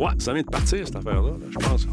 Ouais, 0.00 0.08
ça 0.18 0.32
vient 0.32 0.42
de 0.42 0.46
partir, 0.46 0.86
cette 0.86 0.96
affaire-là, 0.96 1.22
là, 1.22 1.46
je 1.50 1.58
pense. 1.58 1.86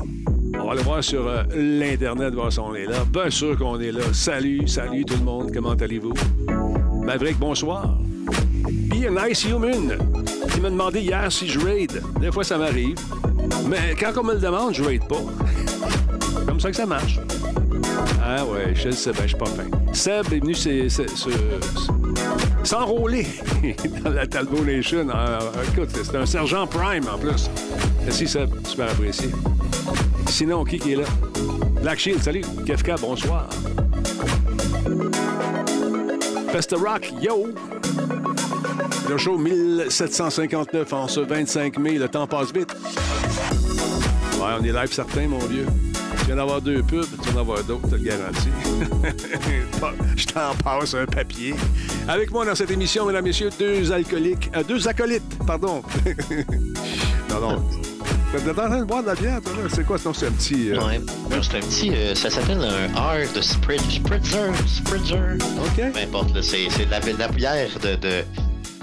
On 0.59 0.65
va 0.65 0.71
aller 0.71 0.81
voir 0.81 1.03
sur 1.03 1.27
euh, 1.27 1.43
l'Internet, 1.55 2.33
voir 2.33 2.51
si 2.51 2.59
on 2.59 2.73
est 2.75 2.85
là. 2.85 3.05
Bien 3.11 3.29
sûr 3.29 3.57
qu'on 3.57 3.79
est 3.79 3.91
là. 3.91 4.01
Salut, 4.13 4.67
salut 4.67 5.05
tout 5.05 5.15
le 5.15 5.23
monde, 5.23 5.51
comment 5.53 5.73
allez-vous? 5.73 6.13
Maverick, 7.03 7.37
bonsoir. 7.37 7.97
Be 8.89 9.05
a 9.05 9.27
nice 9.27 9.45
human. 9.45 9.97
Il 10.55 10.61
m'a 10.61 10.69
demandé 10.69 11.01
hier 11.01 11.31
si 11.31 11.47
je 11.47 11.59
raid. 11.59 12.01
Des 12.19 12.31
fois, 12.31 12.43
ça 12.43 12.57
m'arrive. 12.57 12.97
Mais 13.69 13.95
quand 13.99 14.11
on 14.19 14.23
me 14.23 14.33
le 14.33 14.39
demande, 14.39 14.73
je 14.73 14.83
raid 14.83 15.03
pas. 15.07 15.21
Comme 16.45 16.59
ça 16.59 16.69
que 16.69 16.75
ça 16.75 16.85
marche. 16.85 17.19
Ah 18.23 18.45
ouais, 18.45 18.73
je 18.73 18.89
sais, 18.89 19.11
ben, 19.11 19.21
je 19.23 19.27
suis 19.27 19.37
pas 19.37 19.45
fin. 19.45 19.86
Seb 19.97 20.31
est 20.31 20.39
venu 20.39 20.53
se- 20.53 20.87
se- 20.89 21.07
se- 21.07 21.15
se- 21.15 21.29
s'enrôler 22.63 23.25
dans 24.03 24.11
la 24.11 24.27
Talbot 24.27 24.63
Nation. 24.63 25.07
Ah, 25.11 25.39
écoute, 25.73 25.89
c'est 25.91 26.15
un 26.15 26.25
sergent 26.25 26.67
prime 26.67 27.05
en 27.13 27.17
plus. 27.17 27.49
Merci 28.05 28.27
Seb, 28.27 28.49
super 28.67 28.91
apprécié. 28.91 29.29
Sinon, 30.27 30.63
qui 30.65 30.77
qui 30.77 30.93
est 30.93 30.97
là? 30.97 31.03
Black 31.81 31.99
Shield, 31.99 32.21
salut. 32.21 32.43
Kefka, 32.65 32.95
bonsoir. 32.97 33.47
Festa 36.51 36.75
Rock, 36.77 37.11
yo! 37.21 37.47
Le 39.09 39.17
show 39.17 39.37
1759 39.37 40.93
en 40.93 41.07
ce 41.07 41.21
25 41.21 41.77
mai. 41.79 41.93
Le 41.97 42.07
temps 42.07 42.27
passe 42.27 42.53
vite. 42.53 42.75
Ouais, 44.39 44.51
on 44.59 44.63
est 44.63 44.71
live 44.71 44.91
certain, 44.93 45.27
mon 45.27 45.39
vieux. 45.39 45.65
Tu 46.27 46.33
viens 46.33 46.35
d'avoir 46.43 46.61
deux 46.61 46.83
pubs, 46.83 47.05
tu 47.23 47.29
vas 47.29 47.37
en 47.37 47.41
avoir 47.41 47.63
d'autres, 47.63 47.87
te 47.89 47.95
le 47.95 48.01
garantis. 48.01 48.49
Je 50.17 50.25
t'en 50.25 50.53
passe 50.61 50.93
un 50.93 51.05
papier. 51.05 51.55
Avec 52.05 52.31
moi 52.31 52.45
dans 52.45 52.53
cette 52.53 52.69
émission, 52.69 53.05
mesdames, 53.05 53.23
messieurs, 53.23 53.49
deux 53.57 53.89
alcooliques. 53.93 54.49
euh, 54.53 54.61
deux 54.61 54.85
acolytes, 54.89 55.23
pardon. 55.47 55.81
non, 57.29 57.39
non. 57.39 57.63
T'es 58.33 58.49
en 58.49 58.53
train 58.53 58.79
de 58.79 58.83
boire 58.83 59.03
de 59.03 59.07
la 59.07 59.15
bière, 59.15 59.41
toi, 59.41 59.53
là? 59.53 59.69
C'est 59.73 59.85
quoi, 59.85 59.97
sinon, 59.97 60.13
c'est 60.13 60.27
un 60.27 60.31
petit... 60.31 60.71
euh, 60.71 60.85
Ouais. 60.85 60.99
Non, 60.99 61.41
C'est 61.41 61.55
un 61.55 61.61
petit. 61.61 61.91
euh, 61.95 62.13
ça 62.13 62.29
s'appelle 62.29 62.59
un 62.61 62.93
hard 62.93 63.41
spritz, 63.41 63.81
spritzer. 63.89 64.51
Spritzer. 64.67 65.37
OK. 65.59 65.91
Peu 65.93 65.99
importe, 65.99 66.35
là, 66.35 66.41
c'est 66.41 66.67
de 66.85 66.91
la, 66.91 66.99
de 66.99 67.17
la 67.17 67.27
bière 67.29 67.69
de. 67.81 67.95
de, 67.95 68.23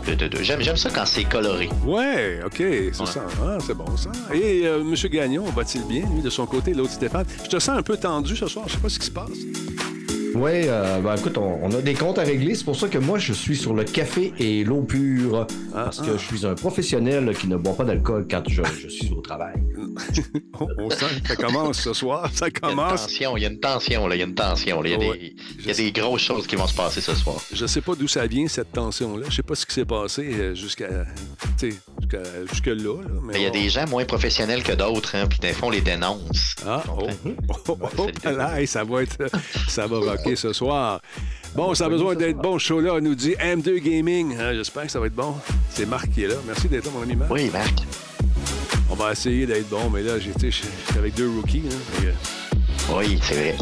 de, 0.07 0.15
de- 0.15 0.29
de- 0.29 0.43
J'aime 0.43 0.61
j'aime 0.61 0.77
ça 0.77 0.91
quand 0.95 1.07
c'est 1.07 1.25
coloré. 1.25 1.69
Ouais, 1.87 2.41
OK, 2.45 2.55
c'est 2.59 3.01
Ouais. 3.01 3.07
ça. 3.07 3.25
Ah, 3.43 3.59
c'est 3.67 3.75
bon, 3.77 3.85
ça. 3.97 4.11
Et 4.35 4.63
euh, 4.67 4.81
M. 4.81 4.95
Gagnon, 5.11 5.45
va-t-il 5.45 5.85
bien, 5.87 6.05
lui, 6.15 6.23
de 6.23 6.31
son 6.31 6.47
côté, 6.47 6.75
l'autre 6.75 6.93
Stéphane? 6.93 7.27
Je 7.45 7.49
te 7.49 7.59
sens 7.59 7.77
un 7.79 7.83
peu 7.83 7.97
tendu 7.97 8.37
ce 8.37 8.47
soir, 8.47 8.67
je 8.69 8.75
sais 8.75 8.79
pas 8.81 8.89
ce 8.89 8.99
qui 8.99 9.07
se 9.07 9.11
passe. 9.11 9.31
Oui, 10.35 10.51
euh, 10.65 10.99
ben 11.01 11.15
écoute, 11.15 11.39
on, 11.39 11.61
on 11.63 11.71
a 11.71 11.81
des 11.81 11.95
comptes 11.95 12.19
à 12.19 12.23
régler. 12.23 12.57
C'est 12.57 12.65
pour 12.65 12.75
ça 12.75 12.89
que 12.89 12.99
moi, 12.99 13.19
je 13.19 13.33
suis 13.33 13.55
sur 13.57 13.73
le 13.73 13.85
café 13.85 14.33
et 14.41 14.65
l'eau 14.65 14.81
pure. 14.83 15.47
parce 15.73 16.01
ah. 16.03 16.07
que 16.07 16.19
je 16.19 16.25
suis 16.25 16.45
un 16.45 16.55
professionnel 16.57 17.33
qui 17.39 17.47
ne 17.47 17.57
boit 17.57 17.77
pas 17.77 17.85
d'alcool 17.85 18.27
quand 18.29 18.43
je, 18.49 18.63
je 18.83 18.89
suis 18.89 19.13
au 19.17 19.21
travail. 19.21 19.55
On, 20.79 20.91
sent 20.91 21.07
que 21.23 21.29
ça 21.29 21.37
commence 21.37 21.81
ce 21.81 21.93
soir, 21.93 22.29
ça 22.33 22.47
Il 22.49 22.53
y 22.53 22.65
a 22.65 22.69
une 22.71 22.77
commence. 22.77 23.03
tension, 23.03 23.37
il 23.37 23.43
y 23.43 23.47
a 23.47 23.49
une 23.49 23.61
tension, 23.61 24.07
là. 24.07 24.17
Il 24.17 24.19
y 24.19 24.23
a 24.23 24.27
une 24.27 24.35
tension. 24.35 24.83
là. 24.83 24.89
Il 24.89 24.93
y 24.93 24.95
a, 24.95 24.99
Ouais. 24.99 25.19
des, 25.19 25.37
il 25.61 25.67
y 25.67 25.71
a 25.71 25.75
des 25.75 25.93
grosses 25.93 26.23
choses 26.23 26.47
qui 26.47 26.57
vont 26.57 26.67
se 26.67 26.75
passer 26.75 27.01
ce 27.01 27.15
soir. 27.15 27.37
Je 27.53 27.67
sais 27.67 27.81
pas 27.81 27.95
d'où 27.95 28.09
ça 28.09 28.27
vient, 28.27 28.47
cette 28.49 28.73
tension-là. 28.73 29.27
Je 29.31 29.37
sais 29.37 29.43
pas 29.43 29.55
ce 29.55 29.65
qui 29.67 29.75
s'est 29.75 29.85
passé 29.85 30.23
euh, 30.33 30.55
jusqu'à 30.55 30.89
tu 31.59 31.71
sais, 31.71 31.79
jusqu'à 32.01 32.23
jusque-là. 32.51 32.75
là, 33.03 33.09
mais 33.23 33.33
Mais 33.35 33.39
il 33.41 33.43
y 33.43 33.47
a 33.47 33.51
on- 33.51 33.53
des 33.53 33.69
gens 33.69 33.87
moins 33.89 34.05
professionnels 34.05 34.63
que 34.63 34.73
d'autres, 34.73 35.15
hein, 35.17 35.27
puis 35.29 35.39
des 35.39 35.53
fois, 35.53 35.69
on 35.69 35.71
les 35.71 35.81
dénonce. 35.81 36.55
Ah, 36.67 36.83
oh, 36.99 37.07
oh, 37.49 37.79
oh, 37.81 37.89
oh, 37.99 38.07
là, 38.31 38.61
hey, 38.61 38.67
ça 38.67 38.85
va 38.85 39.03
être, 39.03 39.17
ça 39.69 39.87
va 39.87 39.99
rocker 40.11 40.37
ce 40.37 40.53
soir. 40.53 41.01
Bon, 41.55 41.73
ça 41.75 41.85
a 41.87 41.89
besoin 41.89 42.15
d'être 42.17 42.39
bon, 42.39 42.59
ce 42.59 42.65
show-là, 42.67 43.01
nous 43.01 43.15
dit 43.15 43.35
M2 43.39 43.79
Gaming. 43.79 44.37
Hein, 44.37 44.55
J'espère 44.55 44.87
que 44.87 44.91
ça 44.91 44.99
va 44.99 45.07
être 45.07 45.15
bon. 45.15 45.35
C'est 45.71 45.87
Marc 45.87 46.11
qui 46.11 46.25
est 46.25 46.29
là. 46.29 46.35
Merci 46.47 46.69
d'être 46.69 46.87
là, 46.87 46.91
mon 46.93 47.03
ami 47.03 47.15
Marc. 47.15 47.31
Oui, 47.31 47.49
Marc. 47.53 47.79
On 48.91 48.95
va 48.95 49.13
essayer 49.13 49.47
d'être 49.47 49.69
bon, 49.69 49.91
mais 49.91 50.03
là, 50.03 50.19
suis 50.51 50.69
avec 50.99 51.15
deux 51.15 51.29
rookies. 51.29 51.63
hein, 51.67 52.01
que- 52.03 52.93
Oui, 52.97 53.19
c'est 53.23 53.35
vrai. 53.35 53.57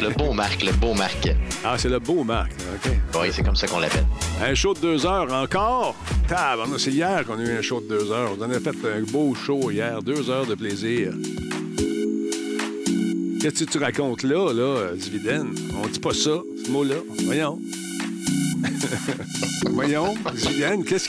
le 0.00 0.08
beau 0.10 0.32
Marc, 0.32 0.62
le 0.64 0.72
beau 0.72 0.94
Marc. 0.94 1.28
Ah, 1.64 1.76
c'est 1.78 1.88
le 1.88 1.98
beau 1.98 2.24
Marc. 2.24 2.50
OK. 2.74 2.92
Oui, 3.20 3.28
c'est 3.32 3.42
comme 3.42 3.56
ça 3.56 3.66
qu'on 3.66 3.78
l'appelle. 3.78 4.06
Un 4.42 4.54
show 4.54 4.74
de 4.74 4.80
deux 4.80 5.06
heures 5.06 5.32
encore? 5.32 5.94
Tab, 6.28 6.60
c'est 6.78 6.90
hier 6.90 7.24
qu'on 7.26 7.38
a 7.38 7.42
eu 7.42 7.58
un 7.58 7.62
show 7.62 7.80
de 7.80 7.88
deux 7.88 8.10
heures. 8.10 8.30
On 8.38 8.42
en 8.42 8.50
a 8.50 8.58
fait 8.60 8.70
un 8.70 9.02
beau 9.10 9.34
show 9.34 9.70
hier. 9.70 10.02
Deux 10.02 10.30
heures 10.30 10.46
de 10.46 10.54
plaisir. 10.54 11.12
Qu'est-ce 13.40 13.64
que 13.64 13.70
tu 13.70 13.78
racontes 13.78 14.22
là, 14.22 14.52
là, 14.52 14.92
Dividen? 14.96 15.48
On 15.82 15.86
dit 15.88 15.98
pas 16.00 16.14
ça, 16.14 16.30
ce 16.64 16.70
mot-là. 16.70 16.94
Voyons. 17.24 17.58
Voyons, 19.70 20.14
Dividen, 20.34 20.84
qu'est-ce 20.84 21.08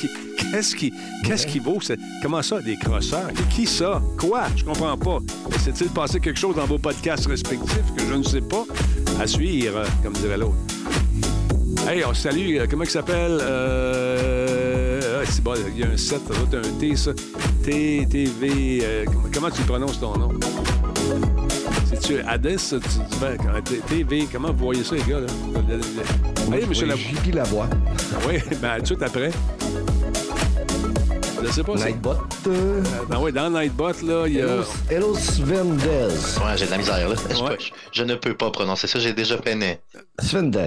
qui. 0.75 1.59
Vaut? 1.59 1.79
Comment 2.21 2.41
ça, 2.41 2.61
des 2.61 2.75
crosseurs? 2.77 3.29
Qui 3.49 3.65
ça? 3.65 4.01
Quoi? 4.17 4.43
Je 4.55 4.63
comprends 4.63 4.97
pas. 4.97 5.19
S'est-il 5.59 5.89
passé 5.89 6.19
quelque 6.19 6.39
chose 6.39 6.55
dans 6.55 6.65
vos 6.65 6.77
podcasts 6.77 7.25
respectifs 7.25 7.93
que 7.97 8.03
je 8.05 8.13
ne 8.13 8.23
sais 8.23 8.41
pas? 8.41 8.65
À 9.19 9.27
suivre, 9.27 9.83
comme 10.03 10.13
dirait 10.13 10.37
l'autre. 10.37 10.55
Hey, 11.87 12.03
on 12.05 12.13
salue, 12.13 12.57
euh, 12.57 12.67
comment 12.69 12.83
il 12.83 12.89
s'appelle? 12.89 13.39
Euh... 13.41 15.23
ah, 15.23 15.53
il 15.75 15.79
y 15.79 15.83
a 15.83 15.87
un 15.87 15.97
7, 15.97 16.21
ça 16.27 16.33
doit 16.33 16.59
être 16.59 16.67
un 16.67 16.79
T, 16.79 16.95
ça. 16.95 17.11
T, 17.63 18.07
euh, 18.13 19.05
comment, 19.05 19.27
comment 19.33 19.49
tu 19.49 19.61
prononces 19.63 19.99
ton 19.99 20.17
nom? 20.17 20.29
C'est-tu 21.93 22.19
Hades? 22.21 22.57
ça, 22.57 22.77
Tu, 22.79 23.63
T- 23.63 23.79
TV, 23.87 24.27
comment 24.31 24.51
vous 24.51 24.65
voyez 24.65 24.83
ça, 24.83 24.95
les 24.95 25.01
gars, 25.03 25.19
là? 25.19 25.27
Hey, 26.55 26.65
monsieur 26.65 26.83
Oui, 26.85 26.89
Lavoie. 26.89 26.97
JP 27.23 27.35
Lavoie. 27.35 27.67
Oui, 28.27 28.39
ben, 28.61 28.75
tout 28.77 28.81
de 28.81 28.85
suite 28.87 29.03
après. 29.03 29.31
Je 31.43 31.51
sais 31.51 31.63
pas, 31.63 31.77
c'est... 31.77 31.89
Nightbot. 31.91 32.15
Euh, 32.47 32.81
Ben 33.09 33.17
oui, 33.19 33.31
dans 33.33 33.49
Nightbot, 33.49 33.91
là, 34.03 34.25
il 34.27 34.35
y 34.35 34.41
a... 34.41 34.45
Elos, 34.45 34.63
Elos 34.89 35.17
Vendez. 35.43 36.13
Ouais, 36.39 36.57
j'ai 36.57 36.65
de 36.65 36.71
la 36.71 36.77
misère, 36.77 37.09
là. 37.09 37.15
Je, 37.29 37.43
Ouais. 37.43 37.57
peux- 37.57 37.63
je 37.91 38.03
ne 38.03 38.15
peux 38.15 38.33
pas 38.33 38.49
prononcer 38.49 38.87
ça, 38.87 38.99
j'ai 38.99 39.13
déjà 39.13 39.37
peiné. 39.37 39.79
Svendez. 40.19 40.59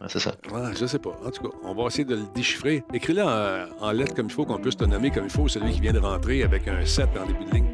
Ouais, 0.00 0.06
c'est 0.08 0.18
ça. 0.20 0.32
Ouais, 0.52 0.72
je 0.78 0.86
sais 0.86 0.98
pas. 0.98 1.18
En 1.24 1.30
tout 1.30 1.42
cas, 1.48 1.56
on 1.64 1.74
va 1.74 1.84
essayer 1.88 2.04
de 2.04 2.16
le 2.16 2.22
déchiffrer. 2.34 2.82
Écris-le 2.92 3.22
en, 3.22 3.66
en 3.80 3.90
lettres 3.92 4.14
comme 4.14 4.26
il 4.26 4.32
faut, 4.32 4.44
qu'on 4.44 4.58
puisse 4.58 4.76
te 4.76 4.84
nommer 4.84 5.10
comme 5.10 5.24
il 5.24 5.30
faut, 5.30 5.48
celui 5.48 5.72
qui 5.72 5.80
vient 5.80 5.92
de 5.92 5.98
rentrer 5.98 6.42
avec 6.42 6.68
un 6.68 6.84
7 6.84 7.08
en 7.22 7.26
début 7.26 7.44
de 7.46 7.50
ligne. 7.54 7.70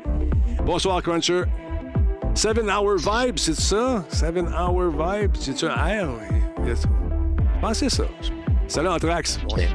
Bonsoir, 0.65 1.03
Cruncher. 1.03 1.43
Seven 2.37 2.69
Hour 2.69 2.97
Vibe, 2.99 3.39
c'est 3.39 3.59
ça? 3.59 4.05
Seven 4.11 4.47
Hour 4.49 4.91
Vibe, 4.91 5.31
c'est-tu 5.41 5.65
un 5.65 5.71
R? 5.71 6.09
Oui. 6.63 6.73
Ça. 7.89 8.05
Salut, 8.69 8.89
Anthrax. 8.89 9.41
Ouais. 9.57 9.69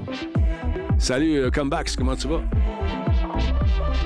Salut, 0.99 1.37
euh, 1.39 1.49
Comebacks, 1.49 1.95
comment 1.97 2.15
tu 2.15 2.27
vas? 2.27 2.41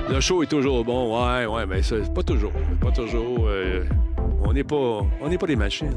Le 0.08 0.20
show 0.20 0.42
est 0.42 0.46
toujours 0.46 0.82
bon, 0.86 1.14
ouais, 1.22 1.44
ouais, 1.44 1.66
mais 1.66 1.82
c'est 1.82 2.12
pas 2.14 2.22
toujours. 2.22 2.52
Pas 2.80 2.90
toujours. 2.92 3.46
euh, 3.46 3.84
on 4.42 4.54
n'est 4.54 4.64
pas, 4.64 5.02
on 5.20 5.28
n'est 5.28 5.36
pas 5.38 5.46
des 5.46 5.56
machines. 5.56 5.94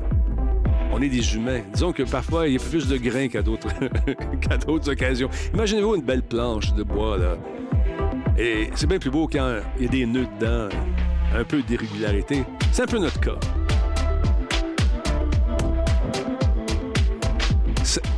On 0.92 1.02
est 1.02 1.08
des 1.08 1.36
humains. 1.36 1.62
Disons 1.74 1.94
que 1.94 2.04
parfois, 2.04 2.48
il 2.50 2.56
y 2.56 2.58
a 2.58 2.60
plus 2.60 2.90
de 2.90 2.98
grains 2.98 3.30
qu'à 3.30 3.42
d'autres 3.42 3.70
qu'à 4.42 4.58
d'autres 4.58 4.92
occasions. 4.92 5.30
Imaginez-vous 5.54 5.96
une 5.96 6.02
belle 6.04 6.24
planche 6.24 6.74
de 6.74 6.84
bois, 6.84 7.18
là. 7.18 7.38
Et 8.38 8.70
c'est 8.76 8.88
bien 8.88 9.00
plus 9.00 9.12
beau 9.12 9.30
quand 9.32 9.60
il 9.78 9.86
y 9.86 9.88
a 9.88 9.90
des 9.90 10.06
nœuds 10.06 10.28
dedans, 10.40 10.68
un 11.36 11.44
peu 11.44 11.62
d'irrégularité. 11.62 12.44
C'est 12.72 12.84
un 12.84 12.88
peu 12.88 13.00
notre 13.00 13.20
cas. 13.20 13.36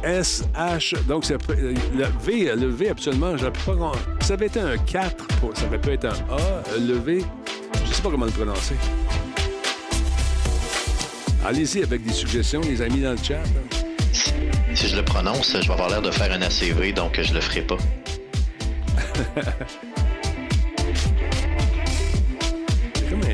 SH, 0.03 0.95
donc 1.07 1.23
c'est 1.25 1.35
euh, 1.49 1.73
le 1.95 2.05
V, 2.25 2.55
le 2.55 2.67
V 2.67 2.89
absolument, 2.89 3.37
j'aurais 3.37 3.51
pas 3.51 3.91
Ça 4.21 4.33
avait 4.33 4.47
été 4.47 4.59
un 4.59 4.75
4, 4.77 5.27
pour- 5.39 5.55
ça 5.55 5.65
aurait 5.67 5.79
pu 5.79 5.89
être 5.91 6.05
un 6.05 6.35
A, 6.35 6.63
le 6.79 6.95
V, 6.95 7.23
je 7.85 7.93
sais 7.93 8.01
pas 8.01 8.09
comment 8.09 8.25
le 8.25 8.31
prononcer. 8.31 8.75
Allez-y 11.45 11.83
avec 11.83 12.03
des 12.03 12.13
suggestions, 12.13 12.61
les 12.61 12.81
amis 12.81 13.01
dans 13.01 13.11
le 13.11 13.17
chat. 13.17 13.43
Si 14.73 14.87
je 14.87 14.95
le 14.95 15.03
prononce, 15.05 15.55
je 15.61 15.67
vais 15.67 15.73
avoir 15.73 15.89
l'air 15.89 16.01
de 16.01 16.11
faire 16.11 16.31
un 16.31 16.41
ACV, 16.41 16.93
donc 16.93 17.19
je 17.21 17.33
le 17.33 17.41
ferai 17.41 17.61
pas. 17.61 17.77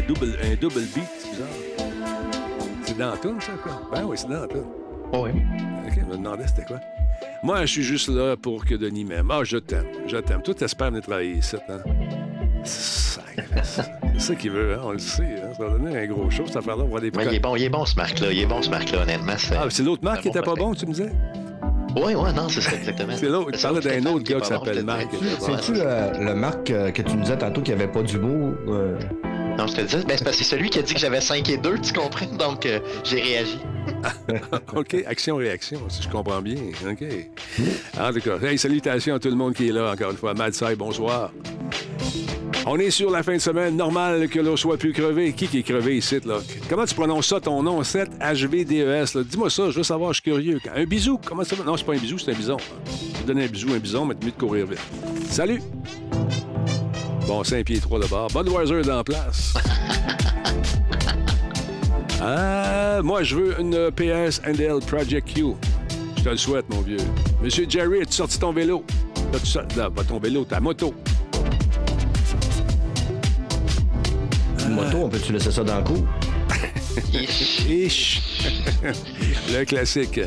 double, 0.08 0.38
un 0.44 0.56
double 0.56 0.82
beat, 0.96 1.04
c'est 1.20 1.30
bizarre. 1.32 1.48
C'est 2.84 2.98
dans 2.98 3.18
toune, 3.18 3.42
ça, 3.42 3.52
quoi? 3.62 3.82
Ben 3.94 4.06
oui, 4.06 4.18
c'est 4.18 4.28
dans 4.28 4.42
la 4.42 4.48
toune. 4.48 4.66
oui. 5.14 5.30
OK, 5.88 5.94
je 5.96 6.06
me 6.06 6.18
demandais 6.18 6.48
c'était 6.48 6.66
quoi. 6.66 6.80
Moi, 7.44 7.62
je 7.62 7.72
suis 7.72 7.84
juste 7.84 8.10
là 8.10 8.36
pour 8.38 8.66
que 8.66 8.76
Denis 8.76 9.06
m'aime. 9.06 9.30
Ah, 9.32 9.44
je 9.44 9.58
t'aime, 9.58 9.86
je 10.08 10.18
t'aime. 10.18 10.42
Toi, 10.42 10.54
t'espères 10.54 10.90
venir 10.90 11.04
travailler 11.04 11.34
ici, 11.34 11.56
hein? 11.70 11.80
C'est 12.64 14.20
ça 14.20 14.36
qu'il 14.36 14.52
veut, 14.52 14.74
hein? 14.74 14.82
On 14.84 14.92
le 14.92 15.00
sait, 15.00 15.24
hein? 15.44 15.54
Ça 15.58 15.64
va 15.64 15.70
donner 15.72 15.98
un 15.98 16.06
gros 16.08 16.30
show, 16.30 16.44
cette 16.48 16.58
affaire-là. 16.58 16.84
On 16.84 16.94
va 16.94 17.00
des 17.00 17.12
Mais 17.12 17.26
il 17.26 17.36
est 17.36 17.40
bon, 17.40 17.56
il 17.56 17.64
est 17.64 17.70
bon 17.70 17.86
ce 17.86 17.96
Marc-là. 17.96 18.32
Il 18.32 18.40
est 18.40 18.46
bon 18.46 18.62
ce 18.62 18.70
Marc-là, 18.70 19.04
honnêtement. 19.04 19.34
C'est 19.38 19.56
Ah, 19.56 19.66
c'est 19.70 19.84
l'autre 19.84 20.04
Marc 20.04 20.22
qui 20.22 20.30
était 20.30 20.40
pas 20.40 20.52
potin. 20.52 20.64
bon, 20.64 20.74
tu 20.74 20.86
me 20.86 20.94
disais? 20.94 21.12
Oui, 21.96 22.14
oui, 22.16 22.34
non, 22.36 22.50
c'est 22.50 22.62
ça, 22.62 22.76
exactement. 22.76 23.14
C'est 23.16 23.30
l'autre. 23.30 23.52
Tu 23.52 23.62
parlais 23.62 23.80
d'un 23.82 24.12
autre 24.12 24.24
gars 24.24 24.40
qui 24.40 24.50
pas 24.50 24.58
bon, 24.58 24.66
s'appelle 24.66 24.84
Marc. 24.84 25.08
C'est-tu 25.40 25.74
le, 25.74 26.34
Marc 26.34 26.70
euh, 26.72 26.92
que 26.92 27.02
tu 27.02 27.16
nous 27.16 27.22
disais 27.24 27.38
tantôt 27.38 27.62
qui 27.62 27.72
avait 27.72 27.88
pas 27.88 28.04
d'humour? 28.04 28.54
Non, 29.58 29.66
je 29.66 29.76
te 29.76 29.82
dis, 29.82 30.06
ben, 30.06 30.16
c'est 30.16 30.24
parce 30.24 30.38
que 30.38 30.44
c'est 30.44 30.56
celui 30.56 30.70
qui 30.70 30.78
a 30.78 30.84
dit 30.84 30.94
que 30.94 31.00
j'avais 31.00 31.20
5 31.20 31.50
et 31.50 31.58
2, 31.58 31.80
tu 31.80 31.94
comprends? 31.94 32.28
Donc, 32.28 32.66
euh, 32.66 32.80
j'ai 33.04 33.22
réagi. 33.22 33.58
OK, 34.76 34.96
action-réaction, 35.08 35.80
si 35.90 36.04
je 36.04 36.10
comprends 36.10 36.42
bien. 36.42 36.58
OK. 36.88 37.04
En 38.00 38.14
tout 38.14 38.22
cas, 38.22 38.40
hey, 38.48 38.58
salutations 38.58 39.16
à 39.16 39.20
tout 39.20 39.30
le 39.30 39.36
monde 39.36 39.56
qui 39.56 39.70
est 39.70 39.72
là, 39.72 39.92
encore 39.92 40.12
une 40.12 40.18
fois. 40.18 40.36
Mad 40.36 40.54
Sai, 40.54 40.76
bonsoir. 40.76 41.32
On 42.68 42.78
est 42.78 42.92
sur 42.92 43.10
la 43.10 43.24
fin 43.24 43.34
de 43.34 43.42
semaine. 43.42 43.76
Normal 43.76 44.28
que 44.28 44.40
l'on 44.40 44.58
soit 44.58 44.78
plus 44.78 44.94
crevé. 44.94 45.34
Qui 45.34 45.48
qui 45.48 45.60
est 45.60 45.64
crevé 45.64 45.98
ici, 45.98 46.20
là? 46.24 46.40
Comment 46.70 46.86
tu 46.86 46.94
prononces 46.94 47.28
ça, 47.28 47.40
ton 47.40 47.64
nom? 47.64 47.82
7 47.82 48.10
HVDES, 48.20 49.16
là. 49.16 49.24
Dis-moi 49.24 49.50
ça, 49.50 49.72
je 49.72 49.78
veux 49.78 49.84
savoir, 49.84 50.14
je 50.14 50.22
suis 50.22 50.32
curieux. 50.32 50.60
Un 50.76 50.84
bisou? 50.84 51.20
Comment 51.26 51.44
ça 51.44 51.56
va? 51.56 51.64
Non, 51.64 51.78
c'est 51.78 51.86
pas 51.86 51.94
un 51.94 51.98
bisou, 51.98 52.20
c'est 52.20 52.32
un 52.32 52.36
bison. 52.36 52.58
Je 52.86 52.92
vais 52.92 53.22
te 53.22 53.28
donner 53.28 53.46
un 53.46 53.48
bisou, 53.48 53.74
un 53.74 53.80
bison, 53.80 54.06
mais 54.06 54.14
tu 54.16 54.28
mieux 54.28 54.34
de 54.34 54.38
courir 54.38 54.68
vite. 54.68 54.82
Salut! 55.30 55.62
Bon, 57.28 57.44
5 57.44 57.66
pieds 57.66 57.80
3 57.82 58.00
de 58.00 58.06
bord. 58.08 58.30
Budweiser 58.30 58.82
dans 58.84 58.98
la 58.98 59.04
place. 59.04 59.54
Ah, 62.20 63.00
moi, 63.04 63.22
je 63.22 63.36
veux 63.36 63.60
une 63.62 63.92
PS 63.92 64.42
NDL 64.44 64.80
Project 64.80 65.36
Q. 65.36 65.54
Je 66.18 66.24
te 66.24 66.30
le 66.30 66.38
souhaite, 66.38 66.66
mon 66.68 66.82
vieux. 66.82 66.98
Monsieur 67.44 67.68
Jerry, 67.70 68.02
as-tu 68.02 68.14
sorti 68.14 68.40
ton 68.40 68.52
vélo? 68.52 68.84
Sorti... 69.44 69.78
Non, 69.78 69.92
pas 69.92 70.04
ton 70.04 70.20
vélo, 70.20 70.44
ta 70.44 70.60
moto? 70.60 70.96
Une 74.66 74.74
moto, 74.74 74.98
on 75.04 75.10
peut-tu 75.10 75.32
laisser 75.32 75.52
ça 75.52 75.64
dans 75.64 75.78
le 75.78 75.84
coup? 75.84 76.08
Ish. 77.70 78.22
le 79.54 79.64
classique. 79.64 80.20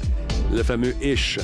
Le 0.53 0.63
fameux 0.63 0.95
ish. 1.03 1.41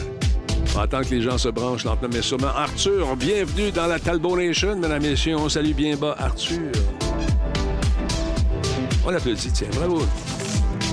On 0.76 0.80
attend 0.80 1.00
que 1.00 1.14
les 1.14 1.22
gens 1.22 1.38
se 1.38 1.48
branchent 1.48 1.84
lentement, 1.84 2.10
mais 2.12 2.20
sûrement. 2.20 2.48
Arthur, 2.48 3.16
bienvenue 3.16 3.70
dans 3.72 3.86
la 3.86 3.98
Talbot 3.98 4.36
Nation, 4.36 4.76
mesdames 4.76 5.02
et 5.06 5.10
messieurs. 5.10 5.36
On 5.36 5.48
salue 5.48 5.72
bien 5.72 5.96
bas 5.96 6.14
Arthur. 6.18 6.70
On 9.06 9.14
applaudit, 9.14 9.50
tiens. 9.52 9.68
Bravo. 9.74 10.02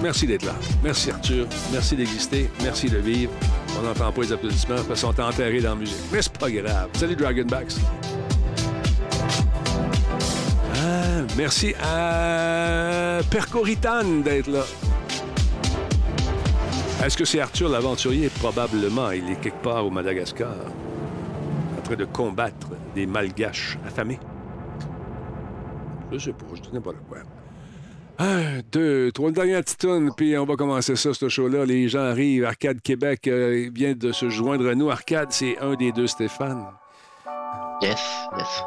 Merci 0.02 0.26
d'être 0.26 0.46
là. 0.46 0.56
Merci, 0.82 1.12
Arthur. 1.12 1.48
Merci 1.74 1.98
d'exister. 1.98 2.50
Merci 2.62 2.88
de 2.88 2.98
vivre. 3.00 3.34
On 3.78 3.82
n'entend 3.82 4.10
pas 4.14 4.22
les 4.22 4.32
applaudissements 4.32 4.76
parce 4.88 4.88
qu'ils 4.88 4.98
sont 4.98 5.20
enterrés 5.20 5.60
dans 5.60 5.72
la 5.72 5.76
musique. 5.76 5.98
Mais 6.14 6.22
c'est 6.22 6.38
pas 6.38 6.50
grave. 6.50 6.90
Salut, 6.94 7.18
Dragonbacks. 7.18 7.74
Ah, 10.76 11.24
merci 11.36 11.74
à 11.84 13.20
Percoritan 13.30 14.22
d'être 14.24 14.48
là. 14.48 14.64
Est-ce 17.06 17.18
que 17.18 17.26
c'est 17.26 17.42
Arthur 17.42 17.68
l'aventurier? 17.68 18.30
Probablement. 18.40 19.12
Il 19.12 19.30
est 19.30 19.36
quelque 19.40 19.62
part 19.62 19.86
au 19.86 19.90
Madagascar, 19.90 20.54
en 21.78 21.82
train 21.82 21.96
de 21.96 22.06
combattre 22.06 22.70
des 22.96 23.06
malgaches 23.06 23.78
affamés. 23.86 24.20
Je 26.12 26.18
sais 26.18 26.32
pas, 26.34 26.46
je 26.54 26.62
dis 26.62 26.70
n'importe 26.72 26.98
quoi. 27.10 27.18
Un, 28.20 28.62
deux, 28.72 29.12
trois, 29.12 29.30
une 29.30 29.34
dernière 29.36 29.62
petite 29.62 29.86
puis 30.16 30.38
on 30.38 30.46
va 30.46 30.56
commencer 30.56 30.96
ça, 30.96 31.14
ce 31.14 31.28
show-là. 31.28 31.66
Les 31.66 31.90
gens 31.90 32.04
arrivent. 32.04 32.46
Arcade 32.46 32.80
Québec 32.82 33.28
euh, 33.28 33.70
vient 33.74 33.94
de 33.94 34.12
se 34.12 34.30
joindre 34.30 34.70
à 34.70 34.76
nous. 34.76 34.90
Arcade, 34.90 35.32
c'est 35.32 35.58
un 35.60 35.74
des 35.74 35.92
deux 35.92 36.08
Stéphane. 36.08 36.66
Yes, 37.82 38.00
yes. 38.38 38.64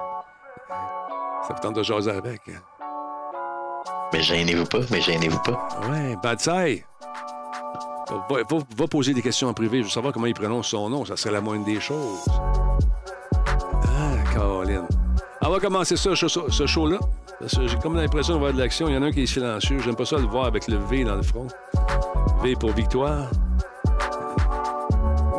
Ça 1.46 1.54
vous 1.54 1.60
tente 1.62 1.76
de 1.76 1.82
jaser 1.82 2.10
avec. 2.10 2.40
hein? 2.48 2.60
Mais 4.12 4.20
gênez-vous 4.20 4.66
pas, 4.66 4.80
mais 4.90 5.00
gênez-vous 5.00 5.40
pas. 5.42 5.68
Ouais, 5.88 6.16
Bad. 6.22 6.40
Va, 8.08 8.36
va- 8.48 8.64
va 8.76 8.86
poser 8.86 9.12
des 9.14 9.22
questions 9.22 9.48
en 9.48 9.54
privé. 9.54 9.78
Je 9.78 9.84
veux 9.84 9.90
savoir 9.90 10.12
comment 10.12 10.26
il 10.26 10.34
prononce 10.34 10.68
son 10.68 10.88
nom. 10.88 11.04
Ça 11.04 11.16
serait 11.16 11.32
la 11.32 11.40
moindre 11.40 11.64
des 11.64 11.80
choses. 11.80 12.24
Ah, 13.48 14.32
Caroline. 14.32 14.86
On 15.42 15.50
va 15.50 15.58
commencer 15.60 15.96
ça, 15.96 16.14
ce 16.14 16.28
show- 16.28 16.50
ce 16.50 16.66
show-là. 16.66 16.98
Parce 17.40 17.54
que 17.56 17.66
J'ai 17.66 17.76
comme 17.78 17.96
l'impression 17.96 18.34
de 18.34 18.38
voir 18.38 18.52
de 18.52 18.58
l'action. 18.58 18.88
Il 18.88 18.94
y 18.94 18.96
en 18.96 19.02
a 19.02 19.06
un 19.06 19.12
qui 19.12 19.22
est 19.22 19.26
silencieux. 19.26 19.78
J'aime 19.80 19.96
pas 19.96 20.04
ça 20.06 20.16
le 20.16 20.26
voir 20.26 20.46
avec 20.46 20.68
le 20.68 20.78
V 20.78 21.04
dans 21.04 21.16
le 21.16 21.22
front. 21.22 21.46
V 22.42 22.54
pour 22.58 22.70
victoire. 22.72 23.28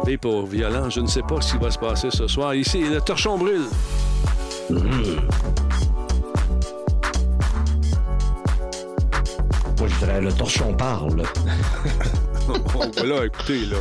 V 0.05 0.17
pour 0.17 0.45
violent. 0.45 0.89
Je 0.89 0.99
ne 1.01 1.07
sais 1.07 1.23
pas 1.23 1.41
ce 1.41 1.53
qui 1.53 1.57
va 1.57 1.71
se 1.71 1.79
passer 1.79 2.09
ce 2.11 2.27
soir. 2.27 2.53
Ici, 2.53 2.81
le 2.83 3.01
torchon 3.01 3.37
brûle. 3.37 3.65
Moi, 9.79 9.87
je 9.87 9.95
dirais 9.99 10.21
le 10.21 10.33
torchon 10.33 10.73
parle. 10.73 11.23
On 12.49 12.89
va 12.89 13.03
là, 13.03 13.25
écoutez, 13.25 13.65
là. 13.65 13.77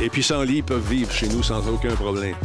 Les 0.00 0.08
pissenlits 0.08 0.62
peuvent 0.62 0.88
vivre 0.88 1.10
chez 1.12 1.28
nous 1.28 1.42
sans 1.42 1.66
aucun 1.68 1.94
problème. 1.94 2.36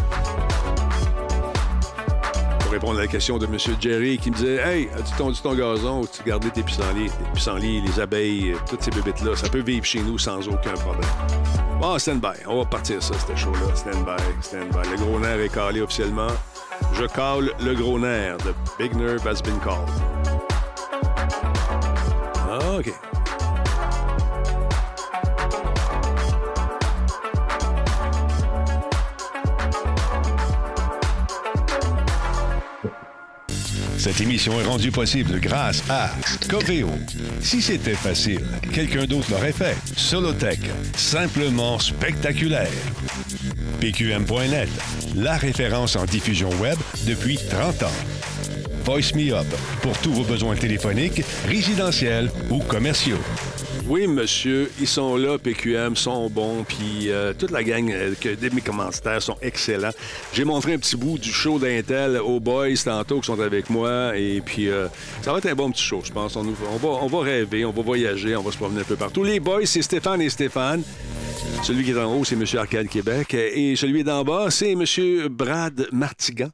Pour 2.60 2.72
répondre 2.72 2.98
à 2.98 3.04
la 3.04 3.08
question 3.08 3.38
de 3.38 3.46
M. 3.46 3.58
Jerry 3.80 4.18
qui 4.18 4.32
me 4.32 4.36
disait 4.36 4.56
Hey, 4.56 4.90
as-tu 4.98 5.16
tondu 5.16 5.40
ton 5.40 5.54
gazon 5.54 6.02
ou 6.02 6.08
tu 6.08 6.24
gardé 6.24 6.50
tes 6.50 6.64
pissenlits 6.64 7.04
Les 7.06 7.32
pissenlits, 7.34 7.82
les 7.82 8.00
abeilles, 8.00 8.54
euh, 8.54 8.58
toutes 8.68 8.82
ces 8.82 8.92
bébites-là, 8.92 9.36
ça 9.36 9.50
peut 9.50 9.62
vivre 9.62 9.86
chez 9.86 10.02
nous 10.02 10.18
sans 10.18 10.48
aucun 10.48 10.74
problème. 10.74 11.10
Bon, 11.80 11.98
stand-by. 12.00 12.46
On 12.48 12.58
va 12.58 12.66
partir 12.66 13.02
ça, 13.04 13.14
ce 13.14 13.36
show-là. 13.36 13.76
Stand-by, 13.76 14.24
stand-by. 14.42 14.90
Le 14.90 14.98
gros 14.98 15.20
nerf 15.20 15.40
est 15.40 15.54
calé 15.54 15.82
officiellement. 15.82 16.32
Je 16.94 17.06
cale 17.06 17.52
le 17.64 17.76
gros 17.76 18.00
nerf. 18.00 18.38
The 18.38 18.56
big 18.80 18.96
nerve 18.96 19.26
has 19.28 19.42
been 19.42 19.60
called. 19.60 20.13
OK. 22.74 22.92
Cette 33.98 34.20
émission 34.22 34.60
est 34.60 34.66
rendue 34.66 34.92
possible 34.92 35.40
grâce 35.40 35.84
à 35.90 36.10
Coveo. 36.50 36.90
Si 37.42 37.62
c'était 37.62 37.94
facile, 37.94 38.42
quelqu'un 38.74 39.06
d'autre 39.06 39.32
l'aurait 39.32 39.54
fait. 39.54 39.78
Solotech, 39.96 40.60
simplement 40.96 41.78
spectaculaire. 41.78 42.68
PQM.net, 43.80 44.70
la 45.16 45.38
référence 45.38 45.96
en 45.96 46.06
diffusion 46.06 46.50
web 46.60 46.78
depuis 47.06 47.38
30 47.38 47.84
ans. 47.84 48.33
Voice 48.86 49.16
Me 49.16 49.34
Up, 49.34 49.46
pour 49.82 49.98
tous 50.00 50.12
vos 50.12 50.24
besoins 50.24 50.56
téléphoniques, 50.56 51.24
résidentiels 51.48 52.30
ou 52.50 52.60
commerciaux. 52.60 53.18
Oui, 53.88 54.08
monsieur, 54.08 54.70
ils 54.80 54.88
sont 54.88 55.16
là, 55.16 55.38
PQM, 55.38 55.96
sont 55.96 56.30
bons, 56.30 56.66
puis 56.68 57.10
euh, 57.10 57.34
toute 57.34 57.52
la 57.52 57.64
gang 57.64 57.90
euh, 57.92 58.14
mes 58.54 58.62
commanditaires 58.62 59.22
sont 59.22 59.38
excellents. 59.42 59.92
J'ai 60.34 60.44
montré 60.44 60.74
un 60.74 60.78
petit 60.78 60.98
bout 60.98 61.18
du 61.18 61.32
show 61.32 61.60
d'Intel 61.60 62.18
aux 62.18 62.40
boys 62.40 62.76
tantôt 62.84 63.20
qui 63.22 63.28
sont 63.28 63.40
avec 63.40 63.70
moi, 63.70 64.18
et 64.18 64.42
puis 64.42 64.68
euh, 64.68 64.88
ça 65.22 65.32
va 65.32 65.38
être 65.38 65.48
un 65.48 65.56
bon 65.56 65.72
petit 65.72 65.84
show, 65.84 66.02
je 66.04 66.12
pense. 66.12 66.36
On 66.36 66.44
va, 66.44 66.90
on 66.90 67.08
va 67.08 67.20
rêver, 67.22 67.64
on 67.66 67.72
va 67.72 67.82
voyager, 67.82 68.36
on 68.36 68.42
va 68.44 68.52
se 68.52 68.58
promener 68.58 68.82
un 68.82 68.86
peu 68.86 68.98
partout. 68.98 69.24
Les 69.24 69.40
boys, 69.40 69.66
c'est 69.66 69.82
Stéphane 69.82 70.22
et 70.22 70.30
Stéphane. 70.30 70.84
Celui 71.64 71.86
qui 71.86 71.92
est 71.92 71.98
en 71.98 72.14
haut, 72.14 72.26
c'est 72.26 72.36
M. 72.36 72.46
Arcade 72.58 72.88
Québec. 72.88 73.34
Et 73.34 73.76
celui 73.76 74.04
d'en 74.04 74.24
bas, 74.24 74.48
c'est 74.50 74.72
M. 74.72 74.84
Brad 75.30 75.88
Martigan, 75.92 76.50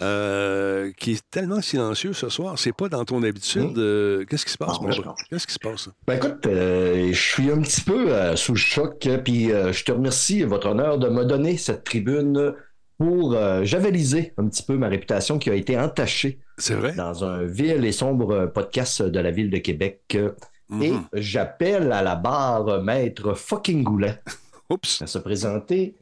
euh, 0.00 0.90
qui 0.98 1.12
est 1.12 1.22
tellement 1.30 1.60
silencieux 1.60 2.12
ce 2.12 2.28
soir. 2.28 2.58
C'est 2.58 2.72
pas 2.72 2.88
dans 2.88 3.04
ton 3.04 3.22
habitude. 3.22 3.76
euh, 3.78 4.24
Qu'est-ce 4.28 4.44
qui 4.46 4.52
se 4.52 4.58
passe, 4.58 4.80
Non, 4.80 4.88
mon. 4.88 5.14
Qu'est-ce 5.30 5.46
qui 5.46 5.54
se 5.54 5.58
passe? 5.58 5.88
Ben 6.06 6.16
écoute, 6.16 6.46
euh, 6.46 7.08
je 7.12 7.20
suis 7.20 7.50
un 7.50 7.60
petit 7.60 7.80
peu 7.82 8.08
sous 8.36 8.52
le 8.52 8.58
choc, 8.58 9.08
puis 9.24 9.48
je 9.48 9.84
te 9.84 9.92
remercie, 9.92 10.42
votre 10.44 10.68
honneur, 10.70 10.98
de 10.98 11.08
me 11.08 11.24
donner 11.24 11.56
cette 11.56 11.84
tribune 11.84 12.54
pour 12.98 13.34
javeliser 13.64 14.34
un 14.36 14.48
petit 14.48 14.62
peu 14.62 14.76
ma 14.76 14.88
réputation 14.88 15.38
qui 15.38 15.48
a 15.50 15.54
été 15.54 15.78
entachée 15.78 16.38
C'est 16.58 16.74
vrai? 16.74 16.92
dans 16.94 17.24
un 17.24 17.44
vil 17.44 17.84
et 17.84 17.92
sombre 17.92 18.46
podcast 18.46 19.02
de 19.02 19.20
la 19.20 19.30
ville 19.30 19.50
de 19.50 19.58
Québec. 19.58 20.02
Euh, 20.14 20.30
Et 20.82 20.92
j'appelle 21.14 21.90
à 21.92 22.02
la 22.02 22.14
barre 22.14 22.82
Maître 22.82 23.34
fucking 23.34 23.82
Goulet 23.82 24.20
Oups. 24.70 25.02
à 25.02 25.06
se 25.06 25.18
présenter, 25.18 25.94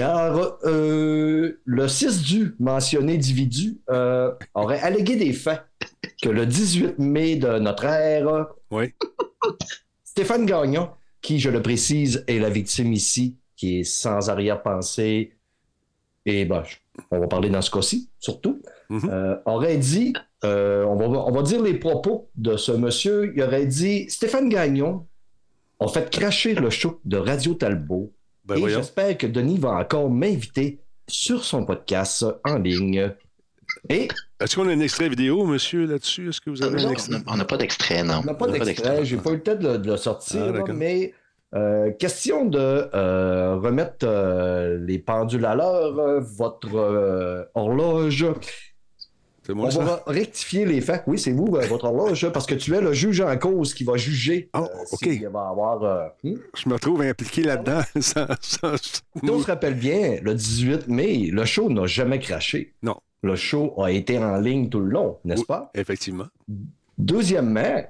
car 0.00 0.56
euh, 0.64 1.60
le 1.64 1.88
6 1.88 2.22
du 2.22 2.54
mentionné 2.58 3.16
individu 3.16 3.80
euh, 3.90 4.32
aurait 4.54 4.80
allégué 4.80 5.16
des 5.16 5.34
faits 5.34 5.60
que 6.22 6.30
le 6.30 6.46
18 6.46 6.98
mai 6.98 7.36
de 7.36 7.58
notre 7.58 7.84
ère, 7.84 8.46
Oui. 8.70 8.94
Stéphane 10.04 10.46
Gagnon, 10.46 10.88
qui, 11.20 11.38
je 11.38 11.50
le 11.50 11.60
précise, 11.60 12.24
est 12.28 12.38
la 12.38 12.48
victime 12.48 12.94
ici, 12.94 13.36
qui 13.56 13.80
est 13.80 13.84
sans 13.84 14.30
arrière-pensée, 14.30 15.34
et 16.24 16.44
ben, 16.46 16.62
on 17.10 17.18
va 17.20 17.26
parler 17.26 17.50
dans 17.50 17.60
ce 17.62 17.70
cas-ci, 17.70 18.08
surtout, 18.18 18.62
Mhm. 18.88 19.10
euh, 19.10 19.36
aurait 19.44 19.76
dit, 19.76 20.14
on, 20.42 20.96
va, 20.96 21.06
on 21.26 21.30
va 21.30 21.42
dire 21.42 21.62
les 21.62 21.74
propos 21.74 22.30
de 22.36 22.56
ce 22.56 22.72
monsieur, 22.72 23.32
il 23.36 23.42
aurait 23.42 23.66
dit 23.66 24.08
Stéphane 24.08 24.48
Gagnon 24.48 25.06
a 25.78 25.88
fait 25.88 26.08
cracher 26.10 26.54
le 26.54 26.70
show 26.70 27.00
de 27.04 27.18
Radio 27.18 27.52
Talbot, 27.54 28.12
Ben 28.44 28.56
et 28.56 28.68
j'espère 28.68 29.16
que 29.18 29.26
Denis 29.26 29.58
va 29.58 29.70
encore 29.72 30.10
m'inviter 30.10 30.80
sur 31.08 31.44
son 31.44 31.64
podcast 31.64 32.24
en 32.44 32.58
ligne. 32.58 33.12
Et 33.88 34.08
Est-ce 34.40 34.56
qu'on 34.56 34.68
a 34.68 34.72
un 34.72 34.80
extrait 34.80 35.08
vidéo, 35.08 35.44
monsieur, 35.44 35.86
là-dessus? 35.86 36.28
Est-ce 36.28 36.40
que 36.40 36.50
vous 36.50 36.62
avez 36.62 36.80
un 36.82 36.86
Non, 36.86 36.90
extrait? 36.92 37.18
on 37.26 37.36
n'a 37.36 37.44
pas 37.44 37.56
d'extrait, 37.56 38.02
non. 38.02 38.20
on 38.22 38.24
n'a 38.26 38.34
pas 38.34 38.48
d'extrait, 38.48 39.04
j'ai 39.04 39.16
pas 39.16 39.30
eu 39.30 39.34
le 39.34 39.42
temps 39.42 39.54
de, 39.54 39.68
le- 39.68 39.78
de 39.78 39.90
le 39.90 39.96
sortir, 39.96 40.52
Ah, 40.66 40.72
mais 40.72 41.14
Euh, 41.52 41.90
question 41.90 42.44
de 42.44 42.58
euh, 42.94 43.56
remettre 43.56 44.04
euh, 44.06 44.78
les 44.86 45.00
pendules 45.00 45.44
à 45.44 45.56
l'heure, 45.56 45.98
euh, 45.98 46.20
votre 46.20 46.76
euh, 46.76 47.42
horloge. 47.56 48.24
On 49.58 49.70
ça? 49.70 49.84
va 49.84 50.02
rectifier 50.06 50.64
les 50.64 50.80
faits. 50.80 51.02
Oui, 51.06 51.18
c'est 51.18 51.32
vous, 51.32 51.56
euh, 51.56 51.66
votre 51.66 51.84
horloge, 51.86 52.28
parce 52.32 52.46
que 52.46 52.54
tu 52.54 52.74
es 52.74 52.80
le 52.80 52.92
juge 52.92 53.20
en 53.20 53.36
cause 53.38 53.74
qui 53.74 53.84
va 53.84 53.96
juger 53.96 54.48
Oh, 54.54 54.58
euh, 54.60 54.66
OK. 54.92 54.98
s'il 55.02 55.26
va 55.28 55.48
avoir. 55.48 55.82
euh, 55.82 56.06
hmm? 56.24 56.34
Je 56.56 56.68
me 56.68 56.74
retrouve 56.74 57.02
impliqué 57.02 57.42
là-dedans. 57.42 57.80
Ça- 58.00 58.28
ça- 58.40 58.76
Si 58.78 59.02
on 59.30 59.38
se 59.40 59.46
rappelle 59.46 59.74
bien, 59.74 60.18
le 60.22 60.34
18 60.34 60.88
mai, 60.88 61.28
le 61.32 61.44
show 61.44 61.68
n'a 61.70 61.86
jamais 61.86 62.18
craché. 62.18 62.74
Non. 62.82 62.96
Le 63.22 63.36
show 63.36 63.74
a 63.82 63.90
été 63.90 64.18
en 64.18 64.36
ligne 64.38 64.68
tout 64.70 64.80
le 64.80 64.90
long, 64.90 65.18
n'est-ce 65.24 65.40
Oui. 65.40 65.46
pas? 65.46 65.70
Effectivement. 65.74 66.26
Deuxièmement, 66.98 67.82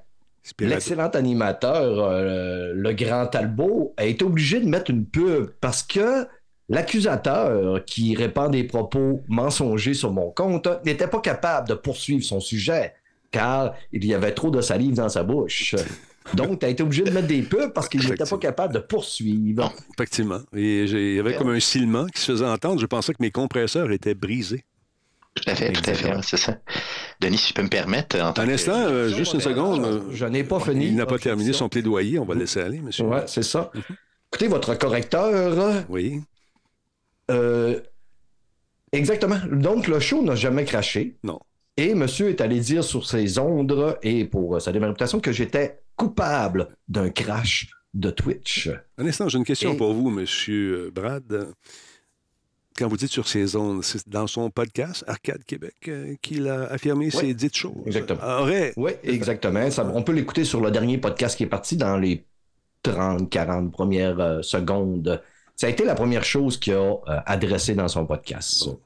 l'excellent 0.61 1.09
animateur, 1.11 1.99
euh, 2.00 2.73
le 2.75 2.93
grand 2.93 3.26
Talbot, 3.26 3.93
a 3.97 4.05
été 4.07 4.25
obligé 4.25 4.61
de 4.61 4.69
mettre 4.69 4.90
une 4.90 5.05
pub 5.05 5.50
parce 5.61 5.83
que 5.83 6.26
l'accusateur 6.71 7.85
qui 7.85 8.15
répand 8.17 8.50
des 8.50 8.65
propos 8.65 9.21
mensongers 9.29 9.95
sur 9.95 10.12
mon 10.12 10.31
compte 10.31 10.69
n'était 10.85 11.07
pas 11.09 11.21
capable 11.21 11.69
de 11.69 11.75
poursuivre 11.75 12.25
son 12.25 12.41
sujet 12.41 12.95
car 13.31 13.75
il 13.93 14.05
y 14.05 14.15
avait 14.15 14.33
trop 14.33 14.50
de 14.50 14.61
salive 14.61 14.95
dans 14.95 15.09
sa 15.09 15.23
bouche. 15.23 15.75
Donc, 16.35 16.61
tu 16.61 16.67
as 16.67 16.69
été 16.69 16.83
obligé 16.83 17.03
de 17.03 17.11
mettre 17.11 17.27
des 17.29 17.43
pubs 17.43 17.73
parce 17.73 17.89
qu'il 17.89 18.00
n'était 18.00 18.11
pas 18.11 18.23
Effectivement. 18.25 18.39
capable 18.41 18.75
de 18.75 18.79
poursuivre. 18.81 19.73
Effectivement. 19.99 20.41
Et 20.55 20.87
j'ai- 20.87 21.11
il 21.12 21.17
y 21.17 21.19
avait 21.21 21.35
comme 21.35 21.49
un 21.50 21.61
silement 21.61 22.07
qui 22.07 22.21
se 22.21 22.33
faisait 22.33 22.47
entendre. 22.47 22.81
Je 22.81 22.87
pensais 22.87 23.12
que 23.12 23.19
mes 23.21 23.31
compresseurs 23.31 23.91
étaient 23.91 24.15
brisés. 24.15 24.65
Tout 25.35 25.45
à 25.49 25.55
fait, 25.55 25.73
tout 25.73 25.89
à 25.89 25.95
fait, 25.95 26.12
c'est 26.23 26.37
ça. 26.37 26.59
Denis, 27.21 27.39
si 27.39 27.49
je 27.50 27.55
peux 27.55 27.62
me 27.62 27.69
permettre, 27.69 28.21
en 28.21 28.33
tant 28.33 28.43
Un 28.43 28.47
que- 28.47 28.53
instant, 28.53 28.75
euh, 28.77 29.09
juste 29.09 29.33
une 29.35 29.41
seconde. 29.41 29.85
euh, 29.85 30.00
Je 30.12 30.27
n'ai 30.27 30.45
pas 30.45 30.61
fini. 30.61 30.87
Il 30.89 30.97
n'a 30.97 31.07
pas 31.07 31.19
terminé 31.19 31.53
son 31.53 31.69
plaidoyer. 31.69 32.19
On 32.19 32.25
va 32.25 32.35
le 32.35 32.41
laisser 32.41 32.61
aller, 32.61 32.81
monsieur. 32.81 33.05
Ouais, 33.07 33.23
c'est 33.27 33.43
ça. 33.45 33.71
Écoutez, 34.33 34.49
votre 34.49 34.75
correcteur, 34.77 35.85
Oui. 35.89 36.21
Euh, 37.31 37.81
exactement. 38.93 39.39
Donc, 39.51 39.87
le 39.89 40.01
show 40.01 40.23
n'a 40.23 40.35
jamais 40.35 40.65
craché. 40.65 41.17
Non. 41.23 41.39
Et 41.77 41.95
monsieur 41.95 42.29
est 42.29 42.41
allé 42.41 42.61
dire 42.61 42.85
sur 42.85 43.07
ses 43.07 43.39
ondes 43.39 43.97
et 44.03 44.25
pour 44.25 44.57
euh, 44.57 44.61
sa 44.61 44.71
réputation 44.71 45.21
que 45.21 45.33
j'étais 45.33 45.81
coupable 45.97 46.69
d'un 46.89 47.11
crash 47.11 47.69
de 47.95 48.11
Twitch. 48.11 48.69
Un 48.99 49.07
instant, 49.07 49.29
j'ai 49.29 49.39
une 49.39 49.45
question 49.45 49.73
Et- 49.75 49.77
pour 49.77 49.95
vous, 49.95 50.11
monsieur 50.11 50.87
euh, 50.87 50.91
Brad. 50.91 51.49
Quand 52.77 52.89
vous 52.89 52.97
dites 52.97 53.11
sur 53.11 53.29
ses 53.29 53.57
ondes, 53.57 53.83
c'est 53.83 54.09
dans 54.09 54.27
son 54.27 54.49
podcast 54.51 55.05
Arcade 55.07 55.45
Québec 55.45 55.75
euh, 55.89 56.15
qu'il 56.23 56.49
a 56.49 56.65
affirmé 56.65 57.11
ces 57.11 57.35
dites 57.35 57.57
choses. 57.57 57.75
exactement. 57.87 58.21
Aurait 58.41 58.73
Oui, 58.77 58.93
exactement. 59.03 59.71
Ça- 59.71 59.91
on 59.95 60.03
peut 60.03 60.13
l'écouter 60.13 60.45
sur 60.45 60.61
le 60.61 60.71
dernier 60.71 60.97
podcast 60.99 61.37
qui 61.37 61.43
est 61.45 61.49
parti 61.49 61.77
dans 61.77 61.97
les 61.99 62.25
30, 62.83 63.29
40 63.29 63.73
premières 63.73 64.19
euh, 64.21 64.43
secondes. 64.43 65.21
Ça 65.61 65.67
a 65.67 65.71
été 65.71 65.85
la 65.85 65.95
première 65.95 66.25
chose 66.25 66.59
qu'il 66.59 66.73
a 66.73 66.79
euh, 66.79 66.97
adressée 67.26 67.75
dans 67.75 67.87
son 67.87 68.07
podcast. 68.07 68.64
Bon. 68.64 68.81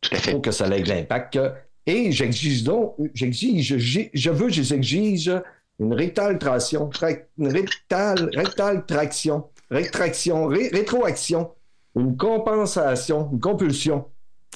Tout 0.00 0.10
à 0.14 0.16
Il 0.16 0.18
fait. 0.22 0.30
faut 0.32 0.40
que 0.40 0.50
ça 0.50 0.66
ait 0.74 0.80
de 0.82 0.88
l'impact. 0.88 1.38
Et 1.84 2.10
j'exige 2.10 2.64
donc, 2.64 2.94
j'exige, 3.12 3.76
je 4.14 4.30
veux, 4.30 4.48
j'exige 4.48 5.30
une 5.78 5.92
rectale 5.92 6.38
traction, 6.38 6.88
tra- 6.88 7.20
une 7.36 7.48
rectale, 7.52 8.30
rectale 8.34 8.86
traction, 8.86 9.44
rétraction, 9.70 10.46
ré- 10.46 10.70
rétroaction, 10.72 11.50
une 11.94 12.16
compensation, 12.16 13.28
une 13.30 13.40
compulsion 13.40 14.06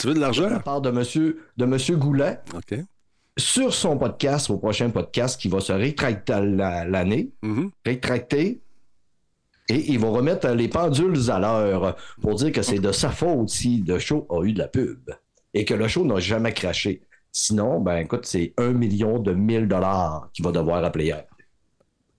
Tu 0.00 0.06
veux 0.06 0.14
de 0.14 0.18
de 0.18 0.20
la 0.23 0.28
l'argent? 0.28 0.61
part 0.61 0.80
de 0.80 0.90
monsieur, 0.90 1.42
de 1.58 1.66
monsieur 1.66 1.97
Goulet 1.97 2.38
OK. 2.56 2.78
sur 3.38 3.75
son 3.75 3.99
podcast, 3.99 4.49
au 4.49 4.56
prochain 4.56 4.88
podcast 4.88 5.38
qui 5.38 5.49
va 5.49 5.61
se 5.61 5.73
rétracter 5.75 6.40
l'année, 6.88 7.32
Mhm. 7.42 7.70
rétracter. 7.85 8.62
Et 9.70 9.92
ils 9.92 9.98
vont 9.98 10.12
remettre 10.12 10.48
les 10.48 10.68
pendules 10.68 11.30
à 11.30 11.38
l'heure 11.38 11.96
pour 12.22 12.34
dire 12.37 12.52
que 12.52 12.62
c'est 12.62 12.78
de 12.78 12.90
sa 12.92 13.10
faute 13.10 13.50
si 13.50 13.84
le 13.87 13.98
show 13.98 14.26
a 14.30 14.42
eu 14.42 14.52
de 14.54 14.58
la 14.60 14.68
pub 14.68 15.10
et 15.52 15.64
que 15.64 15.75
le 15.75 15.88
show 15.88 16.04
n'a 16.06 16.18
jamais 16.20 16.52
craché. 16.54 17.02
Sinon, 17.32 17.80
ben 17.80 17.98
écoute, 17.98 18.25
c'est 18.25 18.54
un 18.56 18.72
million 18.72 19.18
de 19.18 19.32
mille 19.32 19.68
dollars 19.68 20.30
qu'il 20.32 20.44
va 20.44 20.52
devoir 20.52 20.82
appeler 20.82 21.04
hier. 21.06 21.25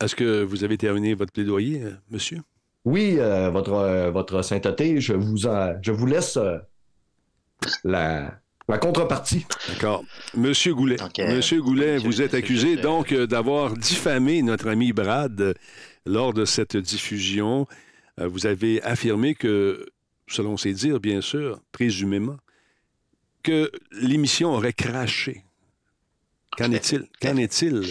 Est-ce 0.02 0.16
que 0.16 0.44
vous 0.44 0.64
avez 0.64 0.78
terminé 0.78 1.14
votre 1.16 1.34
plaidoyer, 1.34 1.82
euh, 1.84 1.92
monsieur? 2.12 2.42
Oui, 2.86 3.16
euh, 3.18 3.50
votre, 3.50 3.74
euh, 3.74 4.12
votre 4.12 4.42
sainteté, 4.44 5.02
je 5.02 5.14
vous, 5.14 5.48
en- 5.48 5.74
je 5.82 5.92
vous 5.92 6.06
laisse 6.06 6.38
euh, 6.38 6.58
la, 7.84 8.32
la 8.68 8.78
contrepartie. 8.78 9.46
D'accord. 9.68 10.04
Monsieur 10.38 10.74
Goulet. 10.74 10.98
Monsieur 11.18 11.62
Goulet, 11.62 11.96
monsieur- 11.96 12.08
vous 12.10 12.22
êtes 12.22 12.34
accusé 12.34 12.78
donc 12.78 13.12
euh, 13.12 13.28
d'avoir 13.28 13.74
diffamé 13.74 14.42
notre 14.42 14.70
ami 14.70 14.94
Brad 14.94 15.42
euh, 15.42 15.54
lors 16.10 16.34
de 16.34 16.46
cette 16.46 16.76
diffusion. 16.76 17.68
Euh, 18.20 18.28
Vous 18.28 18.46
avez 18.48 18.82
affirmé 18.84 19.36
que, 19.36 19.86
selon 20.28 20.58
ses 20.58 20.74
dires, 20.74 21.00
bien 21.00 21.22
sûr, 21.22 21.60
présumément, 21.72 22.38
que 23.44 23.72
l'émission 23.92 24.52
aurait 24.52 24.74
craché. 24.74 25.44
Qu'en 26.58 26.72
est-il? 26.72 27.08
Qu'en 27.22 27.38
est-il, 27.38 27.82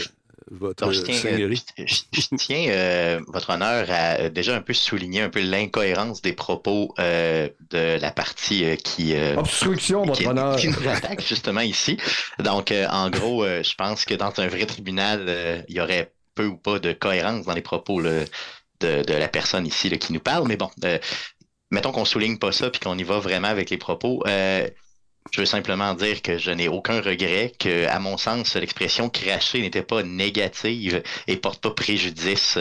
votre 0.50 0.84
Donc, 0.84 0.92
je 0.94 1.02
tiens, 1.02 1.14
seigneurie? 1.14 1.62
je, 1.78 1.84
je- 2.12 2.20
je 2.20 2.36
tiens, 2.36 2.66
euh, 2.70 3.20
votre 3.28 3.50
honneur, 3.50 3.86
à 3.90 4.18
euh, 4.20 4.28
déjà 4.30 4.56
un 4.56 4.60
peu 4.62 4.72
souligner 4.74 5.22
un 5.22 5.30
peu 5.30 5.40
l'incohérence 5.40 6.20
des 6.20 6.32
propos 6.32 6.94
euh, 6.98 7.48
de 7.70 7.98
la 8.00 8.10
partie 8.10 8.64
euh, 8.64 8.76
qui, 8.76 9.14
euh, 9.14 9.36
Obstruction, 9.36 10.04
votre 10.04 10.18
qui, 10.20 10.26
honneur. 10.26 10.56
qui 10.56 10.68
nous 10.68 10.88
attaque 10.88 11.22
justement 11.26 11.60
ici. 11.60 11.96
Donc, 12.40 12.72
euh, 12.72 12.86
en 12.90 13.08
gros, 13.10 13.44
euh, 13.44 13.62
je 13.62 13.74
pense 13.74 14.04
que 14.04 14.14
dans 14.14 14.32
un 14.38 14.48
vrai 14.48 14.66
tribunal, 14.66 15.24
euh, 15.28 15.62
il 15.68 15.76
y 15.76 15.80
aurait 15.80 16.12
peu 16.38 16.46
ou 16.46 16.56
pas 16.56 16.78
de 16.78 16.92
cohérence 16.92 17.44
dans 17.46 17.54
les 17.54 17.62
propos 17.62 18.00
là, 18.00 18.24
de, 18.80 19.02
de 19.02 19.14
la 19.14 19.28
personne 19.28 19.66
ici 19.66 19.88
là, 19.90 19.96
qui 19.96 20.12
nous 20.12 20.20
parle. 20.20 20.46
Mais 20.46 20.56
bon, 20.56 20.70
euh, 20.84 20.98
mettons 21.70 21.92
qu'on 21.92 22.04
souligne 22.04 22.38
pas 22.38 22.52
ça 22.52 22.70
puis 22.70 22.80
qu'on 22.80 22.96
y 22.96 23.02
va 23.02 23.18
vraiment 23.18 23.48
avec 23.48 23.70
les 23.70 23.78
propos. 23.78 24.22
Euh, 24.26 24.68
je 25.32 25.40
veux 25.42 25.46
simplement 25.46 25.92
dire 25.94 26.22
que 26.22 26.38
je 26.38 26.50
n'ai 26.50 26.68
aucun 26.68 27.02
regret, 27.02 27.52
que, 27.58 27.86
à 27.86 27.98
mon 27.98 28.16
sens, 28.16 28.54
l'expression 28.56 29.10
cracher 29.10 29.60
n'était 29.60 29.82
pas 29.82 30.02
négative 30.02 31.02
et 31.26 31.36
porte 31.36 31.60
pas 31.60 31.72
préjudice 31.72 32.56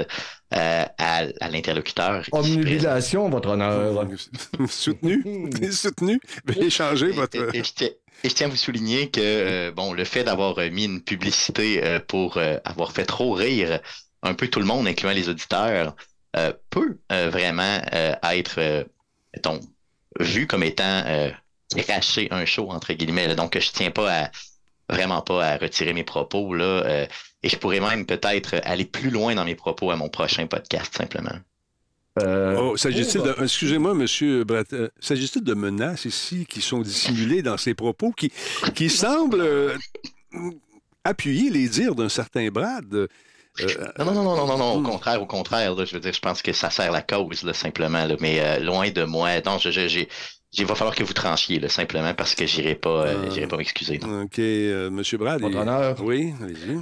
euh, 0.54 0.86
à, 0.98 1.24
à 1.40 1.50
l'interlocuteur. 1.50 2.26
Omnubilation, 2.34 3.30
votre 3.30 3.50
honneur. 3.50 4.06
Soutenu? 4.70 5.24
Soutenu? 5.72 6.20
Veuillez 6.46 6.70
changer 6.70 7.08
Et- 7.10 7.12
votre... 7.12 7.38
Et, 7.56 7.60
et 7.60 7.98
et 8.24 8.30
je 8.30 8.34
tiens 8.34 8.48
à 8.48 8.50
vous 8.50 8.56
souligner 8.56 9.10
que 9.10 9.22
euh, 9.22 9.72
bon, 9.72 9.94
le 9.94 10.04
fait 10.04 10.24
d'avoir 10.24 10.58
euh, 10.58 10.70
mis 10.70 10.86
une 10.86 11.02
publicité 11.02 11.84
euh, 11.84 12.00
pour 12.00 12.40
avoir 12.64 12.92
fait 12.92 13.06
trop 13.06 13.34
rire 13.34 13.80
un 14.24 14.34
peu 14.34 14.48
tout 14.48 14.60
le 14.60 14.66
monde, 14.66 14.88
incluant 14.88 15.12
les 15.12 15.30
auditeurs, 15.30 15.96
peut 16.70 17.00
vraiment 17.10 17.80
être, 18.24 18.86
vu 20.20 20.48
comme 20.48 20.64
étant 20.64 21.04
cracher 21.76 22.28
un 22.32 22.46
show, 22.46 22.70
entre 22.72 22.94
guillemets. 22.94 23.36
Donc, 23.36 23.58
je 23.58 23.72
tiens 23.72 23.92
pas 23.92 24.24
à 24.24 24.32
vraiment 24.90 25.22
pas 25.22 25.46
à 25.46 25.58
retirer 25.58 25.94
mes 25.94 26.04
propos 26.04 26.54
là. 26.54 27.06
et 27.44 27.50
je 27.50 27.56
pourrais 27.58 27.80
même 27.80 28.06
peut-être 28.06 28.60
aller 28.64 28.86
plus 28.86 29.12
loin 29.12 29.36
dans 29.36 29.46
mes 29.46 29.56
propos 29.56 29.92
à 29.92 29.96
mon 29.96 30.10
prochain 30.10 30.48
podcast, 30.48 30.96
simplement. 30.96 31.38
Euh, 32.24 32.56
Oh, 32.60 32.78
s'agit-il 32.78 33.22
de... 33.22 33.36
Excusez-moi, 33.44 33.94
monsieur 33.94 34.44
Brat... 34.44 34.64
euh, 34.74 34.90
S'agit-il 35.00 35.44
de 35.44 35.54
menaces 35.54 36.06
ici 36.06 36.46
qui 36.48 36.62
sont 36.62 36.82
dissimulées 36.82 37.42
dans 37.42 37.58
ces 37.58 37.74
propos 37.74 38.12
qui, 38.12 38.32
qui 38.76 38.90
semblent 38.90 39.42
euh, 39.42 39.74
appuyer 41.04 41.50
les 41.50 41.68
dires 41.68 41.96
d'un 41.96 42.10
certain 42.10 42.48
Brad? 42.50 42.94
Euh, 42.94 43.08
Non, 44.00 44.06
non, 44.06 44.14
non, 44.14 44.24
non, 44.24 44.36
non, 44.36 44.48
non, 44.48 44.58
non, 44.58 44.72
au 44.76 44.80
Hmm. 44.80 44.84
contraire, 44.84 45.22
au 45.22 45.26
contraire, 45.26 45.74
là, 45.76 45.86
je 45.86 45.94
veux 45.94 46.00
dire, 46.00 46.14
je 46.14 46.20
pense 46.20 46.42
que 46.42 46.54
ça 46.54 46.70
sert 46.70 46.92
la 46.92 47.02
cause, 47.02 47.44
là, 47.44 47.54
simplement, 47.54 48.06
là, 48.06 48.16
mais 48.20 48.40
euh, 48.40 48.60
loin 48.60 48.90
de 48.92 49.04
moi. 49.04 49.30
Non, 49.46 49.58
je, 49.58 49.72
je- 49.72 49.88
j'ai, 49.88 50.08
il 50.54 50.66
va 50.66 50.76
falloir 50.76 50.96
que 50.96 51.04
vous 51.04 51.14
tranchiez, 51.14 51.60
là, 51.60 51.68
simplement, 51.70 52.14
parce 52.14 52.36
que 52.36 52.46
j'irai 52.46 52.76
pas, 52.76 53.08
euh, 53.08 53.24
Ah. 53.26 53.30
j'irai 53.34 53.48
pas 53.48 53.58
m'excuser. 53.58 53.98
non. 54.00 54.24
OK, 54.24 54.38
euh, 54.40 54.90
monsieur 54.92 55.18
Brad. 55.18 55.42
Votre 55.42 55.56
il- 55.56 55.60
honneur. 55.60 55.96
Oui, 56.04 56.34
allez-y. 56.42 56.78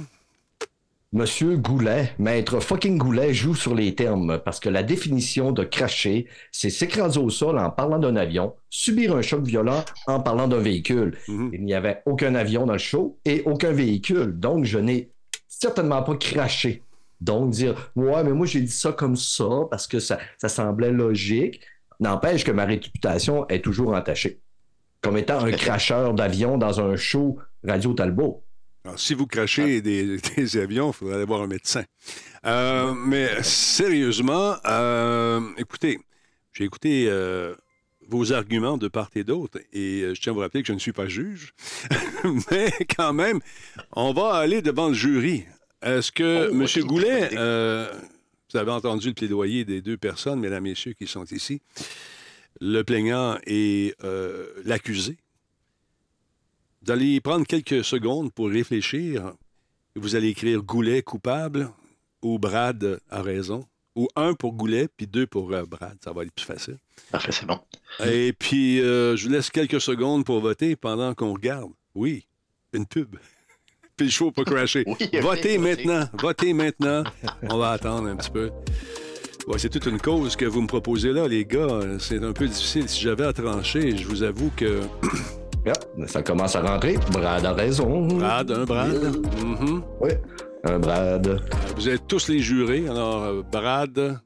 Monsieur 1.16 1.56
Goulet, 1.56 2.12
maître 2.18 2.60
fucking 2.60 2.98
Goulet, 2.98 3.32
joue 3.32 3.54
sur 3.54 3.74
les 3.74 3.94
termes 3.94 4.38
parce 4.44 4.60
que 4.60 4.68
la 4.68 4.82
définition 4.82 5.50
de 5.50 5.64
cracher, 5.64 6.26
c'est 6.52 6.68
s'écraser 6.68 7.18
au 7.18 7.30
sol 7.30 7.58
en 7.58 7.70
parlant 7.70 7.98
d'un 7.98 8.16
avion, 8.16 8.54
subir 8.68 9.16
un 9.16 9.22
choc 9.22 9.42
violent 9.42 9.82
en 10.08 10.20
parlant 10.20 10.46
d'un 10.46 10.58
véhicule. 10.58 11.16
Mhm. 11.26 11.50
Il 11.54 11.64
n'y 11.64 11.72
avait 11.72 12.02
aucun 12.04 12.34
avion 12.34 12.66
dans 12.66 12.74
le 12.74 12.78
show 12.78 13.18
et 13.24 13.42
aucun 13.46 13.72
véhicule, 13.72 14.38
donc 14.38 14.66
je 14.66 14.78
n'ai 14.78 15.08
certainement 15.48 16.02
pas 16.02 16.16
craché. 16.16 16.82
Donc 17.22 17.48
dire, 17.48 17.90
ouais, 17.96 18.22
mais 18.22 18.34
moi 18.34 18.44
j'ai 18.44 18.60
dit 18.60 18.68
ça 18.68 18.92
comme 18.92 19.16
ça 19.16 19.48
parce 19.70 19.86
que 19.86 20.00
ça, 20.00 20.18
ça 20.36 20.50
semblait 20.50 20.92
logique, 20.92 21.62
n'empêche 21.98 22.44
que 22.44 22.52
ma 22.52 22.66
réputation 22.66 23.48
est 23.48 23.64
toujours 23.64 23.94
entachée. 23.94 24.38
Comme 25.00 25.16
étant 25.16 25.42
un 25.42 25.50
cracheur 25.52 26.12
d'avion 26.12 26.58
dans 26.58 26.78
un 26.78 26.94
show 26.94 27.38
Radio 27.66 27.94
Talbot. 27.94 28.42
Alors, 28.86 29.00
si 29.00 29.14
vous 29.14 29.26
crachez 29.26 29.82
des, 29.82 30.16
des 30.36 30.56
avions, 30.58 30.90
il 30.90 30.92
faudrait 30.92 31.16
aller 31.16 31.24
voir 31.24 31.42
un 31.42 31.48
médecin. 31.48 31.82
Euh, 32.44 32.94
mais 32.94 33.42
sérieusement, 33.42 34.54
euh, 34.64 35.40
écoutez, 35.58 35.98
j'ai 36.52 36.62
écouté 36.62 37.06
euh, 37.08 37.56
vos 38.08 38.32
arguments 38.32 38.78
de 38.78 38.86
part 38.86 39.10
et 39.16 39.24
d'autre 39.24 39.58
et 39.72 40.14
je 40.14 40.20
tiens 40.20 40.30
à 40.30 40.34
vous 40.34 40.40
rappeler 40.40 40.62
que 40.62 40.68
je 40.68 40.72
ne 40.72 40.78
suis 40.78 40.92
pas 40.92 41.08
juge. 41.08 41.52
mais 42.52 42.72
quand 42.96 43.12
même, 43.12 43.40
on 43.90 44.12
va 44.12 44.34
aller 44.34 44.62
devant 44.62 44.86
le 44.86 44.94
jury. 44.94 45.46
Est-ce 45.82 46.12
que 46.12 46.50
Oh, 46.52 46.54
M. 46.54 46.86
Goulet, 46.86 47.30
Vous 47.30 48.56
avez 48.56 48.70
entendu 48.70 49.08
le 49.08 49.14
plaidoyer 49.14 49.64
des 49.64 49.82
deux 49.82 49.96
personnes, 49.96 50.38
mesdames, 50.38 50.62
messieurs, 50.62 50.92
qui 50.92 51.08
sont 51.08 51.24
ici. 51.24 51.60
Le 52.60 52.82
plaignant 52.84 53.36
et 53.48 53.96
l'accusé. 54.64 55.18
Vous 56.86 56.92
allez 56.92 57.20
prendre 57.20 57.44
quelques 57.44 57.84
secondes 57.84 58.32
pour 58.32 58.48
réfléchir. 58.48 59.32
Vous 59.96 60.14
allez 60.14 60.28
écrire 60.28 60.62
Goulet 60.62 61.02
coupable 61.02 61.68
ou 62.22 62.38
Brad 62.38 63.00
a 63.10 63.22
raison. 63.22 63.66
Ou 63.96 64.06
un 64.14 64.34
pour 64.34 64.52
Goulet, 64.52 64.86
puis 64.96 65.08
deux 65.08 65.26
pour 65.26 65.52
euh, 65.52 65.64
Brad. 65.64 65.96
Ça 66.04 66.12
va 66.12 66.22
être 66.22 66.30
plus 66.30 66.44
facile. 66.44 66.78
Parfait, 67.10 67.32
c'est 67.32 67.46
bon. 67.46 67.58
Et 68.04 68.32
puis, 68.32 68.80
euh, 68.80 69.16
je 69.16 69.26
vous 69.26 69.32
laisse 69.32 69.50
quelques 69.50 69.80
secondes 69.80 70.24
pour 70.24 70.38
voter 70.38 70.76
pendant 70.76 71.12
qu'on 71.14 71.32
regarde. 71.32 71.72
Oui, 71.96 72.24
une 72.72 72.86
pub. 72.86 73.16
puis 73.96 74.06
le 74.06 74.12
show 74.12 74.30
pas 74.30 74.44
crasher. 74.44 74.84
Oui, 75.00 75.10
votez 75.20 75.58
maintenant. 75.58 76.08
Votez 76.12 76.52
maintenant. 76.52 77.02
On 77.50 77.58
va 77.58 77.70
attendre 77.70 78.06
un 78.06 78.14
petit 78.14 78.30
peu. 78.30 78.52
Ouais, 79.48 79.58
c'est 79.58 79.70
toute 79.70 79.86
une 79.86 80.00
cause 80.00 80.36
que 80.36 80.44
vous 80.44 80.62
me 80.62 80.68
proposez 80.68 81.12
là, 81.12 81.26
les 81.26 81.46
gars. 81.46 81.80
C'est 81.98 82.22
un 82.22 82.32
peu 82.32 82.46
difficile. 82.46 82.88
Si 82.88 83.00
j'avais 83.00 83.24
à 83.24 83.32
trancher, 83.32 83.96
je 83.96 84.06
vous 84.06 84.22
avoue 84.22 84.52
que 84.56 84.82
Yeah, 85.66 86.06
ça 86.06 86.22
commence 86.22 86.54
à 86.54 86.62
rentrer. 86.62 86.96
Brad 87.12 87.44
a 87.44 87.52
raison. 87.52 88.06
Brad, 88.06 88.50
un 88.52 88.64
Brad. 88.64 88.94
Mhm. 89.44 89.82
Oui, 90.00 90.10
un 90.64 90.78
Brad. 90.78 91.40
Vous 91.74 91.88
êtes 91.88 92.06
tous 92.06 92.28
les 92.28 92.38
jurés. 92.38 92.88
Alors, 92.88 93.22
euh, 93.24 93.42
Brad. 93.50 94.20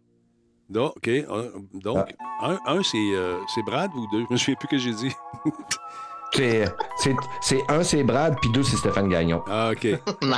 Donc, 0.68 0.92
OK. 0.99 1.09
un- 1.09 1.78
Donc, 1.82 2.14
un, 2.42 2.59
un, 2.66 2.82
c'est 2.82 2.99
euh, 3.14 3.38
c'est 3.54 3.62
Brad 3.64 3.90
ou 3.97 4.06
deux? 4.12 4.25
Je 4.28 4.32
me 4.35 4.37
souviens 4.38 4.54
plus 4.56 4.68
que 4.68 4.78
j'ai 4.78 4.92
dit. 4.92 5.12
C'est, 6.33 7.59
un, 7.69 7.83
c'est 7.83 8.03
Brad, 8.05 8.37
puis 8.41 8.51
deux, 8.53 8.63
c'est 8.63 8.77
Stéphane 8.77 9.09
Gagnon. 9.09 9.43
Ah, 9.49 9.71
OK. 9.73 9.87
Non! 10.23 10.37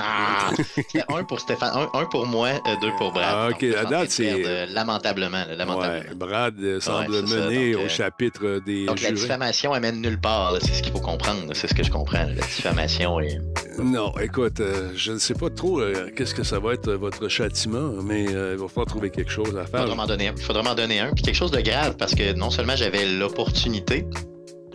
Un 1.17 1.25
pour 1.25 1.41
Stéphane, 1.41 1.71
un, 1.75 1.99
un 1.99 2.05
pour 2.07 2.27
moi, 2.27 2.49
euh, 2.49 2.77
deux 2.81 2.91
pour 2.99 3.13
Brad. 3.13 3.25
Ah, 3.29 3.49
ok, 3.51 3.61
Donc, 3.65 3.71
en 3.71 3.81
train 3.83 3.91
date, 3.91 4.17
perdre, 4.17 4.43
euh, 4.47 4.67
lamentablement, 4.67 5.39
là, 5.39 5.47
Ouais, 5.51 5.57
lamentablement. 5.57 6.17
Brad 6.17 6.55
euh, 6.61 6.81
semble 6.81 7.27
ça, 7.27 7.37
mener 7.37 7.73
donc, 7.73 7.83
au 7.83 7.85
euh, 7.85 7.89
chapitre 7.89 8.61
des 8.65 8.87
Donc 8.87 9.01
la 9.03 9.13
diffamation 9.13 9.73
amène 9.73 10.01
nulle 10.01 10.21
part, 10.21 10.57
c'est 10.61 10.73
ce 10.73 10.83
qu'il 10.83 10.93
faut 10.93 11.01
comprendre, 11.01 11.53
c'est 11.55 11.67
ce 11.69 11.75
que 11.75 11.83
je 11.83 11.91
comprends. 11.91 12.19
là. 12.25 12.35
La 12.35 12.43
diffamation 12.43 13.21
est. 13.21 13.39
Non, 13.83 14.13
écoute, 14.21 14.61
euh, 14.61 14.91
je 14.95 15.13
ne 15.13 15.19
sais 15.19 15.35
pas 15.35 15.51
trop 15.51 15.81
euh, 15.81 16.11
qu'est-ce 16.17 16.35
que 16.35 16.43
ça 16.45 16.59
va 16.59 16.75
être 16.75 16.89
euh, 16.89 16.97
votre 16.97 17.29
châtiment, 17.29 17.93
mais 18.03 18.27
euh, 18.35 18.53
il 18.55 18.61
va 18.61 18.69
falloir 18.69 18.87
trouver 18.87 19.11
quelque 19.11 19.31
chose 19.31 19.57
à 19.57 19.67
faire. 19.67 19.81
faudra 19.81 19.95
m'en 19.95 20.07
donner 20.07 20.29
un. 20.29 20.35
Il 20.37 20.43
faudra 20.43 20.63
m'en 20.63 20.75
donner 20.75 21.01
un. 21.01 21.13
Puis 21.13 21.23
quelque 21.23 21.35
chose 21.37 21.51
de 21.51 21.61
grave, 21.61 21.97
parce 21.99 22.15
que 22.15 22.33
non 22.35 22.51
seulement 22.51 22.77
j'avais 22.77 23.07
l'opportunité 23.07 24.07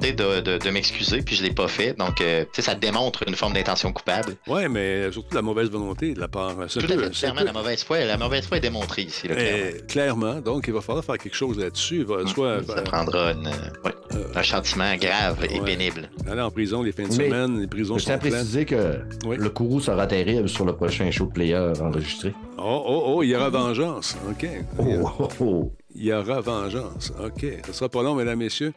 de, 0.02 0.40
de, 0.42 0.58
de 0.58 0.70
m'excuser, 0.70 1.22
puis 1.22 1.36
je 1.36 1.44
l'ai 1.44 1.52
pas 1.52 1.68
fait. 1.68 1.94
Donc, 1.98 2.22
euh, 2.22 2.44
tu 2.44 2.50
sais, 2.54 2.62
ça 2.62 2.76
démontre 2.76 3.24
une 3.28 3.36
forme 3.36 3.54
d'intention 3.54 3.92
coupable. 3.92 4.36
Oui, 4.48 4.68
mais 4.70 5.12
surtout 5.12 5.36
la 5.36 5.42
mauvaise 5.42 5.70
volonté 5.70 6.14
de 6.14 6.20
la 6.20 6.28
part. 6.28 6.56
Tout 6.56 6.80
un 6.80 6.84
à 6.84 6.88
peu- 6.88 7.04
fait. 7.06 7.10
Clairement, 7.12 7.40
peu- 7.42 7.46
la 7.46 7.54
mauvaise 7.54 7.84
foi, 7.84 8.00
la 8.06 8.18
mauvaise 8.18 8.46
foi 8.48 8.58
est 8.58 8.62
démontrée 8.62 9.04
ici. 9.04 9.28
Là, 9.28 9.36
clairement. 9.36 9.58
Eh, 9.76 9.86
clairement, 9.88 10.36
donc 10.42 10.66
il 10.68 10.74
va 10.74 10.82
falloir 10.82 11.04
faire 11.04 11.18
quelque 11.18 11.36
chose 11.36 11.58
là-dessus. 11.58 12.04
Va 12.04 12.26
soit 12.28 12.64
ça 12.66 12.78
euh, 12.78 12.82
prendra 12.84 13.32
une, 13.32 13.48
ouais, 13.48 13.92
euh, 14.14 14.24
un 14.36 14.42
châtiment 14.44 14.96
grave 14.98 15.46
et 15.50 15.60
pénible. 15.60 16.10
aller 16.30 16.42
en 16.42 16.52
prison 16.52 16.84
les 16.84 16.92
fins 16.92 17.04
de 17.04 17.16
Mais- 17.16 17.28
semaine, 17.30 17.60
les 17.62 17.68
prisons 17.68 17.98
Je 17.98 18.04
tiens 18.06 18.14
sont 18.14 18.18
à 18.20 18.22
pleines. 18.22 18.34
préciser 18.34 18.66
que 18.66 19.00
Oui. 19.26 19.38
le 19.40 19.50
courroux 19.50 19.82
sera 19.82 20.08
terrible 20.08 20.48
sur 20.48 20.66
le 20.66 20.76
prochain 20.76 21.10
show 21.12 21.26
de 21.26 21.32
player 21.32 21.72
enregistré. 21.82 22.34
Oh, 22.60 22.84
oh, 22.88 23.04
oh, 23.08 23.24
il 23.24 23.30
y 23.30 23.36
aura 23.36 23.50
vengeance. 23.50 24.16
OK. 24.30 24.48
Oh, 24.80 25.10
oh, 25.20 25.28
oh. 25.42 25.72
Il 25.98 26.06
y 26.06 26.14
aura 26.14 26.42
vengeance. 26.42 27.12
OK. 27.20 27.44
Ce 27.66 27.74
sera 27.74 27.90
pas 27.90 28.04
long, 28.04 28.14
mesdames, 28.14 28.38
messieurs. 28.38 28.72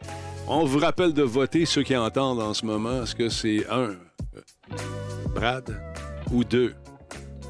On 0.47 0.65
vous 0.65 0.79
rappelle 0.79 1.13
de 1.13 1.21
voter 1.21 1.65
ceux 1.65 1.83
qui 1.83 1.95
entendent 1.95 2.41
en 2.41 2.55
ce 2.55 2.65
moment. 2.65 3.03
Est-ce 3.03 3.13
que 3.13 3.29
c'est 3.29 3.63
un, 3.69 3.91
Brad, 5.35 5.79
ou 6.31 6.43
deux, 6.43 6.73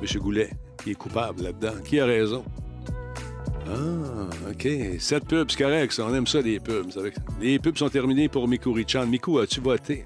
M. 0.01 0.19
Goulet, 0.19 0.49
qui 0.83 0.91
est 0.91 0.95
coupable 0.95 1.43
là-dedans? 1.43 1.81
Qui 1.85 2.01
a 2.01 2.05
raison? 2.05 2.43
Ah, 3.65 4.49
OK. 4.49 4.67
Sept 4.99 5.25
pubs, 5.25 5.49
c'est 5.49 5.63
correct. 5.63 6.01
On 6.03 6.13
aime 6.13 6.27
ça, 6.27 6.41
les 6.41 6.59
pubs. 6.59 6.91
Les 7.39 7.57
pubs 7.57 7.77
sont 7.77 7.89
terminés 7.89 8.27
pour 8.27 8.49
Miku 8.49 8.73
Richan. 8.73 9.07
Miku, 9.07 9.39
as-tu 9.39 9.61
voté? 9.61 10.05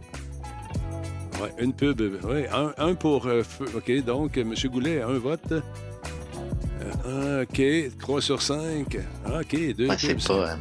Oui, 1.42 1.50
une 1.58 1.74
pub. 1.74 2.00
Oui, 2.24 2.44
un, 2.78 2.94
pour 2.94 3.26
euh, 3.26 3.42
feu. 3.42 3.66
OK, 3.76 4.06
donc, 4.06 4.38
M. 4.38 4.54
Goulet, 4.72 5.02
un 5.02 5.18
vote. 5.18 5.54
Euh, 7.08 7.44
OK, 7.44 7.62
3 8.00 8.22
sur 8.22 8.42
5. 8.42 8.98
OK, 9.28 9.76
deux 9.76 9.88
Ouais, 9.90 9.96
pubs. 9.96 10.20
c'est 10.20 10.28
pas. 10.28 10.34
euh, 10.52 10.56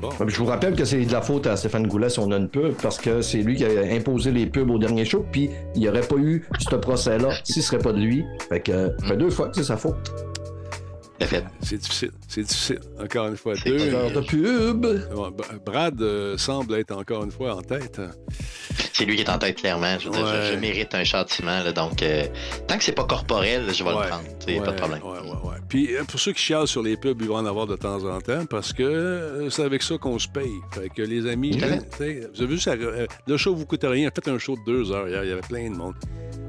Bon. 0.00 0.10
Ouais, 0.10 0.14
puis 0.26 0.30
Je 0.30 0.38
vous 0.38 0.44
rappelle 0.46 0.76
que 0.76 0.84
c'est 0.84 1.04
de 1.04 1.12
la 1.12 1.20
faute 1.22 1.48
à 1.48 1.56
Stéphane 1.56 1.88
Goulet 1.88 2.08
si 2.08 2.20
on 2.20 2.30
a 2.30 2.36
une 2.36 2.48
pub, 2.48 2.72
parce 2.80 2.98
que 2.98 3.20
c'est 3.20 3.38
lui 3.42 3.56
qui 3.56 3.64
a 3.64 3.82
imposé 3.92 4.30
les 4.30 4.46
pubs 4.46 4.70
au 4.70 4.78
dernier 4.78 5.04
show, 5.04 5.26
puis 5.32 5.50
il 5.74 5.80
n'y 5.80 5.88
aurait 5.88 6.02
pas 6.06 6.14
eu 6.16 6.44
ce 6.60 6.76
procès-là 6.76 7.30
si 7.44 7.54
ce 7.54 7.62
serait 7.62 7.78
pas 7.82 7.92
de 7.92 7.98
lui. 7.98 8.24
Fait 8.48 8.60
que, 8.60 8.92
fait 9.02 9.16
deux 9.16 9.30
fois 9.30 9.48
que 9.48 9.56
c'est 9.56 9.64
sa 9.64 9.76
faute. 9.76 9.96
C'est 11.60 11.78
difficile. 11.78 12.12
C'est 12.28 12.42
difficile. 12.42 12.78
Encore 13.02 13.26
une 13.26 13.36
fois. 13.36 13.54
C'est 13.56 13.68
Deux. 13.70 13.90
pas 13.90 13.96
Heure 13.96 14.12
de 14.12 14.20
pub. 14.20 14.86
Brad 15.66 16.00
euh, 16.00 16.38
semble 16.38 16.76
être 16.76 16.92
encore 16.96 17.24
une 17.24 17.32
fois 17.32 17.56
en 17.56 17.60
tête. 17.62 18.00
C'est 18.98 19.04
lui 19.04 19.14
qui 19.14 19.22
est 19.22 19.30
en 19.30 19.38
tête, 19.38 19.58
clairement. 19.60 19.96
Je 20.00 20.06
veux 20.08 20.14
dire, 20.14 20.26
je- 20.26 20.56
mérite 20.56 20.92
un 20.92 21.04
châtiment. 21.04 21.62
là, 21.62 21.70
donc, 21.72 22.02
euh, 22.02 22.24
tant 22.66 22.76
que 22.76 22.82
c'est 22.82 22.90
pas 22.92 23.04
corporel, 23.04 23.72
je 23.72 23.84
vais 23.84 23.90
Ouais. 23.90 24.02
le 24.02 24.08
prendre. 24.08 24.24
Il 24.48 24.54
n'y 24.54 24.58
a 24.58 24.62
pas 24.62 24.72
de 24.72 24.76
problème. 24.76 25.00
Puis 25.68 25.94
euh, 25.94 26.02
pour 26.02 26.18
ceux 26.18 26.32
qui 26.32 26.42
chialent 26.42 26.66
sur 26.66 26.82
les 26.82 26.96
pubs, 26.96 27.20
ils 27.22 27.28
vont 27.28 27.36
en 27.36 27.46
avoir 27.46 27.66
de 27.68 27.76
temps 27.76 28.02
en 28.04 28.20
temps 28.20 28.44
parce 28.46 28.72
que 28.72 28.82
euh, 28.82 29.50
c'est 29.50 29.62
avec 29.62 29.82
ça 29.84 29.98
qu'on 29.98 30.18
se 30.18 30.26
paye. 30.26 30.50
Fait 30.72 30.88
que 30.88 31.02
les 31.02 31.26
amis, 31.30 31.56
vous 31.56 31.64
avez 31.64 32.46
vu, 32.46 32.58
ça, 32.58 32.74
le 32.74 33.36
show 33.36 33.54
vous 33.54 33.66
coûte 33.66 33.84
rien. 33.84 34.10
Faites 34.12 34.26
un 34.28 34.38
show 34.38 34.56
de 34.56 34.64
deux 34.66 34.90
heures 34.90 35.08
hier, 35.08 35.22
il 35.22 35.28
y 35.30 35.32
avait 35.32 35.40
plein 35.42 35.70
de 35.70 35.76
monde. 35.76 35.94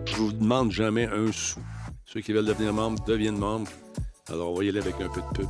Je 0.05 0.15
vous 0.15 0.31
demande 0.31 0.71
jamais 0.71 1.05
un 1.05 1.31
sou. 1.31 1.59
Ceux 2.05 2.21
qui 2.21 2.33
veulent 2.33 2.45
devenir 2.47 2.73
membres 2.73 3.03
deviennent 3.05 3.38
membres. 3.38 3.69
Alors, 4.31 4.51
on 4.51 4.55
va 4.57 4.63
y 4.63 4.69
aller 4.69 4.79
avec 4.79 4.95
un 4.95 5.09
peu 5.09 5.21
de 5.21 5.38
pub. 5.38 5.47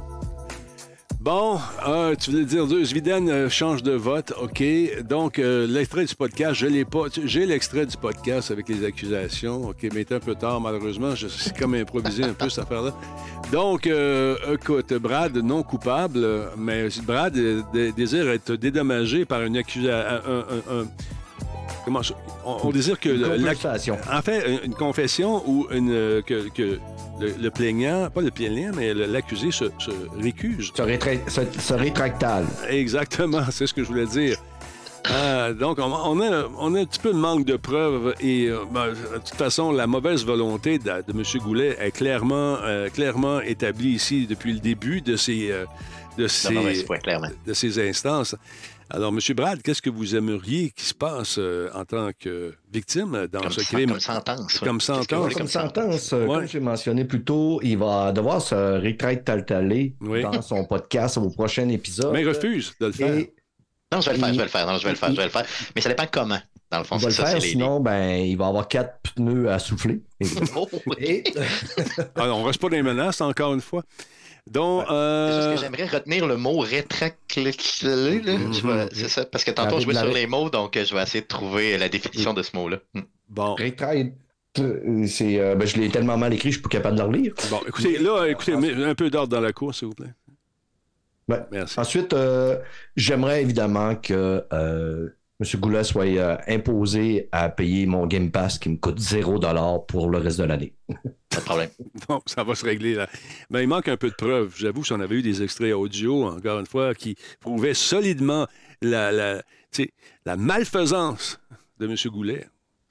Bon, 1.29 1.59
euh, 1.87 2.15
tu 2.15 2.31
voulais 2.31 2.43
dire 2.43 2.65
deux. 2.65 2.83
Zviden 2.83 3.29
euh, 3.29 3.49
change 3.51 3.83
de 3.83 3.91
vote, 3.91 4.33
OK. 4.41 4.63
Donc, 5.07 5.37
euh, 5.37 5.67
l'extrait 5.67 6.03
du 6.05 6.15
podcast, 6.15 6.55
je 6.55 6.65
l'ai 6.65 6.85
pas. 6.85 7.03
J'ai 7.23 7.45
l'extrait 7.45 7.85
du 7.85 7.95
podcast 7.97 8.49
avec 8.49 8.67
les 8.67 8.83
accusations, 8.83 9.67
OK, 9.69 9.77
mais 9.83 9.89
il 9.89 9.99
est 9.99 10.11
un 10.11 10.19
peu 10.19 10.33
tard, 10.33 10.59
malheureusement. 10.59 11.13
Je- 11.13 11.27
C'est 11.27 11.55
comme 11.55 11.75
improvisé 11.75 12.23
un 12.23 12.33
peu, 12.33 12.49
cette 12.49 12.63
affaire-là. 12.63 12.95
Donc, 13.51 13.85
euh, 13.85 14.37
écoute, 14.55 14.91
Brad, 14.95 15.37
non 15.37 15.61
coupable, 15.61 16.25
mais 16.57 16.87
Brad 17.03 17.35
dé- 17.35 17.91
désire 17.91 18.27
être 18.31 18.53
dédommagé 18.55 19.23
par 19.25 19.43
une 19.43 19.55
accusation. 19.57 20.23
Un- 20.71 20.87
comment? 21.89 22.01
On, 22.45 22.67
on 22.67 22.71
désire 22.71 22.99
que. 22.99 23.09
Une 23.09 23.43
compensation. 23.45 23.97
en 24.11 24.21
fait, 24.21 24.59
une- 24.65 24.73
confession 24.73 25.43
ou 25.49 25.67
une, 25.71 25.91
euh, 25.91 26.21
que, 26.21 26.49
que 26.49 26.79
le, 27.19 27.33
le 27.41 27.49
plaignant, 27.51 28.09
pas 28.09 28.21
le 28.21 28.31
plaignant, 28.31 28.71
mais 28.75 28.93
l'accusé 28.93 29.51
se, 29.51 29.65
se 29.79 29.91
récuse. 30.21 30.71
Ce, 30.75 30.81
rétra- 30.81 31.19
ce- 31.29 31.59
ce 31.59 31.73
rétractal. 31.73 32.45
Exactement, 32.69 33.41
c'est 33.51 33.67
ce 33.67 33.73
que 33.73 33.83
je 33.83 33.87
voulais 33.87 34.05
dire. 34.05 34.37
Ah, 35.05 35.53
donc, 35.53 35.79
on, 35.79 35.83
on 35.91 36.21
a, 36.21 36.47
on 36.59 36.75
a 36.75 36.81
un 36.81 36.85
petit 36.85 36.99
peu 36.99 37.11
de 37.13 37.17
manque 37.17 37.45
de 37.45 37.55
preuves 37.55 38.13
et, 38.19 38.47
euh, 38.47 38.59
ben, 38.71 38.89
de 38.89 39.17
toute 39.17 39.35
façon, 39.35 39.71
la 39.71 39.87
mauvaise 39.87 40.25
volonté 40.25 40.77
de, 40.77 40.83
de 40.85 41.11
M. 41.17 41.23
Goulet 41.41 41.77
est 41.79 41.91
clairement, 41.91 42.57
euh, 42.63 42.89
clairement 42.89 43.39
établie 43.41 43.91
ici 43.91 44.27
depuis 44.27 44.53
le 44.53 44.59
début 44.59 45.01
de 45.01 45.15
ces, 45.15 45.51
euh, 45.51 45.65
de 46.17 46.23
La 46.23 46.29
ces, 46.29 46.83
de 47.47 47.53
ces 47.53 47.89
instances. 47.89 48.35
Alors, 48.91 49.11
M. 49.13 49.19
Brad, 49.35 49.61
qu'est-ce 49.61 49.81
que 49.83 49.89
vous 49.91 50.15
aimeriez 50.15 50.71
qu'il 50.71 50.85
se 50.85 50.93
passe 50.95 51.35
euh, 51.37 51.69
en 51.75 51.85
tant 51.85 52.09
que 52.17 52.53
victime 52.73 53.27
dans 53.31 53.41
Comme, 53.41 53.51
ce 53.51 53.61
crime? 53.61 53.91
comme 53.91 53.99
sentence. 53.99 54.53
ouais. 54.61 54.67
Comme 54.67 54.81
sentence. 54.81 55.21
voulez 55.21 55.35
Comme 55.35 55.47
sentence? 55.47 56.13
euh, 56.13 56.25
Ouais. 56.25 56.35
comme 56.39 56.47
j'ai 56.47 56.59
mentionné 56.59 57.05
plus 57.05 57.23
tôt, 57.23 57.59
il 57.61 57.77
va 57.77 58.11
devoir 58.11 58.41
se 58.41 58.55
rétractaler 58.79 59.93
Oui. 60.01 60.23
dans 60.23 60.41
son 60.41 60.65
podcast 60.65 61.17
au 61.17 61.29
prochain 61.29 61.69
épisode. 61.69 62.11
Mais 62.13 62.21
il 62.21 62.27
refuse 62.27 62.73
de 62.79 62.87
le 62.87 62.91
faire. 62.91 63.13
Et 63.15 63.33
Non, 63.93 64.01
je 64.01 64.09
vais 64.09 64.15
le 64.17 64.19
faire, 64.21 64.33
je 64.33 64.37
vais 64.37 64.43
le 64.43 64.49
faire. 64.49 64.65
Non, 64.67 64.77
je 64.79 64.83
vais 64.83 64.89
le 64.91 64.95
faire, 64.97 65.11
je 65.11 65.15
vais 65.17 65.23
le 65.25 65.29
faire. 65.29 65.45
Mais 65.75 65.81
ça 65.81 65.89
dépend 65.89 66.05
comment. 66.11 66.39
Dans 66.71 66.77
le 66.79 66.83
fond, 66.83 66.97
il 66.97 67.01
va 67.01 67.07
le 67.09 67.13
ça, 67.13 67.25
faire, 67.25 67.41
sinon, 67.41 67.79
ben, 67.79 68.15
il 68.25 68.37
va 68.37 68.47
avoir 68.47 68.67
quatre 68.67 68.99
pneus 69.15 69.49
à 69.51 69.57
souffler. 69.59 70.01
Et- 70.19 70.25
Oh, 70.55 70.67
oui. 70.87 70.95
Et, 70.99 71.23
on 72.17 72.43
reste 72.43 72.59
pas 72.61 72.69
dans 72.69 72.75
les 72.75 72.83
menaces, 72.83 73.21
encore 73.21 73.53
une 73.53 73.61
fois. 73.61 73.83
Donc, 74.49 74.85
C'est 74.87 74.93
euh, 74.93 75.35
juste 75.51 75.55
que 75.55 75.61
j'aimerais 75.61 75.85
retenir 75.85 76.25
le 76.27 76.35
mot 76.37 76.57
rétraclé. 76.59 77.51
là. 77.83 77.91
Vais- 78.23 78.87
C'est 78.91 79.07
ça, 79.09 79.25
parce 79.25 79.43
que 79.43 79.51
tantôt, 79.51 79.75
La- 79.75 79.79
je 79.79 79.83
jouais 79.85 79.93
la- 79.93 80.01
sur 80.01 80.11
les 80.13 80.25
mots, 80.27 80.49
donc 80.49 80.75
euh, 80.75 80.83
je 80.85 80.95
vais 80.95 81.03
essayer 81.03 81.21
de 81.21 81.27
trouver 81.27 81.77
la 81.77 81.87
définition 81.89 82.33
de 82.33 82.41
ce 82.41 82.55
mot-là. 82.55 82.77
Hmm. 82.95 83.01
bon. 83.29 83.53
rétract, 83.55 84.13
euh, 84.59 85.05
c'est, 85.07 85.39
euh, 85.39 85.55
ben, 85.55 85.67
je 85.67 85.77
l'ai 85.77 85.89
tellement 85.89 86.17
mal 86.17 86.33
écrit, 86.33 86.49
je 86.49 86.55
suis 86.55 86.61
plus 86.63 86.69
capable 86.69 86.97
de 86.97 87.01
le 87.03 87.07
relire. 87.07 87.33
Bon, 87.51 87.59
écoutez, 87.67 87.99
là, 87.99 88.25
écoutez, 88.25 88.53
un 88.53 88.95
peu 88.95 89.09
d'ordre 89.11 89.29
dans 89.35 89.41
la 89.41 89.53
cour, 89.53 89.73
s'il 89.75 89.87
vous 89.89 89.93
plaît. 89.93 90.13
Ouais. 91.27 91.41
Merci. 91.51 91.79
Ensuite, 91.79 92.13
euh, 92.13 92.57
j'aimerais 92.95 93.43
évidemment 93.43 93.95
que 93.95 94.43
euh, 94.51 95.09
M. 95.41 95.59
Goulet 95.59 95.83
soit 95.85 96.05
euh, 96.05 96.37
imposé 96.47 97.29
à 97.31 97.47
payer 97.49 97.85
mon 97.85 98.05
Game 98.07 98.29
Pass 98.29 98.59
qui 98.59 98.67
me 98.69 98.75
coûte 98.75 98.99
0$ 98.99 99.85
pour 99.85 100.09
le 100.09 100.17
reste 100.17 100.39
de 100.39 100.43
l'année. 100.43 100.73
Pas 101.29 101.37
de 101.37 101.45
problème. 101.45 101.69
Bon, 102.07 102.21
ça 102.25 102.43
va 102.43 102.55
se 102.55 102.65
régler, 102.65 102.95
là. 102.95 103.07
Mais 103.49 103.63
il 103.63 103.67
manque 103.67 103.87
un 103.87 103.97
peu 103.97 104.09
de 104.09 104.15
preuves. 104.15 104.53
J'avoue, 104.57 104.83
si 104.83 104.91
on 104.91 104.99
avait 104.99 105.15
eu 105.15 105.21
des 105.21 105.41
extraits 105.41 105.73
audio, 105.73 106.25
encore 106.25 106.59
une 106.59 106.65
fois, 106.65 106.93
qui 106.93 107.15
prouvaient 107.39 107.73
solidement 107.73 108.47
la, 108.81 109.11
la, 109.11 109.43
tu 109.71 109.83
sais, 109.83 109.93
la 110.25 110.35
malfaisance 110.35 111.39
de 111.79 111.87
M. 111.87 111.95
Goulet, 112.11 112.47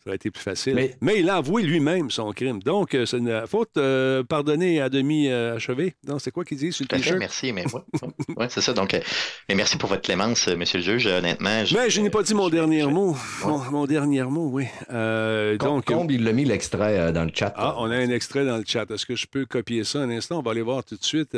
Ça 0.08 0.12
aurait 0.12 0.16
été 0.16 0.30
plus 0.30 0.42
facile. 0.42 0.94
Mais, 1.02 1.20
il 1.20 1.28
a 1.28 1.36
avoué 1.36 1.62
lui-même 1.62 2.10
son 2.10 2.32
crime. 2.32 2.62
Donc, 2.62 2.94
euh, 2.94 3.04
c'est 3.04 3.18
une 3.18 3.46
faute 3.46 3.76
euh, 3.76 4.22
pardonnée 4.22 4.80
à 4.80 4.88
demi 4.88 5.28
euh, 5.28 5.56
achevée. 5.56 5.96
Non, 6.06 6.18
c'est 6.18 6.30
quoi 6.30 6.46
qu'il 6.46 6.56
dit 6.56 6.72
sur 6.72 6.86
le 6.90 6.96
t-shirt? 6.96 7.18
Merci, 7.18 7.52
mais 7.52 7.66
ouais, 8.38 8.46
c'est 8.48 8.62
ça. 8.62 8.72
Donc, 8.72 8.98
mais 9.50 9.54
merci 9.54 9.76
pour 9.76 9.90
votre 9.90 10.00
clémence, 10.00 10.48
monsieur 10.48 10.78
le 10.78 10.84
juge. 10.84 11.06
Honnêtement, 11.08 11.50
mais 11.50 11.90
je 11.90 12.00
n'ai 12.00 12.08
pas 12.08 12.22
dit 12.22 12.32
mon 12.32 12.48
dernier 12.48 12.86
mot. 12.86 13.14
Mon, 13.44 13.84
dernier 13.84 14.22
mot, 14.22 14.48
oui. 14.50 14.64
donc, 15.58 15.84
Combe, 15.84 16.10
il 16.10 16.24
l'a 16.24 16.32
mis 16.32 16.46
l'extrait 16.46 17.12
dans 17.12 17.24
le 17.24 17.30
chat. 17.34 17.52
Ah, 17.54 17.74
on 17.76 17.90
a 17.90 17.96
un 17.96 18.08
extrait 18.08 18.46
dans 18.46 18.56
le 18.56 18.64
chat. 18.66 18.90
Est-ce 18.90 19.04
que 19.04 19.14
je 19.14 19.26
peux 19.26 19.44
copier 19.44 19.84
ça 19.84 19.98
un 19.98 20.08
instant? 20.08 20.38
On 20.38 20.42
va 20.42 20.52
aller 20.52 20.62
voir 20.62 20.84
tout 20.84 20.96
de 20.96 21.04
suite. 21.04 21.36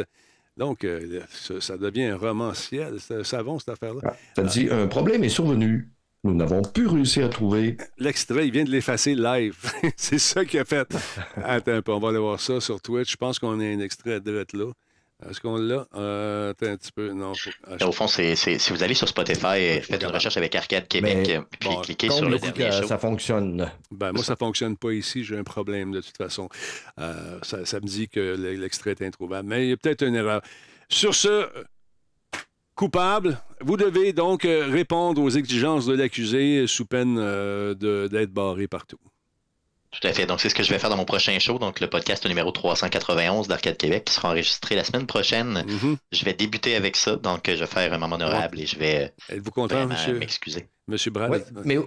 Donc, 0.56 0.86
ça, 1.58 1.76
devient 1.76 2.04
un 2.04 2.16
romanciel. 2.16 2.98
C'est 3.00 3.24
savon, 3.24 3.58
cette 3.58 3.70
affaire-là. 3.70 4.00
Ah, 4.04 4.14
ça 4.36 4.42
dit, 4.44 4.68
un 4.70 4.86
problème 4.86 5.24
est 5.24 5.28
survenu. 5.28 5.88
Nous 6.22 6.34
n'avons 6.34 6.60
plus 6.60 6.86
réussi 6.86 7.22
à 7.22 7.28
trouver. 7.28 7.78
L'extrait, 7.98 8.46
il 8.46 8.52
vient 8.52 8.64
de 8.64 8.70
l'effacer 8.70 9.14
live. 9.14 9.56
c'est 9.96 10.18
ça 10.18 10.44
qu'il 10.44 10.60
a 10.60 10.64
fait. 10.64 10.86
Attends 11.36 11.72
un 11.72 11.82
peu, 11.82 11.92
on 11.92 11.98
va 11.98 12.10
aller 12.10 12.18
voir 12.18 12.40
ça 12.40 12.60
sur 12.60 12.80
Twitch. 12.80 13.12
Je 13.12 13.16
pense 13.16 13.38
qu'on 13.38 13.58
a 13.60 13.64
un 13.64 13.80
extrait 13.80 14.20
de 14.20 14.30
là. 14.52 14.72
Est-ce 15.28 15.40
qu'on 15.40 15.56
l'a? 15.56 15.86
Euh, 15.94 16.50
attends 16.50 16.66
un 16.66 16.76
petit 16.76 16.92
peu. 16.92 17.12
Non. 17.12 17.32
Ah, 17.66 17.86
Au 17.86 17.92
fond, 17.92 18.06
c'est, 18.06 18.34
si 18.36 18.72
vous 18.72 18.82
allez 18.82 18.94
sur 18.94 19.06
Spotify, 19.06 19.80
faites 19.82 20.02
une 20.02 20.08
recherche 20.08 20.38
avec 20.38 20.54
Arcade 20.54 20.88
Québec, 20.88 21.40
puis 21.58 21.68
cliquez 21.82 22.08
sur 22.08 22.28
le 22.28 22.38
dernier 22.38 22.72
show. 22.72 22.86
Ça 22.86 22.96
fonctionne. 22.96 23.70
Ben, 23.90 24.12
moi, 24.12 24.24
ça 24.24 24.32
ne 24.32 24.38
fonctionne 24.38 24.78
pas 24.78 24.92
ici. 24.92 25.22
J'ai 25.22 25.36
un 25.36 25.44
problème 25.44 25.92
de 25.92 26.00
toute 26.00 26.16
façon. 26.16 26.48
Euh, 26.98 27.38
ça, 27.42 27.66
ça, 27.66 27.80
me 27.80 27.86
dit 27.86 28.08
que 28.08 28.34
l'extrait 28.58 28.92
est 28.92 29.02
introuvable. 29.02 29.46
Mais 29.46 29.66
il 29.66 29.70
y 29.70 29.72
a 29.72 29.76
peut-être 29.76 30.06
une 30.06 30.14
erreur. 30.14 30.40
Sur 30.88 31.14
ce, 31.14 31.48
coupable. 32.74 33.38
Vous 33.60 33.76
devez 33.76 34.12
donc 34.12 34.44
euh, 34.44 34.66
répondre 34.70 35.22
aux 35.22 35.30
exigences 35.30 35.86
de 35.86 35.94
l'accusé 35.94 36.66
sous 36.66 36.86
peine 36.86 37.16
euh, 37.18 37.74
d'être 38.08 38.32
barré 38.32 38.66
partout. 38.68 38.98
Tout 39.90 40.06
à 40.06 40.12
fait. 40.12 40.24
Donc, 40.24 40.40
c'est 40.40 40.48
ce 40.48 40.54
que 40.54 40.62
je 40.62 40.70
vais 40.70 40.78
faire 40.78 40.88
dans 40.88 40.96
mon 40.96 41.04
prochain 41.04 41.36
show, 41.40 41.58
donc 41.58 41.80
le 41.80 41.88
podcast 41.88 42.24
numéro 42.26 42.52
391 42.52 43.48
d'Arcade 43.48 43.76
Québec, 43.76 44.04
qui 44.04 44.14
sera 44.14 44.28
enregistré 44.28 44.76
la 44.76 44.84
semaine 44.84 45.06
prochaine. 45.06 45.64
Mm-hmm. 45.66 45.96
Je 46.12 46.24
vais 46.24 46.32
débuter 46.32 46.76
avec 46.76 46.94
ça, 46.96 47.16
donc 47.16 47.42
je 47.48 47.52
vais 47.54 47.66
faire 47.66 47.92
un 47.92 47.98
moment 47.98 48.14
honorable 48.14 48.60
et 48.60 48.66
je 48.66 48.78
vais 48.78 49.12
Êtes-vous 49.28 49.50
content, 49.50 49.86
monsieur? 49.86 50.16
m'excuser. 50.16 50.68
Monsieur 50.86 51.10
Brad? 51.10 51.44
mais 51.64 51.78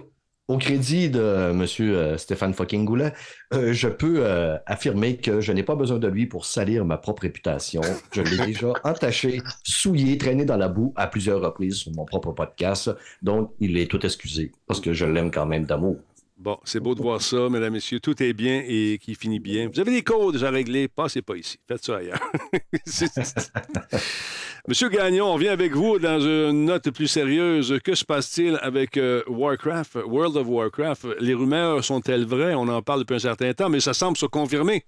au 0.48 0.58
crédit 0.58 1.08
de 1.08 1.50
M. 1.50 1.66
Euh, 1.80 2.18
Stéphane 2.18 2.52
fucking 2.52 2.84
Goulet, 2.84 3.12
euh, 3.54 3.72
je 3.72 3.88
peux 3.88 4.16
euh, 4.18 4.56
affirmer 4.66 5.16
que 5.16 5.40
je 5.40 5.52
n'ai 5.52 5.62
pas 5.62 5.74
besoin 5.74 5.98
de 5.98 6.08
lui 6.08 6.26
pour 6.26 6.44
salir 6.44 6.84
ma 6.84 6.98
propre 6.98 7.22
réputation. 7.22 7.80
Je 8.12 8.22
l'ai 8.22 8.36
déjà 8.46 8.72
entaché, 8.84 9.40
souillé, 9.62 10.18
traîné 10.18 10.44
dans 10.44 10.56
la 10.56 10.68
boue 10.68 10.92
à 10.96 11.06
plusieurs 11.06 11.40
reprises 11.40 11.76
sur 11.76 11.92
mon 11.92 12.04
propre 12.04 12.32
podcast. 12.32 12.90
Donc, 13.22 13.52
il 13.60 13.78
est 13.78 13.90
tout 13.90 14.04
excusé 14.04 14.52
parce 14.66 14.80
que 14.80 14.92
je 14.92 15.06
l'aime 15.06 15.30
quand 15.30 15.46
même 15.46 15.64
d'amour. 15.64 15.96
Bon, 16.44 16.58
c'est 16.64 16.78
beau 16.78 16.94
de 16.94 17.00
voir 17.00 17.22
ça, 17.22 17.48
mesdames, 17.48 17.72
messieurs. 17.72 18.00
Tout 18.00 18.22
est 18.22 18.34
bien 18.34 18.62
et 18.68 18.98
qui 19.00 19.14
finit 19.14 19.40
bien. 19.40 19.70
Vous 19.72 19.80
avez 19.80 19.92
des 19.92 20.02
codes 20.02 20.44
à 20.44 20.50
régler, 20.50 20.88
passez 20.88 21.22
pas 21.22 21.36
ici. 21.36 21.56
Faites 21.66 21.82
ça 21.82 21.96
ailleurs. 21.96 22.20
Monsieur 24.68 24.90
Gagnon, 24.90 25.32
on 25.32 25.38
vient 25.38 25.52
avec 25.52 25.72
vous 25.72 25.98
dans 25.98 26.20
une 26.20 26.66
note 26.66 26.90
plus 26.90 27.08
sérieuse. 27.08 27.78
Que 27.82 27.94
se 27.94 28.04
passe-t-il 28.04 28.58
avec 28.60 28.98
euh, 28.98 29.22
Warcraft, 29.26 30.00
World 30.04 30.36
of 30.36 30.46
Warcraft? 30.46 31.06
Les 31.18 31.32
rumeurs 31.32 31.82
sont-elles 31.82 32.26
vraies? 32.26 32.54
On 32.54 32.68
en 32.68 32.82
parle 32.82 33.00
depuis 33.00 33.14
un 33.14 33.20
certain 33.20 33.54
temps, 33.54 33.70
mais 33.70 33.80
ça 33.80 33.94
semble 33.94 34.18
se 34.18 34.26
confirmer 34.26 34.84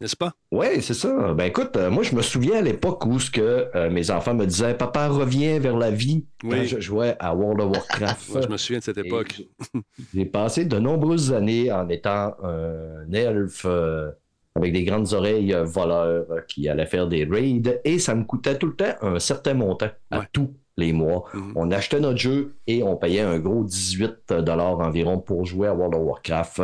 n'est-ce 0.00 0.16
pas? 0.16 0.32
Oui, 0.50 0.80
c'est 0.80 0.94
ça. 0.94 1.34
Ben 1.34 1.44
écoute, 1.44 1.76
euh, 1.76 1.90
moi 1.90 2.02
je 2.02 2.14
me 2.14 2.22
souviens 2.22 2.58
à 2.58 2.60
l'époque 2.60 3.04
où 3.06 3.18
ce 3.18 3.30
que 3.30 3.68
euh, 3.74 3.90
mes 3.90 4.10
enfants 4.10 4.34
me 4.34 4.46
disaient 4.46 4.74
Papa 4.74 5.08
revient 5.08 5.58
vers 5.58 5.76
la 5.76 5.90
vie 5.90 6.26
quand 6.40 6.64
je 6.64 6.80
jouais 6.80 7.16
à 7.18 7.34
World 7.34 7.60
of 7.60 7.70
Warcraft. 7.70 8.42
je 8.42 8.48
me 8.48 8.56
souviens 8.56 8.78
de 8.78 8.84
cette 8.84 8.98
époque. 8.98 9.42
J'ai 10.14 10.26
passé 10.26 10.64
de 10.64 10.78
nombreuses 10.78 11.32
années 11.32 11.70
en 11.72 11.88
étant 11.88 12.34
un 12.42 13.10
elfe 13.12 13.64
euh, 13.66 14.10
avec 14.54 14.72
des 14.72 14.84
grandes 14.84 15.12
oreilles 15.12 15.56
voleurs 15.64 16.26
qui 16.48 16.68
allait 16.68 16.86
faire 16.86 17.08
des 17.08 17.24
raids 17.24 17.80
et 17.84 17.98
ça 17.98 18.14
me 18.14 18.24
coûtait 18.24 18.56
tout 18.56 18.68
le 18.68 18.76
temps 18.76 18.94
un 19.02 19.18
certain 19.18 19.54
montant 19.54 19.90
à 20.10 20.24
tout 20.32 20.54
les 20.76 20.92
mois. 20.92 21.24
Mhm. 21.34 21.52
On 21.54 21.70
achetait 21.70 22.00
notre 22.00 22.18
jeu 22.18 22.56
et 22.66 22.82
on 22.82 22.96
payait 22.96 23.20
un 23.20 23.38
gros 23.38 23.64
18 23.64 24.32
dollars 24.42 24.80
environ 24.80 25.18
pour 25.18 25.44
jouer 25.44 25.68
à 25.68 25.74
World 25.74 25.94
of 25.94 26.02
Warcraft. 26.02 26.62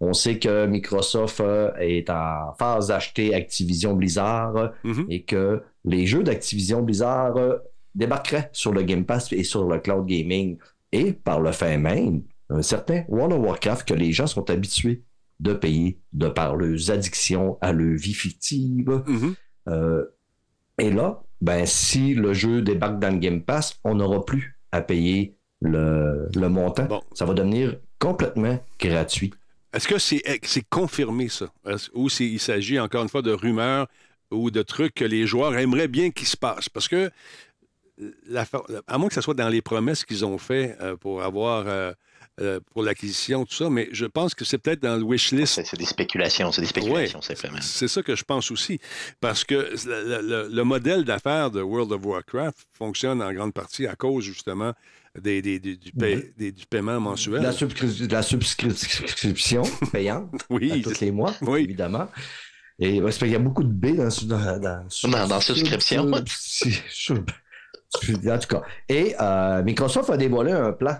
On 0.00 0.12
sait 0.12 0.38
que 0.38 0.66
Microsoft 0.66 1.40
euh, 1.40 1.70
est 1.78 2.08
en 2.10 2.54
phase 2.58 2.88
d'acheter 2.88 3.34
Activision 3.34 3.94
Blizzard 3.94 4.72
mhm. 4.84 5.06
et 5.08 5.22
que 5.22 5.62
les 5.84 6.06
jeux 6.06 6.22
d'Activision 6.22 6.82
Blizzard 6.82 7.36
euh, 7.36 7.58
débarqueraient 7.94 8.50
sur 8.52 8.72
le 8.72 8.82
Game 8.82 9.04
Pass 9.04 9.32
et 9.32 9.44
sur 9.44 9.68
le 9.68 9.78
cloud 9.78 10.06
gaming. 10.06 10.58
Et 10.92 11.12
par 11.12 11.40
le 11.40 11.52
fait 11.52 11.78
même, 11.78 12.22
un 12.48 12.62
certain 12.62 13.04
World 13.08 13.32
of 13.34 13.40
Warcraft 13.40 13.88
que 13.88 13.94
les 13.94 14.12
gens 14.12 14.26
sont 14.26 14.48
habitués 14.50 15.04
de 15.38 15.54
payer 15.54 15.98
de 16.12 16.28
par 16.28 16.56
leurs 16.56 16.90
addictions 16.90 17.58
à 17.60 17.72
leur 17.72 17.96
vie 17.96 18.14
fictive. 18.14 19.02
Mhm. 19.06 19.34
Euh, 19.68 20.04
et 20.80 20.90
là, 20.90 21.22
ben, 21.40 21.66
si 21.66 22.14
le 22.14 22.32
jeu 22.32 22.62
débarque 22.62 22.98
dans 22.98 23.10
le 23.10 23.18
Game 23.18 23.42
Pass, 23.42 23.78
on 23.84 23.94
n'aura 23.94 24.24
plus 24.24 24.58
à 24.72 24.80
payer 24.80 25.36
le, 25.60 26.28
montant. 26.48 27.02
Ça 27.12 27.24
va 27.24 27.34
devenir 27.34 27.76
complètement 27.98 28.58
gratuit. 28.78 29.32
Est-ce 29.72 29.86
que 29.86 29.98
c'est 29.98 30.68
confirmé, 30.68 31.28
ça? 31.28 31.46
Ou 31.94 32.08
il 32.20 32.40
s'agit 32.40 32.80
encore 32.80 33.02
une 33.02 33.08
fois 33.08 33.22
de 33.22 33.30
rumeurs 33.30 33.86
ou 34.30 34.50
de 34.50 34.62
trucs 34.62 34.94
que 34.94 35.04
les 35.04 35.26
joueurs 35.26 35.56
aimeraient 35.56 35.88
bien 35.88 36.10
qu'il 36.10 36.26
se 36.26 36.36
passe? 36.36 36.68
Parce 36.68 36.88
que, 36.88 37.10
à 38.86 38.98
moins 38.98 39.08
que 39.08 39.14
ce 39.14 39.20
soit 39.20 39.34
dans 39.34 39.48
les 39.48 39.62
promesses 39.62 40.04
qu'ils 40.04 40.24
ont 40.24 40.38
fait 40.38 40.76
euh, 40.80 40.96
pour 40.96 41.22
avoir 41.22 41.64
euh, 41.66 41.92
euh, 42.40 42.60
pour 42.72 42.82
l'acquisition, 42.82 43.44
tout 43.44 43.54
ça, 43.54 43.68
mais 43.68 43.88
je 43.92 44.06
pense 44.06 44.34
que 44.34 44.44
c'est 44.44 44.58
peut-être 44.58 44.80
dans 44.80 44.96
le 44.96 45.02
wish 45.02 45.32
list. 45.32 45.60
C'est 45.64 45.78
des 45.78 45.84
spéculations, 45.84 46.50
c'est 46.52 46.62
des 46.62 46.66
spéculations, 46.66 47.20
c'est 47.20 47.38
vraiment. 47.38 47.58
C'est 47.60 47.88
ça 47.88 48.02
que 48.02 48.16
je 48.16 48.24
pense 48.24 48.50
aussi, 48.50 48.80
parce 49.20 49.44
que 49.44 49.74
le, 49.84 50.62
modèle 50.62 51.04
d'affaires 51.04 51.50
de 51.50 51.60
World 51.60 51.92
of 51.92 52.04
Warcraft 52.04 52.66
fonctionne 52.72 53.22
en 53.22 53.32
grande 53.32 53.52
partie 53.52 53.86
à 53.86 53.94
cause 53.94 54.24
justement 54.24 54.72
des, 55.20 55.42
du, 55.42 56.66
paiement 56.68 57.00
mensuel. 57.00 57.42
La, 57.42 57.52
la 58.08 58.22
subscription 58.22 59.62
payante 59.92 60.30
oui, 60.48 60.82
tous 60.82 61.00
les 61.00 61.10
mois, 61.10 61.34
oui. 61.42 61.62
évidemment. 61.64 62.08
Et 62.78 62.96
il 62.96 63.30
y 63.30 63.34
a 63.34 63.38
beaucoup 63.38 63.62
de 63.62 63.68
B 63.68 63.96
dans, 63.96 64.08
dans, 64.26 64.58
dans, 64.58 65.28
dans, 65.28 65.40
subscription. 65.40 66.10
en 66.10 66.22
tout 68.38 68.48
cas. 68.48 68.62
Et 68.88 69.14
euh, 69.20 69.62
Microsoft 69.62 70.08
a 70.08 70.16
dévoilé 70.16 70.52
un 70.52 70.72
plan 70.72 70.96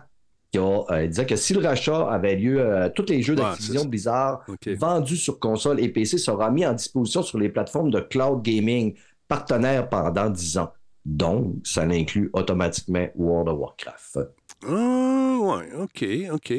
qui 0.51 0.59
euh, 0.59 1.07
disait 1.07 1.27
que 1.27 1.37
si 1.37 1.55
le 1.55 1.61
rachat 1.61 2.11
avait 2.11 2.37
lieu, 2.37 2.61
euh, 2.61 2.89
tous 2.89 3.07
les 3.09 3.23
jeux 3.23 3.37
d'Activision 3.37 3.85
Blizzard 3.85 4.45
vendus 4.77 5.17
sur 5.17 5.39
console 5.39 5.81
et 5.81 5.89
PC 5.89 6.19
sera 6.19 6.51
mis 6.51 6.67
en 6.67 6.73
disposition 6.73 7.23
sur 7.23 7.39
les 7.39 7.49
plateformes 7.49 7.91
de 7.91 8.01
cloud 8.01 8.43
gaming 8.43 8.95
partenaires 9.29 9.89
pendant 9.89 10.29
10 10.29 10.59
ans. 10.59 10.73
Donc, 11.05 11.55
ça 11.65 11.83
inclut 11.83 12.31
automatiquement 12.33 13.07
World 13.15 13.49
of 13.49 13.59
Warcraft. 13.59 14.19
Ah, 14.67 15.39
ouais, 15.41 15.73
OK, 15.79 16.05
OK. 16.33 16.53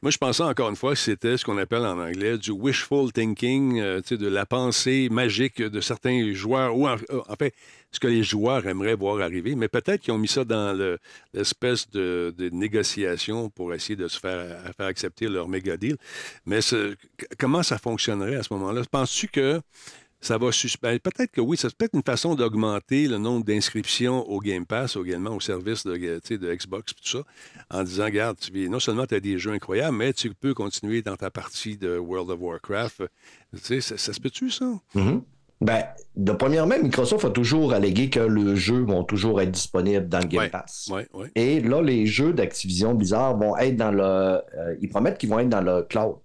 Moi, 0.00 0.10
je 0.10 0.16
pensais 0.16 0.42
encore 0.42 0.70
une 0.70 0.76
fois 0.76 0.92
que 0.92 0.98
c'était 0.98 1.36
ce 1.36 1.44
qu'on 1.44 1.58
appelle 1.58 1.84
en 1.84 1.98
anglais 1.98 2.38
du 2.38 2.50
wishful 2.50 3.12
thinking, 3.12 3.78
euh, 3.78 4.00
de 4.00 4.26
la 4.26 4.46
pensée 4.46 5.08
magique 5.10 5.60
de 5.60 5.80
certains 5.82 6.32
joueurs, 6.32 6.74
ou 6.74 6.88
en, 6.88 6.96
fait, 7.38 7.54
ce 7.90 8.00
que 8.00 8.06
les 8.06 8.22
joueurs 8.22 8.66
aimeraient 8.66 8.94
voir 8.94 9.20
arriver, 9.20 9.54
mais 9.54 9.68
peut-être 9.68 10.00
qu'ils 10.00 10.14
ont 10.14 10.18
mis 10.18 10.28
ça 10.28 10.44
dans 10.44 10.96
l'espèce 11.34 11.90
de, 11.90 12.34
négociation 12.52 13.50
pour 13.50 13.74
essayer 13.74 13.96
de 13.96 14.08
se 14.08 14.18
faire, 14.18 14.46
faire 14.74 14.86
accepter 14.86 15.28
leur 15.28 15.46
méga 15.46 15.76
deal. 15.76 15.96
Mais 16.46 16.60
comment 17.38 17.62
ça 17.62 17.76
fonctionnerait 17.76 18.36
à 18.36 18.42
ce 18.42 18.52
moment-là? 18.54 18.80
Penses-tu 18.90 19.28
que 19.28 19.60
ça 20.22 20.38
va 20.38 20.52
suspendre. 20.52 20.98
Peut-être 21.00 21.32
que 21.32 21.40
oui, 21.40 21.56
ça 21.56 21.68
peut 21.76 21.84
être 21.84 21.94
une 21.94 22.02
façon 22.02 22.34
d'augmenter 22.34 23.08
le 23.08 23.18
nombre 23.18 23.44
d'inscriptions 23.44 24.26
au 24.30 24.38
Game 24.38 24.64
Pass, 24.64 24.96
également 24.96 25.34
au 25.34 25.40
service 25.40 25.84
de, 25.84 25.96
de 25.96 26.54
Xbox, 26.54 26.94
tout 26.94 27.04
ça, 27.04 27.24
en 27.70 27.82
disant, 27.82 28.04
regarde, 28.04 28.38
tu, 28.38 28.68
non 28.68 28.78
seulement 28.78 29.04
tu 29.04 29.16
as 29.16 29.20
des 29.20 29.38
jeux 29.38 29.50
incroyables, 29.50 29.96
mais 29.96 30.12
tu 30.12 30.32
peux 30.32 30.54
continuer 30.54 31.02
dans 31.02 31.16
ta 31.16 31.30
partie 31.30 31.76
de 31.76 31.98
World 31.98 32.30
of 32.30 32.38
Warcraft. 32.40 33.02
Sais, 33.54 33.80
ça, 33.80 33.98
se 33.98 34.20
peut-tu, 34.20 34.50
ça? 34.50 34.64
Mm-hmm. 34.94 35.22
Ben, 35.60 35.84
de 36.16 36.32
premièrement, 36.32 36.74
Microsoft 36.80 37.24
a 37.24 37.30
toujours 37.30 37.72
allégué 37.72 38.08
que 38.08 38.20
les 38.20 38.56
jeux 38.56 38.82
vont 38.82 39.04
toujours 39.04 39.40
être 39.40 39.50
disponibles 39.50 40.08
dans 40.08 40.20
le 40.20 40.26
Game 40.26 40.50
Pass. 40.50 40.90
Et 41.34 41.60
là, 41.60 41.82
les 41.82 42.06
jeux 42.06 42.32
d'Activision 42.32 42.94
Blizzard 42.94 43.36
vont 43.36 43.56
être 43.56 43.76
dans 43.76 43.92
le. 43.92 44.02
Euh, 44.02 44.76
ils 44.80 44.88
promettent 44.88 45.18
qu'ils 45.18 45.28
vont 45.28 45.38
être 45.40 45.48
dans 45.48 45.60
le 45.60 45.82
cloud. 45.82 46.16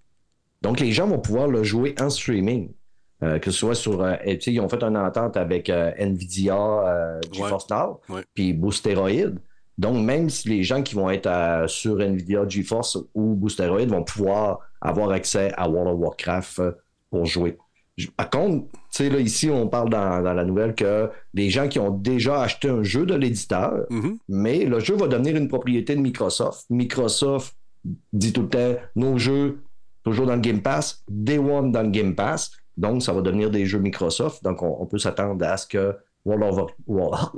Donc, 0.62 0.80
les 0.80 0.92
gens 0.92 1.08
vont 1.08 1.20
pouvoir 1.20 1.48
le 1.48 1.64
jouer 1.64 1.94
en 2.00 2.10
streaming. 2.10 2.72
Euh, 3.24 3.40
que 3.40 3.50
ce 3.50 3.58
soit 3.58 3.76
sur. 3.76 4.04
Euh, 4.04 4.16
ils 4.26 4.60
ont 4.60 4.70
fait 4.70 4.84
une 4.84 4.96
entente 4.96 5.38
avec 5.38 5.72
euh, 5.72 5.92
Nvidia, 5.98 7.20
GeForce 7.32 7.68
Now, 7.70 8.00
puis 8.36 8.54
Boosteroid. 8.54 9.34
Donc, 9.78 10.04
même 10.04 10.30
si 10.30 10.50
les 10.50 10.64
gens 10.64 10.82
qui 10.84 10.96
vont 10.96 11.10
être 11.10 11.66
sur 11.68 12.00
Nvidia, 12.00 12.48
GeForce 12.48 12.98
ou 13.14 13.34
Boosteroid 13.34 13.86
vont 13.86 14.04
pouvoir 14.04 14.60
avoir 14.82 15.12
accès 15.12 15.52
à 15.56 15.68
World 15.68 15.94
of 15.94 16.00
Warcraft 16.00 16.62
pour 17.10 17.26
jouer. 17.26 17.58
Par 18.16 18.30
contre, 18.30 18.68
là, 19.00 19.20
ici, 19.20 19.50
on 19.50 19.68
parle 19.68 19.90
dans, 19.90 20.20
la 20.20 20.44
nouvelle 20.46 20.76
que 20.76 21.10
les 21.34 21.50
gens 21.50 21.68
qui 21.68 21.80
ont 21.80 21.90
déjà 21.90 22.42
acheté 22.42 22.70
un 22.70 22.84
jeu 22.84 23.08
de 23.08 23.16
l'éditeur, 23.16 23.86
mm-hmm. 23.90 24.18
mais 24.30 24.66
le 24.66 24.80
jeu 24.80 24.96
va 24.96 25.08
devenir 25.08 25.36
une 25.36 25.48
propriété 25.48 25.96
de 25.96 26.02
Microsoft. 26.02 26.66
Microsoft 26.70 27.56
dit 28.14 28.34
tout 28.34 28.44
le 28.44 28.50
temps 28.50 28.76
nos 28.96 29.18
jeux 29.18 29.62
toujours 30.04 30.28
dans 30.28 30.36
le 30.36 30.42
Game 30.42 30.62
Pass, 30.62 31.04
Day 31.08 31.38
One 31.38 31.72
dans 31.72 31.84
le 31.84 31.90
Game 31.90 32.16
Pass. 32.16 32.52
Donc, 32.78 33.02
ça 33.02 33.12
va 33.12 33.22
devenir 33.22 33.50
des 33.50 33.66
jeux 33.66 33.80
Microsoft. 33.80 34.44
Donc, 34.44 34.62
on, 34.62 34.86
peut 34.86 35.00
s'attendre 35.00 35.44
à 35.46 35.58
ce 35.58 35.68
que 35.68 35.96
World 36.26 36.60
of 36.60 36.72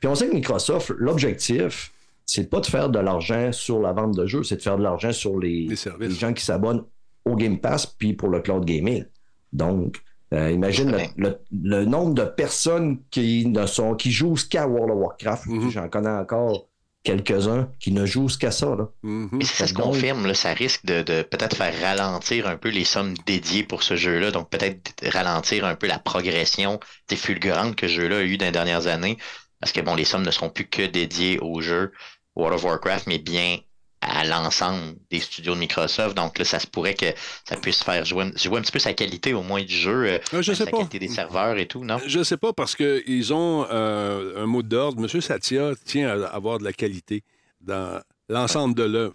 Puis 0.00 0.08
on 0.08 0.14
sait 0.14 0.28
que 0.28 0.34
Microsoft, 0.34 0.90
l'objectif, 0.96 1.92
c'est 2.26 2.48
pas 2.48 2.60
de 2.60 2.66
faire 2.66 2.88
de 2.88 2.98
l'argent 2.98 3.50
sur 3.52 3.80
la 3.80 3.92
vente 3.92 4.16
de 4.16 4.26
jeux, 4.26 4.42
c'est 4.44 4.56
de 4.56 4.62
faire 4.62 4.78
de 4.78 4.82
l'argent 4.82 5.12
sur 5.12 5.38
les, 5.38 5.68
gens 6.10 6.32
qui 6.32 6.44
s'abonnent 6.44 6.84
au 7.24 7.36
Game 7.36 7.58
Pass 7.58 7.86
puis 7.86 8.14
pour 8.14 8.28
le 8.28 8.40
cloud 8.40 8.64
gaming. 8.64 9.04
Donc, 9.52 10.00
euh, 10.32 10.50
imagine 10.50 10.96
le, 11.16 11.84
nombre 11.84 12.14
de 12.14 12.24
personnes 12.24 13.00
qui 13.10 13.46
ne 13.46 13.66
sont 13.66 13.94
qui 13.94 14.10
jouent 14.10 14.36
qu'à 14.48 14.66
World 14.66 14.92
of 14.92 14.98
Warcraft. 14.98 15.46
Mm-hmm. 15.46 15.70
J'en 15.70 15.88
connais 15.88 16.10
encore 16.10 16.68
quelques-uns 17.02 17.68
qui 17.80 17.92
ne 17.92 18.06
jouent 18.06 18.28
qu'à 18.38 18.50
ça. 18.50 18.74
Là. 18.76 18.88
Mm-hmm. 19.04 19.42
si 19.42 19.56
ça 19.56 19.66
se 19.66 19.74
confirme, 19.74 20.26
là, 20.26 20.34
ça 20.34 20.52
risque 20.52 20.84
de, 20.84 21.02
peut-être 21.22 21.56
faire 21.56 21.78
ralentir 21.80 22.46
un 22.46 22.56
peu 22.56 22.68
les 22.68 22.84
sommes 22.84 23.14
dédiées 23.26 23.64
pour 23.64 23.82
ce 23.82 23.96
jeu-là, 23.96 24.30
donc 24.30 24.50
peut-être 24.50 24.92
ralentir 25.10 25.64
un 25.64 25.74
peu 25.74 25.86
la 25.86 25.98
progression 25.98 26.80
des 27.08 27.16
fulgurantes 27.16 27.76
que 27.76 27.88
ce 27.88 27.94
jeu-là 27.94 28.18
a 28.18 28.22
eu 28.22 28.36
dans 28.36 28.46
les 28.46 28.52
dernières 28.52 28.86
années, 28.86 29.18
parce 29.60 29.72
que 29.72 29.80
bon, 29.80 29.94
les 29.94 30.04
sommes 30.04 30.24
ne 30.24 30.30
seront 30.30 30.50
plus 30.50 30.68
que 30.68 30.82
dédiées 30.82 31.38
au 31.40 31.60
jeu 31.60 31.92
World 32.36 32.56
of 32.56 32.64
Warcraft, 32.64 33.06
mais 33.06 33.18
bien 33.18 33.58
à 34.02 34.24
l'ensemble 34.24 34.96
des 35.10 35.20
studios 35.20 35.54
de 35.54 35.60
Microsoft. 35.60 36.16
Donc 36.16 36.36
là, 36.38 36.44
ça 36.44 36.58
se 36.58 36.66
pourrait 36.66 36.94
que 36.94 37.06
ça 37.44 37.56
puisse 37.56 37.82
faire 37.82 38.04
jouer, 38.04 38.24
un 38.24 38.30
petit 38.32 38.72
peu 38.72 38.80
sa 38.80 38.92
qualité 38.92 39.32
au 39.32 39.42
moins 39.42 39.62
du 39.62 39.74
jeu, 39.74 40.04
euh, 40.04 40.18
euh, 40.34 40.42
je 40.42 40.52
sais 40.52 40.64
la 40.64 40.70
pas. 40.72 40.78
qualité 40.78 40.98
des 40.98 41.08
serveurs 41.08 41.56
et 41.56 41.66
tout, 41.66 41.84
non? 41.84 41.98
Je 42.06 42.22
sais 42.22 42.36
pas 42.36 42.52
parce 42.52 42.74
qu'ils 42.74 43.32
ont 43.32 43.64
euh, 43.70 44.42
un 44.42 44.46
mot 44.46 44.62
d'ordre. 44.62 45.00
Monsieur 45.00 45.20
Satya 45.20 45.72
tient 45.84 46.08
à 46.08 46.26
avoir 46.26 46.58
de 46.58 46.64
la 46.64 46.72
qualité 46.72 47.22
dans 47.60 48.00
l'ensemble 48.28 48.74
de 48.74 48.82
l'œuvre. 48.82 49.14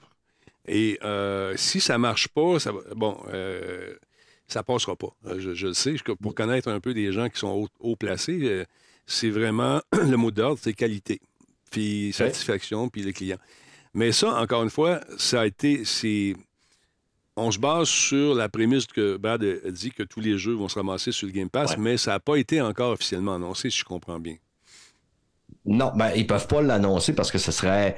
Et 0.70 1.00
si 1.56 1.80
ça 1.80 1.98
marche 1.98 2.30
pas, 2.30 2.60
ça 2.60 2.72
va, 2.72 2.80
bon, 2.96 3.18
ça 4.48 4.64
passera 4.64 4.96
pas. 4.96 5.10
Je, 5.38 5.68
le 5.68 5.74
sais. 5.74 5.96
Pour 6.22 6.34
connaître 6.34 6.70
un 6.70 6.80
peu 6.80 6.94
des 6.94 7.12
gens 7.12 7.30
qui 7.30 7.40
sont 7.40 7.68
haut, 7.80 7.96
placés, 7.96 8.66
c'est 9.06 9.30
vraiment 9.30 9.82
le 9.94 10.16
mot 10.16 10.32
d'ordre, 10.32 10.60
c'est 10.62 10.74
qualité, 10.74 11.22
puis 11.72 12.12
satisfaction, 12.14 12.90
puis 12.90 13.02
les 13.02 13.14
clients. 13.14 13.40
Mais 13.98 14.12
ça, 14.12 14.40
encore 14.40 14.62
une 14.62 14.70
fois, 14.70 15.00
ça 15.18 15.42
a 15.42 15.46
été. 15.48 15.82
On 17.36 17.50
se 17.50 17.58
base 17.58 17.88
sur 17.88 18.36
la 18.36 18.48
prémisse 18.48 18.86
que 18.86 19.18
Brad 19.18 19.44
a 19.44 19.72
dit 19.72 19.90
que 19.90 20.04
tous 20.04 20.20
les 20.20 20.38
jeux 20.38 20.54
vont 20.54 20.68
se 20.68 20.76
ramasser 20.76 21.12
sur 21.12 21.26
le 21.26 21.34
Game 21.34 21.50
Pass, 21.50 21.78
mais 21.80 21.98
ça 21.98 22.12
n'a 22.12 22.20
pas 22.20 22.36
été 22.36 22.62
encore 22.62 22.92
officiellement 22.92 23.34
annoncé, 23.34 23.72
si 23.72 23.80
je 23.80 23.86
comprends 23.86 24.20
bien. 24.20 24.36
Non, 25.66 25.92
ben, 25.96 26.12
ils 26.16 26.22
ne 26.22 26.28
peuvent 26.28 26.48
pas 26.48 26.62
l'annoncer 26.62 27.14
parce 27.14 27.32
que 27.32 27.40
ce 27.40 27.52
serait 27.52 27.98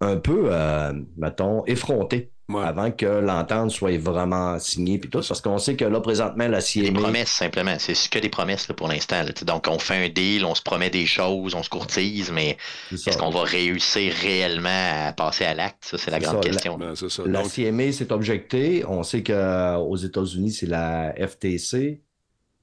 un 0.00 0.16
peu, 0.16 0.44
euh, 0.46 0.92
mettons, 1.16 1.64
effronté 1.66 2.31
avant 2.54 2.90
que 2.90 3.06
l'entente 3.06 3.70
soit 3.70 3.98
vraiment 3.98 4.58
signée 4.58 4.98
puis 4.98 5.08
tout, 5.08 5.20
parce 5.26 5.40
qu'on 5.40 5.58
sait 5.58 5.76
que 5.76 5.84
là, 5.84 6.00
présentement, 6.00 6.48
la 6.48 6.60
CMA... 6.60 6.84
Des 6.84 6.92
promesses, 6.92 7.30
simplement. 7.30 7.76
C'est 7.78 7.94
que 8.10 8.18
des 8.18 8.28
promesses 8.28 8.66
pour 8.76 8.88
l'instant. 8.88 9.22
Donc, 9.46 9.66
on 9.68 9.78
fait 9.78 10.06
un 10.06 10.08
deal, 10.08 10.44
on 10.44 10.54
se 10.54 10.62
promet 10.62 10.90
des 10.90 11.06
choses, 11.06 11.54
on 11.54 11.62
se 11.62 11.70
courtise, 11.70 12.30
mais 12.32 12.56
est-ce 12.92 13.16
qu'on 13.16 13.30
va 13.30 13.42
réussir 13.42 14.12
réellement 14.12 14.68
à 15.08 15.12
passer 15.12 15.44
à 15.44 15.54
l'acte? 15.54 15.84
Ça, 15.84 15.98
c'est 15.98 16.10
la 16.10 16.18
grande 16.18 16.42
question. 16.42 16.78
La, 17.24 17.42
CMA 17.42 17.92
s'est 17.92 18.12
objectée. 18.12 18.84
On 18.86 19.02
sait 19.02 19.22
qu'aux 19.22 19.96
États-Unis, 19.96 20.52
c'est 20.52 20.66
la 20.66 21.14
FTC, 21.14 22.00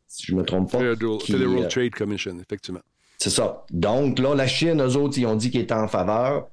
si 0.08 0.26
je 0.26 0.34
ne 0.34 0.40
me 0.40 0.46
trompe 0.46 0.72
pas. 0.72 0.80
Federal, 0.80 1.64
euh, 1.64 1.68
Trade 1.68 1.96
Commission, 1.96 2.38
effectivement. 2.40 2.82
C'est 3.18 3.30
ça. 3.30 3.66
Donc, 3.70 4.18
là, 4.18 4.34
la 4.34 4.48
Chine, 4.48 4.82
eux 4.82 4.96
autres, 4.96 5.18
ils 5.18 5.26
ont 5.26 5.36
dit 5.36 5.52
qu'ils 5.52 5.62
étaient 5.62 5.74
en 5.74 5.90
faveur. 5.90 6.48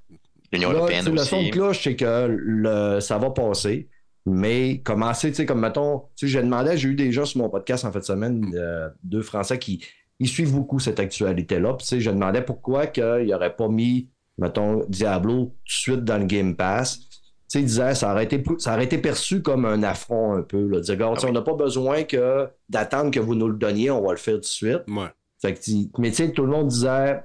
L'Union 0.53 0.73
européenne 0.73 1.09
aussi. 1.09 1.11
Le 1.11 1.25
son 1.25 1.43
de 1.43 1.51
cloche, 1.51 1.83
c'est 1.83 1.97
que 1.97 2.27
le, 2.29 3.01
ça 3.01 3.19
va 3.19 3.31
passer. 3.31 3.89
Mais 4.27 4.81
commencer, 4.81 5.29
tu 5.31 5.37
sais, 5.37 5.47
comme 5.47 5.61
mettons, 5.61 6.01
tu 6.17 6.27
sais, 6.27 6.33
j'ai 6.33 6.43
demandé, 6.43 6.77
j'ai 6.77 6.89
eu 6.89 6.95
déjà 6.95 7.25
sur 7.25 7.39
mon 7.41 7.49
podcast 7.49 7.85
en 7.85 7.93
fin 7.93 8.01
de 8.01 8.05
semaine 8.05 8.53
euh, 8.57 8.89
deux 9.05 9.23
Français 9.23 9.59
qui 9.59 9.85
ils 10.19 10.29
suivent 10.29 10.55
beaucoup 10.55 10.79
cette 10.79 10.99
actualité-là. 10.99 11.75
Puis, 11.75 11.87
tu 11.87 11.89
sais, 11.97 12.01
je 12.01 12.11
demandais 12.11 12.43
pourquoi 12.43 12.87
qu'ils 12.87 13.27
n'auraient 13.29 13.55
pas 13.55 13.69
mis, 13.69 14.09
mettons, 14.39 14.85
Diablo 14.89 15.45
tout 15.45 15.45
de 15.45 15.53
suite 15.65 16.05
dans 16.05 16.19
le 16.19 16.25
Game 16.25 16.57
Pass. 16.57 16.99
Tu 16.99 17.19
sais, 17.49 17.61
ils 17.61 17.67
disaient, 17.67 17.95
ça 17.95 18.13
aurait, 18.13 18.25
été, 18.25 18.43
ça 18.59 18.75
aurait 18.75 18.85
été 18.85 18.99
perçu 18.99 19.43
comme 19.43 19.65
un 19.65 19.83
affront 19.83 20.35
un 20.35 20.43
peu. 20.43 20.67
Là. 20.67 20.81
Dire, 20.81 20.97
ah 21.03 21.15
on 21.25 21.33
n'a 21.33 21.43
pas 21.43 21.55
besoin 21.55 22.03
que, 22.03 22.49
d'attendre 22.69 23.11
que 23.11 23.21
vous 23.21 23.35
nous 23.35 23.49
le 23.49 23.57
donniez, 23.57 23.91
on 23.91 24.05
va 24.05 24.13
le 24.13 24.19
faire 24.19 24.35
tout 24.35 24.41
de 24.41 24.45
suite. 24.47 24.83
Ouais. 24.89 25.09
Fait 25.41 25.55
que, 25.55 25.61
mais 26.01 26.11
tu 26.11 26.17
sais, 26.17 26.33
tout 26.33 26.45
le 26.45 26.51
monde 26.51 26.69
disait, 26.69 27.23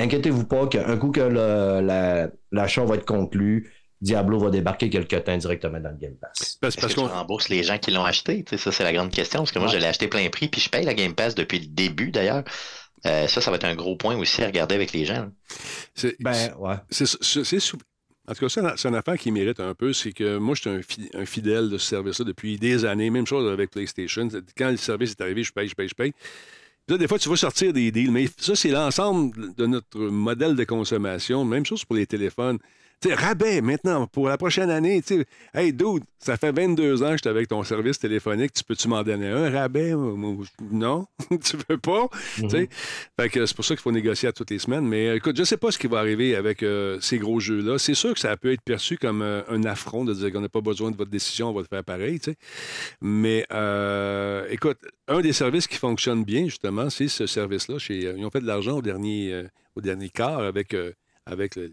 inquiétez-vous 0.00 0.46
pas 0.46 0.66
qu'un 0.66 0.96
coup 0.96 1.10
que 1.10 1.20
l'achat 2.50 2.84
va 2.84 2.94
être 2.96 3.06
conclu, 3.06 3.72
Diablo 4.00 4.38
va 4.38 4.50
débarquer 4.50 4.88
quelque 4.88 5.16
temps 5.16 5.36
directement 5.36 5.78
dans 5.78 5.90
le 5.90 5.96
Game 5.96 6.16
Pass. 6.20 6.56
Parce, 6.60 6.76
parce 6.76 6.94
qu'on 6.94 7.06
rembourse 7.06 7.48
les 7.48 7.62
gens 7.62 7.78
qui 7.78 7.90
l'ont 7.90 8.04
acheté? 8.04 8.44
Ça, 8.56 8.72
c'est 8.72 8.84
la 8.84 8.92
grande 8.92 9.10
question. 9.10 9.40
Parce 9.40 9.52
que 9.52 9.58
moi, 9.58 9.68
je 9.68 9.76
l'ai 9.76 9.86
acheté 9.86 10.08
plein 10.08 10.28
prix, 10.30 10.48
puis 10.48 10.60
je 10.60 10.70
paye 10.70 10.84
la 10.84 10.94
Game 10.94 11.14
Pass 11.14 11.34
depuis 11.34 11.60
le 11.60 11.66
début, 11.66 12.10
d'ailleurs. 12.10 12.44
Euh, 13.06 13.26
ça, 13.26 13.40
ça 13.40 13.50
va 13.50 13.56
être 13.56 13.64
un 13.64 13.74
gros 13.74 13.96
point 13.96 14.16
aussi 14.16 14.42
à 14.42 14.46
regarder 14.46 14.74
avec 14.74 14.92
les 14.92 15.04
gens. 15.04 15.28
C'est, 15.94 16.16
ben, 16.20 16.34
ouais. 16.58 16.76
C'est, 16.90 17.04
en 18.28 18.34
tout 18.34 18.46
cas, 18.46 18.74
c'est 18.76 18.88
une 18.88 18.94
affaire 18.94 19.18
qui 19.18 19.32
mérite 19.32 19.60
un 19.60 19.74
peu. 19.74 19.92
C'est 19.92 20.12
que 20.12 20.38
moi, 20.38 20.54
je 20.54 20.82
suis 20.82 21.10
un, 21.14 21.26
fidèle 21.26 21.68
de 21.68 21.78
ce 21.78 21.86
service-là 21.86 22.24
depuis 22.24 22.58
des 22.58 22.84
années. 22.84 23.10
Même 23.10 23.26
chose 23.26 23.50
avec 23.50 23.70
PlayStation. 23.70 24.28
Quand 24.56 24.70
le 24.70 24.76
service 24.76 25.10
est 25.12 25.20
arrivé, 25.20 25.42
je 25.42 25.52
paye, 25.52 25.68
je 25.68 25.74
paye, 25.74 25.88
je 25.88 25.94
paye 25.94 26.12
des 26.88 27.08
fois, 27.08 27.18
tu 27.18 27.28
vas 27.28 27.36
sortir 27.36 27.72
des 27.72 27.90
deals, 27.90 28.10
mais 28.10 28.28
ça, 28.36 28.56
c'est 28.56 28.70
l'ensemble 28.70 29.54
de 29.54 29.66
notre 29.66 29.98
modèle 29.98 30.56
de 30.56 30.64
consommation. 30.64 31.44
Même 31.44 31.64
chose 31.64 31.84
pour 31.84 31.96
les 31.96 32.06
téléphones. 32.06 32.58
Sais, 33.02 33.14
rabais 33.14 33.60
maintenant 33.60 34.06
pour 34.06 34.28
la 34.28 34.36
prochaine 34.36 34.70
année. 34.70 35.02
sais, 35.04 35.24
hey, 35.54 35.72
dude, 35.72 36.04
ça 36.18 36.36
fait 36.36 36.52
22 36.52 37.02
ans 37.02 37.06
que 37.06 37.12
je 37.12 37.18
suis 37.18 37.28
avec 37.28 37.48
ton 37.48 37.62
service 37.62 37.98
téléphonique. 37.98 38.52
Tu 38.52 38.62
peux-tu 38.62 38.88
m'en 38.88 39.02
donner 39.02 39.28
un 39.28 39.50
rabais? 39.50 39.92
Non, 40.70 41.06
tu 41.30 41.56
veux 41.68 41.78
pas? 41.78 42.08
Mhm. 42.38 42.66
Fait 43.18 43.28
que 43.30 43.46
c'est 43.46 43.54
pour 43.54 43.64
ça 43.64 43.74
qu'il 43.74 43.82
faut 43.82 43.92
négocier 43.92 44.28
à 44.28 44.32
toutes 44.32 44.50
les 44.50 44.58
semaines. 44.58 44.86
Mais 44.86 45.16
écoute, 45.16 45.36
je 45.36 45.44
sais 45.44 45.56
pas 45.56 45.70
ce 45.70 45.78
qui 45.78 45.86
va 45.86 45.98
arriver 45.98 46.36
avec 46.36 46.62
euh, 46.62 46.98
ces 47.00 47.18
gros 47.18 47.40
jeux-là. 47.40 47.78
C'est 47.78 47.94
sûr 47.94 48.12
que 48.12 48.20
ça 48.20 48.36
peut 48.36 48.52
être 48.52 48.62
perçu 48.62 48.98
comme 48.98 49.22
euh, 49.22 49.42
un 49.48 49.64
affront 49.64 50.04
de 50.04 50.12
dire 50.12 50.30
qu'on 50.32 50.40
n'a 50.40 50.48
pas 50.48 50.60
besoin 50.60 50.90
de 50.90 50.96
votre 50.96 51.10
décision, 51.10 51.48
on 51.48 51.52
va 51.52 51.62
le 51.62 51.66
faire 51.66 51.84
pareil. 51.84 52.20
Mais 53.00 53.46
euh, 53.52 54.46
écoute, 54.50 54.78
un 55.08 55.20
des 55.20 55.32
services 55.32 55.66
qui 55.66 55.76
fonctionne 55.78 56.24
bien, 56.24 56.44
justement, 56.44 56.90
c'est 56.90 57.08
ce 57.08 57.26
service-là. 57.26 57.76
Ils 57.88 58.24
ont 58.24 58.30
fait 58.30 58.40
de 58.40 58.46
l'argent 58.46 58.76
au 58.76 58.82
dernier, 58.82 59.44
au 59.74 59.80
dernier 59.80 60.10
quart 60.10 60.40
avec, 60.40 60.76
avec 61.26 61.56
le 61.56 61.70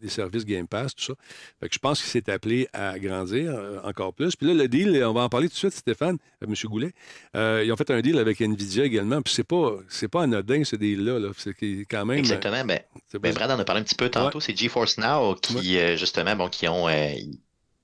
des 0.00 0.08
services 0.08 0.44
Game 0.44 0.66
Pass, 0.66 0.94
tout 0.94 1.04
ça. 1.04 1.14
Fait 1.60 1.68
que 1.68 1.74
je 1.74 1.78
pense 1.78 2.02
qu'il 2.02 2.10
s'est 2.10 2.30
appelé 2.30 2.68
à 2.72 2.98
grandir 2.98 3.52
euh, 3.54 3.78
encore 3.84 4.12
plus. 4.12 4.36
Puis 4.36 4.46
là, 4.46 4.54
le 4.54 4.68
deal, 4.68 5.02
on 5.04 5.12
va 5.12 5.22
en 5.22 5.28
parler 5.28 5.48
tout 5.48 5.54
de 5.54 5.58
suite, 5.58 5.72
Stéphane, 5.72 6.18
euh, 6.42 6.46
M. 6.46 6.54
Goulet. 6.64 6.92
Euh, 7.34 7.62
ils 7.64 7.72
ont 7.72 7.76
fait 7.76 7.90
un 7.90 8.00
deal 8.00 8.18
avec 8.18 8.40
Nvidia 8.40 8.84
également. 8.84 9.22
Puis 9.22 9.34
c'est 9.34 9.44
pas, 9.44 9.72
c'est 9.88 10.08
pas 10.08 10.22
anodin, 10.22 10.64
ce 10.64 10.76
deal-là. 10.76 11.18
-là, 11.18 11.32
c'est 11.36 11.54
quand 11.88 12.04
même. 12.04 12.18
Exactement. 12.18 12.64
Ben, 12.64 12.80
ben, 13.20 13.34
Brad 13.34 13.50
en 13.50 13.58
a 13.58 13.64
parlé 13.64 13.80
un 13.80 13.84
petit 13.84 13.94
peu 13.94 14.08
tantôt. 14.08 14.40
C'est 14.40 14.56
GeForce 14.56 14.98
Now 14.98 15.34
qui, 15.34 15.78
justement, 15.96 16.36
bon, 16.36 16.48
qui 16.48 16.68
ont 16.68 16.88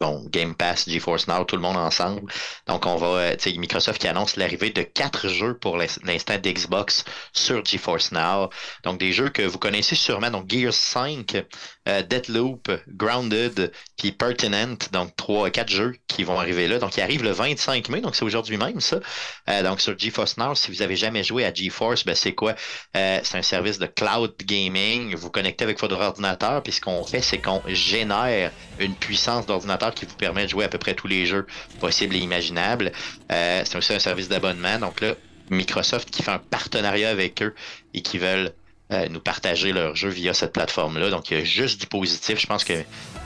bon, 0.03 0.27
Game 0.31 0.55
Pass, 0.57 0.89
GeForce 0.89 1.29
Now, 1.29 1.45
tout 1.45 1.55
le 1.55 1.63
monde 1.63 1.77
ensemble. 1.77 2.23
Donc, 2.67 2.87
on 2.87 2.97
va, 2.97 3.07
euh, 3.07 3.37
tu 3.37 3.53
sais, 3.53 3.57
Microsoft 3.57 4.01
qui 4.01 4.09
annonce 4.09 4.37
l'arrivée 4.37 4.71
de 4.71 4.83
quatre 4.83 5.29
jeux 5.29 5.57
pour 5.57 5.77
l'instant 5.77 6.39
d'Xbox 6.39 7.05
sur 7.33 7.65
GeForce 7.65 8.11
Now. 8.11 8.51
Donc, 8.83 8.99
des 8.99 9.13
jeux 9.13 9.29
que 9.29 9.43
vous 9.43 9.59
connaissez 9.59 9.95
sûrement, 9.95 10.31
donc 10.31 10.51
Gears 10.51 10.75
5, 10.75 11.45
euh, 11.89 12.03
Deathloop, 12.03 12.71
Grounded, 12.89 13.73
puis 13.97 14.13
Pertinent. 14.13 14.77
Donc, 14.93 15.17
trois, 15.17 15.51
quatre 15.51 15.71
jeux 15.71 15.95
qui 16.07 16.25
vont 16.25 16.39
arriver 16.39 16.69
là. 16.69 16.79
Donc, 16.79 16.97
ils 16.97 17.01
arrivent 17.01 17.25
le 17.25 17.33
25 17.33 17.89
mai, 17.89 18.01
donc 18.01 18.17
c'est 18.17 18.25
aujourd'hui 18.25 18.57
même, 18.57 18.81
ça. 18.81 19.01
Euh, 19.49 19.63
donc, 19.63 19.81
sur 19.81 19.99
GeForce 19.99 20.37
Now, 20.37 20.55
si 20.55 20.71
vous 20.71 20.83
avez 20.83 20.97
jamais 20.97 21.25
joué 21.25 21.45
à 21.45 21.53
GeForce, 21.53 22.05
ben, 22.05 22.15
c'est 22.15 22.35
quoi? 22.35 22.55
c'est 22.95 23.37
un 23.37 23.43
service 23.43 23.79
de 23.79 23.87
cloud 23.87 24.35
gaming. 24.45 25.15
Vous 25.15 25.31
connectez 25.31 25.65
avec 25.65 25.81
votre 25.81 25.97
ordinateur, 25.97 26.63
puis 26.63 26.73
ce 26.73 26.81
qu'on 26.81 27.05
fait, 27.05 27.23
c'est 27.23 27.39
qu'on 27.39 27.63
génère 27.67 28.51
une 28.79 28.95
puissance 28.95 29.47
d'ordinateur 29.47 29.95
qui 29.95 30.07
vous 30.07 30.15
permet 30.15 30.45
de 30.45 30.51
jouer 30.51 30.65
à 30.65 30.69
peu 30.69 30.79
près 30.79 30.95
tous 30.95 31.07
les 31.07 31.27
jeux 31.27 31.47
possibles 31.81 32.17
et 32.17 32.19
imaginables. 32.19 32.93
Euh, 33.31 33.63
c'est 33.65 33.77
aussi 33.77 33.93
un 33.93 33.99
service 33.99 34.29
d'abonnement. 34.29 34.79
Donc 34.79 35.01
là, 35.01 35.15
Microsoft 35.51 36.11
qui 36.11 36.23
fait 36.23 36.31
un 36.31 36.39
partenariat 36.39 37.11
avec 37.11 37.43
eux 37.43 37.55
et 37.95 38.03
qui 38.03 38.19
veulent 38.19 38.53
euh, 38.93 39.09
nous 39.09 39.21
partager 39.21 39.73
leurs 39.73 39.97
jeux 39.97 40.09
via 40.09 40.35
cette 40.35 40.53
plateforme-là. 40.53 41.11
Donc 41.11 41.31
il 41.31 41.39
y 41.39 41.41
a 41.41 41.45
juste 41.45 41.81
du 41.81 41.87
positif. 41.87 42.39
Je 42.41 42.47
pense 42.47 42.65
que 42.65 42.75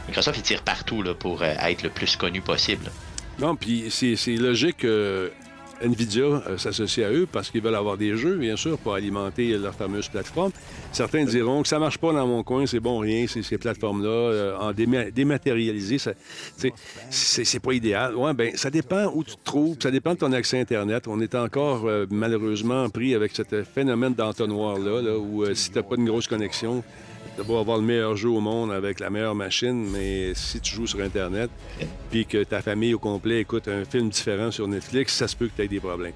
Microsoft 0.09 0.39
il 0.39 0.43
tire 0.43 0.63
partout 0.63 1.03
là, 1.03 1.15
pour 1.15 1.43
euh, 1.43 1.55
être 1.61 1.83
le 1.83 1.91
plus 1.91 2.17
connu 2.17 2.41
possible. 2.41 2.91
Non, 3.39 3.55
puis 3.55 3.91
c'est 3.91 4.37
logique 4.37 4.87
Nvidia 5.83 6.25
euh, 6.25 6.59
s'associe 6.59 7.07
à 7.07 7.13
eux 7.13 7.27
parce 7.31 7.51
qu'ils 7.51 7.63
veulent 7.63 7.75
avoir 7.75 7.97
des 7.97 8.17
jeux, 8.17 8.37
bien 8.37 8.57
sûr, 8.57 8.79
pour 8.79 8.95
alimenter 8.95 9.57
leur 9.59 9.75
fameuse 9.75 10.09
plateforme. 10.09 10.53
Certains 10.93 11.25
diront 11.25 11.63
que 11.63 11.69
ça 11.69 11.79
marche 11.79 11.99
pas 11.99 12.13
dans 12.13 12.27
mon 12.27 12.43
coin, 12.43 12.67
c'est 12.67 12.81
bon, 12.81 12.99
rien, 12.99 13.27
ces, 13.27 13.59
plateformes-là, 13.59 14.09
euh, 14.09 14.59
en 14.59 14.73
déma- 14.73 15.11
dématérialisé, 15.11 15.99
c'est 17.11 17.61
pas 17.61 17.73
idéal. 17.73 18.15
Ben, 18.35 18.57
ça 18.57 18.71
dépend 18.71 19.11
où 19.15 19.25
tu 19.25 19.37
te 19.37 19.45
trouves, 19.45 19.77
ça 19.83 19.91
dépend 19.91 20.15
de 20.15 20.19
ton 20.19 20.33
accès 20.33 20.59
Internet. 20.59 21.07
On 21.09 21.21
est 21.21 21.35
encore 21.35 21.87
euh, 21.87 22.07
malheureusement 22.11 22.89
pris 22.89 23.15
avec 23.15 23.33
ce 23.35 23.43
phénomène 23.63 24.15
d'entonnoir-là, 24.15 25.03
là, 25.03 25.19
où 25.19 25.45
si 25.55 25.71
tu 25.71 25.83
pas 25.83 25.97
une 25.97 26.07
grosse 26.07 26.27
connexion, 26.27 26.83
tu 27.37 27.43
beau 27.43 27.59
avoir 27.59 27.77
le 27.77 27.85
meilleur 27.85 28.17
jeu 28.17 28.31
au 28.31 28.41
monde 28.41 28.73
avec 28.73 28.99
la 28.99 29.11
meilleure 29.11 29.35
machine, 29.35 29.89
mais 29.91 30.33
si 30.35 30.61
tu 30.61 30.75
joues 30.75 30.87
sur 30.87 31.01
Internet, 31.01 31.51
puis 32.11 32.25
que 32.25 32.43
ta 32.45 32.63
famille 32.63 32.95
au 32.95 32.99
complet 32.99 33.41
écoute 33.41 33.69
un 33.69 33.85
film 33.85 34.09
différent 34.09 34.51
sur 34.51 34.67
Netflix, 34.67 35.15
ça 35.15 35.29
se 35.29 35.37
peut 35.37 35.49
que 35.49 35.57
tu 35.57 35.66
des 35.69 35.81
problèmes. 35.81 36.13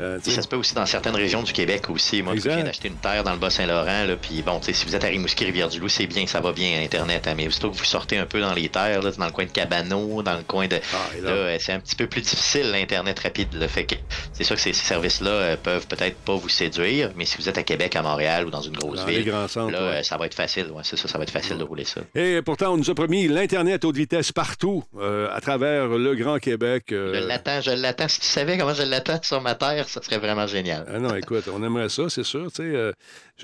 Euh, 0.00 0.18
ça 0.22 0.42
se 0.42 0.48
peut 0.48 0.56
aussi 0.56 0.74
dans 0.74 0.86
certaines 0.86 1.14
régions 1.16 1.42
du 1.42 1.52
Québec 1.52 1.88
aussi. 1.90 2.22
Moi, 2.22 2.34
je 2.36 2.40
viens 2.42 2.62
d'acheter 2.64 2.88
une 2.88 2.96
terre 2.96 3.24
dans 3.24 3.32
le 3.32 3.38
Bas-Saint-Laurent, 3.38 4.06
puis 4.20 4.42
bon, 4.42 4.60
si 4.62 4.84
vous 4.86 4.94
êtes 4.96 5.04
à 5.04 5.08
Rimouski, 5.08 5.44
Rivière-du-Loup, 5.44 5.88
c'est 5.88 6.06
bien, 6.06 6.26
ça 6.26 6.40
va 6.40 6.52
bien 6.52 6.78
à 6.78 6.82
Internet, 6.82 7.26
hein, 7.26 7.34
mais 7.36 7.46
aussitôt 7.46 7.70
que 7.70 7.76
vous 7.76 7.84
sortez 7.84 8.18
un 8.18 8.26
peu 8.26 8.40
dans 8.40 8.52
les 8.54 8.68
terres, 8.68 9.02
là, 9.02 9.10
dans 9.10 9.26
le 9.26 9.32
coin 9.32 9.44
de 9.44 9.50
Cabano, 9.50 10.22
dans 10.22 10.36
le 10.36 10.42
coin 10.42 10.66
de... 10.68 10.76
Ah, 10.92 10.96
là- 11.22 11.30
euh, 11.30 11.56
c'est 11.60 11.72
un 11.72 11.80
petit 11.80 11.96
peu 11.96 12.06
plus 12.06 12.20
difficile, 12.22 12.70
l'Internet 12.70 13.18
rapide. 13.20 13.54
Là, 13.54 13.68
fait 13.68 13.84
que 13.84 13.94
c'est 14.32 14.44
sûr 14.44 14.56
que 14.56 14.62
ces, 14.62 14.72
ces 14.72 14.84
services-là 14.86 15.30
euh, 15.30 15.56
peuvent 15.62 15.86
peut-être 15.86 16.16
pas 16.18 16.34
vous 16.34 16.48
séduire, 16.48 17.10
mais 17.16 17.24
si 17.24 17.36
vous 17.38 17.48
êtes 17.48 17.58
à 17.58 17.62
Québec, 17.62 17.94
à 17.96 18.02
Montréal 18.02 18.46
ou 18.46 18.50
dans 18.50 18.60
une 18.62 18.76
grosse 18.76 19.00
Dans 19.00 19.06
ville, 19.06 19.32
centres, 19.48 19.70
là, 19.72 19.90
ouais. 19.90 20.02
ça 20.02 20.16
va 20.16 20.26
être 20.26 20.34
facile. 20.34 20.66
Ouais, 20.72 20.82
c'est 20.84 20.96
ça, 20.96 21.08
ça 21.08 21.18
va 21.18 21.24
être 21.24 21.30
facile 21.30 21.58
de 21.58 21.64
rouler 21.64 21.84
ça. 21.84 22.00
Et 22.14 22.40
pourtant, 22.42 22.72
on 22.72 22.76
nous 22.76 22.90
a 22.90 22.94
promis 22.94 23.28
l'Internet 23.28 23.84
haute 23.84 23.96
vitesse 23.96 24.32
partout, 24.32 24.84
euh, 24.98 25.28
à 25.34 25.40
travers 25.40 25.86
le 25.88 26.14
Grand 26.14 26.38
Québec. 26.38 26.84
euh, 26.92 27.20
Je 27.20 27.26
l'attends, 27.26 27.60
je 27.60 27.70
l'attends. 27.70 28.08
Si 28.08 28.20
tu 28.20 28.26
savais 28.26 28.56
comment 28.58 28.74
je 28.74 28.82
l'attends 28.82 28.93
sur 29.22 29.40
ma 29.40 29.54
terre, 29.54 29.88
ça 29.88 30.02
serait 30.02 30.18
vraiment 30.18 30.46
génial. 30.46 30.84
Ah 30.88 30.98
non, 30.98 31.14
écoute, 31.14 31.44
on 31.52 31.62
aimerait 31.62 31.88
ça, 31.88 32.08
c'est 32.08 32.22
sûr. 32.24 32.50
Tu 32.52 32.56
sais, 32.62 32.62
euh, 32.76 32.92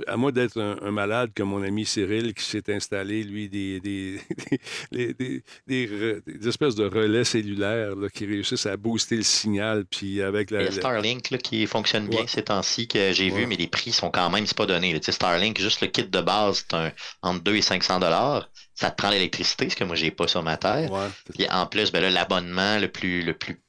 à 0.07 0.17
moi 0.17 0.33
d'être 0.33 0.61
un, 0.61 0.77
un 0.83 0.91
malade 0.91 1.31
comme 1.37 1.49
mon 1.49 1.63
ami 1.63 1.85
Cyril 1.87 2.35
qui 2.35 2.45
s'est 2.45 2.73
installé, 2.73 3.23
lui, 3.25 3.49
des, 3.49 3.81
des, 3.81 4.21
des, 4.93 5.15
des- 5.15 5.43
des 5.67 5.87
re- 5.87 6.23
des 6.27 6.49
espèces 6.49 6.75
de 6.75 6.85
relais 6.85 7.25
cellulaires 7.25 7.97
là, 7.97 8.09
qui 8.09 8.27
réussissent 8.27 8.67
à 8.67 8.77
booster 8.77 9.17
le 9.17 9.23
signal, 9.23 9.85
puis 9.85 10.23
avec 10.23 10.51
la... 10.51 10.61
Il 10.61 10.65
y 10.65 10.67
a 10.67 10.71
la- 10.71 10.77
Starlink 10.77 11.31
là, 11.31 11.39
qui 11.39 11.67
fonctionne 11.67 12.09
bien 12.09 12.21
Ouais. 12.21 12.27
ces 12.29 12.43
temps-ci 12.43 12.87
que 12.89 13.13
j'ai 13.13 13.31
Ouais. 13.31 13.39
vu, 13.41 13.47
mais 13.47 13.57
les 13.57 13.67
prix 13.69 13.93
sont 13.93 14.11
quand 14.11 14.31
même, 14.31 14.47
c'est 14.47 14.57
pas 14.57 14.67
donné. 14.67 14.93
Tu 15.01 15.07
sais, 15.07 15.13
Starlink, 15.13 15.59
juste 15.61 15.81
le 15.81 15.87
kit 15.89 16.05
de 16.05 16.21
base, 16.21 16.65
c'est 16.69 16.75
un, 16.77 16.93
entre 17.23 17.43
2 17.43 17.57
et 17.57 17.63
500 17.63 17.99
dollars. 18.01 18.51
Ça 18.75 18.91
te 18.91 18.97
prend 18.97 19.11
l'électricité, 19.11 19.69
ce 19.69 19.77
que 19.77 19.85
moi 19.85 19.95
j'ai 19.97 20.11
pas 20.11 20.27
sur 20.27 20.43
ma 20.43 20.57
terre. 20.57 20.91
Ouais. 20.91 21.09
Puis 21.35 21.47
en 21.51 21.67
plus, 21.67 21.93
ben 21.93 22.01
là, 22.01 22.09
l'abonnement 22.11 22.79
le 22.79 22.89
plus, 22.89 23.23
le 23.23 23.35
plus, 23.35 23.61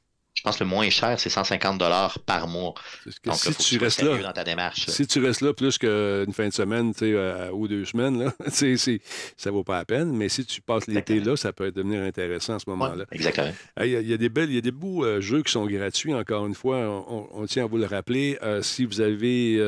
je 0.42 0.48
pense 0.48 0.58
le 0.58 0.66
moins 0.66 0.90
cher, 0.90 1.20
c'est 1.20 1.28
150 1.30 1.78
dollars 1.78 2.18
par 2.18 2.48
mois. 2.48 2.74
Que 3.04 3.10
Donc 3.30 3.36
si 3.36 3.46
là, 3.48 3.52
faut 3.54 3.62
que 3.62 3.68
tu 3.68 3.78
restes 3.78 4.02
là, 4.02 4.18
dans 4.18 4.32
ta 4.32 4.42
démarche. 4.42 4.86
si 4.88 5.06
tu 5.06 5.24
restes 5.24 5.40
là 5.40 5.52
plus 5.54 5.78
qu'une 5.78 6.32
fin 6.32 6.48
de 6.48 6.52
semaine, 6.52 6.92
euh, 7.00 7.48
ou 7.52 7.68
deux 7.68 7.84
semaines, 7.84 8.24
là, 8.24 8.32
c'est- 8.48 9.00
ça 9.36 9.52
vaut 9.52 9.62
pas 9.62 9.78
la 9.78 9.84
peine. 9.84 10.10
Mais 10.16 10.28
si 10.28 10.44
tu 10.44 10.60
passes 10.60 10.88
l'été 10.88 11.20
là, 11.20 11.36
ça 11.36 11.52
peut 11.52 11.70
devenir 11.70 12.02
intéressant 12.02 12.54
à 12.54 12.58
ce 12.58 12.64
Ouais, 12.68 12.76
moment-là. 12.76 13.04
exactement. 13.12 13.52
Il 13.82 13.86
y, 13.90 13.94
a- 13.96 14.00
il 14.00 14.08
y 14.10 14.12
a 14.12 14.16
des 14.16 14.28
belles, 14.28 14.48
il 14.50 14.56
y 14.56 14.58
a 14.58 14.62
des 14.62 14.72
beaux 14.72 15.04
euh, 15.04 15.20
jeux 15.20 15.42
qui 15.44 15.52
sont 15.52 15.64
gratuits. 15.66 16.12
Encore 16.12 16.44
une 16.44 16.56
fois, 16.56 16.78
on, 16.78 17.28
on 17.32 17.46
tient 17.46 17.62
à 17.62 17.66
vous 17.68 17.78
le 17.78 17.86
rappeler. 17.86 18.36
Euh, 18.42 18.62
si 18.62 18.84
vous 18.84 19.00
avez 19.00 19.58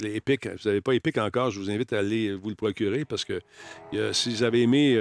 les 0.00 0.16
Epic, 0.16 0.48
vous 0.48 0.68
n'avez 0.68 0.80
pas 0.80 0.92
Epic 0.94 1.18
encore, 1.18 1.52
je 1.52 1.60
vous 1.60 1.70
invite 1.70 1.92
à 1.92 1.98
aller 2.00 2.34
vous 2.34 2.48
le 2.48 2.56
procurer 2.56 3.04
parce 3.04 3.24
que 3.24 3.40
a- 3.94 4.12
si 4.12 4.30
vous 4.30 4.42
avez 4.42 4.62
aimé 4.62 5.00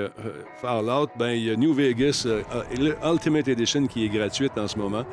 Fallout, 0.61 1.09
ben 1.17 1.31
il 1.31 1.45
y 1.45 1.49
a 1.49 1.55
New 1.55 1.73
Vegas 1.73 2.23
euh, 2.27 2.43
euh, 2.53 3.11
Ultimate 3.13 3.47
Edition 3.47 3.87
qui 3.87 4.05
est 4.05 4.09
gratuite 4.09 4.51
en 4.57 4.67
ce 4.67 4.77
moment. 4.77 5.05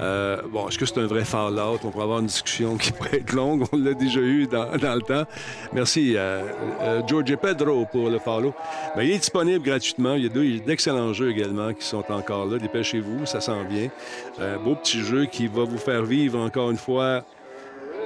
Euh, 0.00 0.42
bon, 0.50 0.68
est-ce 0.68 0.78
que 0.78 0.86
c'est 0.86 0.98
un 0.98 1.06
vrai 1.06 1.24
Fallout? 1.24 1.78
On 1.84 1.90
pourrait 1.90 2.04
avoir 2.04 2.20
une 2.20 2.26
discussion 2.26 2.76
qui 2.76 2.92
pourrait 2.92 3.18
être 3.18 3.32
longue. 3.32 3.64
On 3.72 3.76
l'a 3.76 3.94
déjà 3.94 4.20
eu 4.20 4.46
dans, 4.46 4.70
le 4.72 5.02
temps. 5.02 5.24
Merci 5.72 6.14
euh, 6.16 6.42
euh, 6.82 7.02
George 7.06 7.34
Pedro 7.36 7.86
pour 7.86 8.10
le 8.10 8.18
Fallout. 8.18 8.54
Ben, 8.94 9.02
il 9.02 9.12
est 9.12 9.18
disponible 9.18 9.64
gratuitement. 9.64 10.14
Il 10.14 10.24
y 10.24 10.26
a 10.26 10.60
d'excellents 10.60 11.12
jeux 11.12 11.30
également 11.30 11.72
qui 11.72 11.84
sont 11.84 12.04
encore 12.10 12.46
là. 12.46 12.58
Dépêchez-vous, 12.58 13.26
ça 13.26 13.40
s'en 13.40 13.64
vient. 13.64 13.88
Un 14.38 14.58
beau 14.58 14.74
petit 14.74 15.00
jeu 15.00 15.26
qui 15.26 15.46
va 15.46 15.64
vous 15.64 15.78
faire 15.78 16.02
vivre 16.02 16.38
encore 16.38 16.70
une 16.70 16.76
fois 16.76 17.24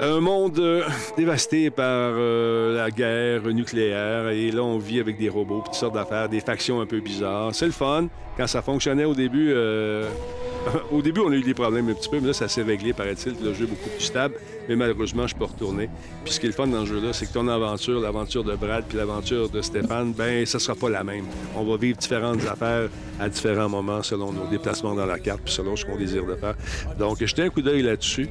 un 0.01 0.21
monde 0.21 0.59
euh, 0.59 0.83
dévasté 1.17 1.71
par 1.71 1.85
euh, 1.87 2.77
la 2.77 2.91
guerre 2.91 3.43
nucléaire. 3.53 4.29
Et 4.31 4.51
là, 4.51 4.63
on 4.63 4.79
vit 4.79 4.99
avec 4.99 5.19
des 5.19 5.29
robots, 5.29 5.63
toutes 5.65 5.75
sortes 5.75 5.95
d'affaires, 5.95 6.29
des 6.29 6.41
factions 6.41 6.81
un 6.81 6.87
peu 6.87 7.01
bizarres. 7.01 7.55
C'est 7.55 7.67
le 7.67 7.73
fun. 7.73 8.09
Quand 8.37 8.47
ça 8.47 8.63
fonctionnait 8.63 9.05
au 9.05 9.15
début, 9.15 9.53
euh, 9.53 10.09
au 10.91 11.03
début, 11.03 11.21
on 11.21 11.31
a 11.31 11.35
eu 11.35 11.43
des 11.43 11.55
problèmes 11.55 11.89
un 11.91 11.95
petit 11.95 12.09
peu, 12.09 12.19
mais 12.21 12.29
là, 12.29 12.33
ça 12.33 12.49
s'est 12.49 12.63
réglé, 12.63 12.93
paraît-il. 12.93 13.35
Le 13.45 13.53
jeu 13.53 13.65
est 13.65 13.69
beaucoup 13.69 13.91
plus 13.91 14.01
stable. 14.01 14.35
Mais 14.69 14.77
malheureusement, 14.77 15.27
je 15.27 15.35
peux 15.35 15.45
retourner. 15.45 15.89
Puis 16.25 16.35
ce 16.35 16.41
qui 16.41 16.47
est 16.47 16.51
le 16.51 16.55
fun 16.55 16.67
dans 16.67 16.85
ce 16.85 16.91
jeu-là, 16.91 17.13
c'est 17.13 17.27
que 17.27 17.33
ton 17.33 17.49
aventure, 17.49 18.01
l'aventure 18.01 18.45
de 18.45 18.55
Brad 18.55 18.85
puis 18.89 18.99
l'aventure 18.99 19.49
de 19.49 19.61
Stéphane, 19.63 20.13
ben 20.13 20.47
ça 20.47 20.59
sera 20.59 20.75
pas 20.75 20.91
la 20.91 21.05
même. 21.05 21.25
On 21.57 21.65
va 21.65 21.77
vivre 21.77 21.99
différentes 21.99 22.45
affaires 22.47 22.89
à 23.19 23.29
différents 23.29 23.69
moments 23.69 24.03
selon 24.03 24.33
nos 24.33 24.47
déplacements 24.47 24.95
dans 24.95 25.07
la 25.07 25.19
carte 25.19 25.41
puis 25.45 25.53
selon 25.53 25.77
ce 25.77 25.85
qu'on 25.85 25.97
désire 25.97 26.25
de 26.25 26.35
faire. 26.35 26.55
Donc, 26.99 27.25
jetez 27.25 27.43
un 27.43 27.51
coup 27.51 27.63
d'œil 27.63 27.83
là-dessus. 27.83 28.29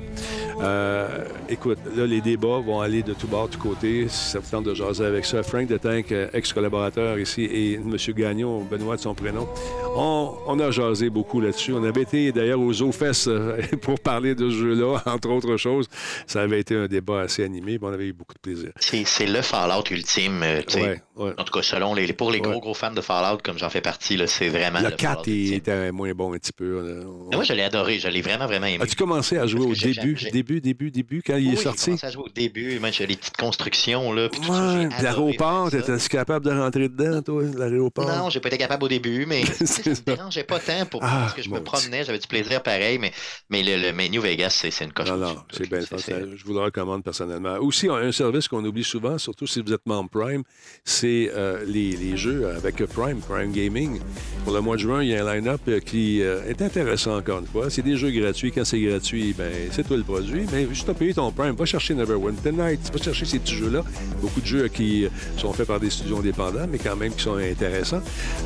Euh, 0.61 1.25
écoute, 1.47 1.79
là, 1.95 2.05
les 2.05 2.21
débats 2.21 2.59
vont 2.59 2.81
aller 2.81 3.03
de 3.03 3.13
tout 3.13 3.27
bord, 3.27 3.47
de 3.47 3.53
tout 3.53 3.59
côté. 3.59 4.07
Ça 4.09 4.39
vous 4.39 4.49
tente 4.49 4.65
de 4.65 4.73
jaser 4.73 5.05
avec 5.05 5.25
ça, 5.25 5.43
Frank 5.43 5.67
de 5.67 5.77
Tank, 5.77 6.11
euh, 6.11 6.27
ex-collaborateur 6.33 7.19
ici, 7.19 7.43
et 7.43 7.75
M. 7.75 7.95
Gagnon, 8.15 8.63
Benoît 8.63 8.95
de 8.95 9.01
son 9.01 9.13
prénom, 9.13 9.47
on, 9.95 10.59
a 10.59 10.71
jasé 10.71 11.09
beaucoup 11.09 11.39
là-dessus. 11.41 11.73
On 11.73 11.83
avait 11.83 12.01
été 12.01 12.31
d'ailleurs 12.31 12.59
aux 12.59 12.81
OFES 12.81 13.27
euh, 13.27 13.61
pour 13.81 13.99
parler 13.99 14.35
de 14.35 14.49
ce 14.49 14.55
jeu-là, 14.55 15.01
entre 15.05 15.29
autres 15.29 15.57
choses. 15.57 15.87
Ça 16.27 16.41
avait 16.41 16.59
été 16.59 16.75
un 16.75 16.87
débat 16.87 17.21
assez 17.21 17.43
animé, 17.43 17.77
mais 17.81 17.87
on 17.87 17.93
avait 17.93 18.07
eu 18.07 18.13
beaucoup 18.13 18.33
de 18.33 18.39
plaisir. 18.39 18.71
C'est 18.79 19.25
le 19.27 19.41
Fallout 19.41 19.83
ultime. 19.91 20.41
euh. 20.43 20.61
Ouais, 20.75 21.01
ouais. 21.15 21.33
En 21.37 21.43
tout 21.43 21.53
cas, 21.53 21.61
selon 21.61 21.93
les, 21.93 22.11
pour 22.13 22.31
les 22.31 22.39
gros, 22.41 22.59
gros 22.59 22.73
fans 22.73 22.91
de 22.91 23.01
Fallout, 23.01 23.39
comme 23.43 23.57
j'en 23.57 23.69
fais 23.69 23.81
partie, 23.81 24.19
c'est 24.27 24.49
vraiment 24.49 24.79
Le 24.79 24.89
le 24.89 24.95
4 24.95 25.01
Fallout 25.01 25.23
il 25.27 25.41
ultime. 25.41 25.55
était 25.57 25.91
moins 25.91 26.11
bon 26.13 26.33
un 26.33 26.37
petit 26.37 26.51
peu. 26.53 26.81
là. 26.81 27.05
On- 27.07 27.29
Mais 27.29 27.35
Moi, 27.37 27.43
je 27.45 27.53
l'ai 27.53 27.63
adoré. 27.63 27.99
Je 27.99 28.07
l'ai 28.07 28.21
vraiment, 28.21 28.45
vraiment 28.47 28.67
aimé. 28.67 28.83
As-tu 28.83 28.95
commencé 28.95 29.37
à 29.37 29.45
jouer 29.47 29.65
au 29.65 29.73
début, 29.75 30.15
début, 30.31 30.61
début, 30.61 30.91
début, 30.91 31.21
quand 31.25 31.35
il 31.37 31.47
est 31.53 31.55
j'ai 31.55 31.63
sorti? 31.63 31.85
commencé 31.85 32.05
à 32.05 32.11
jouer 32.11 32.23
au 32.23 32.29
début. 32.29 32.79
J'ai 32.91 33.05
les 33.07 33.15
petites 33.15 33.37
constructions. 33.37 34.11
Là, 34.13 34.29
puis 34.29 34.39
Ouais, 34.49 34.89
l'aéroport, 35.01 35.69
faire 35.69 35.85
ça. 35.85 35.93
t'étais 35.97 36.09
capable 36.09 36.45
de 36.45 36.51
rentrer 36.51 36.89
dedans, 36.89 37.21
toi, 37.21 37.43
l'aéroport? 37.55 38.07
Non, 38.07 38.29
j'ai 38.29 38.39
pas 38.39 38.47
été 38.49 38.57
capable 38.57 38.83
au 38.85 38.87
début, 38.87 39.25
mais 39.25 39.45
ça 39.65 39.89
me 39.89 39.95
dérangeait 40.15 40.43
pas 40.43 40.59
tant 40.59 40.85
pour 40.85 41.01
Ah, 41.03 41.19
parce 41.21 41.33
que 41.33 41.41
je 41.41 41.49
me 41.49 41.61
promenais, 41.61 42.03
j'avais 42.03 42.19
du 42.19 42.27
plaisir 42.27 42.63
pareil, 42.63 42.97
mais, 42.97 43.11
mais 43.49 43.63
le, 43.63 43.77
le 43.77 43.93
mais 43.93 44.09
New 44.09 44.21
Vegas, 44.21 44.49
c'est 44.69 44.83
une 44.83 44.91
coche. 44.93 45.09
Non, 45.09 45.17
non, 45.17 45.35
c'est 45.51 45.69
bien 45.69 45.79
Je 46.09 46.45
vous 46.45 46.53
le 46.53 46.59
recommande 46.59 47.03
personnellement. 47.03 47.57
Aussi, 47.57 47.87
un 47.89 48.11
service 48.11 48.47
qu'on 48.47 48.63
oublie 48.65 48.83
souvent, 48.83 49.17
surtout 49.17 49.47
si 49.47 49.61
vous 49.61 49.73
êtes 49.73 49.85
membre 49.85 50.09
Prime, 50.09 50.43
c'est 50.83 51.31
euh, 51.35 51.63
les, 51.65 51.95
les 51.95 52.17
jeux 52.17 52.47
avec 52.49 52.83
Prime, 52.85 53.19
Prime 53.19 53.51
Gaming. 53.51 53.99
Pour 54.43 54.53
le 54.53 54.61
mois 54.61 54.75
de 54.75 54.81
juin, 54.81 55.03
il 55.03 55.09
y 55.09 55.15
a 55.15 55.25
un 55.25 55.33
line-up 55.33 55.61
euh, 55.67 55.79
qui 55.79 56.21
euh, 56.21 56.43
est 56.47 56.61
intéressant 56.61 57.17
encore 57.17 57.39
une 57.39 57.47
fois. 57.47 57.69
C'est 57.69 57.81
des 57.81 57.97
jeux 57.97 58.11
gratuits. 58.11 58.51
Quand 58.51 58.65
c'est 58.65 58.79
gratuit, 58.79 59.33
ben, 59.37 59.51
c'est 59.71 59.87
toi 59.87 59.97
le 59.97 60.03
produit. 60.03 60.45
Mais 60.51 60.67
juste 60.69 60.89
à 60.89 60.93
payer 60.93 61.13
ton 61.13 61.31
Prime, 61.31 61.55
va 61.55 61.65
chercher 61.65 61.93
Neverwinter 61.93 62.51
Nights, 62.51 62.91
va 62.91 63.01
chercher 63.01 63.25
ces 63.25 63.39
petits 63.39 63.55
jeux-là. 63.55 63.83
Beaucoup 64.21 64.41
de 64.41 64.45
jeux 64.45 64.67
qui 64.67 65.07
sont 65.37 65.53
faits 65.53 65.67
par 65.67 65.79
des 65.79 65.89
studios 65.89 66.17
indépendants, 66.17 66.67
mais 66.69 66.77
quand 66.77 66.95
même 66.95 67.13
qui 67.13 67.23
sont 67.23 67.35
intéressants. 67.35 68.01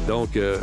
Donc, 0.08 0.36
euh, 0.38 0.58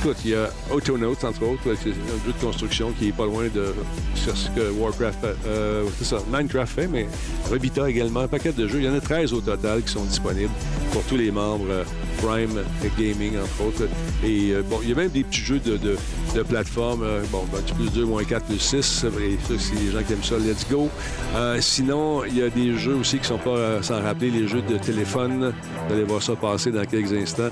écoute, 0.00 0.16
il 0.24 0.30
y 0.30 0.34
a 0.34 0.50
Autonauts, 0.70 1.16
entre 1.22 1.42
autres, 1.44 1.62
c'est 1.82 1.90
un 1.90 2.26
jeu 2.26 2.32
de 2.32 2.44
construction 2.44 2.92
qui 2.92 3.08
est 3.08 3.16
pas 3.16 3.26
loin 3.26 3.44
de 3.54 3.74
ce 4.14 4.48
que 4.50 4.70
Warcraft, 4.70 5.18
euh, 5.46 5.84
c'est 5.98 6.04
ça, 6.04 6.21
Minecraft 6.30 6.72
fait, 6.74 6.88
mais 6.88 7.06
Rebita 7.50 7.88
également, 7.88 8.20
un 8.20 8.28
paquet 8.28 8.52
de 8.52 8.66
jeux. 8.68 8.78
Il 8.78 8.84
y 8.84 8.88
en 8.88 8.94
a 8.94 9.00
13 9.00 9.32
au 9.32 9.40
total 9.40 9.82
qui 9.82 9.92
sont 9.92 10.04
disponibles 10.04 10.52
pour 10.92 11.02
tous 11.04 11.16
les 11.16 11.30
membres 11.30 11.66
euh, 11.70 11.84
Prime 12.22 12.60
Gaming, 12.98 13.32
entre 13.38 13.66
autres. 13.66 13.88
Et 14.24 14.50
euh, 14.52 14.62
bon, 14.62 14.78
il 14.82 14.90
y 14.90 14.92
a 14.92 14.94
même 14.94 15.08
des 15.10 15.24
petits 15.24 15.40
jeux 15.40 15.58
de, 15.58 15.76
de, 15.76 16.42
plateforme. 16.42 17.02
euh, 17.02 17.22
bon, 17.30 17.44
ben, 17.52 17.60
plus 17.76 17.90
2, 17.90 18.04
moins 18.04 18.24
4, 18.24 18.44
plus 18.46 18.58
6. 18.58 19.04
Et 19.20 19.36
ça, 19.46 19.54
c'est 19.58 19.74
les 19.74 19.90
gens 19.90 20.02
qui 20.06 20.12
aiment 20.12 20.22
ça, 20.22 20.36
let's 20.38 20.66
go. 20.70 20.88
Euh, 21.34 21.58
sinon, 21.60 22.24
il 22.24 22.36
y 22.38 22.42
a 22.42 22.50
des 22.50 22.76
jeux 22.76 22.94
aussi 22.94 23.18
qui 23.18 23.26
sont 23.26 23.38
pas 23.38 23.82
sans 23.82 24.00
rappeler 24.00 24.30
les 24.30 24.46
jeux 24.46 24.62
de 24.62 24.76
téléphone. 24.78 25.52
Vous 25.88 25.94
allez 25.94 26.04
voir 26.04 26.22
ça 26.22 26.36
passer 26.36 26.70
dans 26.70 26.84
quelques 26.84 27.12
instants. 27.12 27.50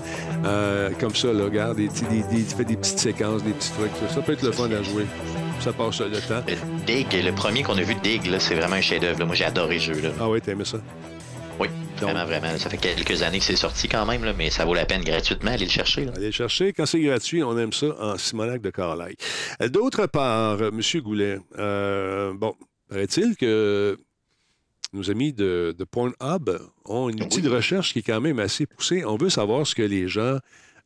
Comme 1.01 1.15
ça, 1.15 1.33
là, 1.33 1.45
regarde, 1.45 1.77
des, 1.77 1.89
des, 1.89 2.65
des 2.65 2.77
petites 2.77 2.99
séquences, 2.99 3.43
des 3.43 3.53
petits 3.53 3.73
trucs. 3.73 3.91
Ça, 4.09 4.15
ça 4.17 4.23
peut 4.23 4.33
être 4.33 4.43
le 4.43 4.53
fun 4.53 4.71
à 4.71 4.83
jouer. 4.83 5.07
Ça 5.61 5.73
passe 5.75 6.01
le 6.01 6.18
temps. 6.27 6.42
Le 6.49 6.85
Dig, 6.87 7.07
le 7.12 7.33
premier 7.33 7.62
qu'on 7.62 7.77
a 7.77 7.83
vu 7.83 7.94
de 7.94 8.01
Dig, 8.01 8.23
c'est 8.38 8.55
vraiment 8.55 8.77
un 8.77 8.81
chef-d'œuvre. 8.81 9.25
Moi, 9.27 9.35
j'ai 9.35 9.44
adoré 9.44 9.75
le 9.75 9.81
jeu. 9.81 10.01
Là. 10.01 10.11
Ah 10.18 10.29
oui, 10.29 10.40
t'as 10.40 10.53
aimé 10.53 10.64
ça? 10.64 10.79
Oui, 11.59 11.68
vraiment, 11.99 12.25
vraiment. 12.25 12.57
Ça 12.57 12.70
fait 12.70 12.79
quelques 12.79 13.23
années 13.23 13.38
que 13.40 13.44
c'est 13.44 13.57
sorti 13.57 13.87
quand 13.87 14.07
même, 14.07 14.25
là, 14.25 14.33
mais 14.33 14.49
ça 14.49 14.64
vaut 14.64 14.73
la 14.73 14.87
peine 14.87 15.05
gratuitement 15.05 15.51
aller 15.51 15.66
le 15.66 15.70
chercher. 15.70 16.07
là. 16.07 16.12
Allez 16.16 16.27
le 16.27 16.33
chercher. 16.33 16.73
Quand 16.73 16.87
c'est 16.87 17.01
gratuit, 17.01 17.42
on 17.42 17.59
aime 17.59 17.75
ça 17.75 17.88
en 18.01 18.16
Simonac 18.16 18.62
de 18.62 18.70
Carlaï. 18.70 19.16
Euh, 19.61 19.68
D'autre 19.68 20.07
part, 20.07 20.62
euh, 20.62 20.70
M. 20.70 20.81
Goulet, 21.03 21.38
euh, 21.59 22.33
bon, 22.35 22.55
paraît-il 22.88 23.37
que 23.37 23.99
nos 24.94 25.11
amis 25.11 25.35
de, 25.35 25.75
de 25.79 25.85
Pornhub 25.85 26.59
ont 26.87 27.11
une 27.11 27.23
outil 27.23 27.42
de 27.42 27.51
recherche 27.51 27.92
qui 27.92 27.99
est 27.99 28.03
quand 28.03 28.20
même 28.23 28.38
assez 28.38 28.64
poussé. 28.64 29.05
On 29.05 29.16
veut 29.18 29.29
savoir 29.31 29.66
ce 29.66 29.75
que 29.75 29.83
les 29.83 30.09
gens 30.09 30.38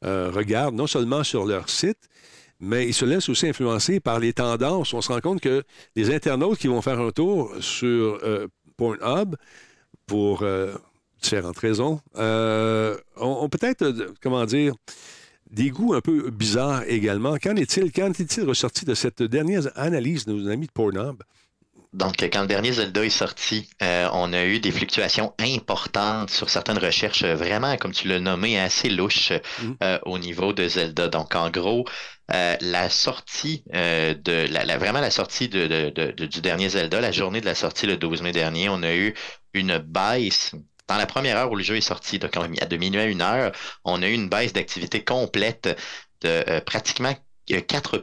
euh, 0.04 0.30
regardent, 0.34 0.74
non 0.74 0.88
seulement 0.88 1.22
sur 1.22 1.44
leur 1.46 1.70
site, 1.70 2.08
mais 2.64 2.86
il 2.86 2.94
se 2.94 3.04
laisse 3.04 3.28
aussi 3.28 3.46
influencer 3.48 4.00
par 4.00 4.18
les 4.18 4.32
tendances. 4.32 4.92
On 4.94 5.00
se 5.00 5.12
rend 5.12 5.20
compte 5.20 5.40
que 5.40 5.62
les 5.96 6.14
internautes 6.14 6.58
qui 6.58 6.68
vont 6.68 6.82
faire 6.82 7.00
un 7.00 7.10
tour 7.10 7.52
sur 7.60 8.18
euh, 8.22 8.46
Pornhub 8.76 9.36
pour 10.06 10.42
euh, 10.42 10.74
différentes 11.22 11.58
raisons 11.58 12.00
euh, 12.16 12.96
ont, 13.16 13.38
ont 13.42 13.48
peut-être, 13.48 14.12
comment 14.22 14.44
dire, 14.44 14.74
des 15.50 15.70
goûts 15.70 15.94
un 15.94 16.00
peu 16.00 16.30
bizarres 16.30 16.82
également. 16.88 17.36
Qu'en 17.38 17.56
est-il? 17.56 17.92
Qu'en 17.92 18.10
est-il 18.10 18.44
ressorti 18.44 18.84
de 18.84 18.94
cette 18.94 19.22
dernière 19.22 19.62
analyse 19.76 20.24
de 20.24 20.32
nos 20.32 20.48
amis 20.50 20.66
de 20.66 20.72
Pornhub? 20.72 21.22
Donc, 21.92 22.14
quand 22.32 22.40
le 22.40 22.48
dernier 22.48 22.72
Zelda 22.72 23.04
est 23.04 23.08
sorti, 23.08 23.68
euh, 23.80 24.08
on 24.12 24.32
a 24.32 24.44
eu 24.46 24.58
des 24.58 24.72
fluctuations 24.72 25.32
importantes 25.38 26.28
sur 26.30 26.50
certaines 26.50 26.78
recherches, 26.78 27.22
vraiment, 27.24 27.76
comme 27.76 27.92
tu 27.92 28.08
l'as 28.08 28.18
nommé, 28.18 28.58
assez 28.58 28.88
louches 28.90 29.32
Mhm. 29.62 29.76
euh, 29.80 29.98
au 30.04 30.18
niveau 30.18 30.52
de 30.52 30.66
Zelda. 30.66 31.06
Donc, 31.06 31.36
en 31.36 31.50
gros, 31.50 31.84
euh, 32.33 32.57
la 32.61 32.89
sortie 32.91 33.64
euh, 33.75 34.14
de 34.14 34.47
la, 34.51 34.79
vraiment 34.79 35.01
la 35.01 35.11
sortie 35.11 35.49
du 35.49 36.41
dernier 36.41 36.68
Zelda, 36.70 37.01
la 37.01 37.12
journée 37.12 37.41
de 37.41 37.47
la 37.47 37.55
sortie 37.55 37.87
le 37.87 37.97
12 37.97 38.22
mai 38.22 38.33
dernier, 38.33 38.68
on 38.68 38.83
a 38.83 38.95
eu 38.95 39.14
une 39.53 39.79
baisse. 39.79 40.53
Dans 40.89 40.97
la 40.97 41.07
première 41.07 41.37
heure 41.39 41.51
où 41.51 41.57
le 41.57 41.62
jeu 41.62 41.77
est 41.77 41.81
sorti, 41.81 42.18
donc 42.18 42.33
on- 42.37 42.49
de 42.49 42.77
minuit 42.77 43.01
à 43.01 43.05
une 43.07 43.22
heure, 43.22 43.53
on 43.85 44.03
a 44.03 44.09
eu 44.09 44.12
une 44.12 44.29
baisse 44.29 44.53
d'activité 44.53 45.03
complète 45.05 45.68
de 46.22 46.45
euh, 46.49 46.61
pratiquement 46.61 47.14
4 47.47 48.03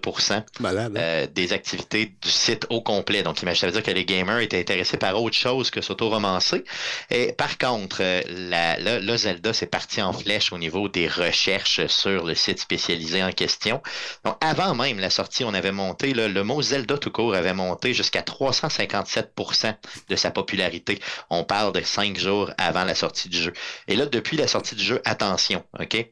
Malade. 0.60 0.94
hein? 0.96 1.00
euh, 1.02 1.28
des 1.28 1.54
activités 1.54 2.14
du 2.22 2.30
site 2.30 2.66
au 2.70 2.82
complet. 2.82 3.24
Donc, 3.24 3.42
imagine- 3.42 3.62
ça 3.62 3.66
veut 3.68 3.74
dire 3.74 3.84
que 3.84 3.92
les 3.92 4.06
gamers 4.06 4.40
étaient 4.40 4.60
intéressés 4.60 4.98
par 4.98 5.22
autre 5.22 5.36
chose 5.36 5.72
que 5.72 5.82
s'auto-romancer. 5.82 6.64
Et 7.10 7.34
par 7.34 7.58
contre, 7.58 7.98
euh, 8.02 8.22
la, 8.28 9.18
Zelda, 9.18 9.54
c'est 9.54 9.68
parti 9.68 10.02
en 10.02 10.14
flèche 10.14 10.52
au 10.54 10.58
niveau 10.58 10.88
des 10.90 11.08
recherches 11.08 11.86
sur 11.88 12.26
le 12.26 12.36
site 12.36 12.60
spécialisé 12.60 13.24
en 13.24 13.32
question. 13.32 13.82
Donc, 14.26 14.38
avant 14.42 14.76
même 14.76 15.00
la 15.00 15.10
sortie, 15.10 15.44
on 15.44 15.54
avait 15.54 15.72
monté, 15.72 16.14
là, 16.14 16.28
le 16.28 16.44
mot 16.44 16.62
Zelda 16.62 16.98
tout 16.98 17.12
court 17.12 17.34
avait 17.36 17.54
monté 17.54 17.94
jusqu'à 17.94 18.22
357% 18.22 19.76
de 20.10 20.16
sa 20.16 20.32
popularité. 20.32 21.00
On 21.30 21.44
parle 21.44 21.74
de 21.74 21.82
cinq 21.82 22.18
jours 22.18 22.52
avant 22.58 22.84
la 22.84 22.96
sortie 22.96 23.30
du 23.30 23.38
jeu. 23.42 23.54
Et 23.88 23.96
là, 23.96 24.06
depuis 24.06 24.38
la 24.38 24.48
sortie 24.48 24.76
du 24.76 24.84
jeu, 24.84 25.02
attention, 25.06 25.64
OK? 25.80 26.06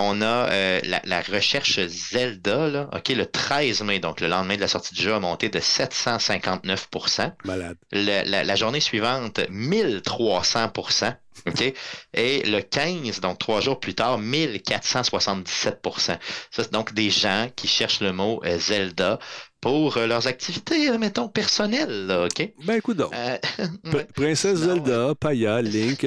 On 0.00 0.22
a 0.22 0.26
euh, 0.50 0.80
la, 0.84 1.00
la 1.04 1.20
recherche 1.22 1.80
Zelda, 1.88 2.68
là, 2.68 2.88
OK, 2.94 3.08
le 3.08 3.26
13 3.26 3.82
mai, 3.82 3.98
donc 3.98 4.20
le 4.20 4.28
lendemain 4.28 4.54
de 4.54 4.60
la 4.60 4.68
sortie 4.68 4.94
du 4.94 5.02
jeu, 5.02 5.12
a 5.12 5.18
monté 5.18 5.48
de 5.48 5.58
759% 5.58 7.32
Malade. 7.44 7.76
Le- 7.90 8.22
la, 8.30 8.44
la 8.44 8.54
journée 8.54 8.78
suivante, 8.80 9.40
1300% 9.50 11.16
OK? 11.46 11.72
Et 12.14 12.42
le 12.42 12.60
15, 12.60 13.20
donc 13.20 13.38
trois 13.38 13.60
jours 13.60 13.80
plus 13.80 13.94
tard, 13.94 14.20
1477% 14.20 15.98
Ça, 15.98 16.18
c'est 16.50 16.72
donc 16.72 16.94
des 16.94 17.10
gens 17.10 17.48
qui 17.54 17.68
cherchent 17.68 18.00
le 18.00 18.12
mot 18.12 18.40
euh, 18.44 18.58
Zelda 18.58 19.18
pour 19.60 19.96
euh, 19.96 20.06
leurs 20.06 20.26
activités, 20.26 20.90
euh, 20.90 20.98
mettons, 20.98 21.28
personnelles, 21.28 22.06
là, 22.06 22.24
OK? 22.26 22.52
Ben, 22.64 22.76
écoute 22.76 22.96
donc. 22.96 23.12
Euh. 23.14 23.38
Princesse 24.14 24.58
Zelda, 24.58 25.14
Paya, 25.14 25.60
Link, 25.62 26.06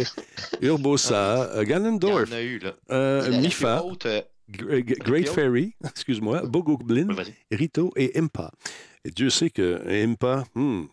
Urbosa, 0.62 1.64
Ganondorf, 1.64 2.30
Mifa, 3.30 3.84
Great. 4.50 5.30
Fairy, 5.30 5.76
excuse-moi, 5.84 6.44
Bogoblin. 6.44 7.08
Rito 7.52 7.92
et 7.96 8.18
Impa. 8.18 8.52
Et 9.06 9.12
Dieu 9.12 9.30
sait 9.30 9.50
que 9.50 9.82
Impa, 9.88 10.44
hmm, 10.56 10.86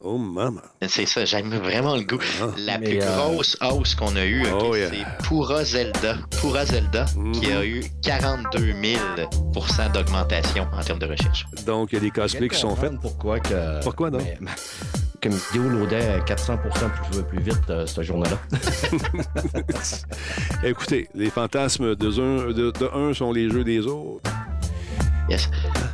oh 0.00 0.18
maman. 0.18 0.60
C'est 0.86 1.06
ça, 1.06 1.24
j'aime 1.24 1.54
vraiment 1.56 1.96
le 1.96 2.02
goût. 2.02 2.18
Ah. 2.42 2.46
La 2.58 2.78
Mais, 2.78 2.88
plus 2.90 3.02
euh, 3.02 3.16
grosse 3.16 3.56
hausse 3.60 3.94
qu'on 3.94 4.14
a 4.16 4.24
eue, 4.24 4.44
Oh, 4.60 4.74
yeah. 4.74 4.88
c'est 4.90 5.26
Pura 5.26 5.64
Zelda. 5.64 6.16
Pura 6.40 6.64
Zelda, 6.64 7.06
qui 7.32 7.52
a 7.52 7.64
eu 7.64 7.84
42 8.02 8.58
000% 8.58 9.92
d'augmentation 9.92 10.66
en 10.72 10.82
termes 10.82 10.98
de 10.98 11.06
recherche. 11.06 11.46
Donc, 11.66 11.90
il 11.92 11.96
y 11.96 11.98
a 11.98 12.00
des 12.00 12.10
cosplays 12.10 12.48
qui 12.48 12.58
sont 12.58 12.76
faits. 12.76 12.92
Pourquoi 13.00 13.40
que. 13.40 13.82
Pourquoi 13.82 14.10
donc? 14.10 14.22
Mais- 14.40 14.50
que 15.20 15.28
loadaient 15.58 16.14
à 16.14 16.20
400 16.20 16.58
plus, 16.58 17.22
plus 17.24 17.40
vite 17.40 17.58
euh, 17.70 17.86
cette 17.86 18.04
journée-là. 18.04 18.38
Écoutez, 20.62 21.08
les 21.14 21.30
fantasmes 21.30 21.96
de 21.96 22.20
un, 22.20 22.52
de, 22.52 22.70
de 22.70 22.90
un 22.94 23.12
sont 23.14 23.32
les 23.32 23.50
jeux 23.50 23.64
des 23.64 23.86
autres. 23.86 24.30
Yes. 25.28 25.50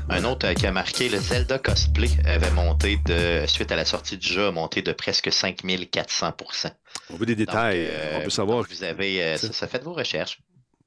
Un 0.09 0.22
autre 0.24 0.47
euh, 0.47 0.55
qui 0.55 0.64
a 0.64 0.70
marqué, 0.70 1.09
le 1.09 1.18
Zelda 1.18 1.59
cosplay 1.59 2.09
avait 2.24 2.53
monté 2.53 2.99
de, 3.05 3.45
suite 3.49 3.72
à 3.72 3.76
la 3.76 3.85
sortie 3.85 4.16
du 4.16 4.28
jeu, 4.28 4.47
a 4.47 4.51
monté 4.53 4.80
de 4.80 4.93
presque 4.93 5.26
5400% 5.26 6.70
On 7.11 7.16
veut 7.16 7.26
des 7.26 7.35
détails. 7.35 7.82
Donc, 7.82 7.91
euh, 7.91 8.18
on 8.18 8.24
veut 8.24 8.30
savoir. 8.30 8.64
Vous 8.68 8.85
avez, 8.85 9.22
euh, 9.22 9.37
ça, 9.37 9.53
ça 9.53 9.66
fait 9.66 9.82
vos 9.82 9.93
recherches. 9.93 10.41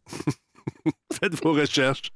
Faites 1.13 1.33
vos 1.43 1.53
recherches. 1.53 2.11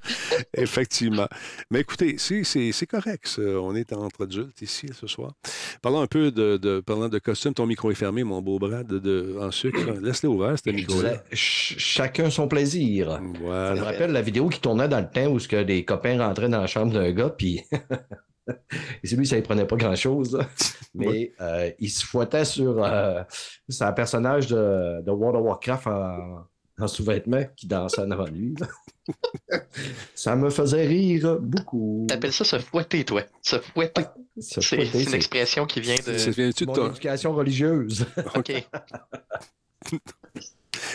Effectivement. 0.54 1.26
Mais 1.70 1.80
écoutez, 1.80 2.16
c'est, 2.18 2.86
correct. 2.86 3.26
ça. 3.26 3.42
On 3.42 3.74
est 3.74 3.92
entre 3.92 4.24
adultes 4.24 4.60
ici 4.62 4.88
ce 4.92 5.06
soir. 5.06 5.32
Parlons 5.80 6.00
un 6.00 6.06
peu 6.06 6.30
de, 6.30 6.56
de, 6.56 6.80
parlant 6.80 7.08
de 7.08 7.18
costume. 7.18 7.54
Ton 7.54 7.66
micro 7.66 7.90
est 7.90 7.94
fermé, 7.96 8.22
mon 8.24 8.42
beau 8.42 8.58
bras 8.58 8.84
de, 8.84 8.98
de- 8.98 9.36
en 9.40 9.50
sucre. 9.50 9.90
Laisse-le 10.00 10.28
ouvert, 10.28 10.56
ce 10.58 10.70
Je 10.76 10.86
ch- 11.30 11.74
chacun 11.78 12.30
son 12.30 12.48
plaisir. 12.48 13.12
Ça 13.12 13.20
me 13.20 13.80
rappelle 13.82 14.12
la 14.12 14.22
vidéo 14.22 14.48
qui 14.48 14.60
tournait 14.60 14.88
dans 14.88 15.00
le 15.00 15.08
temps 15.08 15.26
où 15.32 15.38
ce 15.38 15.48
que 15.48 15.62
des 15.62 15.84
copains 15.84 16.18
rentraient 16.24 16.48
dans 16.48 16.60
la 16.60 16.66
chambre 16.66 16.92
d'un 16.92 17.10
gars, 17.12 17.30
puis. 17.30 17.62
Et 18.48 18.52
c'est 19.06 19.16
lui, 19.16 19.26
ça 19.26 19.36
ne 19.36 19.40
prenait 19.40 19.66
pas 19.66 19.76
grand-chose. 19.76 20.38
Mais 20.94 21.06
Ouais. 21.06 21.32
euh, 21.40 21.70
il 21.78 21.88
se 21.88 22.04
fouettait 22.04 22.44
sur. 22.44 22.84
euh, 22.84 23.22
c'est 23.68 23.84
un 23.84 23.92
personnage 23.92 24.48
de, 24.48 25.00
de 25.02 25.10
World 25.10 25.36
of 25.40 25.46
Warcraft 25.46 25.86
en, 25.86 26.44
en 26.82 26.88
sous-vêtements 26.88 27.44
qui 27.56 27.66
dansait 27.66 28.00
en 28.02 28.10
avant 28.10 28.24
de 28.24 28.30
lui. 28.30 28.54
ça 30.14 30.36
me 30.36 30.50
faisait 30.50 30.86
rire 30.86 31.38
beaucoup. 31.40 32.06
T'appelles 32.08 32.32
ça 32.32 32.44
se 32.44 32.58
fouetter, 32.58 33.04
toi. 33.04 33.22
Se 33.42 33.58
fouetter. 33.58 34.02
Se 34.38 34.60
C'est 34.60 34.76
fouetter, 34.76 34.90
c'est 34.92 35.02
une 35.04 35.08
c'est 35.10 35.16
expression 35.16 35.66
qui 35.66 35.80
vient 35.80 35.94
de. 35.96 36.12
Vient-tu 36.30 36.66
de 36.66 36.70
mon 36.70 36.90
éducation 36.90 37.32
religieuse. 37.34 38.06
OK. 38.34 38.52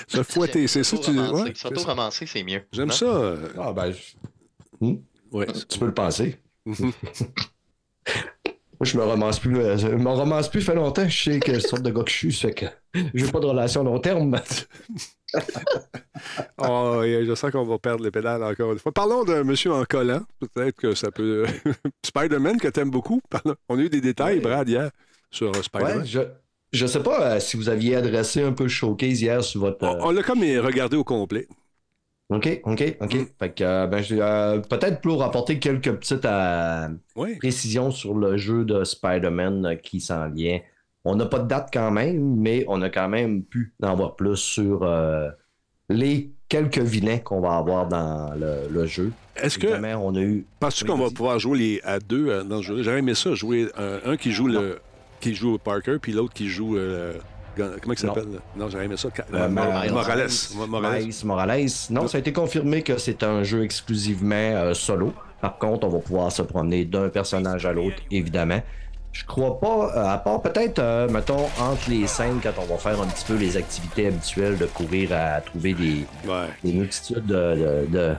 Se 0.07 0.23
fouetter, 0.23 0.67
c'est 0.67 0.83
ça 0.83 0.97
que 0.97 1.03
tu 1.03 1.11
dis? 1.11 1.19
Ouais, 1.19 1.43
c'est. 1.47 1.57
S'auto-romancer, 1.57 2.25
c'est 2.25 2.43
mieux. 2.43 2.63
J'aime 2.71 2.87
non? 2.87 2.93
ça. 2.93 3.35
Ah, 3.57 3.73
ben, 3.73 3.91
je- 3.91 4.15
ouais. 5.31 5.45
tu 5.67 5.79
peux 5.79 5.85
le 5.87 5.93
penser. 5.93 6.37
Moi, 8.79 8.85
je 8.85 8.97
me 8.97 9.03
romance 9.03 9.39
plus. 9.39 9.57
euh, 9.57 9.77
Je 9.77 9.87
me 9.87 10.09
romance 10.09 10.49
plus, 10.49 10.61
fait 10.61 10.75
longtemps. 10.75 11.07
Je 11.09 11.23
sais 11.31 11.39
quelle 11.39 11.61
sorte 11.61 11.81
de 11.81 11.89
gars 11.91 12.03
que 12.03 12.11
je 12.11 12.15
suis, 12.15 12.33
ça 12.33 12.49
fait 12.49 12.53
que 12.53 12.65
j'ai 13.13 13.31
pas 13.31 13.39
de 13.39 13.45
relation 13.45 13.83
long 13.83 13.99
terme. 13.99 14.39
Oh, 16.59 17.01
je 17.03 17.35
sens 17.35 17.51
qu'on 17.51 17.63
va 17.63 17.77
perdre 17.77 18.03
les 18.03 18.11
pédales 18.11 18.43
encore 18.43 18.71
une 18.73 18.79
fois. 18.79 18.91
Parlons 18.91 19.23
d'un 19.23 19.43
monsieur 19.43 19.73
en 19.73 19.83
collant. 19.83 20.21
Peut-être 20.39 20.75
que 20.75 20.95
ça 20.95 21.11
peut. 21.11 21.45
Spider-Man, 22.05 22.59
que 22.59 22.67
t'aimes 22.69 22.89
beaucoup. 22.89 23.21
Parlons- 23.29 23.55
On 23.69 23.77
a 23.77 23.81
eu 23.81 23.89
des 23.89 24.01
détails, 24.01 24.35
Ouais. 24.37 24.41
Brad, 24.41 24.67
hier, 24.67 24.89
sur 25.29 25.49
euh, 25.49 25.61
Spider-Man. 25.61 25.97
Ouais, 25.99 26.05
je, 26.05 26.19
je 26.71 26.87
sais 26.87 27.03
pas 27.03 27.21
euh, 27.35 27.39
si 27.39 27.57
vous 27.57 27.69
aviez 27.69 27.95
adressé 27.97 28.41
un 28.41 28.53
peu 28.53 28.63
le 28.63 28.69
showcase 28.69 29.21
hier 29.21 29.43
sur 29.43 29.61
votre. 29.61 29.83
euh, 29.83 29.95
On, 29.99 30.07
on 30.07 30.11
l'a 30.11 30.23
comme 30.23 30.39
regardé 30.41 30.95
au 30.97 31.03
complet. 31.03 31.47
OK, 32.29 32.61
OK, 32.65 32.97
OK. 32.99 33.13
Mm. 33.15 33.25
Fait 33.39 33.49
que, 33.51 33.63
euh, 33.63 33.87
ben, 33.87 34.03
euh, 34.11 34.59
peut-être 34.59 34.99
pour 35.01 35.23
apporter 35.23 35.59
quelques 35.59 35.93
petites 35.93 36.25
euh, 36.25 36.89
Oui. 37.15 37.35
précisions 37.37 37.89
sur 37.89 38.15
le 38.15 38.35
jeu 38.37 38.65
de 38.65 38.83
Spider-Man 38.83 39.65
euh, 39.65 39.75
qui 39.75 40.01
s'en 40.01 40.29
vient. 40.29 40.59
On 41.05 41.15
n'a 41.15 41.25
pas 41.25 41.39
de 41.39 41.47
date 41.47 41.69
quand 41.71 41.89
même, 41.89 42.35
mais 42.35 42.65
on 42.67 42.81
a 42.81 42.89
quand 42.89 43.07
même 43.07 43.43
pu 43.43 43.73
en 43.81 43.95
voir 43.95 44.17
plus 44.17 44.35
sur 44.35 44.85
les 45.87 46.31
quelques 46.49 46.79
vilains 46.79 47.19
qu'on 47.19 47.39
va 47.39 47.55
avoir 47.55 47.87
dans 47.87 48.33
le, 48.33 48.67
le 48.69 48.85
jeu. 48.87 49.13
Est-ce 49.37 49.57
que. 49.57 49.67
On 49.95 50.15
a 50.15 50.19
eu. 50.19 50.45
Penses-tu 50.59 50.83
Oui, 50.83 50.89
qu'on 50.89 50.97
va 50.97 51.09
pouvoir 51.09 51.39
jouer 51.39 51.57
les, 51.57 51.81
à 51.85 51.99
deux 51.99 52.43
dans 52.43 52.57
ce 52.57 52.63
jeu? 52.63 52.83
J'aurais 52.83 52.99
aimé 52.99 53.15
ça, 53.15 53.33
jouer 53.35 53.69
un 53.77 54.17
qui 54.17 54.33
joue 54.33 54.47
le 54.47 54.79
qui 55.21 55.33
joue 55.33 55.57
Parker, 55.57 55.95
puis 56.01 56.11
l'autre 56.11 56.33
qui 56.33 56.49
joue. 56.49 56.77
Comment 57.57 57.93
il 57.99 58.05
Non. 58.05 58.13
s'appelle? 58.13 58.39
Non, 58.55 58.69
j'aurais 58.69 58.85
aimé 58.85 58.97
ça. 58.97 59.09
Euh. 59.33 59.49
Morales. 59.49 59.89
Mo- 60.55 60.67
Morales. 60.67 61.03
Miles 61.03 61.13
Morales. 61.25 61.65
Non, 61.89 62.07
ça 62.07 62.17
a 62.17 62.19
été 62.19 62.31
confirmé 62.33 62.81
que 62.83 62.97
c'est 62.97 63.23
un 63.23 63.43
jeu 63.43 63.63
exclusivement 63.63 64.35
euh, 64.35 64.73
solo. 64.73 65.13
Par 65.41 65.57
contre, 65.57 65.85
on 65.87 65.89
va 65.89 65.99
pouvoir 65.99 66.31
se 66.31 66.41
promener 66.41 66.85
d'un 66.85 67.09
personnage 67.09 67.65
à 67.65 67.73
l'autre, 67.73 67.97
évidemment. 68.11 68.61
Je 69.13 69.25
crois 69.25 69.59
pas, 69.59 69.91
euh, 69.95 70.13
à 70.13 70.17
part 70.19 70.41
peut-être, 70.41 70.79
euh, 70.79 71.07
mettons, 71.09 71.45
entre 71.59 71.89
les 71.89 72.05
scènes, 72.07 72.39
quand 72.41 72.51
on 72.61 72.65
va 72.65 72.77
faire 72.77 73.01
un 73.01 73.07
petit 73.07 73.25
peu 73.25 73.35
les 73.35 73.57
activités 73.57 74.07
habituelles 74.07 74.57
de 74.57 74.65
courir 74.65 75.09
à 75.13 75.41
trouver 75.41 75.73
des, 75.73 76.05
Ouais. 76.27 76.47
des 76.63 76.73
multitudes 76.73 77.25
de, 77.25 77.35
de, 77.35 77.85
de- 77.97 78.13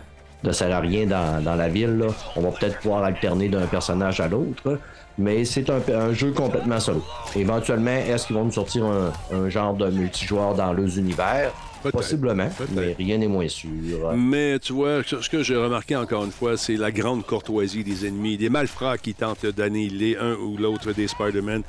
de 0.45 0.53
salariés 0.53 1.05
dans, 1.07 1.43
dans 1.43 1.57
la 1.57 1.69
ville, 1.69 1.99
là, 1.99 2.07
on 2.37 2.41
va 2.43 2.51
peut-être 2.53 2.79
pouvoir 2.79 3.03
alterner 3.05 3.49
d'un 3.49 3.67
personnage 3.67 4.21
à 4.21 4.29
l'autre. 4.29 4.79
Mais 5.19 5.45
c'est 5.45 5.69
un, 5.69 5.81
un 5.95 6.13
jeu 6.13 6.31
complètement 6.31 6.79
solo. 6.79 7.05
Éventuellement, 7.35 7.91
est-ce 7.91 8.27
qu'ils 8.27 8.37
vont 8.37 8.45
nous 8.45 8.53
sortir 8.53 8.85
un, 8.87 9.13
un 9.33 9.49
genre 9.49 9.75
de 9.75 9.91
multijoueur 9.91 10.55
dans 10.55 10.73
leurs 10.73 10.97
univers? 10.99 11.53
Possiblement, 11.93 12.49
mais 12.75 12.95
rien 12.99 13.19
n'est 13.19 13.29
moins 13.29 13.47
sûr. 13.49 13.71
Mais 14.17 14.59
tu 14.59 14.73
vois, 14.73 15.03
ce 15.05 15.29
que 15.29 15.45
j'ai 15.45 15.55
remarqué 15.57 15.95
encore 15.95 16.25
une 16.25 16.33
fois, 16.33 16.57
c'est 16.57 16.77
la 16.77 16.91
grande 16.91 17.25
courtoisie 17.25 17.85
des 17.85 18.05
ennemis, 18.07 18.37
des 18.37 18.49
malfrats 18.49 18.99
qui 18.99 19.15
tentent 19.15 19.47
d'annihiler 19.47 20.17
un 20.21 20.35
ou 20.35 20.57
l'autre 20.57 20.93
des 20.93 21.07
Spider-Man. 21.07 21.63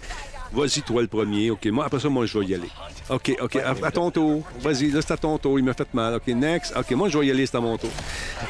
Vas-y, 0.52 0.82
toi 0.82 1.04
le 1.04 1.08
premier. 1.08 1.52
OK, 1.52 1.64
moi, 1.68 1.86
après 1.86 2.00
ça, 2.00 2.10
moi, 2.10 2.26
je 2.26 2.40
vais 2.40 2.46
y 2.48 2.56
aller. 2.56 2.70
OK, 3.12 3.38
OK, 3.40 3.56
à, 3.58 3.76
à 3.86 3.92
ton 3.92 4.10
tour. 4.10 4.44
Vas-y, 4.62 4.90
là, 4.90 5.00
c'est 5.04 5.14
à 5.14 5.18
ton 5.18 5.38
tour. 5.38 5.60
Il 5.60 5.66
m'a 5.66 5.76
fait 5.76 5.94
mal. 5.94 6.16
OK, 6.16 6.28
next. 6.30 6.76
OK, 6.76 6.90
moi, 6.92 7.08
je 7.08 7.20
vais 7.20 7.28
y 7.28 7.32
aller, 7.32 7.46
c'est 7.46 7.58
à 7.58 7.62
mon 7.62 7.78
tour. 7.78 7.92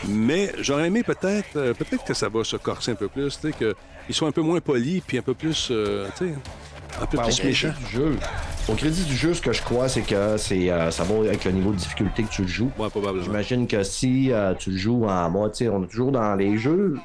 Mais 0.08 0.54
j'aurais 0.62 0.88
aimé 0.88 1.04
peut-être 1.04 1.58
euh, 1.58 1.74
peut-être 1.74 2.06
que 2.06 2.14
ça 2.14 2.30
va 2.30 2.46
se 2.46 2.56
corser 2.56 2.92
un 2.92 2.96
peu 2.96 3.10
plus, 3.10 3.38
tu 3.38 3.52
sais, 3.52 3.76
qu'ils 4.10 4.16
soient 4.16 4.28
un 4.28 4.32
peu 4.32 4.42
moins 4.42 4.60
polis, 4.60 5.02
puis 5.06 5.20
un 5.20 5.22
peu 5.22 5.36
plus, 5.36 5.68
euh, 5.70 6.08
un 7.00 7.06
peu 7.06 7.18
au 7.18 7.22
plus 7.22 7.44
méchants. 7.44 7.68
Au 8.68 8.74
crédit 8.74 9.04
du 9.04 9.16
jeu, 9.16 9.36
ce 9.36 9.42
que 9.42 9.54
je 9.54 9.62
crois, 9.62 9.88
c'est 9.88 10.02
que 10.02 10.36
c'est 10.38 10.72
euh, 10.72 10.90
ça 10.90 11.04
va 11.04 11.16
avec 11.28 11.46
le 11.46 11.52
niveau 11.52 11.72
de 11.72 11.76
difficulté 11.78 12.24
que 12.24 12.30
tu 12.30 12.42
le 12.42 12.48
joues. 12.48 12.72
Ouais, 12.80 12.90
probablement. 12.90 13.24
J'imagine 13.24 13.68
que 13.68 13.84
si 13.84 14.32
euh, 14.32 14.56
tu 14.56 14.72
le 14.72 14.78
joues 14.78 15.06
en 15.06 15.30
mode, 15.30 15.54
on 15.72 15.84
est 15.84 15.88
toujours 15.88 16.12
dans 16.12 16.34
les 16.36 16.58
jeux. 16.58 16.98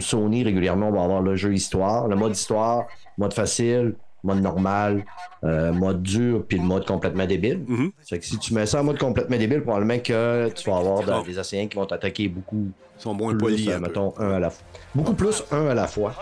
Sony, 0.00 0.42
régulièrement, 0.42 0.88
on 0.88 0.92
va 0.92 1.02
avoir 1.04 1.20
le 1.22 1.36
jeu 1.36 1.52
histoire, 1.54 2.08
le 2.08 2.16
mode 2.16 2.32
histoire, 2.32 2.86
mode 3.18 3.32
facile, 3.34 3.94
mode 4.24 4.40
normal, 4.42 5.04
euh, 5.44 5.72
mode 5.72 6.02
dur, 6.02 6.44
puis 6.48 6.58
le 6.58 6.64
mode 6.64 6.86
complètement 6.86 7.26
débile. 7.26 7.64
C'est 8.02 8.18
que 8.18 8.24
si 8.24 8.38
tu 8.38 8.54
mets 8.54 8.66
ça 8.66 8.80
en 8.80 8.84
mode 8.84 8.98
complètement 8.98 9.36
débile, 9.36 9.62
probablement 9.62 9.98
que 9.98 10.48
tu 10.54 10.68
vas 10.70 10.78
avoir 10.78 11.02
de- 11.22 11.26
des 11.26 11.38
assaillants 11.38 11.68
qui 11.68 11.76
vont 11.76 11.86
t'attaquer 11.86 12.28
beaucoup 12.28 12.68
Ils 13.02 13.04
sont 13.04 13.14
moins 13.14 13.34
polis, 13.36 13.66
euh, 13.66 13.72
un 13.72 13.80
peu. 13.80 13.86
mettons, 13.88 14.14
un 14.20 14.30
à 14.34 14.38
la 14.38 14.48
fois. 14.50 14.62
Beaucoup 14.94 15.14
plus, 15.14 15.42
un 15.50 15.66
à 15.66 15.74
la 15.74 15.88
fois. 15.88 16.14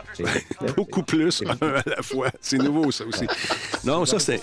Beaucoup 0.77 1.03
plus, 1.03 1.43
un 1.61 1.67
à 1.75 1.83
la 1.85 2.03
fois. 2.03 2.29
C'est 2.41 2.57
nouveau, 2.57 2.91
ça 2.91 3.05
aussi. 3.05 3.27
Non, 3.85 4.05
ça, 4.07 4.19
c'est. 4.19 4.41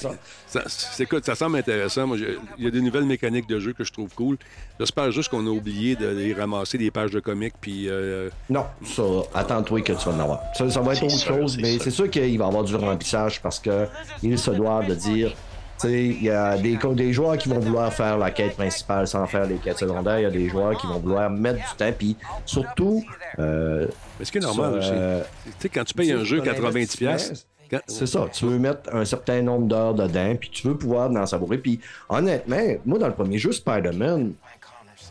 ça. 0.48 0.64
Écoute, 1.00 1.26
ça 1.26 1.34
semble 1.36 1.58
intéressant. 1.58 2.06
Moi, 2.08 2.18
il 2.58 2.64
y 2.64 2.68
a 2.68 2.72
des 2.72 2.82
nouvelles 2.82 3.06
mécaniques 3.06 3.48
de 3.48 3.60
jeu 3.60 3.74
que 3.74 3.84
je 3.84 3.92
trouve 3.92 4.14
cool. 4.16 4.38
J'espère 4.80 5.12
juste 5.12 5.30
qu'on 5.30 5.46
a 5.48 5.50
oublié 5.50 5.96
de 5.96 6.08
les 6.08 6.34
ramasser 6.34 6.78
des 6.78 6.92
pages 6.92 7.12
de 7.12 7.20
comics, 7.20 7.54
puis. 7.60 7.88
euh, 7.90 8.30
Non, 8.50 8.66
ça, 8.86 9.04
attends-toi 9.34 9.82
que 9.82 9.94
tu 9.94 10.10
vas 10.10 10.16
en 10.16 10.20
avoir. 10.20 10.42
Ça, 10.56 10.70
ça 10.70 10.82
va 10.82 10.94
être 10.94 11.04
autre 11.04 11.14
sûr, 11.18 11.36
chose, 11.36 11.58
mais 11.60 11.80
c'est 11.80 11.90
sûr 11.92 12.08
qu'il 12.10 12.38
va 12.38 12.46
y 12.46 12.48
avoir 12.48 12.64
du 12.64 12.76
remplissage 12.76 13.42
parce 13.42 13.60
que 13.60 13.88
il 14.22 14.38
se 14.38 14.52
doit 14.52 14.84
de 14.84 14.94
dire. 14.94 15.34
Tu 15.80 15.88
sais, 15.88 16.06
il 16.06 16.24
y 16.24 16.30
a 16.32 16.58
des, 16.58 16.78
des 16.96 17.14
joueurs 17.14 17.38
qui 17.38 17.50
vont 17.50 17.60
vouloir 17.60 17.94
faire 17.94 18.18
la 18.18 18.32
quête 18.32 18.56
principale 18.56 19.08
sans 19.08 19.28
faire 19.28 19.46
les 19.46 19.56
quêtes 19.58 19.78
secondaires. 19.78 20.20
Il 20.20 20.24
y 20.24 20.26
a 20.26 20.32
des 20.32 20.50
joueurs 20.50 20.76
qui 20.78 20.88
vont 20.88 20.98
vouloir 21.00 21.30
mettre 21.30 21.58
du 21.60 21.76
temps. 21.78 21.92
Puis 21.96 22.16
surtout, 22.46 23.04
euh, 23.38 23.88
Mais 24.20 24.26
ce 24.26 24.32
qui 24.32 24.40
est 24.40 24.42
normal 24.42 24.80
euh, 24.82 25.22
Tu 25.46 25.52
sais, 25.60 25.70
quand 25.70 25.84
tu 25.84 25.94
payes 25.94 26.12
un 26.14 26.24
jeu 26.24 26.40
ton 26.40 26.46
90$, 26.52 26.98
piastres, 26.98 27.46
quand- 27.70 27.82
c'est 27.86 28.08
ça. 28.08 28.26
Tu 28.34 28.46
veux 28.46 28.58
mettre 28.58 28.90
un 28.92 29.06
certain 29.06 29.42
nombre 29.44 29.68
d'heures 29.68 29.94
dedans, 29.94 30.36
puis 30.40 30.50
tu 30.50 30.68
veux 30.68 30.76
pouvoir 30.76 31.12
en 31.12 31.26
savourer. 31.28 31.60
Puis 31.60 31.80
honnêtement, 32.10 32.58
moi, 32.86 32.98
dans 32.98 33.08
le 33.08 33.14
premier 33.14 33.38
jeu 33.38 33.52
Spider-Man, 33.52 34.34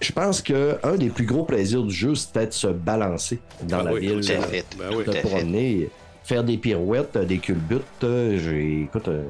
je 0.00 0.12
pense 0.12 0.42
que 0.42 0.78
un 0.82 0.96
des 0.96 1.10
plus 1.10 1.26
gros 1.26 1.44
plaisirs 1.44 1.82
du 1.84 1.94
jeu, 1.94 2.14
c'était 2.16 2.46
de 2.48 2.52
se 2.52 2.66
balancer 2.66 3.38
dans 3.62 3.78
Ah 3.80 3.82
la 3.84 3.92
oui, 3.94 4.00
ville. 4.00 4.20
Tout 4.20 4.32
à 4.32 4.34
euh, 4.34 4.40
fait. 4.42 4.64
Ben 4.78 4.88
oui. 4.96 5.04
de 5.04 5.12
promener, 5.26 5.90
faire 6.24 6.42
des 6.42 6.58
pirouettes, 6.58 7.16
des 7.16 7.38
culbutes. 7.38 7.82
euh, 8.02 8.36
J'ai, 8.38 8.82
écoute, 8.82 9.08
euh, 9.08 9.22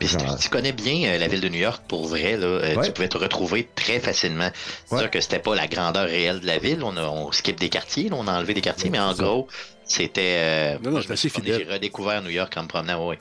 Puis 0.00 0.08
si 0.08 0.16
tu, 0.16 0.24
tu 0.40 0.48
connais 0.48 0.72
bien 0.72 1.10
euh, 1.10 1.18
la 1.18 1.28
ville 1.28 1.40
de 1.42 1.48
New 1.48 1.58
York, 1.60 1.82
pour 1.86 2.08
vrai, 2.08 2.36
là, 2.36 2.46
euh, 2.46 2.74
Ouais. 2.74 2.86
tu 2.86 2.92
pouvais 2.92 3.08
te 3.08 3.18
retrouver 3.18 3.68
très 3.76 4.00
facilement. 4.00 4.48
C'est 4.86 4.94
Ouais. 4.94 5.00
sûr 5.02 5.10
que 5.10 5.20
c'était 5.20 5.38
pas 5.38 5.54
la 5.54 5.68
grandeur 5.68 6.06
réelle 6.06 6.40
de 6.40 6.46
la 6.46 6.58
ville. 6.58 6.80
On, 6.82 6.96
a, 6.96 7.02
on 7.04 7.30
skip 7.32 7.60
des 7.60 7.68
quartiers, 7.68 8.08
là, 8.08 8.16
on 8.18 8.26
a 8.26 8.32
enlevé 8.38 8.54
des 8.54 8.60
quartiers, 8.62 8.90
mais 8.90 8.98
en 8.98 9.14
ça. 9.14 9.22
gros, 9.22 9.46
c'était. 9.84 10.20
euh, 10.38 10.78
Non, 10.82 10.90
non, 10.92 11.00
je 11.02 11.08
me 11.08 11.12
assez 11.12 11.28
suis 11.28 11.30
promené, 11.30 11.52
fidèle. 11.52 11.66
J'ai 11.68 11.74
redécouvert 11.74 12.22
New 12.22 12.30
York 12.30 12.52
en 12.56 12.62
me 12.62 12.68
promenant, 12.68 13.08
ouais. 13.08 13.18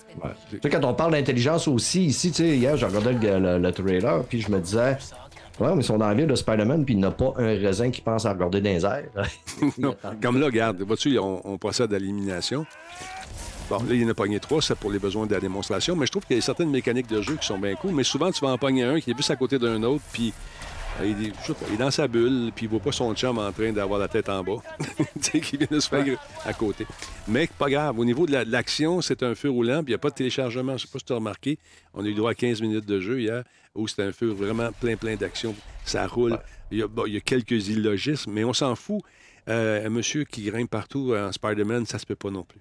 Tu 0.49 0.59
sais, 0.63 0.69
quand 0.69 0.83
on 0.85 0.93
parle 0.93 1.11
d'intelligence 1.11 1.67
aussi, 1.67 2.05
ici, 2.05 2.31
tu 2.31 2.37
sais, 2.43 2.57
hier, 2.57 2.77
j'ai 2.77 2.85
regardé 2.85 3.11
le, 3.13 3.39
le- 3.39 3.57
le 3.59 3.71
trailer, 3.73 4.23
puis 4.23 4.39
je 4.41 4.49
me 4.49 4.59
disais, 4.59 4.97
ouais, 5.59 5.75
mais 5.75 5.81
ils 5.81 5.83
sont 5.83 5.97
dans 5.97 6.07
la 6.07 6.13
ville 6.13 6.27
de 6.27 6.35
Spider-Man, 6.35 6.85
puis 6.85 6.93
il 6.93 6.99
n'y 7.01 7.05
a 7.05 7.11
pas 7.11 7.33
un 7.37 7.47
raisin 7.47 7.91
qui 7.91 7.99
pense 7.99 8.25
à 8.25 8.31
regarder 8.31 8.61
dans 8.61 8.69
les 8.69 8.85
airs. 8.85 9.03
Non, 9.77 9.95
comme 10.21 10.39
là, 10.39 10.45
regarde, 10.45 10.81
vois-tu, 10.81 11.19
on, 11.19 11.41
on 11.43 11.57
procède 11.57 11.93
à 11.93 11.99
l'élimination. 11.99 12.65
Bon, 13.69 13.77
là, 13.83 13.93
il 13.93 14.01
y 14.01 14.05
en 14.05 14.09
a 14.09 14.13
pogné 14.15 14.39
trois, 14.39 14.61
c'est 14.63 14.75
pour 14.75 14.91
les 14.91 14.97
besoins 14.97 15.27
de 15.27 15.33
la 15.33 15.39
démonstration, 15.39 15.95
mais 15.95 16.07
je 16.07 16.11
trouve 16.11 16.25
qu'il 16.25 16.35
y 16.35 16.39
a 16.39 16.41
certaines 16.41 16.71
mécaniques 16.71 17.07
de 17.07 17.21
jeu 17.21 17.35
qui 17.35 17.45
sont 17.45 17.59
bien 17.59 17.75
cool, 17.75 17.91
mais 17.93 18.03
souvent, 18.03 18.31
tu 18.31 18.41
vas 18.43 18.51
en 18.51 18.57
pogner 18.57 18.83
un 18.83 18.99
qui 18.99 19.11
est 19.11 19.15
juste 19.17 19.29
à 19.29 19.35
côté 19.35 19.59
d'un 19.59 19.83
autre, 19.83 20.03
puis 20.11 20.33
euh, 20.99 21.05
il, 21.05 21.27
est, 21.27 21.31
je 21.43 21.47
sais 21.47 21.53
pas, 21.53 21.65
il 21.69 21.75
est 21.75 21.77
dans 21.77 21.91
sa 21.91 22.07
bulle, 22.07 22.51
puis 22.55 22.65
il 22.65 22.69
voit 22.69 22.79
pas 22.79 22.91
son 22.91 23.13
chum 23.13 23.37
en 23.37 23.51
train 23.51 23.71
d'avoir 23.71 23.99
la 23.99 24.07
tête 24.07 24.27
en 24.27 24.43
bas, 24.43 24.57
qui 25.21 25.55
vient 25.57 25.67
de 25.69 25.79
se 25.79 25.87
faire 25.87 26.03
à 26.45 26.53
côté. 26.53 26.87
Mais 27.27 27.47
pas 27.59 27.69
grave, 27.69 27.99
au 27.99 28.05
niveau 28.05 28.25
de 28.25 28.31
la- 28.31 28.43
de 28.43 28.51
l'action, 28.51 29.01
c'est 29.01 29.21
un 29.21 29.35
feu 29.35 29.51
roulant, 29.51 29.83
puis 29.83 29.91
il 29.91 29.95
n'y 29.95 29.95
a 29.95 29.99
pas 29.99 30.09
de 30.09 30.15
téléchargement, 30.15 30.75
je 30.75 30.87
sais 30.87 30.91
pas 30.91 30.97
si 30.97 31.05
tu 31.05 31.13
as 31.13 31.17
remarqué, 31.17 31.59
on 31.93 32.03
a 32.03 32.07
eu 32.07 32.15
droit 32.15 32.31
à 32.31 32.35
15 32.35 32.61
minutes 32.61 32.87
de 32.87 32.99
jeu 32.99 33.21
hier, 33.21 33.43
où 33.75 33.87
c'était 33.87 34.01
un 34.03 34.11
feu 34.11 34.29
vraiment 34.29 34.71
plein, 34.81 34.95
plein 34.95 35.15
d'action, 35.15 35.53
ça 35.85 36.07
roule, 36.07 36.39
il, 36.71 36.79
y 36.79 36.81
a, 36.81 36.87
bon, 36.87 37.05
il 37.05 37.13
y 37.13 37.17
a 37.17 37.21
quelques 37.21 37.67
illogismes, 37.67 38.31
mais 38.31 38.43
on 38.43 38.53
s'en 38.53 38.73
fout. 38.75 39.01
Euh, 39.47 39.85
un 39.85 39.89
monsieur 39.89 40.25
qui 40.25 40.43
grimpe 40.43 40.69
partout 40.69 41.13
en 41.15 41.31
Spider-Man, 41.31 41.85
ça 41.85 41.97
se 41.99 42.05
peut 42.05 42.15
pas 42.15 42.29
non 42.31 42.43
plus. 42.43 42.59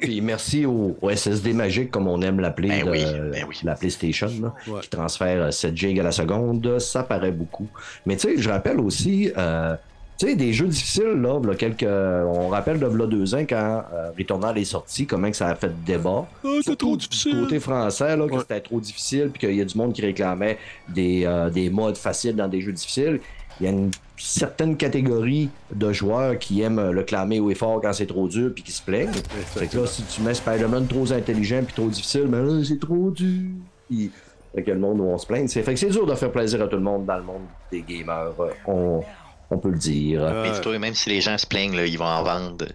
Puis 0.00 0.20
merci 0.20 0.66
au, 0.66 0.96
au 1.00 1.10
SSD 1.10 1.52
magique, 1.52 1.90
comme 1.90 2.08
on 2.08 2.20
aime 2.22 2.40
l'appeler, 2.40 2.68
Ben 2.68 2.84
de- 2.86 2.90
oui, 2.90 3.04
ben 3.32 3.44
oui. 3.48 3.56
la 3.64 3.74
PlayStation, 3.74 4.28
là, 4.40 4.54
Ouais. 4.68 4.80
qui 4.80 4.88
transfère 4.90 5.42
euh, 5.44 5.50
7 5.50 5.76
gigs 5.76 6.00
à 6.00 6.02
la 6.02 6.12
seconde. 6.12 6.78
Ça 6.78 7.02
paraît 7.02 7.32
beaucoup. 7.32 7.68
Mais 8.04 8.16
tu 8.16 8.28
sais, 8.28 8.40
je 8.40 8.48
rappelle 8.48 8.80
aussi, 8.80 9.30
euh, 9.36 9.74
tu 10.18 10.28
sais, 10.28 10.36
des 10.36 10.52
jeux 10.52 10.66
difficiles, 10.68 11.20
là, 11.20 11.40
quelques, 11.58 11.82
on 11.84 12.48
rappelle 12.48 12.78
de 12.78 12.86
v'là 12.86 13.06
deux 13.06 13.34
ans, 13.34 13.44
quand 13.48 13.84
euh, 13.92 14.10
Returnal 14.18 14.56
est 14.58 14.64
sorti, 14.64 15.06
comment 15.06 15.30
que 15.30 15.36
ça 15.36 15.48
a 15.48 15.54
fait 15.54 15.72
débat. 15.84 16.26
Oh, 16.44 16.58
c'est 16.64 16.76
trop 16.76 16.96
du 16.96 17.06
difficile. 17.06 17.40
Côté 17.40 17.60
français, 17.60 18.16
là, 18.16 18.26
que 18.28 18.38
c'était 18.38 18.60
trop 18.60 18.80
difficile, 18.80 19.30
puis 19.32 19.40
qu'il 19.46 19.56
y 19.56 19.60
a 19.60 19.64
du 19.64 19.76
monde 19.76 19.92
qui 19.92 20.02
réclamait 20.02 20.58
des, 20.88 21.24
euh, 21.26 21.50
des 21.50 21.68
modes 21.70 21.96
faciles 21.98 22.36
dans 22.36 22.48
des 22.48 22.60
jeux 22.60 22.72
difficiles. 22.72 23.20
Il 23.60 23.64
y 23.64 23.68
a 23.68 23.72
une 23.72 23.90
certaine 24.18 24.76
catégorie 24.76 25.48
de 25.74 25.92
joueurs 25.92 26.38
qui 26.38 26.60
aiment 26.62 26.90
le 26.90 27.02
clamer 27.04 27.40
haut 27.40 27.50
et 27.50 27.54
fort 27.54 27.80
quand 27.80 27.92
c'est 27.92 28.06
trop 28.06 28.28
dur, 28.28 28.52
puis 28.54 28.62
qui 28.62 28.72
se 28.72 28.82
plaignent. 28.82 29.12
Fait 29.54 29.66
que 29.66 29.78
là, 29.78 29.86
si 29.86 30.02
tu 30.04 30.20
mets 30.22 30.34
Spider-Man 30.34 30.86
trop 30.86 31.10
intelligent 31.12 31.62
puis 31.64 31.74
trop 31.74 31.88
difficile, 31.88 32.26
ben 32.26 32.42
là, 32.44 32.62
c'est 32.64 32.78
trop 32.80 33.10
dur. 33.10 33.50
Puis, 33.88 34.10
fait 34.54 34.62
que 34.62 34.70
le 34.70 34.78
monde 34.78 35.00
va 35.00 35.16
se 35.18 35.26
plaindre. 35.26 35.48
C'est- 35.48 35.62
Fait 35.62 35.74
que 35.74 35.80
c'est 35.80 35.90
dur 35.90 36.06
de 36.06 36.14
faire 36.14 36.30
plaisir 36.32 36.62
à 36.62 36.66
tout 36.66 36.76
le 36.76 36.82
monde 36.82 37.06
dans 37.06 37.16
le 37.16 37.22
monde 37.22 37.42
des 37.70 37.82
gamers. 37.82 38.32
euh, 38.40 38.50
On, 38.66 39.02
on 39.50 39.58
peut 39.58 39.70
le 39.70 39.78
dire. 39.78 40.22
Euh, 40.24 40.42
Mais 40.44 40.50
dis-toi, 40.52 40.78
même 40.78 40.94
si 40.94 41.08
les 41.10 41.20
gens 41.20 41.38
se 41.38 41.46
plaignent, 41.46 41.76
là, 41.76 41.86
ils 41.86 41.98
vont 41.98 42.04
en 42.04 42.22
vendre 42.22 42.66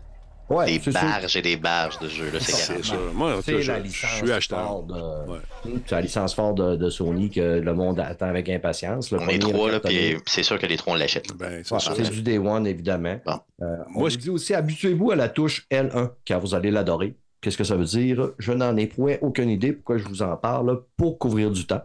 ouais, 0.56 0.66
des 0.78 0.80
sûr. 0.80 0.94
barges 0.94 1.36
et 1.36 1.42
des 1.42 1.58
barges 1.58 2.00
de 2.00 2.08
jeux. 2.08 2.32
C'est 2.40 2.84
ça. 2.84 2.94
Moi, 3.14 3.36
en 3.38 3.42
je, 3.42 3.62
suis 3.92 4.32
acheteur. 4.32 4.66
forte 4.68 4.88
de, 4.88 5.32
Ouais. 5.32 5.38
c'est 5.86 5.96
la 5.96 6.02
licence 6.02 6.34
forte 6.34 6.58
de, 6.58 6.76
de 6.76 6.90
Sony 6.90 7.30
que 7.30 7.60
le 7.60 7.74
monde 7.74 8.00
attend 8.00 8.28
avec 8.28 8.50
impatience. 8.50 9.12
Le 9.12 9.20
On 9.20 9.28
est 9.28 9.40
trois, 9.40 9.72
là, 9.72 9.80
puis 9.80 10.18
c'est 10.26 10.44
sûr 10.44 10.60
que 10.60 10.66
les 10.66 10.78
trois, 10.78 10.94
on 10.94 10.98
l'achète. 10.98 11.34
Ben, 11.38 11.64
c'est 11.64 12.10
du 12.12 12.22
Day 12.22 12.38
One, 12.38 12.68
évidemment. 12.68 13.20
Bon. 13.26 13.40
Euh, 13.62 13.76
on 13.96 14.00
Moi, 14.00 14.10
je- 14.10 14.18
dit 14.18 14.30
aussi, 14.30 14.54
habituez-vous 14.54 15.12
à 15.12 15.16
la 15.16 15.30
touche 15.30 15.66
L1, 15.72 16.12
car 16.26 16.40
vous 16.40 16.54
allez 16.56 16.72
l'adorer. 16.72 17.16
Qu'est-ce 17.42 17.58
que 17.58 17.64
ça 17.64 17.76
veut 17.76 17.86
dire? 17.86 18.32
Je 18.38 18.52
n'en 18.52 18.78
ai 18.78 18.86
point 18.86 19.16
aucune 19.22 19.50
idée 19.50 19.74
pourquoi 19.74 19.98
je 19.98 20.08
vous 20.08 20.22
en 20.22 20.38
parle 20.38 20.84
pour 20.96 21.18
couvrir 21.18 21.50
du 21.50 21.66
temps. 21.66 21.82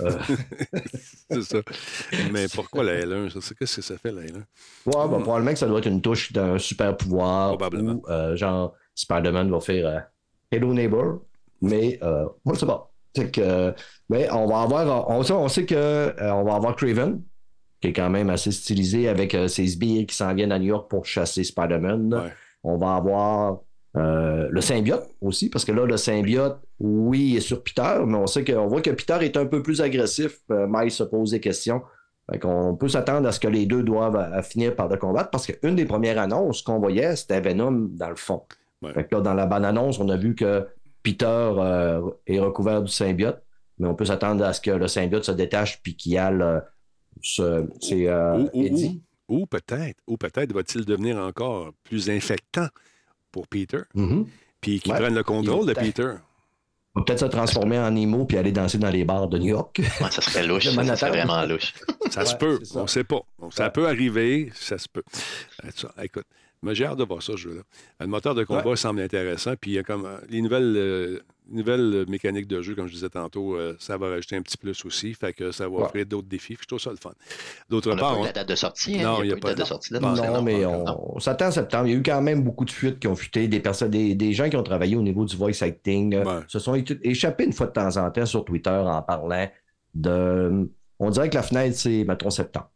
Euh, 0.00 0.12
C'est 1.30 1.42
ça. 1.42 1.58
Mais 2.32 2.46
pourquoi 2.54 2.84
la 2.84 3.00
L1? 3.00 3.30
ça? 3.30 3.40
C'est- 3.40 3.54
Qu'est-ce 3.58 3.76
que 3.76 3.82
ça 3.82 3.98
fait, 3.98 4.12
la 4.12 4.22
L1? 4.22 4.34
ouais, 4.36 4.42
bah, 4.86 5.18
probablement 5.20 5.52
que 5.52 5.58
ça 5.58 5.66
doit 5.66 5.78
être 5.80 5.86
une 5.88 6.00
touche 6.00 6.32
d'un 6.32 6.58
super 6.58 6.96
pouvoir. 6.96 7.48
Probablement. 7.56 8.00
Euh, 8.08 8.36
genre, 8.36 8.74
Spider-Man 8.94 9.50
va 9.50 9.60
faire 9.60 9.86
euh, 9.86 9.98
Hello 10.52 10.72
Neighbor. 10.72 11.22
Mais, 11.60 11.98
euh, 12.02 12.26
moi, 12.44 12.54
c'est 12.56 12.66
pas. 12.66 12.86
Que, 13.32 13.74
mais 14.08 14.30
on 14.30 14.46
va 14.46 14.60
avoir, 14.60 15.10
on 15.10 15.24
sait, 15.24 15.32
on 15.32 15.48
sait 15.48 15.66
que 15.66 16.14
on 16.20 16.44
va 16.44 16.54
avoir 16.54 16.76
Craven, 16.76 17.20
qui 17.80 17.88
est 17.88 17.92
quand 17.92 18.08
même 18.08 18.30
assez 18.30 18.52
stylisé 18.52 19.08
avec 19.08 19.36
ses 19.48 19.66
sbires 19.66 20.06
qui 20.06 20.14
s'en 20.14 20.32
viennent 20.32 20.52
à 20.52 20.58
New 20.60 20.66
York 20.66 20.88
pour 20.88 21.04
chasser 21.04 21.42
Spider-Man. 21.42 22.14
Ouais. 22.14 22.32
On 22.62 22.78
va 22.78 22.94
avoir 22.94 23.58
euh, 23.96 24.48
le 24.50 24.60
symbiote 24.60 25.08
aussi, 25.20 25.50
parce 25.50 25.64
que 25.64 25.72
là, 25.72 25.84
le 25.84 25.96
symbiote, 25.96 26.60
oui, 26.78 27.30
il 27.30 27.36
est 27.38 27.40
sur 27.40 27.62
Peter, 27.62 27.98
mais 28.06 28.16
on 28.18 28.26
sait 28.26 28.44
qu'on 28.44 28.66
voit 28.68 28.80
que 28.82 28.90
Peter 28.90 29.18
est 29.22 29.36
un 29.36 29.46
peu 29.46 29.62
plus 29.62 29.80
agressif. 29.80 30.38
Euh, 30.50 30.66
Miles 30.68 30.90
se 30.92 31.02
pose 31.02 31.32
des 31.32 31.40
questions. 31.40 31.82
Fait 32.30 32.38
qu'on 32.38 32.76
peut 32.76 32.88
s'attendre 32.88 33.26
à 33.26 33.32
ce 33.32 33.40
que 33.40 33.48
les 33.48 33.66
deux 33.66 33.82
doivent 33.82 34.16
euh, 34.16 34.42
finir 34.42 34.76
par 34.76 34.88
le 34.88 34.96
combattre, 34.96 35.30
parce 35.30 35.46
qu'une 35.46 35.74
des 35.74 35.84
premières 35.86 36.18
annonces 36.18 36.62
qu'on 36.62 36.78
voyait, 36.78 37.16
c'était 37.16 37.40
Venom 37.40 37.88
dans 37.90 38.10
le 38.10 38.16
fond. 38.16 38.42
Ouais. 38.82 38.92
Fait 38.92 39.04
que 39.08 39.16
là, 39.16 39.20
dans 39.20 39.34
la 39.34 39.46
bonne 39.46 39.64
annonce, 39.64 39.98
on 39.98 40.08
a 40.08 40.16
vu 40.16 40.34
que 40.36 40.66
Peter 41.02 41.26
euh, 41.26 42.00
est 42.26 42.38
recouvert 42.38 42.82
du 42.82 42.92
symbiote, 42.92 43.42
mais 43.78 43.88
on 43.88 43.94
peut 43.96 44.04
s'attendre 44.04 44.44
à 44.44 44.52
ce 44.52 44.60
que 44.60 44.70
le 44.70 44.86
symbiote 44.86 45.24
se 45.24 45.32
détache 45.32 45.82
puis 45.82 45.96
qu'il 45.96 46.12
y 46.12 46.18
a 46.18 46.30
le. 46.30 46.60
ce- 47.20 47.66
C'est 47.80 48.06
euh, 48.06 48.38
Ou- 48.38 48.50
ou- 48.54 48.62
Eddie. 48.64 49.02
Ou 49.28 49.46
peut-être, 49.46 49.98
ou 50.06 50.16
peut-être 50.16 50.52
va-t-il 50.52 50.84
devenir 50.84 51.16
encore 51.18 51.70
plus 51.84 52.10
infectant 52.10 52.66
pour 53.32 53.46
Peter, 53.48 53.80
Mhm. 53.94 54.26
puis 54.60 54.80
qu'il 54.80 54.92
Ouais. 54.92 54.98
prenne 54.98 55.14
le 55.14 55.22
contrôle 55.22 55.66
de 55.66 55.72
Peter. 55.74 56.12
Il 56.96 56.98
va 57.00 57.04
peut-être 57.04 57.20
se 57.20 57.24
transformer 57.26 57.78
en 57.78 57.90
Nemo 57.92 58.24
puis 58.24 58.36
aller 58.36 58.50
danser 58.50 58.76
dans 58.78 58.90
les 58.90 59.04
bars 59.04 59.28
de 59.28 59.38
New 59.38 59.48
York. 59.50 59.78
Ouais, 59.78 60.10
ça 60.10 60.20
serait 60.20 60.44
louche. 60.46 60.68
Ça, 60.74 60.84
ça 60.84 60.96
serait 60.96 61.10
vraiment 61.10 61.44
louche. 61.46 61.72
Ça 62.10 62.24
se 62.24 62.34
peut, 62.34 62.58
on 62.74 62.82
ne 62.82 62.86
sait 62.88 63.04
pas. 63.04 63.20
Donc, 63.38 63.54
ça 63.54 63.64
Ouais. 63.66 63.70
peut 63.70 63.86
arriver, 63.86 64.50
ça 64.54 64.76
se 64.76 64.88
peut. 64.88 65.04
Euh, 65.64 65.68
ça, 65.74 65.92
écoute, 66.02 66.26
Mais 66.62 66.74
j'ai 66.74 66.84
hâte 66.84 66.98
de 66.98 67.04
voir 67.04 67.22
ça, 67.22 67.32
ce 67.32 67.38
jeu-là. 67.38 67.62
Le 68.00 68.06
moteur 68.06 68.34
de 68.34 68.44
combat 68.44 68.76
semble 68.76 69.00
intéressant. 69.00 69.54
Puis 69.58 69.70
il 69.70 69.74
y 69.74 69.78
a 69.78 69.82
comme 69.82 70.04
euh, 70.04 70.18
les 70.28 70.42
nouvelles, 70.42 70.74
euh, 70.76 71.18
nouvelles 71.50 72.04
mécaniques 72.06 72.46
de 72.48 72.60
jeu, 72.60 72.74
comme 72.74 72.86
je 72.86 72.92
disais 72.92 73.08
tantôt, 73.08 73.54
euh, 73.56 73.74
ça 73.78 73.96
va 73.96 74.10
rajouter 74.10 74.36
un 74.36 74.42
petit 74.42 74.58
plus 74.58 74.84
aussi. 74.84 75.14
Fait 75.14 75.32
que 75.32 75.52
ça 75.52 75.64
va 75.68 75.74
Ouais. 75.76 75.82
offrir 75.84 76.04
d'autres 76.04 76.28
défis. 76.28 76.58
Je 76.60 76.66
trouve 76.66 76.78
ça 76.78 76.90
le 76.90 76.96
fun. 76.96 77.12
D'autre 77.70 77.90
On 77.90 77.94
n'a 77.94 78.00
part, 78.02 78.10
pas 78.12 78.18
eu 78.18 78.20
on- 78.20 78.24
la 78.24 78.32
date 78.32 78.48
de 78.50 78.54
sortie. 78.56 79.00
hein? 79.00 79.04
Non, 79.04 79.22
il 79.22 79.28
n'y 79.28 79.32
a, 79.32 79.36
pas 79.36 79.52
de 79.52 79.54
date 79.54 79.58
de 79.60 79.64
sortie. 79.64 79.92
là, 79.94 80.00
Non, 80.00 80.42
mais 80.42 80.66
on, 80.66 81.18
s'attend 81.18 81.46
en 81.46 81.50
septembre. 81.50 81.86
Il 81.86 81.92
y 81.92 81.96
a 81.96 81.98
eu 81.98 82.02
quand 82.02 82.20
même 82.20 82.42
beaucoup 82.42 82.66
de 82.66 82.70
fuites 82.70 82.98
qui 82.98 83.06
ont 83.06 83.16
fuité, 83.16 83.48
des 83.48 83.60
personnes, 83.60 83.90
des, 83.90 84.14
des 84.14 84.32
gens 84.34 84.50
qui 84.50 84.56
ont 84.56 84.62
travaillé 84.62 84.96
au 84.96 85.02
niveau 85.02 85.24
du 85.24 85.36
voice 85.36 85.62
acting, 85.62 86.14
euh, 86.14 86.24
Ouais. 86.24 86.42
se 86.46 86.58
sont 86.58 86.74
échappés 87.02 87.44
une 87.44 87.54
fois 87.54 87.68
de 87.68 87.72
temps 87.72 87.96
en 87.96 88.10
temps 88.10 88.26
sur 88.26 88.44
Twitter 88.44 88.70
en 88.70 89.00
parlant 89.00 89.48
de. 89.94 90.70
On 90.98 91.08
dirait 91.08 91.30
que 91.30 91.34
la 91.36 91.42
fenêtre, 91.42 91.76
c'est, 91.78 92.04
mettons, 92.04 92.28
septembre. 92.28 92.70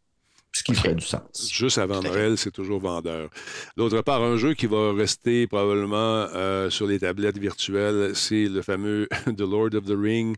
Ce 0.55 0.63
qui 0.63 0.73
ferait 0.73 0.95
du 0.95 1.05
sens. 1.05 1.51
Juste 1.51 1.77
avant. 1.79 2.01
Noël, 2.01 2.37
c'est 2.37 2.49
toujours 2.49 2.79
vendeur. 2.79 3.29
D'autre 3.75 4.01
part, 4.03 4.23
un 4.23 4.37
jeu 4.37 4.53
qui 4.53 4.67
va 4.67 4.93
rester 4.93 5.47
probablement 5.47 6.29
euh, 6.33 6.69
sur 6.69 6.87
les 6.87 6.97
tablettes 6.97 7.37
virtuelles, 7.37 8.15
c'est 8.15 8.45
le 8.45 8.61
fameux 8.61 9.09
The 9.25 9.41
Lord 9.41 9.75
of 9.75 9.83
the 9.83 9.97
Ring, 9.97 10.37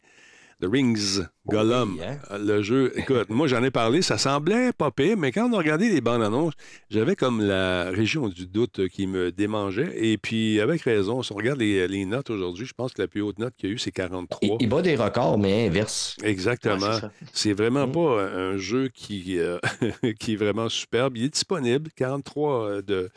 The 0.60 0.66
Rings, 0.66 1.22
Gollum. 1.48 1.98
Oui, 2.00 2.04
hein? 2.04 2.18
Euh, 2.32 2.38
Le 2.40 2.62
jeu, 2.64 2.92
écoute, 2.96 3.30
moi 3.30 3.46
j'en 3.48 3.64
ai 3.64 3.70
parlé, 3.70 4.02
ça 4.02 4.18
semblait 4.18 4.72
pas 4.74 4.90
pire, 4.90 5.16
mais 5.16 5.32
quand 5.32 5.48
on 5.48 5.54
a 5.54 5.58
regardé 5.60 5.88
les 5.88 6.02
bandes 6.02 6.24
annonces, 6.24 6.54
j'avais 6.90 7.16
comme 7.16 7.42
la 7.42 7.92
région 7.92 8.28
du 8.28 8.48
doute 8.48 8.88
qui 8.88 9.06
me 9.06 9.32
démangeait. 9.32 9.94
Et 9.96 10.18
puis, 10.18 10.60
avec 10.60 10.82
raison, 10.82 11.22
si 11.22 11.32
on 11.32 11.36
regarde 11.36 11.60
les, 11.60 11.88
les 11.88 12.06
notes 12.06 12.32
aujourd'hui, 12.32 12.66
je 12.66 12.74
pense 12.74 12.92
que 12.94 13.02
la 13.04 13.08
plus 13.08 13.22
haute 13.22 13.38
note 13.38 13.54
qu'il 13.56 13.70
y 13.70 13.72
a 13.72 13.76
eu, 13.76 13.78
c'est 13.78 13.92
43. 13.92 14.40
Il, 14.42 14.58
il 14.60 14.68
bat 14.68 14.82
des 14.82 14.96
records, 14.96 15.38
mais 15.38 15.68
inverse. 15.68 16.18
Exactement. 16.24 16.88
Ouais, 16.88 17.10
c'est 17.34 17.54
vraiment 17.54 17.86
Mm. 17.88 17.92
pas 17.92 18.24
un 18.24 18.38
un 18.54 18.58
jeu 18.58 18.88
qui, 18.94 19.38
euh, 19.40 19.60
qui 20.20 20.34
est 20.34 20.38
vraiment 20.38 20.70
superbe. 20.70 21.18
Il 21.18 21.26
est 21.26 21.30
disponible, 21.30 21.92
43 21.96 22.64
euh, 22.70 22.82
de, 22.82 23.10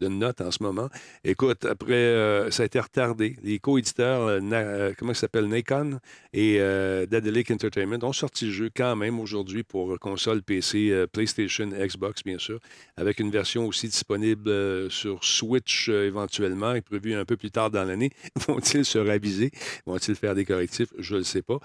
de 0.00 0.08
notes 0.08 0.40
en 0.40 0.50
ce 0.52 0.62
moment. 0.62 0.88
Écoute, 1.24 1.64
après, 1.64 1.92
euh, 1.94 2.50
ça 2.52 2.62
a 2.62 2.66
été 2.66 2.78
retardé. 2.78 3.36
Les 3.42 3.58
co-éditeurs, 3.58 4.20
euh, 4.26 4.40
Na- 4.40 4.58
euh, 4.58 4.92
comment 4.96 5.12
ça 5.14 5.22
s'appelle, 5.22 5.46
Nikon 5.48 5.98
et 6.32 6.58
euh, 6.84 7.06
Daedalic 7.06 7.50
Entertainment 7.50 7.98
ont 8.02 8.12
sorti 8.12 8.46
le 8.46 8.52
jeu 8.52 8.70
quand 8.74 8.96
même 8.96 9.18
aujourd'hui 9.20 9.62
pour 9.62 9.98
console 9.98 10.42
PC, 10.42 10.90
euh, 10.90 11.06
PlayStation, 11.06 11.66
Xbox, 11.66 12.22
bien 12.22 12.38
sûr, 12.38 12.60
avec 12.96 13.20
une 13.20 13.30
version 13.30 13.66
aussi 13.66 13.88
disponible 13.88 14.48
euh, 14.48 14.90
sur 14.90 15.24
Switch 15.24 15.88
euh, 15.88 16.06
éventuellement 16.06 16.74
et 16.74 16.80
prévue 16.80 17.14
un 17.14 17.24
peu 17.24 17.36
plus 17.36 17.50
tard 17.50 17.70
dans 17.70 17.84
l'année. 17.84 18.10
Vont-ils 18.46 18.84
se 18.84 18.98
raviser? 18.98 19.50
Vont-ils 19.86 20.14
faire 20.14 20.34
des 20.34 20.44
correctifs? 20.44 20.88
Je 20.98 21.14
ne 21.14 21.18
le 21.18 21.24
sais 21.24 21.42
pas. 21.42 21.58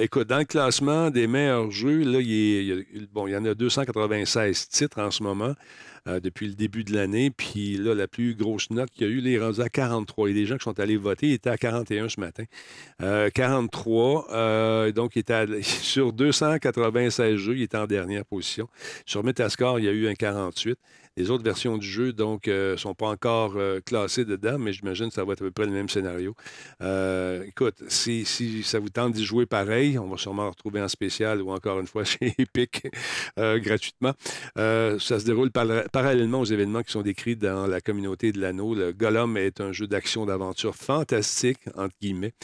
Écoute, 0.00 0.28
dans 0.28 0.38
le 0.38 0.44
classement 0.44 1.10
des 1.10 1.26
meilleurs 1.26 1.70
jeux, 1.70 2.04
là, 2.04 2.20
il, 2.20 3.08
bon, 3.12 3.26
il 3.26 3.32
y 3.32 3.36
en 3.36 3.44
a 3.44 3.54
296 3.54 4.68
titres 4.68 5.00
en 5.00 5.10
ce 5.10 5.22
moment 5.22 5.54
euh, 6.06 6.20
depuis 6.20 6.48
le 6.48 6.54
début 6.54 6.84
de 6.84 6.94
l'année. 6.94 7.30
Puis 7.30 7.76
là, 7.76 7.94
la 7.94 8.08
plus 8.08 8.34
grosse 8.34 8.70
note 8.70 8.90
qu'il 8.90 9.06
y 9.06 9.10
a 9.10 9.12
eu, 9.12 9.18
il 9.18 9.28
est 9.28 9.60
à 9.60 9.68
43. 9.68 10.28
Il 10.28 10.36
y 10.36 10.38
a 10.38 10.42
des 10.42 10.46
gens 10.46 10.56
qui 10.56 10.64
sont 10.64 10.78
allés 10.80 10.96
voter. 10.96 11.32
Était 11.32 11.50
à 11.50 11.56
41 11.58 12.08
ce 12.08 12.20
matin. 12.20 12.44
Euh, 13.02 13.30
43. 13.30 14.28
euh, 14.32 14.92
donc, 14.92 15.16
il 15.16 15.24
sur 15.62 16.12
296 16.12 17.36
jeux, 17.36 17.56
il 17.56 17.62
était 17.62 17.76
en 17.76 17.86
dernière 17.86 18.24
position. 18.24 18.68
Sur 19.04 19.24
Metascore, 19.24 19.78
il 19.78 19.84
y 19.84 19.88
a 19.88 19.92
eu 19.92 20.08
un 20.08 20.14
48. 20.14 20.78
Les 21.18 21.30
autres 21.30 21.44
versions 21.44 21.78
du 21.78 21.86
jeu, 21.86 22.12
donc, 22.12 22.46
ne 22.46 22.76
sont 22.76 22.94
pas 22.94 23.06
encore 23.06 23.54
euh, 23.56 23.80
classées 23.80 24.26
dedans, 24.26 24.58
mais 24.58 24.74
j'imagine 24.74 25.08
que 25.08 25.14
ça 25.14 25.24
va 25.24 25.32
être 25.32 25.40
à 25.40 25.46
peu 25.46 25.50
près 25.50 25.64
le 25.64 25.72
même 25.72 25.88
scénario. 25.88 26.34
Euh, 26.82 27.42
écoute, 27.44 27.82
si, 27.88 28.26
ça 28.62 28.78
vous 28.80 28.90
tente 28.90 29.14
d'y 29.14 29.24
jouer 29.24 29.46
pareil, 29.46 29.98
on 29.98 30.08
va 30.08 30.18
sûrement 30.18 30.42
le 30.42 30.50
retrouver 30.50 30.82
en 30.82 30.88
spécial 30.88 31.40
ou 31.40 31.52
encore 31.52 31.80
une 31.80 31.86
fois 31.86 32.04
chez 32.04 32.34
Epic 32.36 32.82
euh, 33.38 33.58
gratuitement. 33.58 34.12
Euh, 34.58 34.98
ça 34.98 35.18
se 35.18 35.24
déroule 35.24 35.50
par- 35.50 35.66
parallèlement 35.96 36.40
aux 36.40 36.44
événements 36.44 36.82
qui 36.82 36.92
sont 36.92 37.00
décrits 37.00 37.36
dans 37.36 37.66
la 37.66 37.80
communauté 37.80 38.30
de 38.30 38.38
l'anneau. 38.38 38.74
Le 38.74 38.92
Gollum 38.92 39.38
est 39.38 39.62
un 39.62 39.72
jeu 39.72 39.86
d'action 39.86 40.26
d'aventure 40.26 40.76
fantastique, 40.76 41.60
entre 41.74 41.94
guillemets, 42.02 42.34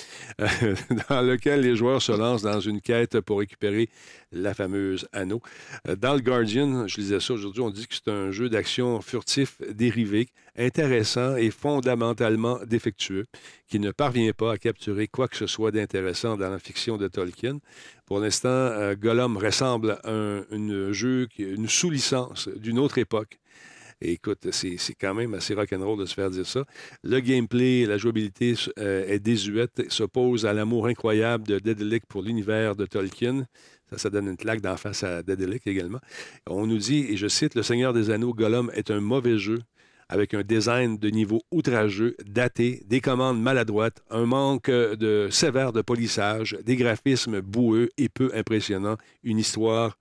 euh, 0.41 0.47
dans 1.11 1.21
lequel 1.21 1.61
les 1.61 1.77
joueurs 1.77 2.01
se 2.01 2.13
lancent 2.13 2.41
dans 2.41 2.61
une 2.61 2.81
quête 2.81 3.21
pour 3.21 3.41
récupérer 3.41 3.91
la 4.33 4.55
fameuse 4.55 5.07
anneau. 5.13 5.43
Euh, 5.87 5.97
Dans 5.97 6.15
le 6.15 6.21
Guardian, 6.21 6.87
je 6.87 6.97
lisais 6.97 7.21
ça 7.21 7.35
aujourd'hui, 7.35 7.61
on 7.61 7.69
dit 7.69 7.87
que 7.87 7.95
c'est 7.95 8.11
un 8.11 8.31
jeu 8.31 8.49
d'action 8.49 9.03
furtif 9.03 9.61
dérivé, 9.71 10.29
intéressant 10.57 11.37
et 11.37 11.51
fondamentalement 11.51 12.59
défectueux, 12.67 13.27
qui 13.69 13.81
ne 13.81 13.91
parvient 13.91 14.33
pas 14.33 14.53
à 14.53 14.57
capturer 14.57 15.09
quoi 15.09 15.29
que 15.29 15.37
ce 15.37 15.47
soit 15.47 15.73
d'intéressant 15.73 16.39
dans 16.39 16.49
la 16.49 16.59
fiction 16.59 16.97
de 16.97 17.07
Tolkien. 17.07 17.59
Pour 18.07 18.19
l'instant, 18.19 18.49
euh, 18.49 18.95
Gollum 18.95 19.37
ressemble 19.37 19.99
à 20.05 20.11
un 20.11 20.93
jeu, 20.93 21.29
une 21.37 21.69
sous-licence 21.69 22.49
d'une 22.49 22.79
autre 22.79 22.97
époque. 22.97 23.41
Écoute, 24.05 24.49
c'est 24.51 24.95
quand 25.01 25.15
même 25.15 25.35
assez 25.35 25.55
rock'n'roll 25.55 25.99
de 25.99 26.07
se 26.07 26.15
faire 26.15 26.29
dire 26.31 26.47
ça. 26.47 26.65
Le 27.05 27.21
gameplay, 27.21 27.87
la 27.87 27.99
jouabilité 27.99 28.55
euh, 28.79 29.07
est 29.07 29.21
désuète, 29.21 29.91
s'oppose 29.93 30.45
à 30.45 30.53
l'amour 30.53 30.87
incroyable 30.87 31.47
de 31.47 31.61
Daedalic 31.61 32.07
pour 32.07 32.23
l'univers 32.23 32.75
de 32.75 32.85
Tolkien. 32.85 33.47
Ça, 33.91 33.99
ça 33.99 34.11
donne 34.11 34.27
une 34.27 34.37
claque 34.37 34.61
d'en 34.61 34.77
face 34.77 35.05
à 35.05 35.23
Daedalic 35.23 35.67
également. 35.69 36.01
On 36.49 36.67
nous 36.67 36.79
dit, 36.79 37.07
et 37.11 37.17
je 37.17 37.29
cite, 37.29 37.55
Le 37.55 37.63
Seigneur 37.63 37.93
des 37.93 38.11
Anneaux, 38.11 38.35
Gollum 38.35 38.73
est 38.75 38.91
un 38.91 39.01
mauvais 39.01 39.39
jeu 39.39 39.61
avec 40.09 40.35
un 40.35 40.43
design 40.43 40.99
de 40.99 41.09
niveau 41.09 41.41
outrageux, 41.51 42.17
daté, 42.27 42.83
des 42.87 43.01
commandes 43.01 43.41
maladroites, 43.41 44.03
un 44.11 44.27
manque 44.27 44.69
de 44.69 45.29
sévère 45.31 45.73
de 45.73 45.81
polissage, 45.81 46.59
des 46.65 46.77
graphismes 46.77 47.41
boueux 47.41 47.89
et 47.97 48.09
peu 48.09 48.31
impressionnants, 48.35 48.99
une 49.23 49.39
histoire 49.39 49.97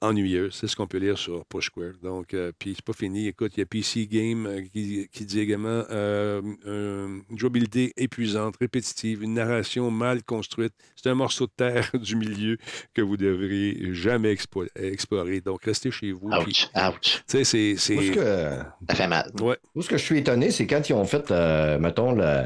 ennuyeuse. 0.00 0.54
C'est 0.54 0.66
ce 0.66 0.76
qu'on 0.76 0.86
peut 0.86 0.98
lire 0.98 1.16
sur 1.18 1.44
Push 1.46 1.66
Square. 1.66 1.92
Donc, 2.02 2.34
euh, 2.34 2.52
puis 2.58 2.74
c'est 2.76 2.84
pas 2.84 2.92
fini. 2.92 3.28
Écoute, 3.28 3.52
il 3.56 3.60
y 3.60 3.62
a 3.62 3.66
PC 3.66 4.06
Game 4.06 4.46
euh, 4.46 4.62
qui, 4.72 5.08
qui 5.12 5.24
dit 5.24 5.40
également 5.40 5.84
euh, 5.90 6.40
un- 6.66 7.20
une 7.30 7.38
jouabilité 7.38 7.92
épuisante, 7.96 8.56
répétitive, 8.60 9.22
une 9.22 9.34
narration 9.34 9.90
mal 9.90 10.22
construite. 10.22 10.72
C'est 10.96 11.08
un 11.08 11.14
morceau 11.14 11.46
de 11.46 11.52
terre 11.56 11.90
du 11.94 12.16
milieu 12.16 12.58
que 12.94 13.02
vous 13.02 13.16
devriez 13.16 13.94
jamais 13.94 14.34
expo- 14.34 14.68
explorer. 14.76 15.40
Donc, 15.40 15.64
restez 15.64 15.90
chez 15.90 16.12
vous. 16.12 16.28
puis- 16.44 16.68
Ouch, 16.74 16.82
ouch. 16.94 17.22
Tu 17.28 17.44
sais, 17.44 17.44
c'est- 17.44 17.76
ce 17.76 18.12
que, 18.12 18.64
Ça 18.88 18.94
fait 18.94 19.08
mal. 19.08 19.30
Ouais. 19.40 19.56
moi, 19.74 19.82
ce 19.84 19.88
que 19.88 19.96
je 19.96 20.02
suis 20.04 20.18
étonné, 20.18 20.50
c'est 20.50 20.66
quand 20.66 20.88
ils 20.88 20.92
ont 20.94 21.04
fait, 21.04 21.30
euh, 21.30 21.78
mettons, 21.78 22.12
le- 22.12 22.44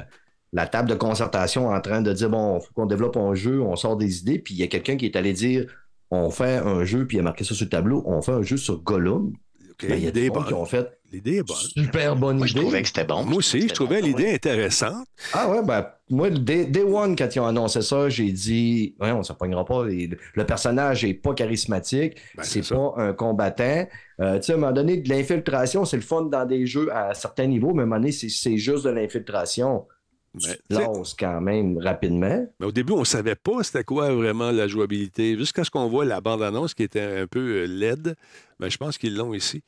la 0.53 0.67
table 0.67 0.89
de 0.91 0.95
concertation 0.97 1.69
en 1.69 1.81
train 1.81 2.03
de 2.03 2.13
dire 2.13 2.29
bon, 2.29 2.59
il 2.59 2.67
faut 2.67 2.73
qu'on 2.75 2.87
développe 2.87 3.17
un 3.17 3.35
jeu, 3.35 3.61
on 3.61 3.77
sort 3.77 3.97
des 3.97 4.19
idées, 4.21 4.39
puis 4.41 4.55
il 4.55 4.59
y 4.59 4.65
a 4.65 4.67
quelqu'un 4.67 4.97
qui 4.97 5.07
est 5.07 5.15
allé 5.15 5.33
dire 5.33 5.67
on 6.11 6.31
fait 6.31 6.57
un 6.57 6.85
jeu, 6.85 7.07
puis 7.07 7.17
il 7.19 7.21
a 7.21 7.23
marqué 7.25 7.45
ça 7.45 7.55
sur 7.55 7.65
le 7.65 7.71
tableau, 7.71 8.03
on 8.07 8.21
fait 8.23 8.33
un 8.33 8.43
jeu 8.43 8.57
sur 8.57 8.79
Gollum. 8.83 9.33
OK, 9.71 9.89
Ben, 9.89 9.97
il 9.97 10.05
y 10.05 10.07
a 10.07 10.11
l'idée 10.11 10.21
des 10.23 10.27
est 10.27 10.35
gens 10.35 10.43
qui 10.43 10.55
ont 10.55 10.65
fait 10.67 10.91
L'idée 11.13 11.37
est 11.39 11.43
bonne. 11.43 11.57
super 11.57 12.15
bonne 12.15 12.37
Moi, 12.39 12.47
je 12.47 12.53
idée. 12.53 12.61
trouvais 12.61 12.83
que 12.83 12.87
c'était 12.89 13.05
bon. 13.05 13.25
Moi 13.25 13.39
aussi, 13.39 13.63
je 13.69 13.75
trouvais 13.75 14.01
bon, 14.01 14.07
l'idée 14.07 14.25
ouais. 14.25 14.35
intéressante. 14.35 15.07
Ah 15.33 15.51
ouais, 15.51 15.61
ben, 15.65 15.87
moi, 16.09 16.31
day, 16.31 16.67
day 16.67 16.83
one, 16.85 17.17
quand 17.17 17.35
ils 17.35 17.41
ont 17.41 17.47
annoncé 17.47 17.83
ça, 17.83 18.09
j'ai 18.09 18.31
dit, 18.31 18.95
ouais, 19.01 19.11
on 19.11 19.19
ne 19.19 19.23
s'appognera 19.25 19.65
pas. 19.65 19.87
Et 19.89 20.09
Le 20.35 20.47
personnage 20.47 21.05
n'est 21.05 21.15
pas 21.15 21.35
charismatique, 21.35 22.17
Ben, 22.37 22.45
c'est 22.45 22.63
ça. 22.63 22.77
pas 22.77 22.95
un 22.99 23.13
combattant. 23.13 23.87
Euh, 24.21 24.37
tu 24.39 24.43
sais, 24.45 24.53
à 24.53 24.55
un 24.55 24.59
moment 24.59 24.73
donné, 24.73 24.99
de 24.99 25.09
l'infiltration, 25.09 25.85
c'est 25.85 25.97
le 25.97 26.03
fun 26.03 26.23
dans 26.27 26.45
des 26.45 26.65
jeux 26.67 26.95
à 26.95 27.13
certains 27.15 27.47
niveaux, 27.47 27.73
mais 27.75 27.81
à 27.81 27.85
un 27.85 27.87
moment 27.87 28.01
donné, 28.01 28.13
c'est- 28.13 28.29
c'est 28.29 28.57
juste 28.59 28.85
de 28.85 28.91
l'infiltration. 28.91 29.87
Ben, 30.35 30.57
lances 30.71 31.15
quand 31.15 31.41
même 31.41 31.79
rapidement. 31.79 32.47
mais 32.59 32.67
au 32.67 32.73
début, 32.73 32.93
on 32.93 33.01
ne 33.01 33.05
savait 33.05 33.35
pas 33.35 33.63
c'était 33.63 33.85
quoi 33.85 34.13
vraiment 34.13 34.51
la 34.51 34.69
jouabilité. 34.69 35.37
Jusqu'à 35.37 35.65
ce 35.65 35.71
qu'on 35.71 35.89
voit 35.89 36.05
la 36.05 36.21
bande-annonce 36.21 36.75
qui 36.75 36.83
était 36.83 37.01
un 37.23 37.27
peu 37.27 37.41
euh, 37.41 37.65
laide. 37.67 38.17
Mais 38.59 38.69
je 38.71 38.77
pense 38.77 38.99
qu'ils 38.99 39.17
l'ont 39.17 39.33
ici. 39.35 39.63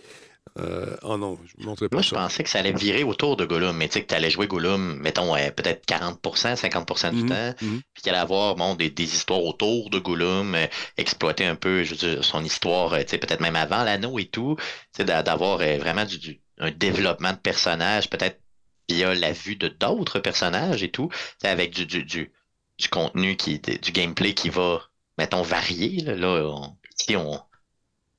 Euh, 0.59 0.97
oh 1.03 1.17
non, 1.17 1.39
je 1.47 1.63
ne 1.63 1.67
montrerai 1.67 1.89
pas 1.89 1.97
Moi, 1.97 2.03
je 2.03 2.11
pensais 2.11 2.43
que 2.45 2.51
ça 2.51 2.59
allait 2.59 2.73
virer 2.73 3.05
autour 3.05 3.37
de 3.39 3.47
Gollum, 3.47 3.77
mais 3.77 3.89
tu 3.89 3.95
sais 3.95 4.03
que 4.03 4.09
tu 4.09 4.15
allais 4.15 4.31
jouer 4.31 4.47
Gollum, 4.49 4.97
mettons, 5.01 5.35
euh, 5.37 5.51
peut-être 5.51 5.87
40%, 5.87 6.57
50% 6.57 7.13
du 7.13 7.23
Mhm, 7.23 7.29
temps, 7.29 7.55
mhm. 7.63 7.81
puis 7.95 8.03
qu'il 8.03 8.11
allait 8.13 8.19
avoir 8.21 8.55
bon, 8.57 8.75
des, 8.75 8.91
des 8.91 9.05
histoires 9.15 9.43
autour 9.45 9.89
de 9.91 9.99
Gollum, 9.99 10.55
euh, 10.55 10.67
exploiter 10.99 11.47
un 11.47 11.57
peu, 11.57 11.85
je 11.85 11.93
veux 11.93 11.97
dire, 12.17 12.25
son 12.25 12.45
histoire, 12.45 12.93
euh, 12.95 13.01
tu 13.03 13.11
sais, 13.11 13.19
peut-être 13.19 13.41
même 13.41 13.57
avant 13.57 13.85
l'anneau 13.85 14.19
et 14.19 14.27
tout, 14.27 14.57
tu 14.59 14.65
sais, 14.99 15.05
d'a- 15.07 15.23
d'avoir 15.23 15.61
euh, 15.63 15.79
vraiment 15.79 16.05
du, 16.05 16.19
du- 16.19 16.43
un 16.59 16.71
développement 16.73 17.33
de 17.33 17.39
personnages, 17.39 18.11
peut-être 18.11 18.39
via 18.89 19.15
la 19.15 19.33
vue 19.33 19.57
de 19.57 19.69
d'autres 19.69 20.21
personnages 20.21 20.83
et 20.83 20.91
tout, 20.91 21.11
sais, 21.41 21.49
avec 21.49 21.73
du, 21.75 21.87
du, 21.87 22.05
du, 22.05 22.33
du 22.79 22.89
contenu, 22.89 23.37
qui, 23.37 23.59
du 23.61 23.93
gameplay 23.93 24.35
qui 24.35 24.49
va, 24.51 24.83
mettons, 25.19 25.43
varier. 25.43 26.01
Là, 26.03 26.17
Là, 26.17 27.17
on 27.17 27.41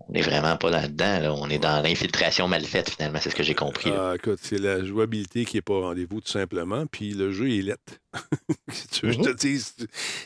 on 0.10 0.14
n'est 0.14 0.22
vraiment 0.22 0.58
pas 0.58 0.70
là-dedans. 0.70 1.20
là. 1.22 1.34
On 1.34 1.50
est 1.50 1.60
dans 1.60 1.82
l'infiltration 1.82 2.48
mal 2.48 2.64
faite, 2.64 2.90
finalement, 2.90 3.20
c'est 3.22 3.30
ce 3.30 3.36
que 3.36 3.44
j'ai 3.44 3.56
compris. 3.56 3.92
Ah, 3.96 4.14
écoute, 4.16 4.40
c'est 4.42 4.60
la 4.60 4.84
jouabilité 4.84 5.46
qui 5.46 5.58
n'est 5.58 5.62
pas 5.62 5.74
au 5.74 5.82
rendez-vous, 5.82 6.22
tout 6.22 6.32
simplement. 6.32 6.86
Puis 6.88 7.14
le 7.14 7.32
jeu 7.32 7.50
est 7.50 7.62
lettre. 7.62 7.94
si 8.72 8.88
tu 8.90 9.06
veux, 9.08 9.12
je 9.14 9.20
te 9.20 9.34
dise, 9.36 9.74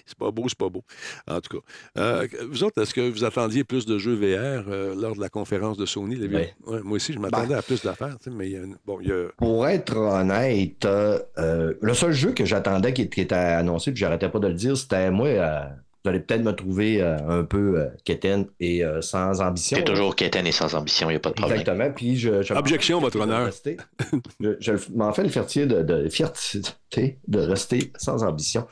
c'est 0.05 0.17
pas 0.17 0.30
beau, 0.32 0.45
c'est 0.49 0.57
pas 0.57 0.69
beau. 0.69 0.84
En 1.30 1.39
tout 1.39 1.59
cas. 1.59 1.65
Euh, 2.01 2.28
vous 2.49 2.63
autres, 2.63 2.82
est-ce 2.82 2.93
que 2.93 3.09
vous 3.09 3.23
attendiez 3.23 3.63
plus 3.63 3.86
de 3.86 3.97
jeux 3.97 4.15
VR 4.15 4.65
euh, 4.67 4.93
lors 4.95 5.15
de 5.15 5.21
la 5.21 5.30
conférence 5.30 5.78
de 5.78 5.86
Sony? 5.86 6.15
les? 6.15 6.28
Ouais. 6.28 6.53
Ouais, 6.65 6.82
moi 6.82 6.95
aussi, 6.97 7.13
je 7.13 7.19
m'attendais 7.19 7.53
à 7.55 7.61
plus 7.61 7.82
d'affaires, 7.84 8.17
mais 8.30 8.49
y 8.49 8.55
a 8.57 8.59
une- 8.59 8.78
bon, 8.86 8.99
il 9.01 9.07
y 9.07 9.11
a. 9.11 9.28
Pour 9.38 9.67
être 9.67 9.95
honnête, 9.95 10.84
euh, 10.86 11.19
euh, 11.38 11.73
le 11.82 11.93
seul 11.93 12.11
jeu 12.11 12.34
que 12.34 12.43
j'attendais 12.45 12.93
qui, 12.93 13.09
qui 13.09 13.21
était 13.21 13.36
annoncé, 13.36 13.91
puis 13.91 13.99
j'arrêtais 14.01 14.30
pas 14.30 14.39
de 14.39 14.47
le 14.47 14.53
dire, 14.53 14.75
c'était 14.78 15.09
moi, 15.11 15.28
euh, 15.28 15.59
vous 16.08 16.12
allez 16.16 16.20
peut-être 16.22 16.43
me 16.43 16.53
trouver 16.53 17.01
euh, 17.01 17.18
un 17.28 17.43
peu 17.43 17.80
euh, 17.80 17.88
quétaine 18.05 18.45
et 18.62 18.84
euh, 18.86 19.01
sans 19.01 19.41
ambition. 19.41 19.76
C'est 19.78 19.84
toujours 19.84 20.16
quétaine 20.16 20.47
et 20.47 20.53
sans 20.53 20.74
ambition, 20.74 21.10
il 21.10 21.14
n'y 21.14 21.18
a 21.18 21.20
pas 21.20 21.30
de 21.32 21.36
problème. 21.36 21.60
Exactement. 21.60 21.91
Puis 21.93 22.16
je, 22.16 22.41
je 22.41 22.53
Objection, 22.53 23.01
votre 23.01 23.20
honneur. 23.20 23.49
je 24.39 24.51
je 24.60 24.72
m'en 24.95 25.12
fais 25.12 25.24
le 25.24 25.30
fierté 25.30 25.66
de, 25.66 25.82
de, 25.84 26.08
fierté 26.08 27.20
de 27.28 27.39
rester 27.39 27.91
sans 27.97 28.24
ambition. 28.24 28.66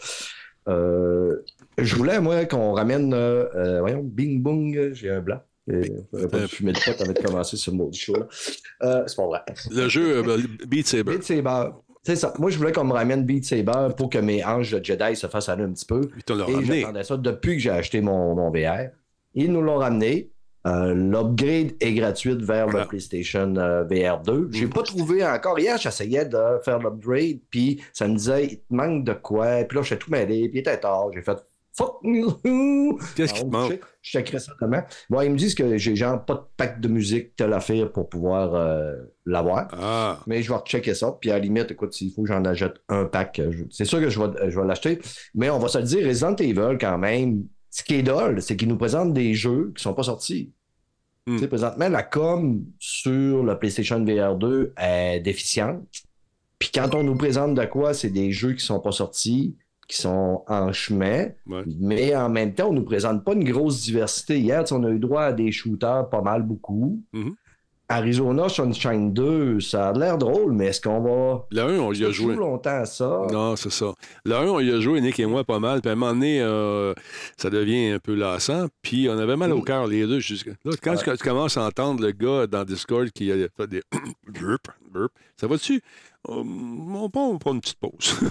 Euh, 0.69 1.43
je 1.77 1.95
voulais, 1.95 2.21
moi, 2.21 2.45
qu'on 2.45 2.71
ramène. 2.71 3.13
euh, 3.13 3.45
euh, 3.55 3.79
voyons, 3.81 4.01
bing 4.01 4.41
bong, 4.41 4.91
j'ai 4.93 5.09
un 5.09 5.19
blanc. 5.19 5.41
J'aurais 5.67 6.27
pas 6.29 6.39
dû 6.39 6.47
fumer 6.47 6.73
de 6.73 6.79
pot 6.79 7.01
avant 7.01 7.11
de 7.11 7.19
commencer 7.19 7.57
ce 7.57 7.71
mot 7.71 7.89
du 7.89 7.99
show. 7.99 8.15
Euh, 8.83 9.03
c'est 9.07 9.15
pas 9.15 9.25
vrai. 9.25 9.39
Le 9.71 9.89
jeu 9.89 10.17
euh, 10.17 10.37
Beat 10.67 10.87
Saber. 10.87 11.13
Beat 11.13 11.23
Saber. 11.23 11.69
C'est 12.05 12.15
ça. 12.15 12.33
Moi, 12.37 12.51
je 12.51 12.57
voulais 12.57 12.71
qu'on 12.71 12.83
me 12.83 12.93
ramène 12.93 13.23
Beat 13.25 13.45
Saber 13.45 13.87
pour 13.97 14.09
que 14.11 14.19
mes 14.19 14.45
anges 14.45 14.71
de 14.71 14.83
Jedi 14.83 15.15
se 15.15 15.25
fassent 15.27 15.49
aller 15.49 15.63
un 15.63 15.71
petit 15.71 15.85
peu. 15.85 16.01
Et 16.27 16.31
ramené. 16.33 16.81
j'attendais 16.81 17.03
ça 17.03 17.17
depuis 17.17 17.55
que 17.55 17.59
j'ai 17.63 17.71
acheté 17.71 17.99
mon, 18.01 18.35
mon 18.35 18.51
VR. 18.51 18.89
Ils 19.33 19.51
nous 19.51 19.61
l'ont 19.61 19.77
ramené. 19.77 20.29
Euh, 20.67 20.93
L'upgrade 20.95 21.73
est 21.79 21.93
gratuite 21.93 22.41
vers 22.41 22.65
Voilà. 22.65 22.81
le 22.83 22.87
PlayStation 22.87 23.55
euh, 23.57 23.83
VR 23.83 24.19
2. 24.21 24.49
J'ai 24.51 24.67
pas 24.67 24.81
trouvé 24.83 25.23
encore. 25.25 25.59
Hier, 25.59 25.77
j'essayais 25.77 26.25
de 26.25 26.37
faire 26.63 26.79
l'upgrade, 26.79 27.37
puis 27.51 27.81
ça 27.93 28.07
me 28.07 28.15
disait, 28.15 28.45
il 28.45 28.57
te 28.57 28.63
manque 28.73 29.03
de 29.03 29.13
quoi. 29.13 29.63
Puis 29.63 29.77
là, 29.77 29.83
j'étais 29.83 29.97
tout 30.03 30.09
mêlé, 30.11 30.49
puis 30.49 30.57
il 30.57 30.59
était 30.61 30.79
tard. 30.79 31.09
J'ai 31.13 31.21
fait 31.21 31.37
fuck 31.75 31.99
you. 32.03 32.99
Qu'est-ce 33.15 33.33
qui 33.33 33.41
te 33.41 33.47
Alors, 33.47 33.69
manque? 33.69 33.79
Je 34.01 34.11
checkerai 34.11 34.39
ça 34.39 34.53
demain. 34.61 34.85
Bon, 35.09 35.21
ils 35.21 35.31
me 35.31 35.37
disent 35.37 35.55
que 35.55 35.77
j'ai 35.77 35.95
genre 35.95 36.23
pas 36.23 36.35
de 36.35 36.41
pack 36.57 36.79
de 36.79 36.87
musique, 36.87 37.35
telle 37.35 37.53
affaire 37.53 37.91
pour 37.91 38.09
pouvoir 38.09 38.55
euh, 38.55 38.95
l'avoir. 39.25 39.67
Ah, 39.73 40.19
Mais 40.27 40.41
je 40.41 40.49
vais 40.49 40.57
rechecker 40.57 40.93
ça. 40.93 41.17
Puis 41.19 41.31
à 41.31 41.35
la 41.35 41.39
limite, 41.39 41.71
écoute, 41.71 41.93
s'il 41.93 42.11
faut 42.11 42.23
que 42.23 42.27
j'en 42.27 42.45
achète 42.45 42.75
un 42.89 43.05
pack, 43.05 43.39
euh, 43.39 43.51
c'est 43.69 43.85
sûr 43.85 43.99
que 43.99 44.09
je 44.09 44.19
vais, 44.19 44.39
euh, 44.39 44.49
je 44.49 44.59
vais 44.59 44.65
l'acheter. 44.65 44.99
Mais 45.33 45.49
on 45.49 45.59
va 45.59 45.67
se 45.67 45.77
le 45.77 45.83
dire, 45.83 46.07
Resident 46.07 46.35
Evil, 46.35 46.77
quand 46.79 46.97
même, 46.97 47.45
ce 47.69 47.83
qui 47.83 47.95
est 47.95 48.03
dole, 48.03 48.41
c'est 48.41 48.55
qu'ils 48.55 48.69
nous 48.69 48.77
présentent 48.77 49.13
des 49.13 49.33
jeux 49.33 49.73
qui 49.75 49.83
sont 49.83 49.93
pas 49.93 50.03
sortis. 50.03 50.53
Hmm. 51.27 51.35
Tu 51.35 51.41
sais, 51.41 51.47
présentement, 51.47 51.89
la 51.89 52.03
com 52.03 52.63
sur 52.79 53.43
le 53.43 53.57
PlayStation 53.57 54.03
VR 54.03 54.35
2 54.35 54.73
est 54.77 55.19
déficiente. 55.19 55.81
Puis 56.59 56.69
quand 56.73 56.95
on 56.95 57.03
nous 57.03 57.15
présente 57.15 57.55
de 57.55 57.65
quoi, 57.65 57.93
c'est 57.93 58.09
des 58.09 58.31
jeux 58.31 58.53
qui 58.53 58.63
sont 58.63 58.79
pas 58.79 58.91
sortis, 58.91 59.57
qui 59.87 59.97
sont 60.01 60.43
en 60.47 60.71
chemin. 60.73 61.27
ouais. 61.47 61.63
Mais 61.79 62.15
en 62.15 62.29
même 62.29 62.53
temps, 62.53 62.69
on 62.69 62.73
nous 62.73 62.83
présente 62.85 63.23
pas 63.23 63.33
une 63.33 63.43
grosse 63.43 63.81
diversité. 63.83 64.39
Hier, 64.39 64.63
on 64.71 64.83
a 64.83 64.89
eu 64.89 64.99
droit 64.99 65.23
à 65.23 65.31
des 65.33 65.51
shooters 65.51 66.09
pas 66.09 66.21
mal 66.21 66.41
beaucoup. 66.43 66.99
Mhm. 67.13 67.35
Arizona 67.87 68.49
Sunshine 68.49 69.13
2, 69.13 69.59
ça 69.59 69.89
a 69.89 69.93
l'air 69.93 70.17
drôle, 70.17 70.53
mais 70.53 70.65
est-ce 70.67 70.81
qu'on 70.81 71.01
va 71.01 71.45
Le 71.51 71.61
1, 71.61 71.79
on 71.81 71.93
y 71.93 72.03
a 72.03 72.09
joué. 72.09 72.33
longtemps 72.33 72.77
à 72.81 72.85
ça? 72.85 73.27
Non, 73.31 73.55
c'est 73.55 73.69
ça. 73.71 73.93
Le 74.25 74.33
1, 74.33 74.47
on 74.47 74.59
y 74.59 74.71
a 74.71 74.79
joué, 74.79 74.99
Nick 75.01 75.19
et 75.19 75.27
moi, 75.27 75.43
pas 75.43 75.59
mal. 75.59 75.81
Puis 75.81 75.89
à 75.89 75.93
un 75.93 75.95
moment 75.95 76.13
donné, 76.13 76.41
euh, 76.41 76.95
ça 77.37 77.51
devient 77.51 77.89
un 77.91 77.99
peu 77.99 78.15
lassant. 78.15 78.69
Puis 78.81 79.07
on 79.07 79.19
avait 79.19 79.35
mal 79.35 79.51
au 79.51 79.61
cœur, 79.61 79.85
les 79.85 80.07
deux. 80.07 80.19
jusqu'à- 80.19 80.49
Là, 80.65 80.71
quand 80.81 80.93
Mm. 80.93 81.09
Ouais. 81.09 81.17
tu, 81.17 81.23
commences 81.23 81.57
à 81.57 81.67
entendre 81.67 82.01
le 82.01 82.11
gars 82.11 82.47
dans 82.47 82.63
Discord 82.63 83.07
qui 83.11 83.31
a 83.31 83.35
fait 83.55 83.67
des 83.67 83.83
burp, 84.33 84.63
burp, 84.91 85.11
ça 85.39 85.45
va-tu? 85.45 85.79
On, 85.79 85.79
on 86.27 87.09
prend, 87.09 87.29
on 87.29 87.37
prend 87.37 87.53
une 87.53 87.61
petite 87.61 87.79
pause. 87.79 88.15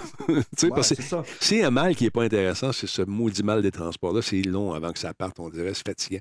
Ouais, 0.63 0.69
parce 0.69 0.93
c'est 1.39 1.63
un 1.63 1.69
mal 1.71 1.95
qui 1.95 2.05
n'est 2.05 2.09
pas 2.09 2.23
intéressant, 2.23 2.71
c'est 2.71 2.87
ce 2.87 3.01
maudit 3.03 3.43
mal 3.43 3.61
des 3.61 3.71
transports-là. 3.71 4.21
C'est 4.21 4.41
long 4.41 4.73
avant 4.73 4.91
que 4.91 4.99
ça 4.99 5.13
parte, 5.13 5.39
on 5.39 5.49
dirait, 5.49 5.73
c'est 5.73 5.85
fatigant. 5.87 6.19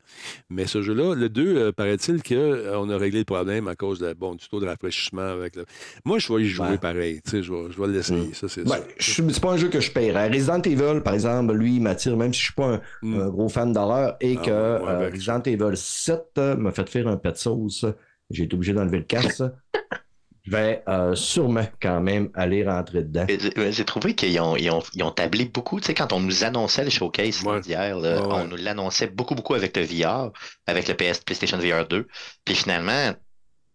Mais 0.51 0.67
ce 0.67 0.83
jeu-là, 0.83 1.15
le 1.15 1.29
2, 1.29 1.57
euh, 1.57 1.73
paraît-il 1.73 2.23
qu'on 2.23 2.91
a 2.91 2.97
réglé 2.99 3.21
le 3.21 3.25
problème 3.25 3.69
à 3.69 3.75
cause 3.75 3.99
de, 4.01 4.13
bon, 4.13 4.35
du 4.35 4.47
taux 4.49 4.61
de 4.61 4.67
rafraîchissement. 4.67 5.23
avec 5.23 5.57
le... 5.57 5.65
Moi, 6.05 6.19
je 6.19 6.33
vais 6.33 6.43
y 6.43 6.47
jouer 6.47 6.69
Ouais. 6.71 6.79
pareil. 6.79 7.21
Je 7.27 7.37
vais, 7.39 7.71
je 7.71 7.81
vais 7.81 7.89
l'essayer, 7.89 8.35
ça, 8.35 8.49
c'est 8.49 8.65
Ben, 8.65 8.79
c'est 8.99 9.41
pas 9.41 9.53
un 9.53 9.57
jeu 9.57 9.69
que 9.69 9.81
je 9.81 9.91
paierais. 9.91 10.29
Resident 10.29 10.61
Evil, 10.63 11.01
par 11.03 11.15
exemple, 11.15 11.55
lui, 11.55 11.77
il 11.77 11.81
m'attire, 11.83 12.17
même 12.17 12.33
si 12.33 12.41
je 12.41 12.45
suis 12.47 12.55
pas 12.55 12.75
un, 12.75 12.81
Mm. 13.03 13.21
un 13.21 13.29
gros 13.31 13.49
fan 13.49 13.73
d'horreur, 13.73 14.17
et 14.21 14.37
Ah, 14.39 14.45
que 14.45 14.51
euh, 14.51 15.11
Resident 15.11 15.43
Evil 15.47 15.77
7 15.77 16.23
euh, 16.39 16.57
m'a 16.57 16.71
fait 16.73 16.89
faire 16.89 17.09
un 17.09 17.17
pet 17.17 17.37
sauce. 17.37 17.85
J'ai 18.31 18.45
été 18.45 18.55
obligé 18.55 18.73
d'enlever 18.73 18.99
le 18.99 19.05
casque. 19.05 19.43
je 20.45 20.51
vais 20.51 20.83
euh, 20.89 21.15
sûrement 21.15 21.67
quand 21.81 22.01
même 22.01 22.31
aller 22.35 22.65
rentrer 22.69 23.03
dedans. 23.03 23.27
Et 23.29 23.39
J'ai 23.73 23.85
trouvé 23.85 24.15
qu'ils 24.15 24.39
ont, 24.41 24.57
ils 24.57 24.71
ont, 24.71 24.83
ils 24.95 25.03
ont 25.03 25.11
tablé 25.11 25.47
beaucoup. 25.47 25.81
Tu 25.81 25.87
sais, 25.87 25.95
quand 25.95 26.13
on 26.13 26.21
nous 26.21 26.45
annonçait 26.45 26.85
le 26.85 26.91
showcase 26.91 27.43
Ouais. 27.45 27.61
d'hier, 27.61 27.97
là, 27.99 28.21
Ouais, 28.21 28.27
ouais. 28.27 28.33
on 28.43 28.45
nous 28.49 28.57
l'annonçait 28.57 29.07
beaucoup, 29.07 29.35
beaucoup 29.35 29.55
avec 29.55 29.77
le 29.77 29.85
VR, 29.85 30.31
avec 30.67 30.87
le 30.89 30.95
PS, 30.95 31.21
PlayStation 31.21 31.59
VR 31.59 31.87
2. 31.89 32.07
Puis 32.45 32.55
finalement, 32.55 33.13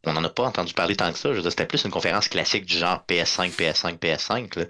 on 0.05 0.13
n'en 0.13 0.23
a 0.23 0.29
pas 0.29 0.43
entendu 0.43 0.73
parler 0.73 0.95
tant 0.95 1.11
que 1.11 1.17
ça. 1.17 1.29
Je 1.31 1.35
veux 1.37 1.41
dire, 1.41 1.51
c'était 1.51 1.65
plus 1.65 1.83
une 1.83 1.91
conférence 1.91 2.27
classique 2.27 2.65
du 2.65 2.77
genre 2.77 3.03
PS5, 3.07 3.51
PS5, 3.51 3.97
PS5. 3.97 4.55
là. 4.59 4.65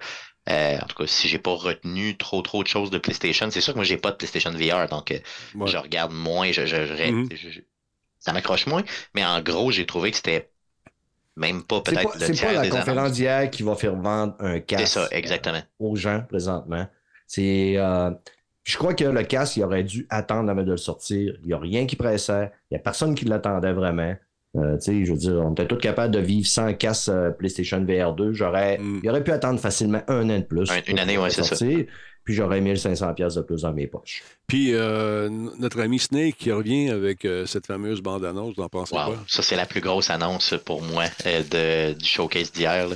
Euh, 0.48 0.78
en 0.82 0.86
tout 0.86 0.96
cas, 0.96 1.06
si 1.06 1.28
j'ai 1.28 1.38
pas 1.38 1.52
retenu 1.54 2.16
trop 2.16 2.40
trop 2.40 2.62
de 2.62 2.68
choses 2.68 2.90
de 2.90 2.96
PlayStation, 2.98 3.50
c'est 3.50 3.60
sûr 3.60 3.74
que 3.74 3.78
moi 3.78 3.84
j'ai 3.84 3.98
pas 3.98 4.10
de 4.10 4.16
PlayStation 4.16 4.50
VR, 4.50 4.88
donc 4.88 5.10
euh, 5.12 5.18
Ouais. 5.54 5.68
je 5.70 5.76
regarde 5.76 6.12
moins, 6.12 6.50
je, 6.50 6.64
je- 6.64 6.86
je- 6.86 7.10
Mhm. 7.12 7.28
je- 7.30 7.50
je- 7.50 7.60
ça 8.18 8.32
m'accroche 8.32 8.66
moins. 8.66 8.82
Mais 9.14 9.24
en 9.24 9.40
gros, 9.42 9.70
j'ai 9.70 9.84
trouvé 9.86 10.10
que 10.10 10.16
c'était 10.16 10.50
même 11.40 11.62
pas 11.64 11.80
peut-être 11.80 12.18
le 12.18 12.26
c'est 12.26 12.44
pas 12.44 12.52
la 12.52 12.62
des 12.62 12.68
conférence 12.68 13.12
d'hier 13.12 13.50
qui 13.50 13.62
va 13.62 13.74
faire 13.74 13.96
vendre 13.96 14.34
un 14.40 14.60
casque 14.60 14.86
ça, 14.86 15.08
exactement. 15.10 15.62
aux 15.78 15.96
gens 15.96 16.22
présentement. 16.28 16.86
C'est. 17.26 17.74
euh, 17.78 18.10
je 18.62 18.76
crois 18.76 18.92
que 18.92 19.04
le 19.04 19.22
casque, 19.22 19.56
il 19.56 19.64
aurait 19.64 19.82
dû 19.84 20.06
attendre 20.10 20.50
avant 20.50 20.62
de 20.62 20.72
le 20.72 20.76
sortir. 20.76 21.34
Il 21.40 21.46
n'y 21.46 21.54
a 21.54 21.58
rien 21.58 21.86
qui 21.86 21.96
pressait. 21.96 22.52
Il 22.70 22.74
n'y 22.74 22.76
a 22.76 22.80
personne 22.80 23.14
qui 23.14 23.24
l'attendait 23.24 23.72
vraiment. 23.72 24.14
Euh, 24.56 24.76
tu 24.78 24.82
sais, 24.82 25.04
je 25.04 25.12
veux 25.12 25.18
dire, 25.18 25.34
on 25.36 25.52
était 25.52 25.66
tous 25.66 25.76
capables 25.76 26.12
de 26.12 26.18
vivre 26.20 26.46
sans 26.46 26.74
casque 26.74 27.08
euh, 27.10 27.30
PlayStation 27.30 27.84
VR 27.84 28.14
2. 28.14 28.32
J'aurais, 28.32 28.78
Mm. 28.78 29.00
Il 29.04 29.10
aurait 29.10 29.22
pu 29.22 29.30
attendre 29.30 29.60
facilement 29.60 30.02
un 30.08 30.28
an 30.28 30.38
de 30.38 30.44
plus. 30.44 30.70
Un- 30.70 30.80
une 30.88 30.98
année, 30.98 31.18
ouais, 31.18 31.30
c'est 31.30 31.44
ça. 31.44 31.56
Puis 32.24 32.34
j'aurais 32.34 32.60
1500$ 32.60 33.14
pièces 33.14 33.34
de 33.36 33.40
plus 33.42 33.62
dans 33.62 33.72
mes 33.72 33.86
poches. 33.86 34.22
Puis 34.46 34.74
euh, 34.74 35.28
notre 35.30 35.80
ami 35.80 35.98
Snake 35.98 36.36
qui 36.36 36.52
revient 36.52 36.90
avec 36.90 37.24
euh, 37.24 37.46
cette 37.46 37.66
fameuse 37.66 38.02
bande-annonce, 38.02 38.54
vous 38.56 38.62
en 38.62 38.68
pensez 38.68 38.94
Wow, 38.94 39.14
ça 39.26 39.42
c'est 39.42 39.56
la 39.56 39.64
plus 39.66 39.80
grosse 39.80 40.10
annonce 40.10 40.54
pour 40.64 40.82
moi 40.82 41.04
euh, 41.26 41.92
de, 41.94 41.98
du 41.98 42.04
showcase 42.04 42.52
d'hier. 42.52 42.88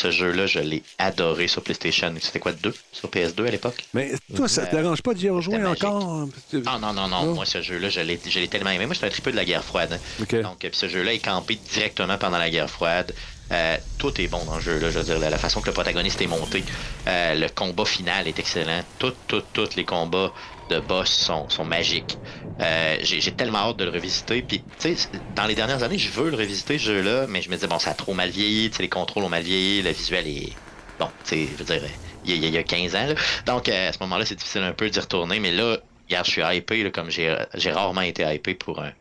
Ce 0.00 0.12
jeu-là, 0.12 0.46
je 0.46 0.60
l'ai 0.60 0.84
adoré 0.98 1.48
sur 1.48 1.60
PlayStation. 1.60 2.14
C'était 2.20 2.38
quoi, 2.38 2.52
2 2.52 2.72
sur 2.92 3.08
PS2 3.10 3.48
à 3.48 3.50
l'époque? 3.50 3.84
Mais 3.94 4.12
toi, 4.36 4.46
ça 4.46 4.64
te 4.66 4.76
dérange 4.76 5.02
pas 5.02 5.12
d'y 5.12 5.28
rejouer 5.28 5.64
encore? 5.66 6.28
Ah 6.66 6.78
non, 6.80 6.92
non, 6.92 7.08
non, 7.08 7.24
Non. 7.26 7.34
moi 7.34 7.44
ce 7.44 7.60
jeu-là, 7.62 7.88
je 7.88 8.00
l'ai 8.00 8.18
je 8.24 8.38
l'ai 8.38 8.46
tellement 8.46 8.70
aimé. 8.70 8.86
Moi, 8.86 8.94
je 8.94 8.98
suis 8.98 9.06
un 9.06 9.10
tripeux 9.10 9.32
de 9.32 9.36
la 9.36 9.44
guerre 9.44 9.64
froide. 9.64 9.98
Donc, 10.20 10.32
euh, 10.34 10.42
puis 10.68 10.70
ce 10.74 10.88
jeu-là 10.88 11.14
est 11.14 11.18
campé 11.18 11.58
directement 11.72 12.16
pendant 12.16 12.38
la 12.38 12.48
guerre 12.48 12.70
froide. 12.70 13.12
Euh, 13.50 13.76
tout 13.98 14.20
est 14.20 14.28
bon 14.28 14.44
dans 14.44 14.56
le 14.56 14.60
jeu, 14.60 14.78
là, 14.78 14.90
je 14.90 14.98
veux 14.98 15.04
dire, 15.04 15.18
la, 15.18 15.30
la 15.30 15.38
façon 15.38 15.60
que 15.62 15.66
le 15.66 15.72
protagoniste 15.72 16.20
est 16.20 16.26
monté. 16.26 16.62
Euh, 17.08 17.34
le 17.34 17.48
combat 17.48 17.86
final 17.86 18.28
est 18.28 18.38
excellent. 18.38 18.82
Tout, 19.00 19.14
tout, 19.26 19.42
tous 19.52 19.74
les 19.74 19.84
combats 19.84 20.30
de 20.70 20.78
boss 20.80 21.08
sont, 21.10 21.48
sont 21.48 21.64
magiques. 21.64 22.18
Euh, 22.60 22.96
J'ai 23.02 23.32
tellement 23.32 23.58
hâte 23.58 23.76
de 23.76 23.84
le 23.84 23.90
revisiter. 23.90 24.42
Puis, 24.42 24.62
tu 24.80 24.96
sais, 24.96 25.08
dans 25.36 25.46
les 25.46 25.54
dernières 25.54 25.82
années, 25.82 25.98
je 25.98 26.10
veux 26.10 26.30
le 26.30 26.36
revisiter, 26.36 26.78
ce 26.78 26.84
jeu-là, 26.84 27.26
mais 27.28 27.40
je 27.42 27.50
me 27.50 27.54
disais, 27.54 27.68
bon, 27.68 27.78
ça 27.78 27.90
a 27.90 27.94
trop 27.94 28.14
mal 28.14 28.30
vieilli, 28.30 28.70
les 28.78 28.88
contrôles 28.88 29.24
ont 29.24 29.28
mal 29.28 29.42
vieilli, 29.42 29.82
le 29.82 29.90
visuel 29.90 30.26
est. 30.26 30.52
Bon, 30.98 31.06
tu 31.24 31.30
sais, 31.30 31.48
je 31.52 31.56
veux 31.56 31.64
dire, 31.64 31.88
il 32.24 32.44
y, 32.44 32.48
y 32.50 32.58
a 32.58 32.62
15 32.64 32.96
ans, 32.96 33.06
là. 33.06 33.14
Donc, 33.46 33.68
euh, 33.68 33.88
à 33.88 33.92
ce 33.92 33.98
moment-là, 34.00 34.24
c'est 34.26 34.34
difficile 34.34 34.62
un 34.62 34.72
peu 34.72 34.90
d'y 34.90 34.98
retourner, 34.98 35.38
mais 35.38 35.52
là, 35.52 35.78
regarde, 36.08 36.26
je 36.26 36.30
suis 36.32 36.42
hypé, 36.42 36.82
là, 36.82 36.90
comme 36.90 37.10
j'ai 37.10 37.70
rarement 37.70 38.00
été 38.00 38.24
hypé 38.34 38.54
pour 38.54 38.80
un, 38.82 38.92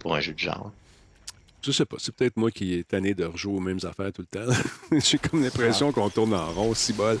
pour 0.00 0.14
un 0.16 0.20
jeu 0.20 0.32
du 0.32 0.44
genre. 0.44 0.72
Je 1.64 1.72
sais 1.72 1.86
pas, 1.86 1.96
c'est 1.98 2.14
peut-être 2.14 2.36
moi 2.36 2.50
qui 2.50 2.74
est 2.74 2.86
tanné 2.86 3.14
de 3.14 3.24
rejouer 3.24 3.54
aux 3.56 3.60
mêmes 3.60 3.78
affaires 3.84 4.12
tout 4.12 4.22
le 4.22 4.26
temps. 4.38 4.52
J'ai 5.02 5.16
comme 5.18 5.42
l'impression 5.42 5.92
qu'on 5.92 6.10
tourne 6.10 6.34
en 6.34 6.50
rond, 6.52 6.74
si 6.74 6.92
bol. 6.92 7.18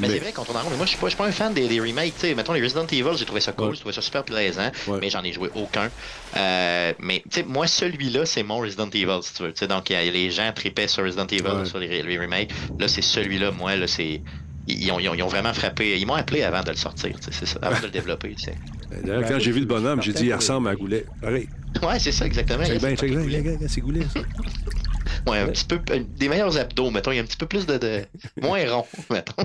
Mais, 0.00 0.08
c'est 0.08 0.18
vrai 0.20 0.32
qu'on 0.32 0.44
tourne 0.44 0.56
en 0.56 0.62
rond, 0.62 0.70
mais 0.70 0.76
moi 0.76 0.86
je 0.86 0.90
suis 0.90 0.98
pas, 0.98 1.06
je 1.06 1.10
suis 1.10 1.18
pas 1.18 1.26
un 1.26 1.32
fan 1.32 1.52
des, 1.52 1.66
des 1.68 1.80
remakes, 1.80 2.14
tu 2.14 2.20
sais, 2.20 2.34
mettons 2.34 2.52
les 2.52 2.62
Resident 2.62 2.86
Evil, 2.86 3.10
j'ai 3.16 3.24
trouvé 3.24 3.40
ça 3.40 3.52
cool, 3.52 3.66
Ouais. 3.68 3.74
j'ai 3.74 3.80
trouvé 3.80 3.94
ça 3.94 4.00
super 4.00 4.24
plaisant, 4.24 4.70
Ouais. 4.86 4.98
mais 5.00 5.10
j'en 5.10 5.22
ai 5.24 5.32
joué 5.32 5.50
aucun. 5.54 5.90
Euh, 6.36 6.92
mais 7.00 7.22
tu 7.30 7.40
sais, 7.40 7.42
moi 7.46 7.66
celui-là, 7.66 8.24
c'est 8.24 8.42
mon 8.42 8.58
Resident 8.58 8.88
Evil, 8.90 9.18
si 9.22 9.34
tu 9.34 9.42
veux. 9.42 9.52
Tu 9.52 9.58
sais, 9.58 9.66
donc 9.66 9.90
y 9.90 9.94
a- 9.94 10.02
les 10.04 10.30
gens 10.30 10.50
tripaient 10.54 10.88
sur 10.88 11.04
Resident 11.04 11.26
Evil, 11.26 11.42
Ouais. 11.48 11.64
sur 11.64 11.78
les, 11.78 12.02
les 12.02 12.18
remakes. 12.18 12.50
Là, 12.78 12.86
c'est 12.88 13.02
celui-là, 13.02 13.50
moi, 13.50 13.76
là, 13.76 13.86
c'est. 13.86 14.22
Ils 14.68 14.90
ont, 14.92 14.98
ils 15.00 15.08
ont- 15.08 15.14
ils 15.14 15.22
ont 15.22 15.28
vraiment 15.28 15.52
frappé. 15.54 15.98
Ils 15.98 16.06
m'ont 16.06 16.14
appelé 16.14 16.42
avant 16.42 16.62
de 16.62 16.70
le 16.70 16.76
sortir, 16.76 17.16
c'est 17.20 17.46
ça, 17.46 17.58
avant 17.62 17.78
de 17.78 17.84
le 17.86 17.90
développer, 17.90 18.34
sais. 18.38 18.54
D'ailleurs, 19.04 19.28
quand 19.28 19.38
j'ai 19.38 19.50
vu 19.52 19.60
le 19.60 19.66
bonhomme, 19.66 20.02
j'ai 20.02 20.12
dit, 20.12 20.26
il 20.26 20.34
ressemble 20.34 20.68
à 20.68 20.74
Goulet. 20.76 21.04
Pareil. 21.20 21.48
Ouais, 21.82 21.98
c'est 21.98 22.12
ça, 22.12 22.26
exactement. 22.26 22.62
A 22.64 22.66
bien, 22.78 22.94
C'est 23.68 23.80
Goulet, 23.80 24.02
ça. 24.12 24.20
Ouais, 25.26 25.38
un 25.40 25.46
petit 25.48 25.64
peu. 25.64 25.78
euh, 25.90 26.00
Des 26.16 26.28
meilleurs 26.28 26.56
abdos, 26.58 26.90
mettons. 26.90 27.10
Il 27.10 27.16
y 27.16 27.18
a 27.18 27.22
un 27.22 27.26
petit 27.26 27.36
peu 27.36 27.46
plus 27.46 27.66
de. 27.66 27.76
de... 27.76 28.02
moins 28.40 28.60
rond, 28.70 28.86
mettons. 29.10 29.44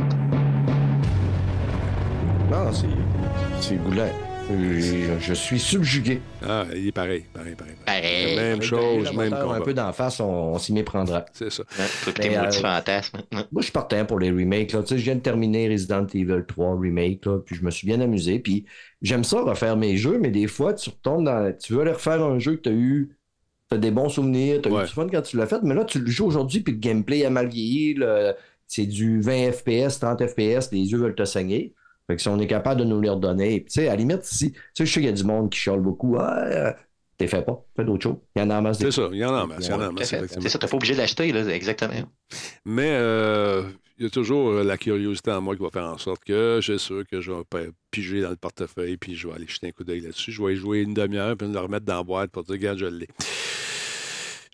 Non, 2.51 2.71
c'est, 2.71 2.87
c'est 3.59 3.75
goulet. 3.83 4.11
Je, 4.59 5.19
je 5.19 5.33
suis 5.33 5.59
subjugué. 5.59 6.21
Ah, 6.47 6.65
il 6.75 6.87
est 6.87 6.91
pareil, 6.91 7.25
pareil, 7.33 7.55
pareil. 7.55 7.75
pareil. 7.85 8.01
Pareil. 8.01 8.35
Même 8.35 8.61
chose, 8.61 9.05
le 9.11 9.17
même 9.17 9.29
moteur 9.31 9.51
Un 9.51 9.53
combat. 9.53 9.61
peu 9.65 9.73
d'en 9.73 9.93
face, 9.93 10.19
on, 10.19 10.25
on 10.53 10.57
s'y 10.57 10.73
méprendra. 10.73 11.25
C'est 11.33 11.51
ça. 11.51 11.63
Ouais, 11.79 12.25
euh, 12.37 12.51
fantasmes. 12.51 13.17
Moi, 13.31 13.43
je 13.57 13.63
suis 13.63 13.71
partant 13.71 14.05
pour 14.05 14.19
les 14.19 14.31
remakes. 14.31 14.71
Là. 14.73 14.81
Tu 14.81 14.87
sais, 14.89 14.97
je 14.97 15.03
viens 15.03 15.15
de 15.15 15.21
terminer 15.21 15.69
Resident 15.69 16.05
Evil 16.13 16.43
3 16.47 16.79
Remake, 16.79 17.25
là, 17.25 17.39
puis 17.39 17.55
je 17.55 17.63
me 17.63 17.71
suis 17.71 17.87
bien 17.87 17.99
amusé. 18.01 18.39
Puis 18.39 18.65
j'aime 19.01 19.23
ça 19.23 19.41
refaire 19.41 19.77
mes 19.77 19.97
jeux, 19.97 20.17
mais 20.19 20.29
des 20.31 20.47
fois, 20.47 20.73
tu 20.73 20.89
retombes 20.89 21.25
dans. 21.25 21.53
Tu 21.57 21.73
veux 21.73 21.81
aller 21.81 21.91
refaire 21.91 22.23
un 22.23 22.39
jeu 22.39 22.55
que 22.55 22.61
tu 22.61 22.69
as 22.69 22.73
eu. 22.73 23.15
Tu 23.69 23.75
as 23.75 23.79
des 23.79 23.91
bons 23.91 24.09
souvenirs, 24.09 24.61
tu 24.61 24.69
as 24.69 24.71
Ouais. 24.71 24.83
eu 24.83 24.87
du 24.87 24.93
fun 24.93 25.07
quand 25.11 25.21
tu 25.21 25.37
l'as 25.37 25.47
fait, 25.47 25.61
mais 25.63 25.73
là, 25.73 25.85
tu 25.85 25.99
le 25.99 26.09
joues 26.11 26.25
aujourd'hui, 26.27 26.59
puis 26.61 26.73
le 26.73 26.79
gameplay 26.79 27.25
a 27.25 27.29
mal 27.29 27.47
vieilli. 27.47 27.97
C'est 28.67 28.85
du 28.85 29.21
20 29.21 29.51
FPS, 29.51 29.99
30 29.99 30.25
FPS, 30.27 30.71
les 30.71 30.91
yeux 30.91 30.97
veulent 30.97 31.15
te 31.15 31.25
saigner. 31.25 31.73
Fait 32.07 32.15
que 32.17 32.21
si 32.21 32.27
on 32.27 32.37
est 32.39 32.47
capable 32.47 32.81
de 32.81 32.85
nous 32.85 32.99
les 32.99 33.09
redonner, 33.09 33.63
tu 33.63 33.71
sais, 33.71 33.87
à 33.87 33.91
la 33.91 33.95
limite, 33.97 34.23
si, 34.23 34.51
tu 34.51 34.59
sais, 34.75 34.85
je 34.85 34.91
sais 34.91 34.99
qu'il 34.99 35.05
y 35.09 35.13
a 35.13 35.13
du 35.13 35.23
monde 35.23 35.49
qui 35.49 35.59
chiale 35.59 35.79
beaucoup, 35.79 36.17
ah, 36.19 36.43
euh, 36.45 36.73
t'es 37.17 37.27
fait 37.27 37.43
pas, 37.43 37.63
fais 37.75 37.85
d'autres 37.85 38.03
choses. 38.03 38.17
Il 38.35 38.41
y 38.41 38.45
en 38.45 38.49
a 38.49 38.57
en 38.57 38.61
masse. 38.61 38.79
C'est 38.79 38.91
ça, 38.91 39.09
il 39.11 39.19
y 39.19 39.25
en 39.25 39.33
a 39.33 39.43
en 39.43 39.47
masse. 39.47 39.65
Il 39.67 39.71
y 39.71 39.73
en 39.73 39.79
a 39.81 39.87
en 39.87 39.89
Tout 39.89 39.97
à 39.97 39.99
masse, 39.99 40.09
fait. 40.09 40.15
effectivement. 40.17 40.41
C'est 40.43 40.49
ça, 40.49 40.59
t'es 40.59 40.67
pas 40.67 40.75
obligé 40.75 40.93
de 40.93 40.97
l'acheter, 40.99 41.31
là, 41.31 41.45
exactement. 41.47 41.93
Mais 42.65 42.89
euh, 42.91 43.63
il 43.97 44.03
y 44.03 44.07
a 44.07 44.09
toujours 44.09 44.49
euh, 44.49 44.63
la 44.63 44.77
curiosité 44.77 45.31
en 45.31 45.41
moi 45.41 45.55
qui 45.55 45.61
va 45.63 45.69
faire 45.69 45.85
en 45.85 45.97
sorte 45.97 46.23
que 46.25 46.59
je 46.61 46.73
suis 46.73 46.79
sûr 46.79 47.03
que 47.09 47.21
je 47.21 47.31
vais 47.31 47.69
piger 47.91 48.21
dans 48.21 48.31
le 48.31 48.35
portefeuille 48.35 48.97
puis 48.97 49.15
je 49.15 49.27
vais 49.27 49.35
aller 49.35 49.47
jeter 49.47 49.67
un 49.67 49.71
coup 49.71 49.83
d'œil 49.83 50.01
là-dessus. 50.01 50.31
Je 50.31 50.43
vais 50.43 50.53
y 50.53 50.55
jouer 50.55 50.81
une 50.81 50.93
demi-heure 50.93 51.37
puis 51.37 51.47
le 51.47 51.59
remettre 51.59 51.85
dans 51.85 51.97
la 51.97 52.03
boîte 52.03 52.31
pour 52.31 52.43
dire, 52.43 52.53
regarde, 52.53 52.79
je 52.79 52.85
l'ai. 52.87 53.07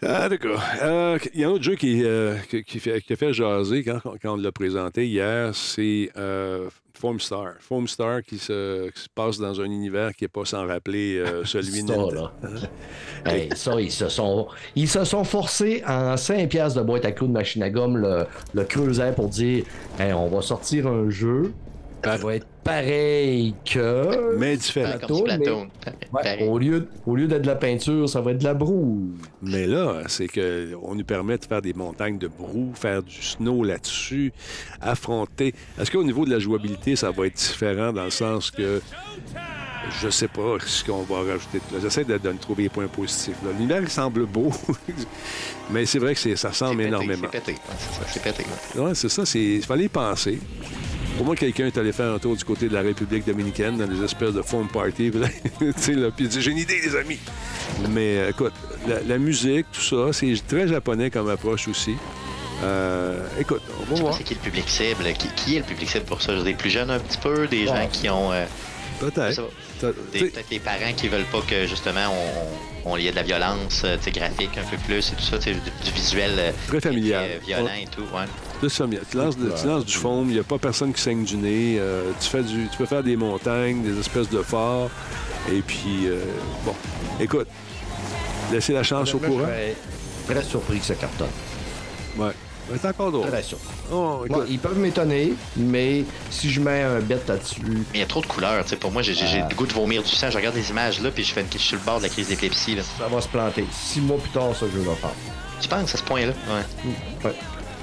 Ah, 0.02 0.30
d'accord. 0.30 0.62
Euh, 0.82 1.18
Il 1.34 1.42
y 1.42 1.44
a 1.44 1.48
un 1.48 1.52
autre 1.52 1.64
jeu 1.64 1.76
qui, 1.76 2.04
euh, 2.06 2.36
qui, 2.50 2.64
qui 2.64 2.80
fait, 2.80 3.02
qui 3.02 3.14
a 3.14 3.16
fait 3.18 3.34
jaser 3.34 3.84
quand, 3.84 4.00
quand 4.22 4.34
on 4.34 4.38
l'a 4.38 4.52
présenté 4.52 5.06
hier, 5.08 5.54
c'est 5.54 6.10
euh, 6.16 6.70
Foamstar. 6.94 7.56
Foamstar 7.60 8.24
qui 8.24 8.38
se, 8.38 8.90
qui 8.92 9.02
se 9.02 9.10
passe 9.14 9.40
dans 9.40 9.60
un 9.60 9.66
univers 9.66 10.14
qui 10.16 10.24
n'est 10.24 10.30
pas 10.30 10.46
sans 10.46 10.66
rappeler 10.66 11.18
euh, 11.18 11.44
celui 11.46 11.84
de 11.84 12.16
là. 12.16 12.32
Hey, 13.26 13.50
ça, 13.56 13.80
ils 13.82 13.92
se 13.92 14.08
sont, 14.08 14.48
ils 14.76 14.88
se 14.88 15.04
sont 15.04 15.26
forcés 15.26 15.84
en 15.86 16.16
5 16.16 16.48
piastres 16.48 16.80
de 16.80 16.86
boîte 16.86 17.04
à 17.04 17.12
clous 17.12 17.28
de 17.28 17.34
machine 17.34 17.62
à 17.64 17.70
gomme 17.70 17.98
le, 17.98 18.26
le 18.54 18.64
creuset 18.64 19.12
pour 19.14 19.28
dire 19.28 19.66
Hey, 20.00 20.14
on 20.14 20.30
va 20.30 20.42
sortir 20.42 20.88
un 20.88 21.10
jeu 21.10 21.52
qui 22.02 22.24
va 22.24 22.36
être 22.36 22.48
pareil 22.64 23.54
que. 23.66 24.38
Mais 24.38 24.56
différent. 24.58 24.92
Ouais, 25.10 25.38
Pareil. 26.12 26.48
au, 26.48 26.58
lieu, 26.58 26.88
au 27.06 27.16
lieu 27.16 27.28
d'être 27.28 27.42
de 27.44 27.48
la 27.48 27.56
peinture, 27.56 28.08
ça 28.10 28.22
va 28.22 28.32
être 28.32 28.40
de 28.40 28.44
la 28.44 28.54
broue. 28.54 29.12
Mais 29.42 29.66
là, 29.68 30.02
c'est 30.08 30.28
qu'on 30.28 30.96
nous 30.96 31.04
permet 31.04 31.38
de 31.38 31.46
faire 31.46 31.62
des 31.62 31.74
montagnes 31.74 32.18
de 32.18 32.28
brou, 32.28 32.72
faire 32.76 33.02
du 33.04 33.22
snow 33.22 33.64
là-dessus, 33.64 34.32
affronter. 34.82 35.54
Est-ce 35.80 35.92
qu'au 35.92 36.04
niveau 36.04 36.26
de 36.26 36.32
la 36.32 36.40
jouabilité, 36.40 36.96
ça 36.96 37.12
va 37.12 37.28
être 37.28 37.36
différent 37.38 37.92
dans 37.94 38.06
le 38.06 38.10
sens 38.12 38.52
que 38.52 38.82
je 40.02 40.10
sais 40.10 40.28
pas 40.28 40.58
ce 40.66 40.84
qu'on 40.84 41.02
va 41.04 41.18
rajouter. 41.20 41.60
Là, 41.74 41.80
J'essaie 41.82 42.04
de, 42.04 42.18
de 42.18 42.32
trouver 42.40 42.64
des 42.64 42.70
points 42.70 42.88
positifs. 42.88 43.38
L'univers, 43.58 43.82
il 43.82 43.90
semble 43.90 44.26
beau, 44.26 44.52
mais 45.72 45.86
c'est 45.86 46.00
vrai 46.00 46.14
que 46.14 46.36
ça 46.36 46.54
semble 46.54 46.78
pété, 46.78 46.88
énormément. 46.90 47.28
C'est 47.32 47.44
pété. 47.44 47.56
C'est 47.78 47.94
ça, 47.94 48.02
c'est 48.08 48.22
pété. 48.24 48.44
Ouais, 48.78 48.94
c'est 48.94 49.10
ça, 49.10 49.26
c'est- 49.26 49.40
il 49.40 49.64
fallait 49.64 49.86
y 49.86 49.90
penser. 49.90 50.40
Pour 51.20 51.26
moi, 51.26 51.36
quelqu'un 51.36 51.66
est 51.68 51.78
allé 51.78 51.92
faire 51.92 52.14
un 52.14 52.18
tour 52.18 52.34
du 52.38 52.46
côté 52.46 52.70
de 52.70 52.74
la 52.74 52.80
République 52.80 53.26
dominicaine 53.26 53.76
dans 53.78 53.86
des 53.88 54.02
espèces 54.02 54.32
de 54.32 54.42
foam 54.42 54.70
party. 54.70 55.10
puis 55.12 55.20
là, 55.20 55.28
tu 55.60 55.74
sais, 55.76 55.92
là, 55.94 56.12
puis 56.16 56.24
il 56.24 56.30
dit 56.30 56.42
J'ai 56.42 56.52
une 56.52 56.60
idée, 56.60 56.80
les 56.82 56.96
amis. 56.96 57.20
Mais 57.90 58.20
euh, 58.20 58.30
écoute, 58.30 58.54
la, 58.88 59.02
la 59.02 59.18
musique, 59.18 59.66
tout 59.74 59.82
ça, 59.82 60.14
c'est 60.14 60.34
très 60.48 60.66
japonais 60.70 61.10
comme 61.10 61.30
approche 61.30 61.68
aussi. 61.68 61.96
Euh, 62.64 63.22
écoute, 63.38 63.62
on 63.82 63.94
va 63.96 64.00
voir. 64.02 64.14
c'est 64.16 64.24
qui 64.24 64.34
le 64.36 64.40
public 64.40 64.64
cible. 64.70 65.04
Qui, 65.18 65.28
qui 65.36 65.56
est 65.58 65.60
le 65.60 65.66
public 65.66 65.90
cible 65.90 66.06
pour 66.06 66.22
ça? 66.22 66.42
Des 66.42 66.54
plus 66.54 66.70
jeunes 66.70 66.90
un 66.90 67.00
petit 67.00 67.18
peu, 67.18 67.48
des 67.48 67.66
gens 67.66 67.86
qui 67.92 68.10
ont. 68.10 68.32
euh, 68.32 68.46
Peut-être. 69.02 69.44
des- 70.50 70.60
parents 70.60 70.94
qui 70.96 71.10
veulent 71.10 71.26
pas 71.32 71.42
que 71.42 71.68
justement 71.68 72.08
on, 72.86 72.90
on, 72.90 72.94
on 72.94 72.98
y 72.98 73.08
ait 73.08 73.12
de 73.12 73.16
la 73.18 73.24
violence 73.24 73.86
graphique 74.14 74.58
un 74.58 74.64
peu 74.70 74.78
plus 74.86 75.12
et 75.12 75.16
tout 75.16 75.22
ça, 75.24 75.38
du, 75.38 75.52
du 75.54 75.92
visuel 75.94 76.54
Très 76.68 76.80
familial. 76.82 77.26
très 77.30 77.40
violent 77.46 77.74
et 77.82 77.88
tout. 77.88 78.04
Ouais. 78.14 78.24
Tu 78.62 79.18
lances, 79.18 79.38
de- 79.38 79.52
tu 79.60 79.68
lances 79.68 79.86
du 79.86 79.94
foam, 79.94 80.26
il 80.30 80.34
n'y 80.34 80.40
a 80.40 80.44
pas 80.44 80.58
personne 80.58 80.94
qui 80.94 81.02
saigne 81.02 81.24
du 81.24 81.38
nez. 81.38 81.78
euh, 81.80 82.12
tu, 82.20 82.30
fais 82.30 82.44
du, 82.44 82.68
tu 82.72 82.78
peux 82.78 82.86
faire 82.86 83.04
des 83.04 83.16
montagnes, 83.16 83.82
des 83.84 83.98
espèces 84.00 84.30
de 84.30 84.42
forts. 84.42 84.90
Et 85.52 85.62
puis, 85.62 86.06
euh, 86.08 86.20
bon, 86.66 86.76
écoute, 87.20 87.48
laissez 88.52 88.74
la 88.74 88.84
chance 88.84 89.14
au 89.14 89.20
courant. 89.20 89.48
Très 90.28 90.44
surpris 90.44 90.80
que 90.80 90.86
ça 90.86 90.96
cartonne. 90.96 91.30
Ouais. 92.18 92.32
C'est 92.80 92.88
encore 92.88 93.12
drôle. 93.12 93.28
Très 93.28 93.42
surpris. 93.42 93.74
Oh, 93.92 94.24
ils 94.48 94.60
peuvent 94.60 94.78
m'étonner, 94.78 95.34
mais 95.58 96.04
si 96.30 96.52
je 96.52 96.60
mets 96.62 96.84
un 96.84 97.00
bet 97.00 97.18
là-dessus, 97.28 97.62
Mais 97.66 97.80
il 97.96 98.00
y 98.02 98.04
a 98.04 98.06
trop 98.06 98.22
de 98.22 98.28
couleurs, 98.28 98.64
tu 98.64 98.70
sais. 98.72 98.76
Pour 98.76 98.92
moi, 98.92 99.02
j'ai 99.02 99.14
Ah. 99.20 99.48
le 99.50 99.56
goût 99.56 99.66
de 99.66 99.74
vomir 99.74 100.04
du 100.04 100.10
sang. 100.10 100.30
Je 100.30 100.38
regarde 100.38 100.54
les 100.56 100.70
images 100.70 101.02
là, 101.02 101.10
puis 101.10 101.24
je 101.24 101.34
fais 101.34 101.42
une, 101.42 101.48
je 101.52 101.58
suis 101.58 101.70
sur 101.70 101.78
le 101.80 101.84
bord 101.84 101.98
de 101.98 102.04
la 102.04 102.10
crise 102.10 102.28
d'épilepsie. 102.28 102.78
ça 103.00 103.08
va 103.08 103.22
se 103.22 103.28
planter. 103.28 103.66
Six 103.72 104.02
mois 104.02 104.18
plus 104.20 104.30
tard, 104.30 104.56
ça, 104.56 104.68
je 104.72 104.78
vais 104.78 104.96
faire. 104.96 105.10
Tu 105.60 105.68
penses 105.68 105.96
à 105.96 105.98
ce 105.98 106.04
point-là? 106.04 106.34
Ouais. 106.48 107.26
Ouais. 107.30 107.36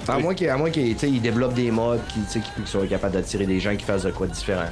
À 0.08 0.18
moins 0.18 0.34
qu'il 0.34 0.48
à 0.48 0.56
moins 0.56 0.70
qu'il, 0.70 0.94
tu 0.94 0.98
sais, 0.98 1.10
il 1.10 1.20
développe 1.20 1.54
des 1.54 1.70
modes 1.70 2.00
qui, 2.08 2.20
qui, 2.20 2.40
qui 2.40 2.70
soient 2.70 2.86
capables 2.86 3.14
d'attirer 3.14 3.46
des 3.46 3.60
gens 3.60 3.74
qui 3.76 3.84
fassent 3.84 4.04
de 4.04 4.10
quoi 4.10 4.26
différent. 4.26 4.66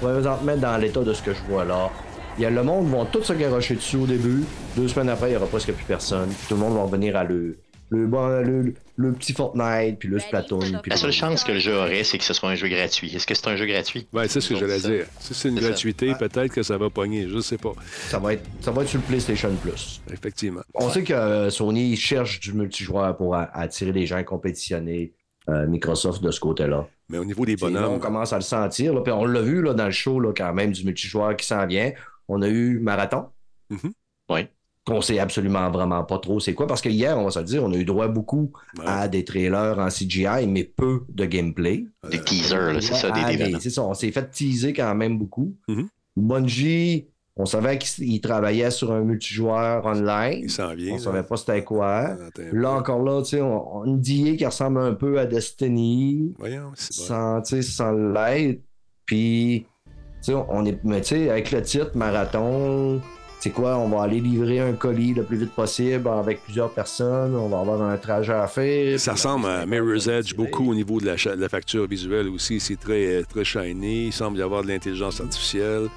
Présentement, 0.00 0.56
dans 0.56 0.76
l'état 0.76 1.02
de 1.02 1.12
ce 1.12 1.22
que 1.22 1.32
je 1.32 1.42
vois 1.48 1.64
là, 1.64 1.90
il 2.38 2.42
y 2.42 2.46
a 2.46 2.50
le 2.50 2.62
monde 2.62 2.88
vont 2.88 3.04
tous 3.04 3.24
se 3.24 3.32
garocher 3.32 3.74
dessus 3.74 3.96
au 3.96 4.06
début. 4.06 4.44
Deux 4.76 4.88
semaines 4.88 5.08
après, 5.08 5.28
il 5.28 5.30
n'y 5.32 5.36
aura 5.36 5.46
presque 5.46 5.72
plus 5.72 5.84
personne. 5.84 6.30
Tout 6.48 6.54
le 6.54 6.60
monde 6.60 6.74
va 6.74 6.82
revenir 6.82 7.16
à 7.16 7.24
le, 7.24 7.58
le, 7.90 8.06
bon, 8.06 8.26
le, 8.42 8.74
le 8.96 9.12
petit 9.12 9.32
Fortnite, 9.32 9.98
puis 9.98 10.08
le 10.08 10.18
Splatoon. 10.18 10.58
Puis 10.60 10.90
La 10.90 10.94
le- 10.94 10.96
seule 10.96 11.12
chance 11.12 11.44
que 11.44 11.52
le 11.52 11.58
jeu 11.58 11.74
aurait, 11.76 12.04
c'est 12.04 12.18
que 12.18 12.24
ce 12.24 12.32
soit 12.32 12.48
un 12.50 12.54
jeu 12.54 12.68
gratuit. 12.68 13.14
Est-ce 13.14 13.26
que 13.26 13.34
c'est 13.34 13.48
un 13.48 13.56
jeu 13.56 13.66
gratuit? 13.66 14.06
ben, 14.12 14.26
c'est 14.28 14.40
ce 14.40 14.50
que 14.54 14.56
j'allais 14.60 14.78
dire. 14.80 15.06
Si 15.18 15.34
c'est 15.34 15.48
une 15.48 15.58
gratuité, 15.60 16.14
peut-être 16.18 16.52
que 16.54 16.62
ça 16.62 16.78
va 16.78 16.88
pogner. 16.90 17.28
Je 17.28 17.40
sais 17.40 17.58
pas. 17.58 17.72
ça, 18.08 18.18
va 18.18 18.34
être, 18.34 18.44
ça 18.60 18.70
va 18.70 18.82
être 18.82 18.88
sur 18.88 19.00
le 19.00 19.04
PlayStation 19.06 19.50
Plus. 19.62 20.00
Effectivement. 20.12 20.62
On 20.74 20.88
sait 20.90 21.02
que 21.04 21.12
euh, 21.12 21.50
Sony 21.50 21.96
cherche 21.96 22.40
du 22.40 22.52
multijoueur 22.52 23.16
pour 23.16 23.34
attirer 23.34 23.92
des 23.92 24.06
gens 24.06 24.16
à 24.16 24.24
compétitionner. 24.24 25.12
euh, 25.48 25.66
Microsoft 25.66 26.22
de 26.22 26.30
ce 26.30 26.38
côté-là. 26.38 26.86
Mais 27.08 27.18
au 27.18 27.24
niveau 27.24 27.44
des 27.44 27.56
là, 27.56 27.66
on 27.66 27.70
bonhommes, 27.72 27.98
commence 28.00 28.32
à 28.32 28.36
le 28.36 28.42
sentir. 28.42 28.94
Là, 28.94 29.00
puis 29.00 29.12
on 29.12 29.24
l'a 29.24 29.40
vu 29.42 29.62
là, 29.62 29.74
dans 29.74 29.86
le 29.86 29.90
show, 29.90 30.20
là, 30.20 30.32
quand 30.36 30.52
même, 30.54 30.70
du 30.70 30.84
multijoueur 30.84 31.34
qui 31.34 31.44
s'en 31.44 31.66
vient. 31.66 31.90
On 32.28 32.40
a 32.42 32.48
eu 32.48 32.78
Marathon. 32.78 33.26
Mhm. 33.70 33.92
Oui. 34.30 34.46
Qu'on 34.86 35.02
sait 35.02 35.18
absolument 35.18 35.70
vraiment 35.70 36.02
pas 36.04 36.18
trop 36.18 36.40
c'est 36.40 36.54
quoi. 36.54 36.66
Parce 36.66 36.80
que 36.80 36.88
hier, 36.88 37.16
on 37.18 37.24
va 37.24 37.30
se 37.30 37.38
le 37.38 37.44
dire, 37.44 37.62
on 37.62 37.70
a 37.72 37.76
eu 37.76 37.84
droit 37.84 38.08
beaucoup 38.08 38.50
ouais, 38.78 38.84
à 38.86 39.08
des 39.08 39.24
trailers 39.24 39.78
en 39.78 39.88
CGI, 39.88 40.46
mais 40.48 40.64
peu 40.64 41.02
de 41.10 41.26
gameplay. 41.26 41.84
Des 42.10 42.18
teasers, 42.20 42.72
là, 42.72 42.80
c'est 42.80 42.94
ça, 42.94 43.10
des 43.10 43.20
Ah, 43.22 43.30
des- 43.36 43.52
des- 43.52 43.60
c'est 43.60 43.68
ça, 43.70 43.82
on 43.84 43.92
s'est 43.94 44.10
fait 44.10 44.30
teaser 44.30 44.72
quand 44.72 44.94
même 44.94 45.18
beaucoup. 45.18 45.54
Mhm. 45.68 45.88
Bungie, 46.16 47.06
on 47.36 47.44
savait 47.46 47.78
qu'il 47.78 48.20
travaillait 48.22 48.70
sur 48.70 48.90
un 48.92 49.02
multijoueur 49.02 49.84
online. 49.84 50.40
il 50.44 50.50
s'en 50.50 50.74
vient. 50.74 50.94
On 50.94 50.98
savait 50.98 51.22
pas 51.22 51.36
c'était 51.36 51.62
quoi. 51.62 52.16
Là 52.52 52.70
encore 52.72 53.02
là, 53.02 53.22
tu 53.22 53.30
sais, 53.36 53.40
on, 53.42 53.82
on 53.82 53.96
DA 53.96 54.36
qui 54.36 54.46
ressemble 54.46 54.80
un 54.80 54.94
peu 54.94 55.18
à 55.20 55.26
Destiny, 55.26 56.34
Voyons, 56.38 56.72
c'est 56.74 56.92
sans, 56.94 57.42
sans 57.44 57.92
l'être. 57.92 58.60
Puis, 59.04 59.66
tu 59.86 60.32
sais, 60.32 60.34
on 60.34 60.64
est, 60.64 60.82
mais 60.84 61.00
tu 61.02 61.08
sais, 61.16 61.30
avec 61.30 61.50
le 61.50 61.62
titre 61.62 61.90
Marathon, 61.96 63.00
c'est 63.40 63.50
quoi, 63.50 63.76
on 63.78 63.88
va 63.88 64.02
aller 64.02 64.20
livrer 64.20 64.60
un 64.60 64.72
colis 64.74 65.14
le 65.14 65.22
plus 65.24 65.38
vite 65.38 65.52
possible 65.52 66.06
avec 66.08 66.44
plusieurs 66.44 66.70
personnes, 66.70 67.34
on 67.34 67.48
va 67.48 67.58
avoir 67.60 67.80
un 67.82 67.96
trajet 67.96 68.34
à 68.34 68.46
faire. 68.46 69.00
Ça 69.00 69.12
ressemble 69.12 69.46
à 69.48 69.64
Mirror's 69.66 70.06
Edge 70.06 70.34
beaucoup 70.34 70.70
au 70.70 70.74
niveau 70.74 71.00
de 71.00 71.06
la, 71.06 71.16
cha- 71.16 71.34
de 71.34 71.40
la 71.40 71.48
facture 71.48 71.86
visuelle 71.88 72.28
aussi. 72.28 72.60
C'est 72.60 72.78
très, 72.78 73.22
très 73.24 73.44
shiny. 73.44 74.06
Il 74.08 74.12
semble 74.12 74.38
y 74.38 74.42
avoir 74.42 74.62
de 74.62 74.68
l'intelligence 74.68 75.20
artificielle. 75.20 75.88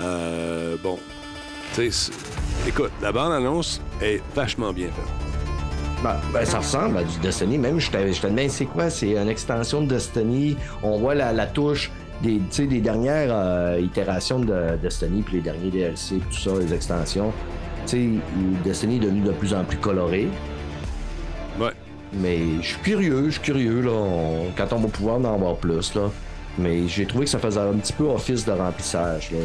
Euh, 0.00 0.76
bon, 0.82 0.98
tu 1.74 1.90
sais, 1.90 1.90
c'est- 1.90 2.68
écoute, 2.68 2.92
la 3.02 3.12
bande-annonce 3.12 3.80
est 4.00 4.22
vachement 4.34 4.72
bien 4.72 4.86
faite. 4.88 6.02
Ben, 6.04 6.16
ben, 6.32 6.44
ça 6.44 6.58
ressemble 6.58 6.98
à 6.98 7.04
du 7.04 7.18
Destiny. 7.20 7.56
Même, 7.58 7.80
je 7.80 7.90
te 7.90 7.96
je 8.12 8.20
te 8.20 8.26
demande, 8.26 8.50
c'est 8.50 8.66
quoi? 8.66 8.90
C'est 8.90 9.16
une 9.16 9.28
extension 9.28 9.80
de 9.80 9.86
Destiny. 9.88 10.56
On 10.82 10.98
voit 10.98 11.14
la, 11.14 11.32
la 11.32 11.46
touche 11.46 11.90
des, 12.22 12.36
tu 12.38 12.42
sais, 12.50 12.66
des 12.66 12.80
dernières 12.80 13.30
euh, 13.32 13.80
itérations 13.80 14.40
de 14.40 14.76
Destiny, 14.82 15.22
puis 15.22 15.36
les 15.36 15.42
derniers 15.42 15.70
DLC, 15.70 16.16
tout 16.30 16.38
ça, 16.38 16.50
les 16.58 16.72
extensions. 16.72 17.32
Tu 17.86 17.88
sais, 17.90 18.08
Destiny 18.64 18.96
est 18.96 19.00
devenu 19.00 19.20
de 19.20 19.32
plus 19.32 19.54
en 19.54 19.64
plus 19.64 19.78
coloré. 19.78 20.28
Ouais. 21.60 21.70
Mais 22.12 22.38
je 22.62 22.66
suis 22.68 22.78
curieux, 22.78 23.24
je 23.26 23.30
suis 23.32 23.40
curieux, 23.40 23.80
là. 23.82 23.90
On- 23.92 24.46
quand 24.56 24.72
on 24.72 24.78
va 24.80 24.88
pouvoir 24.88 25.16
en 25.16 25.24
avoir 25.24 25.56
plus, 25.56 25.94
là. 25.94 26.10
Mais 26.58 26.88
j'ai 26.88 27.04
trouvé 27.04 27.26
que 27.26 27.30
ça 27.30 27.38
faisait 27.38 27.60
un 27.60 27.74
petit 27.74 27.92
peu 27.92 28.04
office 28.04 28.46
de 28.46 28.52
remplissage, 28.52 29.30
là. 29.30 29.38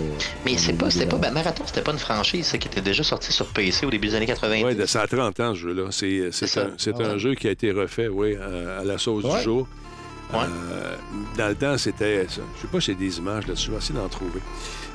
Mais 0.46 0.56
c'est 0.58 0.72
pas, 0.74 0.90
c'était 0.90 1.06
de- 1.08 1.12
pas, 1.12 1.18
ben, 1.18 1.32
Marathon, 1.32 1.64
c'était 1.66 1.82
pas 1.82 1.92
une 1.92 1.98
franchise 2.00 2.46
ça, 2.46 2.58
qui 2.58 2.70
était 2.70 2.80
déjà 2.80 3.04
sortie 3.04 3.34
sur 3.34 3.48
PC 3.48 3.86
au 3.86 3.90
début 3.90 4.08
des 4.08 4.16
années 4.16 4.26
80. 4.28 4.62
Oui, 4.64 4.88
ça 4.88 5.02
a 5.02 5.08
30 5.08 5.38
ans, 5.42 5.54
ce 5.54 5.60
jeu-là. 5.60 5.88
C'est, 5.92 6.30
c'est, 6.32 6.48
C'est 6.48 6.62
un, 6.62 6.70
c'est 6.78 6.94
Ah 7.02 7.08
un 7.08 7.18
jeu 7.18 7.36
qui 7.36 7.50
a 7.50 7.52
été 7.52 7.72
refait, 7.72 8.08
oui, 8.08 8.38
à, 8.38 8.80
à 8.80 8.84
la 8.86 8.98
sauce 8.98 9.26
Ouais. 9.26 9.38
du 9.40 9.44
jour. 9.44 9.68
Ouais. 10.34 10.40
Euh, 10.72 10.96
dans 11.38 11.48
le 11.50 11.56
temps, 11.56 11.78
c'était. 11.78 12.26
ça. 12.30 12.42
Je 12.56 12.62
sais 12.62 12.68
pas 12.68 12.80
si 12.80 12.88
j'ai 12.88 12.96
des 12.96 13.18
images 13.18 13.48
là-dessus. 13.48 13.68
Je 13.68 13.72
vais 13.72 13.78
essayer 13.78 13.96
d'en 14.00 14.08
trouver. 14.10 14.40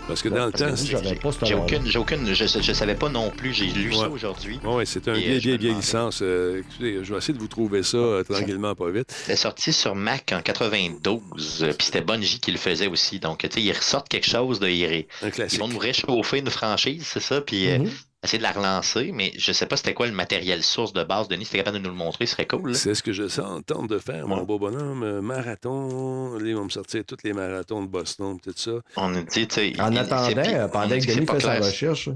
Parce 0.09 0.23
que 0.23 0.29
Ouais, 0.29 0.39
dans 0.39 0.47
le 0.47 0.53
parce 0.53 0.63
temps, 0.71 0.77
c'est- 0.77 1.47
J'ai 1.47 1.55
aucune, 1.57 1.85
j'ai 1.85 1.99
aucune, 1.99 2.33
je, 2.33 2.45
je 2.47 2.73
savais 2.73 2.95
pas 2.95 3.09
non 3.09 3.31
plus. 3.31 3.53
J'ai 3.53 3.67
lu 3.67 3.93
ça 3.93 4.09
aujourd'hui. 4.09 4.61
Ouais, 4.63 4.87
c'est 4.87 5.09
un 5.09 5.15
vieille, 5.15 5.25
euh, 5.25 5.35
je 5.35 5.39
vieille, 5.41 5.41
vieille 5.41 5.59
demandais. 5.59 5.81
licence. 5.81 6.21
Euh, 6.23 6.61
écoutez, 6.61 7.01
je 7.03 7.13
vais 7.13 7.19
essayer 7.19 7.35
de 7.35 7.41
vous 7.41 7.49
trouver 7.49 7.83
ça 7.83 7.97
euh, 7.97 8.23
tranquillement, 8.23 8.77
pas 8.77 8.89
vite. 8.91 9.13
Elle 9.27 9.33
est 9.33 9.37
sortie 9.37 9.73
sur 9.73 9.97
Mac 9.97 10.33
en 10.33 10.43
92, 10.43 11.63
euh, 11.63 11.73
puis 11.73 11.87
c'était 11.87 12.03
Bungie 12.03 12.39
qui 12.41 12.53
le 12.53 12.59
faisait 12.59 12.87
aussi. 12.87 13.19
Donc, 13.19 13.39
tu 13.41 13.49
sais, 13.51 13.61
ils 13.61 13.73
ressortent 13.73 14.09
quelque 14.09 14.31
chose 14.31 14.61
de. 14.61 14.69
Ils, 14.69 14.85
Un 15.23 15.27
ils 15.27 15.33
classique. 15.33 15.59
vont 15.61 15.67
nous 15.69 15.79
réchauffer 15.79 16.39
une 16.39 16.51
franchise, 16.51 17.05
c'est 17.05 17.21
ça, 17.21 17.41
puis 17.41 17.69
euh, 17.71 17.79
Mhm. 17.79 17.91
Essayer 18.27 18.39
de 18.39 18.43
la 18.45 18.53
relancer, 18.53 19.11
mais 19.13 19.33
je 19.37 19.51
sais 19.53 19.67
pas 19.67 19.77
c'était 19.77 19.95
quoi 19.95 20.07
le 20.07 20.13
matériel 20.13 20.63
source 20.63 20.93
de 20.93 21.03
base. 21.03 21.27
Denis, 21.29 21.45
si 21.47 21.53
t'es 21.53 21.59
capable 21.59 21.79
de 21.79 21.83
nous 21.83 21.89
le 21.91 21.97
montrer, 21.97 22.27
ce 22.27 22.33
serait 22.33 22.47
cool. 22.47 22.75
C'est 22.75 22.95
ce 22.95 23.03
que 23.03 23.13
je 23.13 23.27
sens, 23.29 23.63
tente 23.67 23.89
de 23.89 23.99
faire, 23.99 24.29
mon 24.29 24.45
beau 24.45 24.59
bonhomme. 24.59 25.03
Euh, 25.03 25.21
Marathon. 25.23 26.35
Là, 26.39 26.47
ils 26.49 26.55
vont 26.55 26.65
me 26.65 26.71
sortir 26.71 27.05
tous 27.05 27.17
les 27.25 27.33
marathons 27.33 27.83
de 27.83 27.89
Boston, 27.89 28.39
tout 28.41 28.53
ça. 28.55 28.73
On 28.97 29.09
nous 29.09 29.23
dit, 29.23 29.47
tu 29.49 29.55
sais. 29.55 29.81
En 29.81 29.91
il- 29.91 29.99
attendant, 29.99 30.29
c'est- 30.29 30.35
puis 30.43 30.53
on 30.61 30.69
pendant 30.69 30.99
que 30.99 31.07
Denis 31.07 31.27
fait 31.27 31.33
sa 31.33 31.39
clair. 31.39 31.61
Mhm. 31.61 31.65
recherche. 31.67 32.09
Ouais, 32.09 32.15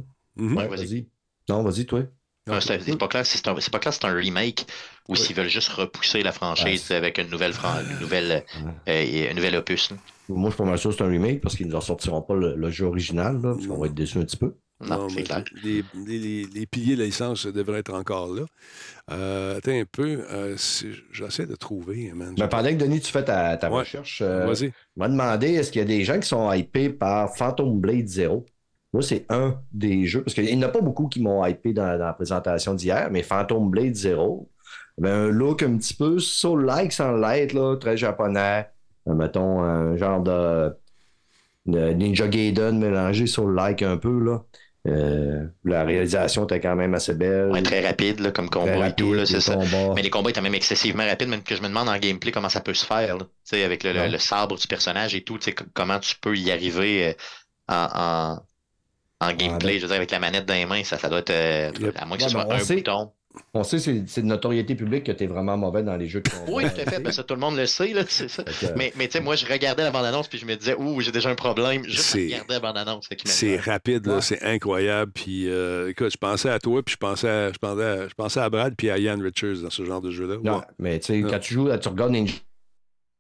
Ouais, 0.56 0.68
vas-y. 0.68 1.06
Non, 1.48 1.62
vas-y, 1.62 1.86
toi. 1.86 2.02
Non, 2.46 2.61
c'est 2.61 2.98
pas 2.98 3.08
clair, 3.08 3.24
c'est 3.26 3.46
un, 3.46 3.54
c'est 3.61 4.04
un 4.04 4.12
remake 4.14 4.66
ou 5.08 5.14
s'ils 5.14 5.36
veulent 5.36 5.48
juste 5.48 5.68
repousser 5.68 6.22
la 6.22 6.32
franchise 6.32 6.86
Ouais. 6.90 6.96
avec 6.96 7.18
une 7.18 7.28
nouvelle, 7.28 7.52
fran- 7.52 7.80
une 7.88 8.00
nouvelle, 8.00 8.44
euh, 8.88 8.92
et 9.04 9.30
un 9.30 9.34
nouvel 9.34 9.54
opus. 9.56 9.90
là. 9.90 9.96
Moi, 10.28 10.48
je 10.50 10.54
suis 10.54 10.58
pas 10.62 10.68
mal 10.68 10.78
sûr 10.78 10.90
que 10.90 10.96
c'est 10.96 11.02
un 11.04 11.08
remake 11.08 11.40
parce 11.42 11.56
qu'ils 11.56 11.68
ne 11.68 11.74
ressortiront 11.74 12.22
pas 12.22 12.34
le, 12.34 12.54
le 12.56 12.70
jeu 12.70 12.86
original. 12.86 13.40
Là, 13.42 13.54
parce 13.54 13.66
qu'on 13.66 13.78
va 13.78 13.86
être 13.86 13.94
déçus 13.94 14.18
un 14.18 14.22
petit 14.24 14.36
peu. 14.36 14.54
Non, 14.81 14.97
Non, 15.01 15.09
c'est 15.11 15.16
mais 15.16 15.22
clair. 15.24 15.45
Les, 15.62 15.85
les- 16.07 16.18
les- 16.18 16.45
les 16.55 16.66
piliers 16.66 16.95
de 16.95 17.01
la 17.01 17.07
licence 17.07 17.47
devraient 17.47 17.81
être 17.81 17.93
encore 17.93 18.33
là. 18.33 18.43
Euh, 19.12 19.59
attends 19.59 19.72
un 19.72 19.85
peu. 19.91 20.22
euh, 20.31 20.57
si- 20.57 20.93
J'essaie 21.12 21.47
de 21.47 21.55
trouver, 21.55 22.12
man. 22.14 22.35
Mais 22.39 22.49
pendant 22.49 22.70
que 22.70 22.76
Denis, 22.76 23.01
tu 23.01 23.12
fais 23.12 23.24
ta, 23.24 23.57
ta 23.57 23.70
Ouais. 23.70 23.81
recherche, 23.81 24.22
euh, 24.24 24.47
Vas-y. 24.47 24.72
m'a 24.97 25.09
demandé 25.09 25.49
est-ce 25.55 25.70
qu'il 25.70 25.81
y 25.81 25.85
a 25.85 25.87
des 25.87 26.05
gens 26.05 26.18
qui 26.18 26.28
sont 26.28 26.51
hypés 26.53 26.89
par 26.91 27.37
Phantom 27.37 27.78
Blade 27.78 28.07
Zero? 28.09 28.47
Moi, 28.93 29.03
c'est 29.03 29.26
un 29.28 29.61
des 29.72 30.07
jeux, 30.07 30.22
parce 30.22 30.35
qu'il 30.35 30.45
n'y 30.47 30.64
en 30.64 30.68
a 30.68 30.70
pas 30.70 30.81
beaucoup 30.81 31.09
qui 31.09 31.20
m'ont 31.20 31.45
hypé 31.47 31.72
dans, 31.72 31.99
dans 31.99 32.07
la 32.07 32.12
présentation 32.12 32.74
d'hier, 32.74 33.09
mais 33.12 33.22
Phantom 33.22 33.70
Blade 33.70 33.95
Zero, 33.95 34.49
ben, 34.99 35.12
un 35.12 35.28
look 35.28 35.62
un 35.62 35.76
petit 35.76 35.95
peu 35.95 36.18
soul-like 36.18 36.93
sans 36.93 37.12
l'être, 37.16 37.53
là, 37.53 37.76
très 37.76 37.97
japonais. 37.97 38.68
Euh, 39.09 39.14
mettons, 39.14 39.61
un 39.62 39.97
genre 39.97 40.20
de, 40.22 40.72
de 41.66 41.93
Ninja 41.93 42.26
Gaiden 42.28 42.78
mélangé 42.78 43.26
soul-like 43.26 43.83
un 43.83 43.97
peu. 43.97 44.18
Là. 44.18 44.43
Euh, 44.89 45.45
la 45.64 45.85
réalisation 45.85 46.45
était 46.45 46.59
quand 46.61 46.74
même 46.74 46.95
assez 46.95 47.12
belle. 47.14 47.51
Ouais, 47.51 47.62
très 47.62 47.87
rapide, 47.87 48.20
là, 48.20 48.31
comme 48.31 48.49
combat 48.49 48.89
et 48.89 48.95
tout, 48.95 49.12
là, 49.12 49.26
c'est 49.26 49.41
ça. 49.41 49.55
combats. 49.55 49.93
Mais 49.95 50.01
les 50.03 50.09
combats 50.11 50.31
étaient 50.31 50.41
même 50.41 50.55
excessivement 50.55 51.05
rapides, 51.05 51.28
même 51.28 51.43
que 51.43 51.55
je 51.55 51.61
me 51.62 51.68
demande 51.68 51.89
en 51.89 51.99
gameplay 51.99 52.33
comment 52.33 52.49
ça 52.49 52.61
peut 52.62 52.72
se 52.74 52.87
faire, 52.87 53.18
là. 53.18 53.26
Avec 53.53 53.85
le, 53.85 53.93
le- 53.93 54.01
Ouais. 54.01 54.09
le 54.09 54.18
sabre 54.18 54.57
du 54.57 54.66
personnage 54.66 55.14
et 55.14 55.22
tout, 55.22 55.39
comment 55.74 55.99
tu 55.99 56.16
peux 56.20 56.35
y 56.37 56.51
arriver 56.51 57.09
euh, 57.09 57.12
en, 57.68 58.39
en, 59.20 59.26
en 59.28 59.33
gameplay, 59.35 59.76
je 59.76 59.83
veux 59.83 59.89
dire, 59.89 59.97
avec 59.97 60.11
la 60.12 60.18
manette 60.18 60.47
dans 60.47 60.55
les 60.55 60.64
mains, 60.66 60.83
ça, 60.83 60.97
ça 60.97 61.09
doit 61.11 61.18
être, 61.18 61.31
euh, 61.31 61.70
à 61.97 62.07
moins 62.07 62.16
que 62.16 62.22
ce 62.22 62.28
soit 62.31 62.51
un 62.51 62.59
sait- 62.61 62.76
bouton. 62.76 63.12
On 63.55 63.62
sait, 63.62 63.78
c'est 63.78 64.05
c'est 64.09 64.22
de 64.22 64.26
notoriété 64.26 64.74
publique 64.74 65.05
que 65.05 65.12
tu 65.12 65.22
es 65.24 65.26
vraiment 65.28 65.57
mauvais 65.57 65.85
dans 65.85 65.97
les 65.97 66.09
jeux 66.09 66.20
de 66.20 66.28
combat. 66.31 66.51
Oui, 66.53 66.64
tout 66.64 66.81
à 66.81 66.91
fait, 66.91 67.01
ben, 67.01 67.12
ça, 67.12 67.22
tout 67.22 67.35
le 67.35 67.41
monde 67.41 67.57
le 67.57 67.66
sait, 67.66 67.93
là, 67.93 68.03
ça. 68.09 68.26
Que, 68.43 68.76
Mais, 68.76 68.93
mais 68.97 69.07
tu 69.07 69.12
sais, 69.12 69.20
moi, 69.20 69.37
je 69.37 69.47
regardais 69.47 69.85
la 69.85 69.93
bande-annonce 69.93 70.26
puis 70.26 70.39
je 70.39 70.47
me 70.47 70.57
disais, 70.57 70.74
ouh, 70.76 71.01
j'ai 71.01 71.12
déjà 71.12 71.31
un 71.31 71.37
problème. 71.37 71.83
C'est- 71.89 72.24
regarder 72.26 72.55
la 72.55 72.61
bande-annonce. 72.61 73.09
C'est 73.26 73.57
rapide, 73.57 74.07
Ouais. 74.09 74.20
c'est 74.20 74.43
incroyable. 74.43 75.12
Puis, 75.12 75.49
euh, 75.49 75.91
écoute, 75.91 76.11
je 76.11 76.16
pensais 76.18 76.51
à 76.51 76.59
toi, 76.59 76.83
puis 76.83 76.95
je 76.95 76.99
pensais 76.99 77.28
à, 77.28 77.53
je 77.53 77.59
pensais 77.59 77.85
à, 77.85 78.09
je 78.09 78.14
pensais 78.14 78.41
à 78.41 78.51
Brad, 78.51 78.74
puis 78.76 78.91
à 78.91 78.99
Ian 78.99 79.18
Richards 79.20 79.62
dans 79.62 79.70
ce 79.70 79.85
genre 79.85 80.01
de 80.01 80.11
jeu-là. 80.11 80.37
Non, 80.43 80.57
Ouais, 80.59 80.64
mais 80.81 80.99
tu 80.99 81.07
sais, 81.07 81.22
quand 81.22 81.39
tu 81.39 81.55
joues, 81.55 81.68
tu 81.78 81.89
regardes 81.89 82.11
Ninja, 82.12 82.35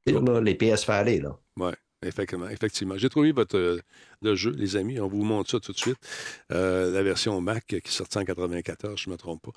là, 0.06 0.40
les 0.40 0.54
PS 0.56 0.88
aller, 0.88 1.20
là. 1.20 1.36
Effectivement. 2.02 2.48
effectivement. 2.48 2.96
J'ai 2.96 3.08
trouvé 3.08 3.32
votre, 3.32 3.56
euh, 3.56 3.80
le 4.22 4.34
jeu, 4.34 4.50
les 4.50 4.76
amis. 4.76 5.00
On 5.00 5.08
vous 5.08 5.22
montre 5.22 5.50
ça 5.50 5.60
tout 5.60 5.72
de 5.72 5.78
suite. 5.78 5.98
Euh, 6.52 6.90
la 6.90 7.02
version 7.02 7.40
Mac 7.40 7.66
qui 7.66 7.76
est 7.76 7.88
sortie 7.88 8.18
en 8.18 8.24
94, 8.24 8.98
je 8.98 9.08
ne 9.08 9.14
me 9.14 9.18
trompe 9.18 9.42
pas. 9.42 9.52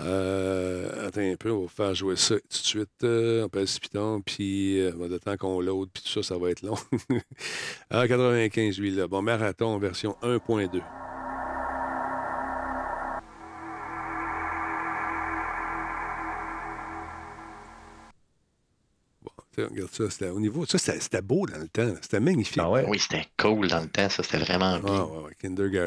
Euh, 0.00 1.06
attends 1.06 1.20
un 1.20 1.36
peu, 1.36 1.50
on 1.50 1.62
va 1.62 1.68
faire 1.68 1.94
jouer 1.94 2.16
ça 2.16 2.36
tout 2.36 2.48
de 2.48 2.54
suite. 2.54 2.90
Euh, 3.02 3.44
on 3.44 3.48
pèse 3.48 3.78
piton, 3.78 4.20
puis 4.22 4.76
le 4.78 5.18
temps 5.18 5.36
qu'on 5.36 5.60
load, 5.60 5.88
puis 5.92 6.02
tout 6.02 6.08
ça, 6.08 6.22
ça 6.22 6.38
va 6.38 6.50
être 6.50 6.62
long. 6.62 6.76
ah, 7.90 8.06
95, 8.06 8.78
lui, 8.78 8.90
là. 8.90 9.06
Bon, 9.06 9.22
marathon 9.22 9.78
version 9.78 10.16
1.2. 10.22 10.80
regarde 19.62 19.90
ça, 19.92 20.10
c'était 20.10 20.28
au 20.30 20.40
niveau. 20.40 20.64
Ça, 20.66 20.78
c'était 20.78 21.22
beau 21.22 21.46
dans 21.46 21.58
le 21.58 21.68
temps. 21.68 21.94
C'était 22.02 22.20
magnifique. 22.20 22.62
Ah 22.62 22.70
ouais? 22.70 22.84
Oui, 22.88 22.98
c'était 22.98 23.26
cool 23.38 23.68
dans 23.68 23.80
le 23.80 23.88
temps, 23.88 24.08
ça, 24.08 24.22
c'était 24.22 24.38
vraiment 24.38 24.78
bien. 24.78 24.94
Ah, 24.94 25.04
ouais, 25.06 25.16
ouais, 25.24 25.34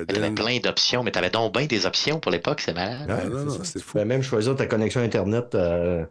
T'avais 0.07 0.31
Kindergarten. 0.31 0.35
plein 0.35 0.59
d'options, 0.59 1.03
mais 1.03 1.11
t'avais 1.11 1.29
donc 1.29 1.53
bien 1.53 1.65
des 1.65 1.85
options 1.85 2.19
pour 2.19 2.31
l'époque, 2.31 2.61
c'est 2.61 2.73
malade. 2.73 3.07
Ah, 3.09 3.23
Ouais, 3.23 3.29
non, 3.29 3.37
c'est 3.37 3.45
non, 3.45 3.59
Tu 3.73 3.79
fou. 3.79 3.97
peux 3.99 4.05
même 4.05 4.21
choisir 4.23 4.55
ta 4.55 4.65
connexion 4.65 5.01
Internet, 5.01 5.53
euh, 5.55 6.05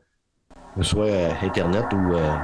soit 0.82 1.06
euh, 1.06 1.32
Internet 1.42 1.86
ou 1.92 2.14
euh, 2.14 2.36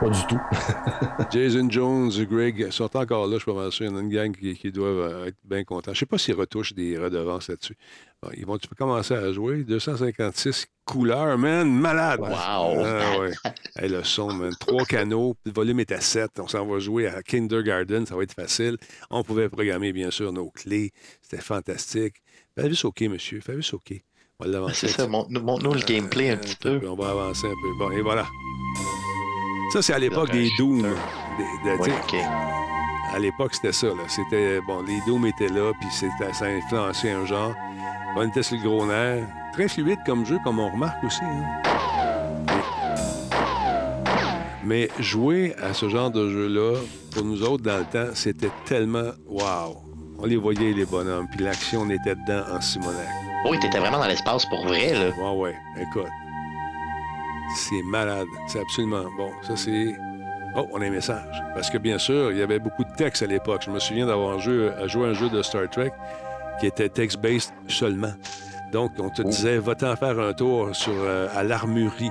pas 0.00 0.10
du 0.10 0.26
tout. 0.26 0.40
Jason 1.32 1.70
Jones, 1.70 2.10
Greg 2.28 2.70
sont 2.70 2.96
encore 2.96 3.26
là, 3.26 3.34
je 3.38 3.42
suis 3.42 3.52
pas 3.52 3.58
mal 3.58 3.72
sûr. 3.72 3.86
Il 3.86 3.90
y 3.90 3.94
en 3.94 3.96
a 3.96 4.00
une 4.00 4.08
gang 4.10 4.36
qui, 4.36 4.54
qui 4.54 4.72
doivent 4.72 5.26
être 5.28 5.36
bien 5.44 5.64
contents. 5.64 5.94
Je 5.94 6.00
sais 6.00 6.06
pas 6.06 6.18
s'ils 6.18 6.34
retouchent 6.34 6.74
des 6.74 6.98
redevances 6.98 7.48
là-dessus. 7.48 7.76
Bon, 8.24 8.30
ils 8.36 8.46
vont 8.46 8.56
tu 8.56 8.68
peux 8.68 8.74
commencer 8.76 9.12
à 9.14 9.32
jouer. 9.32 9.64
256 9.64 10.66
couleurs, 10.86 11.36
man, 11.36 11.70
malade. 11.70 12.20
Wow! 12.20 12.30
Ah, 12.32 13.18
ouais. 13.20 13.32
Hey, 13.76 13.90
le 13.90 14.02
son, 14.02 14.32
man. 14.32 14.52
Trois 14.58 14.84
canaux, 14.86 15.36
le 15.44 15.52
volume 15.52 15.80
est 15.80 15.92
à 15.92 16.00
7. 16.00 16.40
On 16.40 16.48
s'en 16.48 16.64
va 16.66 16.78
jouer 16.78 17.06
à 17.06 17.22
Kindergarten, 17.22 18.06
ça 18.06 18.16
va 18.16 18.22
être 18.22 18.32
facile. 18.34 18.78
On 19.10 19.22
pouvait 19.22 19.48
programmer, 19.48 19.92
bien 19.92 20.10
sûr, 20.10 20.32
nos 20.32 20.50
clés. 20.50 20.90
C'était 21.22 21.42
fantastique. 21.42 22.14
Fais 22.58 22.84
OK, 22.84 23.00
monsieur. 23.02 23.40
Fais 23.40 23.56
OK. 23.74 23.92
On 24.40 24.44
va 24.44 24.50
l'avancer. 24.50 24.88
C'est 24.88 24.94
ça, 25.02 25.06
montre-nous 25.06 25.74
le 25.74 25.80
gameplay 25.84 26.30
un 26.30 26.36
petit 26.38 26.56
peu. 26.56 26.80
On 26.88 26.94
va 26.94 27.10
avancer 27.10 27.46
un 27.46 27.50
peu. 27.62 27.78
Bon, 27.78 27.90
et 27.90 28.00
voilà. 28.00 28.26
Ça, 29.72 29.82
c'est 29.82 29.92
à 29.92 29.98
l'époque 29.98 30.30
des 30.30 30.48
Doom. 30.58 30.82
Des- 30.82 30.88
de- 30.88 31.78
Oui, 31.80 31.88
ok. 31.90 32.14
à 33.12 33.18
l'époque, 33.18 33.54
c'était 33.54 33.72
ça. 33.72 33.88
Là. 33.88 34.02
C'était, 34.08 34.60
bon, 34.62 34.82
les 34.82 34.98
Doom 35.06 35.26
étaient 35.26 35.48
là, 35.48 35.72
puis 35.80 35.88
c'était, 35.92 36.32
ça 36.32 36.46
a 36.46 36.48
influencé 36.48 37.10
un 37.10 37.26
genre. 37.26 37.54
On 38.16 38.28
était 38.28 38.42
sur 38.42 38.56
le 38.56 38.62
gros 38.62 38.86
nerf. 38.86 39.24
Très 39.52 39.68
fluide 39.68 39.98
comme 40.06 40.24
jeu, 40.24 40.38
comme 40.44 40.58
on 40.58 40.70
remarque 40.70 41.02
aussi. 41.04 41.24
hein. 41.24 41.44
Mais, 44.64 44.88
jouer 44.98 45.54
à 45.62 45.74
ce 45.74 45.88
genre 45.88 46.10
de 46.10 46.30
jeu-là, 46.30 46.78
pour 47.12 47.24
nous 47.24 47.42
autres, 47.42 47.62
dans 47.62 47.78
le 47.78 47.84
temps, 47.84 48.14
c'était 48.14 48.50
tellement 48.64 49.10
wow. 49.26 49.76
On 50.18 50.26
les 50.26 50.36
voyait, 50.36 50.72
les 50.72 50.86
bonhommes, 50.86 51.26
puis 51.30 51.44
l'action, 51.44 51.82
on 51.82 51.90
était 51.90 52.14
dedans 52.14 52.44
en 52.50 52.60
Simonac. 52.60 53.06
Oui, 53.50 53.58
t'étais 53.60 53.78
vraiment 53.78 53.98
dans 53.98 54.06
l'espace 54.06 54.46
pour 54.46 54.64
vrai, 54.66 54.92
là. 54.94 55.10
Ouais, 55.20 55.38
ouais, 55.38 55.56
écoute. 55.82 56.08
C'est 57.56 57.82
malade. 57.82 58.26
C'est 58.46 58.60
absolument 58.60 59.04
bon. 59.18 59.30
Ça, 59.42 59.54
c'est. 59.54 59.94
Oh, 60.56 60.66
on 60.72 60.80
a 60.80 60.86
un 60.86 60.90
message. 60.90 61.42
Parce 61.52 61.68
que, 61.68 61.76
bien 61.76 61.98
sûr, 61.98 62.32
il 62.32 62.38
y 62.38 62.42
avait 62.42 62.58
beaucoup 62.58 62.84
de 62.84 62.92
texte 62.96 63.22
à 63.22 63.26
l'époque. 63.26 63.62
Je 63.66 63.70
me 63.70 63.78
souviens 63.78 64.06
d'avoir 64.06 64.38
joué, 64.38 64.70
à 64.70 64.84
un 64.84 65.14
jeu 65.14 65.28
de 65.28 65.42
Star 65.42 65.68
Trek 65.68 65.92
qui 66.60 66.66
était 66.66 66.88
text-based 66.88 67.52
seulement. 67.68 68.14
Donc, 68.72 68.92
on 68.98 69.08
te 69.08 69.22
disait, 69.22 69.58
va-t'en 69.58 69.94
faire 69.96 70.18
un 70.18 70.32
tour 70.32 70.74
sur, 70.74 70.92
euh, 70.94 71.28
à 71.34 71.44
l'armurerie. 71.44 72.10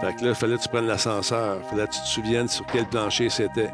Fait 0.00 0.16
que 0.16 0.24
là, 0.24 0.30
il 0.30 0.34
fallait 0.34 0.56
que 0.56 0.62
tu 0.62 0.68
prennes 0.70 0.86
l'ascenseur. 0.86 1.58
fallait 1.68 1.86
que 1.86 1.92
tu 1.92 2.00
te 2.00 2.06
souviennes 2.06 2.48
sur 2.48 2.64
quel 2.66 2.86
plancher 2.86 3.28
c'était. 3.28 3.70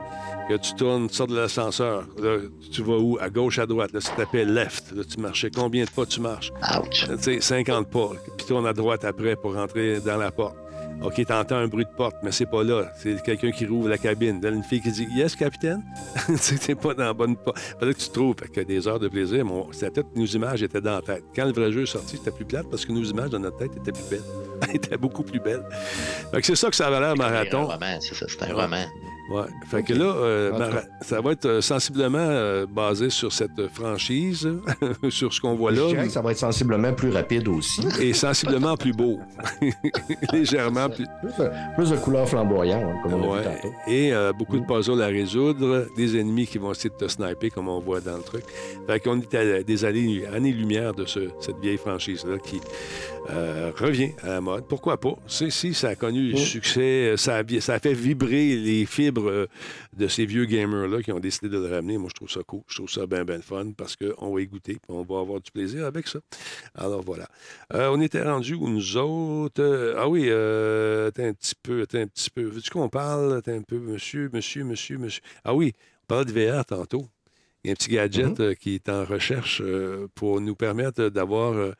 Que 0.48 0.54
tu 0.54 0.74
tournes, 0.74 1.08
tu 1.08 1.14
sors 1.14 1.28
de 1.28 1.36
l'ascenseur. 1.36 2.04
Là, 2.20 2.38
tu 2.72 2.82
vas 2.82 2.96
où? 2.98 3.16
À 3.20 3.30
gauche, 3.30 3.60
à 3.60 3.66
droite. 3.66 3.92
Là, 3.92 4.00
tu 4.00 4.10
tapais 4.16 4.44
left. 4.44 4.92
Là, 4.92 5.04
tu 5.04 5.20
marchais. 5.20 5.50
Combien 5.54 5.84
de 5.84 5.90
pas 5.90 6.06
tu 6.06 6.20
marches? 6.20 6.52
Ouch! 6.80 7.06
Tu 7.08 7.18
sais, 7.18 7.40
50 7.40 7.88
pas, 7.88 8.10
puis 8.36 8.46
tourne 8.46 8.66
à 8.66 8.72
droite 8.72 9.04
après 9.04 9.36
pour 9.36 9.54
rentrer 9.54 10.00
dans 10.00 10.16
la 10.16 10.32
porte. 10.32 10.56
OK, 11.02 11.24
t'entends 11.26 11.56
un 11.56 11.68
bruit 11.68 11.84
de 11.84 11.90
porte, 11.90 12.16
mais 12.22 12.32
c'est 12.32 12.46
pas 12.46 12.64
là. 12.64 12.90
C'est 12.96 13.22
quelqu'un 13.22 13.50
qui 13.50 13.66
rouvre 13.66 13.88
la 13.88 13.98
cabine. 13.98 14.40
Là, 14.42 14.50
une 14.50 14.62
fille 14.62 14.80
qui 14.80 14.90
dit 14.90 15.06
Yes, 15.14 15.36
capitaine? 15.36 15.82
Tu 16.42 16.58
t'es 16.58 16.74
pas 16.74 16.94
dans 16.94 17.04
la 17.04 17.12
bonne 17.12 17.36
porte. 17.36 17.58
Fallait 17.58 17.94
que 17.94 17.98
tu 17.98 18.08
trouves. 18.10 18.34
Fait 18.38 18.48
que 18.48 18.60
des 18.62 18.88
heures 18.88 18.98
de 18.98 19.08
plaisir, 19.08 19.44
mon... 19.44 19.64
tête, 19.70 20.06
nos 20.16 20.24
images 20.26 20.62
étaient 20.62 20.80
dans 20.80 20.94
la 20.96 21.02
tête. 21.02 21.24
Quand 21.34 21.44
le 21.44 21.52
vrai 21.52 21.70
jeu 21.70 21.82
est 21.82 21.86
sorti, 21.86 22.16
c'était 22.16 22.30
plus 22.30 22.44
plate 22.46 22.66
parce 22.70 22.84
que 22.86 22.92
nos 22.92 23.04
images 23.04 23.30
dans 23.30 23.38
notre 23.38 23.58
tête 23.58 23.76
étaient 23.76 23.92
plus 23.92 24.08
belles. 24.10 24.22
Elles 24.68 24.76
étaient 24.76 24.96
beaucoup 24.96 25.22
plus 25.22 25.38
belles. 25.40 25.64
Fait 26.32 26.40
que 26.40 26.46
c'est 26.46 26.56
ça 26.56 26.70
que 26.70 26.76
ça 26.76 26.86
avait 26.88 27.00
l'air, 27.00 27.14
C'est 27.16 27.22
un 27.22 27.30
marathon. 27.30 27.66
roman, 27.66 27.98
c'est 28.00 28.14
ça, 28.14 28.26
c'est 28.28 28.42
un 28.50 28.54
roman. 28.54 28.84
Ouais. 29.28 29.42
Fait 29.68 29.82
que 29.82 29.92
là, 29.92 30.04
euh, 30.04 30.50
En 30.52 30.54
tout 30.54 30.58
mara- 30.60 30.82
ça 31.02 31.20
va 31.20 31.32
être 31.32 31.46
euh, 31.46 31.60
sensiblement 31.60 32.18
euh, 32.20 32.64
basé 32.64 33.10
sur 33.10 33.32
cette 33.32 33.66
franchise, 33.74 34.48
sur 35.10 35.32
ce 35.34 35.40
qu'on 35.40 35.56
voit 35.56 35.74
Je 35.74 35.80
là. 35.80 35.86
dirais 35.88 36.06
que 36.06 36.12
ça 36.12 36.22
va 36.22 36.30
être 36.30 36.38
sensiblement 36.38 36.92
plus 36.92 37.10
rapide 37.10 37.48
aussi. 37.48 37.80
et 38.00 38.12
sensiblement 38.12 38.76
plus 38.76 38.92
beau. 38.92 39.18
Légèrement 40.32 40.88
plus. 40.88 41.06
Plus 41.20 41.44
de, 41.44 41.50
plus 41.76 41.90
de 41.90 41.96
couleurs 41.96 42.28
flamboyantes, 42.28 42.84
hein, 42.84 42.96
comme 43.02 43.14
on 43.14 43.32
a 43.32 43.36
Ouais. 43.36 43.40
vu 43.42 43.44
tantôt. 43.62 43.74
Et 43.88 44.12
euh, 44.12 44.32
beaucoup 44.32 44.58
de 44.58 44.64
puzzles 44.66 45.02
à 45.02 45.06
résoudre, 45.08 45.86
des 45.96 46.18
ennemis 46.18 46.46
qui 46.46 46.58
vont 46.58 46.70
essayer 46.72 46.90
de 46.90 46.94
te 46.94 47.08
sniper, 47.08 47.50
comme 47.50 47.68
on 47.68 47.80
voit 47.80 48.00
dans 48.00 48.16
le 48.16 48.22
truc. 48.22 48.44
Fait 48.86 49.00
qu'on 49.00 49.20
est 49.20 49.34
à 49.34 49.62
des 49.62 49.84
années- 49.84 50.24
années-lumière 50.32 50.94
de 50.94 51.04
ce- 51.04 51.30
cette 51.40 51.58
vieille 51.58 51.78
franchise-là 51.78 52.38
qui 52.38 52.60
revient 53.28 54.12
à 54.22 54.28
la 54.28 54.40
mode. 54.40 54.64
Pourquoi 54.68 54.98
pas? 55.00 55.14
C'est, 55.26 55.50
si 55.50 55.74
ça 55.74 55.88
a 55.88 55.94
connu 55.96 56.30
le 56.30 56.36
succès, 56.36 57.12
a, 57.14 57.16
ça 57.16 57.34
a 57.74 57.78
fait 57.80 57.92
vibrer 57.92 58.56
les 58.56 58.86
fibres 58.86 59.15
euh, 59.20 59.46
de 59.96 60.08
ces 60.08 60.26
vieux 60.26 60.44
gamers-là 60.44 61.02
qui 61.02 61.12
ont 61.12 61.20
décidé 61.20 61.48
de 61.48 61.58
le 61.58 61.74
ramener. 61.74 61.98
Moi, 61.98 62.08
je 62.10 62.14
trouve 62.14 62.30
ça 62.30 62.40
cool. 62.46 62.62
Je 62.68 62.76
trouve 62.76 62.90
ça 62.90 63.06
bien, 63.06 63.24
bien 63.24 63.40
fun 63.40 63.72
parce 63.76 63.96
qu'on 63.96 64.34
va 64.34 64.40
y 64.40 64.46
goûter 64.46 64.78
on 64.88 65.02
va 65.02 65.20
avoir 65.20 65.40
du 65.40 65.50
plaisir 65.50 65.84
avec 65.84 66.08
ça. 66.08 66.20
Alors 66.74 67.02
voilà. 67.02 67.28
Euh, 67.72 67.90
on 67.92 68.00
était 68.00 68.22
rendu 68.22 68.54
où 68.54 68.68
nous 68.68 68.96
autres? 68.96 69.62
Euh, 69.62 69.94
ah 69.98 70.08
oui, 70.08 70.26
euh, 70.28 71.08
attends 71.08 71.24
un 71.24 71.32
petit 71.32 71.54
peu, 71.60 71.82
attends 71.82 71.98
un 71.98 72.06
petit 72.06 72.30
peu. 72.30 72.42
Veux-tu 72.42 72.70
qu'on 72.70 72.88
parle? 72.88 73.36
Attends 73.36 73.52
un 73.52 73.62
peu, 73.62 73.78
monsieur, 73.78 74.30
monsieur, 74.32 74.64
monsieur, 74.64 74.98
monsieur. 74.98 75.22
Ah 75.44 75.54
oui, 75.54 75.72
on 76.04 76.06
parlait 76.06 76.24
de 76.24 76.32
VR 76.32 76.64
tantôt. 76.64 77.08
Il 77.64 77.68
y 77.68 77.70
a 77.70 77.72
un 77.72 77.74
petit 77.74 77.90
gadget 77.90 78.40
euh, 78.40 78.54
qui 78.54 78.74
est 78.74 78.88
en 78.88 79.04
recherche 79.04 79.62
pour 80.14 80.40
nous 80.40 80.54
permettre 80.54 81.08
d'avoir. 81.08 81.72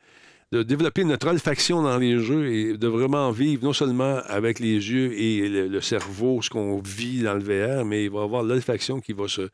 De 0.53 0.63
développer 0.63 1.03
notre 1.03 1.27
olfaction 1.27 1.81
dans 1.81 1.97
les 1.97 2.19
jeux 2.19 2.51
et 2.53 2.77
de 2.77 2.87
vraiment 2.87 3.31
vivre 3.31 3.63
non 3.65 3.73
seulement 3.73 4.21
avec 4.27 4.59
les 4.59 4.75
yeux 4.75 5.13
et 5.19 5.49
le, 5.49 5.81
cerveau, 5.81 6.41
ce 6.41 6.49
qu'on 6.49 6.79
vit 6.79 7.21
dans 7.21 7.33
le 7.33 7.41
VR, 7.41 7.83
mais 7.83 8.05
il 8.05 8.09
va 8.09 8.21
y 8.21 8.23
avoir 8.23 8.43
l'olfaction 8.43 9.01
qui 9.01 9.11
va 9.11 9.25
se, 9.27 9.49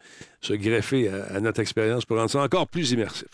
greffer 0.54 1.10
à, 1.10 1.40
notre 1.40 1.62
expérience 1.62 2.06
pour 2.06 2.18
rendre 2.18 2.30
ça 2.30 2.42
encore 2.42 2.68
plus 2.68 2.92
immersif. 2.92 3.28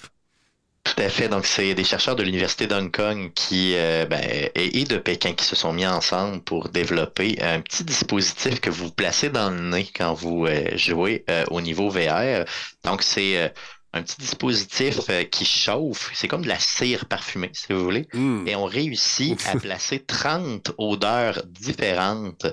Tout 0.86 1.04
à 1.04 1.10
fait. 1.10 1.28
Donc, 1.28 1.46
c'est 1.46 1.76
des 1.76 1.84
chercheurs 1.84 2.16
de 2.16 2.24
l'Université 2.24 2.66
d'Hong 2.66 2.90
Kong 2.90 3.32
qui, 3.36 3.74
euh, 3.76 4.06
ben, 4.06 4.22
et, 4.56 4.84
de 4.86 4.98
Pékin 4.98 5.34
qui 5.34 5.44
se 5.44 5.56
sont 5.56 5.74
mis 5.74 5.86
ensemble 5.86 6.42
pour 6.42 6.70
développer 6.70 7.38
un 7.42 7.60
petit 7.60 7.84
dispositif 7.84 8.62
que 8.62 8.70
vous 8.70 8.90
placez 8.90 9.30
dans 9.30 9.50
le 9.50 9.60
nez 9.60 9.88
quand 9.94 10.14
vous 10.14 10.46
euh, 10.46 10.78
jouez 10.78 11.26
euh, 11.30 11.44
au 11.52 11.60
niveau 11.60 11.90
VR. 11.90 12.46
Donc, 12.86 13.04
c'est 13.04 13.54
un 13.94 14.04
petit 14.04 14.18
dispositif 14.20 15.00
euh, 15.10 15.24
qui 15.24 15.46
chauffe. 15.46 16.12
C'est 16.14 16.28
comme 16.28 16.44
de 16.44 16.48
la 16.48 16.60
cire 16.60 17.06
parfumée, 17.06 17.50
si 17.54 17.74
vous 17.74 17.84
voulez. 17.84 18.08
Hmm. 18.14 18.48
Et 18.48 18.56
on 18.56 18.66
réussit 18.66 19.40
à 19.48 19.58
placer 19.58 20.00
30 20.06 20.72
odeurs 20.78 21.42
différentes, 21.48 22.46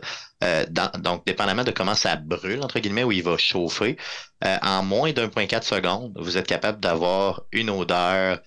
euh, 0.42 0.64
dans- 0.70 0.90
donc 0.98 1.26
dépendamment 1.26 1.64
de 1.64 1.72
comment 1.72 1.94
ça 1.94 2.16
brûle, 2.16 2.62
entre 2.62 2.78
guillemets, 2.80 3.04
où 3.04 3.12
il 3.12 3.22
va 3.22 3.36
chauffer. 3.36 3.96
Euh, 4.44 4.56
en 4.62 4.82
moins 4.82 5.12
d'1,4 5.12 5.62
secondes, 5.64 6.12
vous 6.18 6.36
êtes 6.38 6.46
capable 6.46 6.80
d'avoir 6.80 7.42
une 7.52 7.70
odeur 7.70 8.40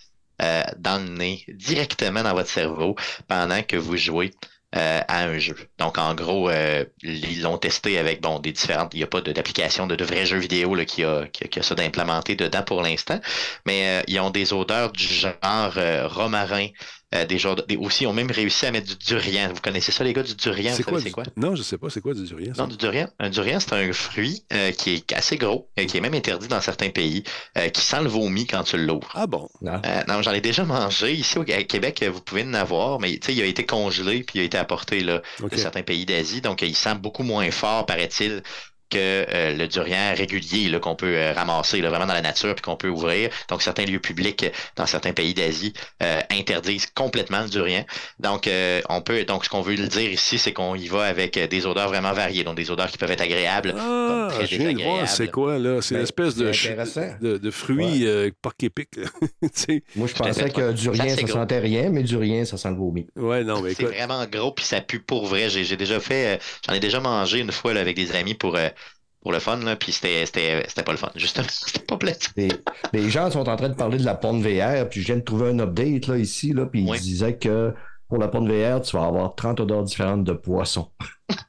dans 0.77 1.03
le 1.03 1.09
nez, 1.17 1.43
directement 1.49 2.23
dans 2.23 2.33
votre 2.33 2.49
cerveau, 2.49 2.95
pendant 3.27 3.61
que 3.61 3.75
vous 3.75 3.97
jouez 3.97 4.31
euh, 4.75 5.01
à 5.07 5.23
un 5.23 5.39
jeu. 5.39 5.55
Donc, 5.79 5.97
en 5.97 6.13
gros, 6.13 6.49
euh, 6.49 6.85
ils 7.01 7.41
l'ont 7.41 7.57
testé 7.57 7.97
avec 7.97 8.21
bon 8.21 8.39
des 8.39 8.51
différentes. 8.51 8.93
Il 8.93 8.97
n'y 8.97 9.03
a 9.03 9.07
pas 9.07 9.21
d'application 9.21 9.87
de, 9.87 10.03
vrais 10.03 10.27
jeux 10.27 10.37
vidéo 10.37 10.75
là, 10.75 10.85
qui, 10.85 11.03
a, 11.03 11.25
qui, 11.27 11.43
a, 11.43 11.47
qui 11.47 11.63
ça 11.63 11.73
d'implémenté 11.73 12.35
dedans 12.35 12.61
pour 12.61 12.83
l'instant, 12.83 13.19
mais 13.65 14.01
euh, 14.01 14.03
ils 14.07 14.19
ont 14.19 14.29
des 14.29 14.53
odeurs 14.53 14.91
du 14.91 15.05
genre 15.05 15.33
euh, 15.77 16.07
romarin. 16.07 16.67
Euh, 17.15 17.25
des 17.25 17.37
genres 17.39 17.55
de- 17.55 17.63
des- 17.63 17.77
aussi, 17.77 18.03
ils 18.03 18.07
ont 18.07 18.13
même 18.13 18.29
réussi 18.31 18.65
à 18.65 18.71
mettre 18.71 18.87
du 18.87 18.95
durian. 18.95 19.49
Vous 19.53 19.61
connaissez 19.61 19.91
ça, 19.91 20.03
les 20.03 20.13
gars, 20.13 20.23
du 20.23 20.35
durian? 20.35 20.71
C'est 20.75 20.83
Vous 20.89 21.11
quoi, 21.11 21.23
Non, 21.37 21.55
je 21.55 21.63
sais 21.63 21.77
pas. 21.77 21.89
C'est 21.89 22.01
quoi 22.01 22.13
du 22.13 22.23
durian? 22.25 22.53
ça? 22.53 22.61
Non, 22.61 22.67
du 22.67 22.77
durian. 22.77 23.07
Un 23.19 23.29
durian, 23.29 23.59
c'est 23.59 23.73
un 23.73 23.91
fruit 23.93 24.43
euh, 24.53 24.71
qui 24.71 24.95
est 24.95 25.13
assez 25.13 25.37
gros, 25.37 25.69
euh, 25.79 25.85
qui 25.85 25.97
est 25.97 26.01
même 26.01 26.13
interdit 26.13 26.47
dans 26.47 26.61
certains 26.61 26.89
pays, 26.89 27.23
euh, 27.57 27.69
qui 27.69 27.81
sent 27.81 28.01
le 28.03 28.09
vomi 28.09 28.45
quand 28.45 28.63
tu 28.63 28.77
l'ouvres. 28.77 29.11
Ah 29.15 29.27
bon? 29.27 29.49
Ah. 29.65 29.81
Euh, 29.85 30.01
non, 30.07 30.21
j'en 30.21 30.31
ai 30.33 30.41
déjà 30.41 30.65
mangé. 30.65 31.13
Ici 31.13 31.37
au 31.39 31.41
à 31.41 31.63
Québec, 31.63 32.03
vous 32.13 32.21
pouvez 32.21 32.43
en 32.43 32.53
avoir, 32.53 32.99
mais 32.99 33.11
tu 33.17 33.27
sais, 33.27 33.33
il 33.33 33.41
a 33.41 33.45
été 33.45 33.65
congelé 33.65 34.23
puis 34.23 34.39
il 34.39 34.41
a 34.41 34.43
été 34.45 34.57
apporté 34.57 34.99
là, 35.01 35.21
de 35.41 35.57
certains 35.57 35.83
pays 35.83 36.05
d'Asie. 36.05 36.41
Donc, 36.41 36.61
il 36.61 36.75
sent 36.75 36.95
beaucoup 36.95 37.23
moins 37.23 37.49
fort, 37.51 37.85
paraît-il, 37.85 38.43
que 38.89 38.97
euh, 38.97 39.53
le 39.55 39.67
durian 39.67 40.13
régulier 40.15 40.69
là, 40.69 40.79
qu'on 40.79 40.95
peut 40.95 41.15
euh, 41.15 41.33
ramasser 41.33 41.81
là, 41.81 41.89
vraiment 41.89 42.05
dans 42.07 42.13
la 42.13 42.21
nature 42.21 42.55
puis 42.55 42.61
qu'on 42.63 42.75
peut 42.75 42.89
ouvrir. 42.89 43.29
Donc, 43.49 43.61
certains 43.61 43.85
lieux 43.85 43.99
publics 43.99 44.45
dans 44.75 44.85
certains 44.85 45.13
pays 45.13 45.33
d'Asie 45.33 45.73
euh, 46.03 46.19
interdisent 46.31 46.87
complètement 46.95 47.41
le 47.41 47.49
durian. 47.49 47.85
Donc, 48.19 48.47
euh, 48.47 48.81
on 48.89 49.01
peut. 49.01 49.23
Donc, 49.25 49.45
ce 49.45 49.49
qu'on 49.49 49.61
veut 49.61 49.75
le 49.75 49.87
dire 49.87 50.11
ici, 50.11 50.37
c'est 50.37 50.53
qu'on 50.53 50.75
y 50.75 50.87
va 50.87 51.03
avec 51.05 51.37
des 51.37 51.65
odeurs 51.65 51.89
vraiment 51.89 52.13
variées, 52.13 52.43
donc 52.43 52.55
des 52.55 52.71
odeurs 52.71 52.87
qui 52.87 52.97
peuvent 52.97 53.11
être 53.11 53.21
agréables. 53.21 53.73
Ah, 53.77 54.27
très 54.31 54.45
je 54.47 54.55
viens 54.55 54.73
de 54.73 54.81
voir, 54.81 55.01
désagréable. 55.01 55.07
c'est 55.09 55.31
quoi, 55.31 55.57
là? 55.59 55.81
C'est 55.81 55.95
Ben, 55.95 56.01
l'espèce 56.01 56.35
de, 56.35 56.51
c'est 56.51 56.59
ch- 56.59 56.71
intéressant. 56.73 57.15
de, 57.21 57.37
de 57.37 57.51
fruits 57.51 58.05
euh, 58.07 58.29
sais. 59.53 59.83
Moi, 59.95 60.07
je 60.07 60.13
pensais 60.13 60.33
fait, 60.43 60.49
que 60.49 60.61
ouais. 60.61 60.73
du 60.73 60.85
Ça, 60.85 60.91
ça 61.09 61.27
sentait 61.27 61.59
rien, 61.59 61.89
mais 61.89 62.03
du 62.03 62.17
rien, 62.17 62.45
ça 62.45 62.57
sent 62.57 62.69
le 62.69 62.75
vomi. 62.75 63.07
ouais, 63.15 63.43
non, 63.43 63.61
mais 63.61 63.73
C'est 63.73 63.83
vraiment 63.83 64.25
gros 64.25 64.51
puis 64.51 64.65
ça 64.65 64.81
pue 64.81 64.99
pour 64.99 65.25
vrai. 65.27 65.49
J'ai 65.49 65.63
j'ai 65.63 65.77
déjà 65.77 65.99
fait, 65.99 66.35
euh, 66.35 66.37
j'en 66.67 66.73
ai 66.73 66.79
déjà 66.79 66.99
mangé 66.99 67.39
une 67.39 67.51
fois 67.51 67.73
là, 67.73 67.81
avec 67.81 67.95
des 67.95 68.15
amis 68.15 68.33
pour 68.33 68.55
euh, 68.55 68.69
pour 69.21 69.31
le 69.31 69.39
fun 69.39 69.57
là, 69.57 69.75
puis 69.75 69.91
c'était 69.91 70.25
c'était 70.25 70.63
c'était 70.67 70.83
pas 70.83 70.91
le 70.93 70.97
fun. 70.97 71.11
Justement, 71.15 71.47
c'était 71.51 71.85
pas 71.85 71.97
plaisant. 71.97 72.19
Et 72.37 72.49
les 72.93 73.09
gens 73.09 73.29
sont 73.31 73.47
en 73.49 73.55
train 73.55 73.69
de 73.69 73.75
parler 73.75 73.97
de 73.97 74.05
la 74.05 74.15
porte 74.15 74.37
VR, 74.37 74.87
puis 74.89 75.01
je 75.01 75.07
viens 75.07 75.17
de 75.17 75.21
trouver 75.23 75.49
un 75.49 75.59
update 75.59 76.07
là, 76.07 76.17
ici, 76.17 76.53
là, 76.53 76.65
puis 76.65 76.85
Oui. 76.87 76.97
il 76.97 77.03
disait 77.03 77.37
que 77.37 77.73
pour 78.07 78.17
la 78.17 78.27
porte 78.27 78.47
VR, 78.47 78.81
tu 78.81 78.95
vas 78.97 79.05
avoir 79.05 79.35
30 79.35 79.59
odeurs 79.59 79.83
différentes 79.83 80.23
de 80.23 80.33
poissons. 80.33 80.91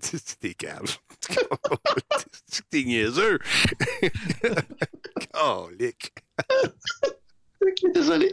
C'est 0.00 0.40
des 0.42 0.54
caves. 0.54 0.98
C'est 2.46 2.64
des 2.70 2.84
niaiseux. 2.84 3.38
Oh, 5.42 5.68
lick. 5.78 6.12
Ok, 7.60 7.92
désolé. 7.94 8.30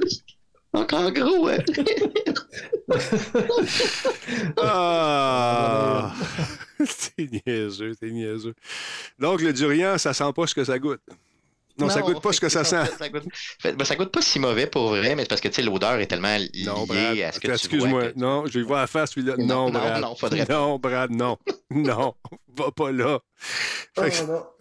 Donc 0.74 0.93
en 0.93 1.11
gros, 1.11 1.45
ouais. 1.45 1.63
Ah! 4.57 6.13
c'est 6.86 7.30
niaiseux, 7.45 7.93
c'est 7.99 8.09
niaiseux. 8.09 8.53
Donc, 9.19 9.41
le 9.41 9.53
durian, 9.53 9.97
ça 9.97 10.13
sent 10.13 10.32
pas 10.36 10.47
ce 10.47 10.55
que 10.55 10.63
ça 10.63 10.80
goûte. 10.80 11.01
Non, 11.82 11.89
ça 11.89 12.01
goûte 12.01 12.21
pas 12.21 12.32
ce 12.34 12.39
que 12.41 12.49
ça 12.49 12.63
sent. 12.63 12.84
Ça 12.97 13.09
goûte, 13.09 13.23
fait- 13.59 13.73
ben, 13.73 13.86
ça 13.86 13.95
goûte 13.95 14.11
pas 14.11 14.21
si 14.21 14.39
mauvais 14.39 14.67
pour 14.67 14.89
vrai, 14.89 15.15
mais 15.15 15.23
c'est 15.23 15.27
parce 15.29 15.41
que 15.41 15.47
tu 15.47 15.55
sais, 15.55 15.61
l'odeur 15.61 15.93
est 15.99 16.07
tellement 16.07 16.36
liée 16.38 16.63
Non, 16.65 16.86
Brad, 16.86 17.17
à 17.19 17.32
ce 17.32 17.39
que 17.39 17.41
tu 17.41 17.47
vois. 17.47 17.55
excuse-moi. 17.55 18.11
que- 18.11 18.19
Non, 18.19 18.45
je 18.45 18.59
vais 18.59 18.65
voir 18.65 18.82
à 18.82 18.88
face 18.88 19.11
celui-là. 19.11 19.36
Non, 19.38 19.45
Non, 19.45 19.65
non, 19.65 19.79
Brad. 19.79 20.01
non, 20.01 20.15
faudrait. 20.15 20.45
Non, 20.49 20.77
Brad, 20.79 21.11
non. 21.11 21.38
Non, 21.71 22.13
va 22.57 22.71
pas 22.71 22.91
là. 22.91 23.19
Que- 23.95 24.03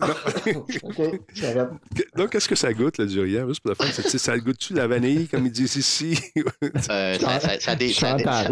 j'arrête. 1.34 1.68
que- 1.96 2.16
donc, 2.16 2.30
qu'est-ce 2.30 2.48
que 2.48 2.54
ça 2.54 2.72
goûte, 2.72 2.98
le 2.98 3.06
durian? 3.06 3.48
Juste 3.48 3.60
pour 3.60 3.70
la 3.70 3.74
fin, 3.74 3.92
c'est- 3.92 4.16
ça 4.18 4.38
goûte-tu 4.38 4.74
la 4.74 4.86
vanille, 4.86 5.28
comme 5.28 5.44
ils 5.46 5.52
disent 5.52 5.76
ici? 5.76 6.18
Euh, 6.90 7.18
ça, 7.18 7.40
ça. 8.20 8.46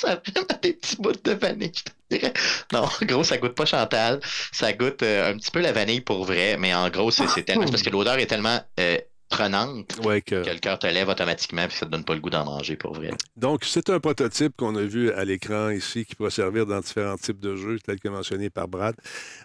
Ça, 0.00 0.20
des 0.62 0.72
petits 0.74 0.96
bouts 0.96 1.12
de 1.12 1.32
vanille, 1.32 1.72
je 1.74 1.82
te 1.82 1.90
dirais. 2.10 2.32
Non, 2.72 2.84
en 2.84 3.04
gros, 3.06 3.24
ça 3.24 3.38
goûte 3.38 3.54
pas 3.54 3.66
Chantal. 3.66 4.20
Ça 4.52 4.72
goûte 4.72 5.02
euh, 5.02 5.32
un 5.32 5.36
petit 5.36 5.50
peu 5.50 5.60
la 5.60 5.72
vanille 5.72 6.00
pour 6.00 6.24
vrai, 6.24 6.56
mais 6.58 6.72
en 6.74 6.88
gros, 6.90 7.10
c'est 7.10 7.42
tellement. 7.44 7.66
parce 7.66 7.82
que 7.82 7.90
l'odeur 7.90 8.18
est 8.18 8.26
tellement 8.26 8.60
euh, 8.80 8.98
prenante 9.28 9.98
ouais, 10.04 10.22
que... 10.22 10.42
que 10.42 10.48
le 10.50 10.58
cœur 10.58 10.78
te 10.78 10.86
lève 10.86 11.06
automatiquement 11.10 11.66
puis 11.68 11.76
ça 11.76 11.84
te 11.84 11.90
donne 11.90 12.04
pas 12.04 12.14
le 12.14 12.20
goût 12.20 12.30
d'en 12.30 12.46
manger 12.46 12.76
pour 12.76 12.94
vrai. 12.94 13.10
Donc, 13.36 13.64
c'est 13.64 13.90
un 13.90 14.00
prototype 14.00 14.54
qu'on 14.56 14.74
a 14.76 14.82
vu 14.82 15.10
à 15.12 15.22
l'écran 15.26 15.68
ici 15.68 16.06
qui 16.06 16.14
pourra 16.14 16.30
servir 16.30 16.64
dans 16.64 16.80
différents 16.80 17.16
types 17.18 17.38
de 17.40 17.54
jeux, 17.54 17.78
tel 17.84 18.00
que 18.00 18.08
mentionné 18.08 18.48
par 18.48 18.68
Brad. 18.68 18.94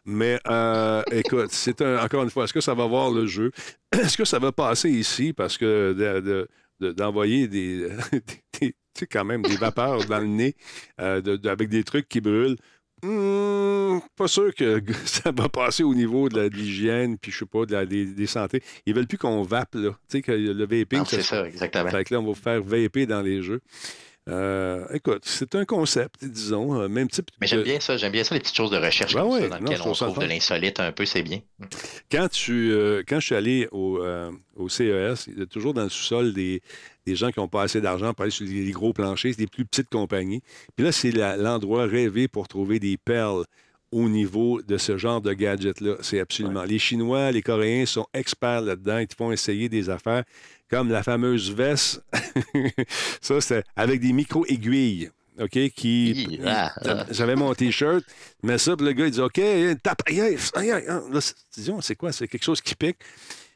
Mais 0.06 0.40
euh, 0.48 1.04
écoute, 1.12 1.52
c'est 1.52 1.82
un, 1.82 1.98
encore 2.02 2.24
une 2.24 2.30
fois, 2.30 2.46
est-ce 2.46 2.54
que 2.54 2.62
ça 2.62 2.74
va 2.74 2.86
voir 2.86 3.12
le 3.12 3.26
jeu? 3.28 3.52
Est-ce 3.92 4.16
que 4.16 4.24
ça 4.26 4.40
va 4.40 4.52
passer 4.54 4.90
ici? 4.90 5.34
Parce 5.34 5.58
que 5.58 5.92
de- 5.94 6.22
de- 6.22 6.48
de- 6.80 6.92
d'envoyer 6.94 7.48
des, 7.50 7.88
sais, 9.02 9.08
quand 9.08 9.26
même 9.26 9.42
des 9.42 9.56
vapeurs 9.58 10.06
dans 10.06 10.20
le 10.20 10.28
nez 10.28 10.56
euh, 11.02 11.22
de- 11.22 11.36
de- 11.38 11.50
avec 11.50 11.70
des 11.70 11.84
trucs 11.84 12.08
qui 12.10 12.22
brûlent. 12.22 12.58
hmm, 13.02 14.00
pas 14.16 14.28
sûr 14.28 14.54
que 14.56 14.82
ça 15.06 15.32
va 15.32 15.50
passer 15.50 15.84
au 15.84 15.94
niveau 15.94 16.30
de 16.30 16.42
l'hygiène, 16.48 17.18
puis 17.18 17.32
je 17.32 17.40
sais 17.40 17.46
pas, 17.46 17.66
de 17.66 17.74
la, 17.74 17.86
des, 17.86 18.06
des 18.06 18.28
santé. 18.28 18.62
Ils 18.86 18.94
veulent 18.96 19.08
plus 19.08 19.18
qu'on 19.18 19.42
vape, 19.44 19.76
là. 19.76 19.92
Tu 20.10 20.18
sais, 20.18 20.22
que 20.22 20.32
le 20.32 20.66
vaping, 20.66 21.00
ça 21.06 21.18
c'est 21.18 21.22
ça, 21.24 21.46
exactement. 21.48 21.90
fait 21.90 22.04
que 22.06 22.14
là, 22.14 22.20
on 22.20 22.24
va 22.24 22.30
vous 22.30 22.36
faire 22.36 22.62
vaper 22.62 23.06
dans 23.06 23.22
les 23.22 23.42
jeux. 23.42 23.62
Euh, 24.30 24.86
écoute, 24.94 25.24
c'est 25.26 25.54
un 25.56 25.66
concept, 25.66 26.24
disons, 26.24 26.80
euh, 26.82 26.88
même 26.88 27.10
type. 27.10 27.30
Mais 27.42 27.48
j'aime 27.48 27.64
bien 27.64 27.82
ça, 27.82 27.98
j'aime 27.98 28.14
bien 28.14 28.24
ça, 28.24 28.34
les 28.36 28.40
petites 28.40 28.56
choses 28.56 28.72
de 28.72 28.78
recherche 28.78 29.14
Ben 29.16 29.22
comme 29.24 29.32
ouais, 29.34 29.42
ça, 29.42 29.50
dans 29.50 29.56
non, 29.60 29.62
lesquelles 29.70 29.82
on 29.86 29.92
trouve 29.92 30.20
de 30.20 30.26
l'insolite 30.26 30.80
un 30.80 30.94
peu, 30.94 31.06
c'est 31.06 31.24
bien. 31.24 31.42
Quand, 32.10 32.30
tu, 32.30 32.72
euh, 32.72 33.04
quand 33.06 33.20
je 33.20 33.26
suis 33.26 33.36
allé 33.36 33.68
au, 33.74 33.98
euh, 34.02 34.32
au 34.56 34.70
CES, 34.70 35.28
il 35.28 35.40
y 35.40 35.42
a 35.42 35.46
toujours 35.46 35.74
dans 35.74 35.84
le 35.84 35.90
sous-sol 35.90 36.32
des, 36.32 36.62
des 37.06 37.16
gens 37.16 37.32
qui 37.32 37.40
n'ont 37.40 37.48
pas 37.48 37.64
assez 37.64 37.82
d'argent 37.82 38.14
pour 38.14 38.24
aller 38.24 38.32
sur 38.32 38.46
les, 38.46 38.72
gros 38.72 38.94
planchers, 38.94 39.34
c'est 39.34 39.40
des 39.40 39.48
plus 39.48 39.66
petites 39.66 39.90
compagnies. 39.90 40.42
Puis 40.76 40.86
là, 40.86 40.92
c'est 40.92 41.12
l'endroit 41.12 41.86
rêvé 41.86 42.28
pour 42.28 42.48
trouver 42.48 42.80
des 42.80 42.98
perles 42.98 43.46
au 43.92 44.10
niveau 44.10 44.62
de 44.62 44.78
ce 44.78 44.98
genre 44.98 45.22
de 45.22 45.34
gadget-là. 45.34 45.98
C'est 46.02 46.20
absolument. 46.20 46.64
Les 46.64 46.80
Chinois, 46.80 47.32
les 47.32 47.42
Coréens 47.44 47.86
sont 47.86 48.08
experts 48.14 48.62
là-dedans. 48.62 48.98
Ils 48.98 49.08
te 49.08 49.16
font 49.16 49.32
essayer 49.32 49.70
des 49.70 49.90
affaires 49.90 50.24
comme 50.70 50.90
la 50.90 51.04
fameuse 51.04 51.52
veste. 51.52 52.04
ça, 53.22 53.40
c'est 53.40 53.64
avec 53.76 54.02
des 54.02 54.12
micro-aiguilles. 54.12 55.12
OK, 55.40 55.70
qui. 55.76 56.12
Hi, 56.12 56.40
ah, 56.46 56.72
ah. 56.86 57.06
J'avais 57.10 57.36
mon 57.36 57.54
T-shirt, 57.56 58.04
mais 58.44 58.58
ça, 58.60 58.76
puis 58.76 58.86
le 58.86 58.94
gars, 58.94 59.06
il 59.06 59.12
dit 59.12 59.20
OK, 59.20 59.42
tape, 59.82 60.04
aïe, 60.08 60.22
aïe, 60.22 60.38
aïe, 60.54 60.72
aïe. 60.72 60.86
Là, 60.86 61.22
c'est- 61.22 61.36
disons, 61.56 61.82
c'est 61.82 61.96
quoi? 61.96 62.12
C'est 62.12 62.28
quelque 62.28 62.44
chose 62.44 62.62
qui 62.62 62.76
pique. 62.76 62.98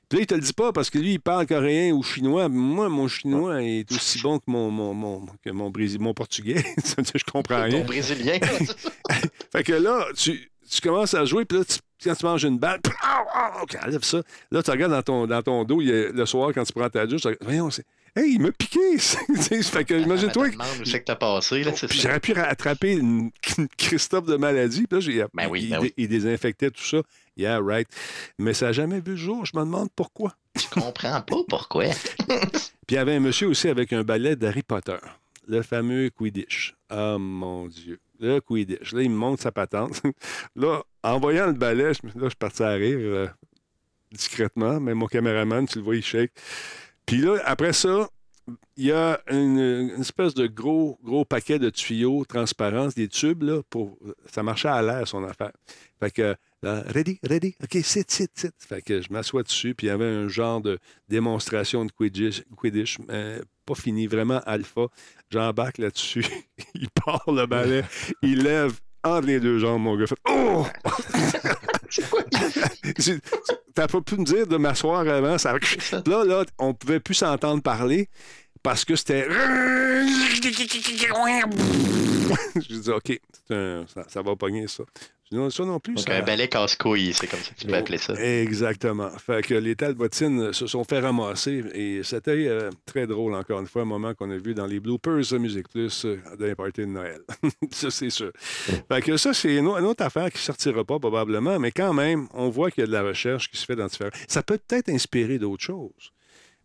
Puis 0.09 0.19
là, 0.19 0.23
il 0.23 0.27
te 0.27 0.35
le 0.35 0.41
dit 0.41 0.53
pas 0.53 0.71
parce 0.71 0.89
que 0.89 0.97
lui, 0.99 1.13
il 1.13 1.19
parle 1.19 1.45
coréen 1.45 1.91
ou 1.93 2.01
chinois. 2.01 2.47
Moi, 2.47 2.87
mon 2.87 3.07
chinois 3.09 3.61
est 3.61 3.91
aussi 3.91 4.21
bon 4.21 4.39
que 4.39 4.45
mon, 4.47 4.71
mon, 4.71 4.93
mon, 4.93 5.25
que 5.43 5.49
mon, 5.49 5.69
Brésil- 5.69 5.99
mon 5.99 6.13
portugais. 6.13 6.63
je 6.77 7.23
comprends 7.29 7.63
rien. 7.63 7.81
Ton 7.81 7.85
brésilien. 7.85 8.39
Fait 9.51 9.63
que 9.63 9.73
là, 9.73 10.05
tu, 10.15 10.49
tu 10.69 10.81
commences 10.81 11.13
à 11.13 11.25
jouer, 11.25 11.43
puis 11.45 11.57
là, 11.57 11.65
tu- 11.65 11.79
quand 12.03 12.15
tu 12.15 12.25
manges 12.25 12.43
une 12.45 12.57
balle, 12.59 12.79
enlève 13.85 14.03
ça. 14.03 14.21
Là, 14.51 14.63
tu 14.63 14.71
regardes 14.71 14.91
dans 14.93 15.01
ton, 15.03 15.27
dans 15.27 15.41
ton 15.41 15.63
dos, 15.65 15.81
il 15.81 15.91
a- 15.91 16.09
le 16.11 16.25
soir, 16.25 16.51
quand 16.53 16.63
tu 16.63 16.71
prends 16.73 16.89
ta 16.89 17.05
douche, 17.05 17.21
tu 17.21 17.27
regardes, 17.27 17.43
voyons, 17.43 17.69
c'est. 17.69 17.85
Hey, 18.17 18.33
il 18.33 18.41
m'a 18.41 18.51
piqué! 18.51 18.97
Fait 18.97 19.85
que, 19.85 19.93
imagine-toi, 19.93 20.49
demande 20.49 20.67
où 20.81 20.85
c'est 20.85 20.99
que 21.01 21.05
t'as 21.05 21.15
passé, 21.15 21.63
là, 21.63 21.71
c'est 21.75 21.87
puis 21.87 21.99
ça. 21.99 22.07
j'aurais 22.09 22.19
pu 22.19 22.33
attraper 22.33 22.93
une, 22.93 23.29
Christophe 23.77 24.25
de 24.25 24.37
maladie. 24.37 24.87
Puis 24.87 24.95
là, 24.97 24.99
j'ai- 24.99 25.25
Ben 25.33 25.47
oui, 25.49 25.67
ben 25.69 25.77
il- 25.77 25.81
oui. 25.83 25.93
il 25.97 26.07
désinfectait 26.07 26.71
tout 26.71 26.83
ça. 26.83 27.01
Yeah, 27.35 27.59
right. 27.61 27.87
Mais 28.39 28.53
ça 28.55 28.67
n'a 28.67 28.71
jamais 28.71 28.99
vu 28.99 29.11
le 29.11 29.17
jour. 29.17 29.45
Je 29.45 29.55
me 29.55 29.63
demande 29.63 29.89
pourquoi. 29.95 30.35
Je 30.55 30.67
comprends 30.69 31.21
pas 31.21 31.37
pourquoi. 31.47 31.85
Puis 32.27 32.31
il 32.89 32.95
y 32.95 32.97
avait 32.97 33.15
un 33.15 33.19
monsieur 33.19 33.47
aussi 33.47 33.67
avec 33.67 33.93
un 33.93 34.03
balai 34.03 34.35
d'Harry 34.35 34.63
Potter. 34.63 34.97
Le 35.47 35.61
fameux 35.61 36.09
Quidditch. 36.09 36.73
Oh 36.89 37.17
mon 37.19 37.67
Dieu. 37.67 37.99
Le 38.19 38.39
Quidditch. 38.39 38.93
Là, 38.93 39.03
il 39.03 39.11
me 39.11 39.15
montre 39.15 39.43
sa 39.43 39.51
patente. 39.51 40.01
là, 40.55 40.81
en 41.03 41.19
voyant 41.19 41.45
le 41.45 41.53
balai, 41.53 41.93
je, 41.93 42.07
là, 42.07 42.13
je 42.23 42.27
suis 42.29 42.35
parti 42.35 42.63
à 42.63 42.71
rire 42.71 42.97
euh, 42.99 43.27
discrètement. 44.11 44.79
Mais 44.79 44.93
mon 44.95 45.05
caméraman, 45.05 45.67
tu 45.67 45.77
le 45.77 45.83
vois, 45.83 45.95
il 45.95 46.03
shake. 46.03 46.31
Puis 47.07 47.17
là, 47.17 47.37
après 47.45 47.73
ça, 47.73 48.09
il 48.75 48.85
y 48.85 48.91
a 48.91 49.19
une, 49.31 49.89
espèce 49.99 50.33
de 50.33 50.45
gros, 50.45 50.99
gros 51.03 51.25
paquet 51.25 51.57
de 51.57 51.69
tuyaux 51.69 52.23
transparents, 52.25 52.89
des 52.95 53.07
tubes, 53.07 53.43
là, 53.43 53.61
pour. 53.69 53.97
Ça 54.31 54.43
marchait 54.43 54.67
à 54.67 54.81
l'air, 54.81 55.07
son 55.07 55.23
affaire. 55.23 55.51
Fait 55.99 56.11
que, 56.11 56.35
là, 56.61 56.83
ready, 56.87 57.19
ready, 57.23 57.55
OK, 57.63 57.81
sit, 57.83 58.11
sit, 58.11 58.31
sit. 58.35 58.53
Fait 58.59 58.81
que 58.81 59.01
je 59.01 59.11
m'assois 59.11 59.43
dessus, 59.43 59.73
puis 59.73 59.87
il 59.87 59.89
y 59.89 59.93
avait 59.93 60.05
un 60.05 60.27
genre 60.27 60.61
de 60.61 60.77
démonstration 61.07 61.85
de 61.85 61.91
Quidditch, 61.91 62.43
Quidditch 62.55 62.99
pas 63.65 63.75
fini, 63.75 64.07
vraiment 64.07 64.39
alpha. 64.45 64.87
J'embarque 65.29 65.77
là-dessus. 65.77 66.25
il 66.75 66.89
part 66.89 67.25
le 67.27 67.45
balai, 67.45 67.83
il 68.21 68.43
lève 68.43 68.79
entre 69.03 69.27
les 69.27 69.39
deux 69.39 69.59
jambes, 69.59 69.81
mon 69.81 69.95
gars. 69.95 70.07
Fait, 70.07 70.15
oh! 70.29 70.65
Tu- 72.99 73.21
T'as 73.73 73.87
pas 73.87 74.01
pu 74.01 74.17
me 74.17 74.25
dire 74.25 74.47
de 74.47 74.57
m'asseoir 74.57 75.07
avant. 75.07 75.37
Ça... 75.37 75.53
Là, 76.05 76.23
là, 76.25 76.45
on 76.57 76.73
pouvait 76.73 76.99
plus 76.99 77.13
s'entendre 77.15 77.61
parler 77.61 78.09
parce 78.63 78.83
que 78.85 78.95
c'était. 78.95 79.27
Je 82.55 82.75
dis, 82.79 82.89
OK, 82.91 83.19
un- 83.51 83.85
ça, 83.93 84.03
ça 84.07 84.21
va 84.21 84.35
pogner 84.35 84.67
ça. 84.67 84.83
Non, 85.31 85.49
ça 85.49 85.65
non 85.65 85.79
plus. 85.79 85.95
Donc, 85.95 86.07
ça- 86.07 86.15
un 86.15 86.21
balai 86.21 86.47
casse-couille, 86.47 87.11
c'est 87.13 87.27
comme 87.27 87.39
ça 87.41 87.51
que 87.53 87.59
tu 87.59 87.67
peux 87.67 87.73
appeler 87.75 87.97
ça. 87.97 88.13
Exactement. 88.13 89.09
Fait 89.17 89.43
que 89.45 89.55
les 89.55 89.75
Talbotines 89.75 90.53
se 90.53 90.67
sont 90.67 90.85
fait 90.85 90.99
ramasser 90.99 91.63
et 91.73 92.01
c'était 92.03 92.47
euh, 92.47 92.69
très 92.85 93.07
drôle, 93.07 93.33
encore 93.33 93.59
une 93.59 93.67
fois, 93.67 93.81
un 93.81 93.85
moment 93.85 94.13
qu'on 94.13 94.31
a 94.31 94.37
vu 94.37 94.53
dans 94.53 94.65
les 94.65 94.79
bloopers 94.79 95.23
de 95.31 95.37
Musique 95.37 95.67
Plus 95.67 96.05
euh, 96.05 96.55
parties 96.55 96.81
de 96.81 96.85
Noël. 96.85 97.19
ça, 97.71 97.91
c'est 97.91 98.09
sûr. 98.09 98.31
Fait 98.37 99.01
que 99.01 99.17
ça, 99.17 99.33
c'est 99.33 99.53
une, 99.55 99.67
au- 99.67 99.75
une 99.77 99.85
autre 99.85 100.03
affaire 100.05 100.31
qui 100.31 100.37
ne 100.37 100.41
sortira 100.43 100.85
pas 100.85 100.97
probablement, 100.97 101.59
mais 101.59 101.71
quand 101.71 101.93
même, 101.93 102.27
on 102.33 102.47
voit 102.49 102.71
qu'il 102.71 102.81
y 102.81 102.83
a 102.85 102.87
de 102.87 102.93
la 102.93 103.03
recherche 103.03 103.51
qui 103.51 103.57
se 103.57 103.65
fait 103.65 103.75
dans 103.75 103.87
différents. 103.87 104.11
Ça 104.29 104.43
peut 104.43 104.57
peut-être 104.65 104.87
inspirer 104.89 105.39
d'autres 105.39 105.63
choses. 105.63 106.13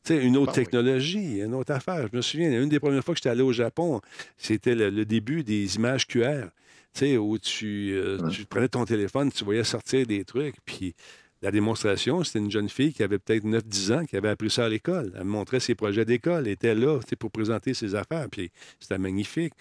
Une 0.09 0.36
autre 0.36 0.52
oui. 0.56 0.64
technologie, 0.64 1.39
une 1.40 1.55
autre 1.55 1.72
affaire. 1.72 2.09
Je 2.12 2.16
me 2.16 2.22
souviens, 2.22 2.51
une 2.62 2.68
des 2.68 2.80
premières 2.80 3.05
fois 3.05 3.14
que 3.14 3.18
j'étais 3.18 3.28
allé 3.30 3.43
au 3.43 3.52
Japon, 3.52 4.01
c'était 4.36 4.74
le, 4.74 4.90
le 4.90 5.05
début 5.05 5.43
des 5.44 5.76
images 5.76 6.06
QR. 6.09 6.47
Sais, 6.94 7.16
où 7.16 7.39
tu, 7.39 7.93
euh, 7.94 8.28
tu 8.28 8.44
prenais 8.44 8.69
ton 8.69 8.85
téléphone, 8.85 9.32
tu 9.32 9.44
voyais 9.44 9.64
sortir 9.64 10.06
des 10.06 10.24
trucs, 10.24 10.56
puis 10.66 10.94
la 11.40 11.51
démonstration, 11.51 12.23
c'était 12.23 12.39
une 12.39 12.51
jeune 12.51 12.69
fille 12.69 12.93
qui 12.93 13.02
avait 13.02 13.19
peut-être 13.19 13.44
9-10 13.44 13.93
ans, 13.93 14.05
qui 14.05 14.16
avait 14.16 14.28
appris 14.28 14.51
ça 14.51 14.66
à 14.66 14.69
l'école. 14.69 15.10
Elle 15.16 15.24
me 15.24 15.31
montrait 15.31 15.59
ses 15.59 15.74
projets 15.74 16.05
d'école, 16.05 16.47
elle 16.47 16.52
était 16.52 16.74
là 16.74 17.01
pour 17.19 17.31
présenter 17.31 17.73
ses 17.74 17.94
affaires, 17.94 18.28
puis 18.31 18.51
c'était 18.78 18.98
magnifique. 18.98 19.55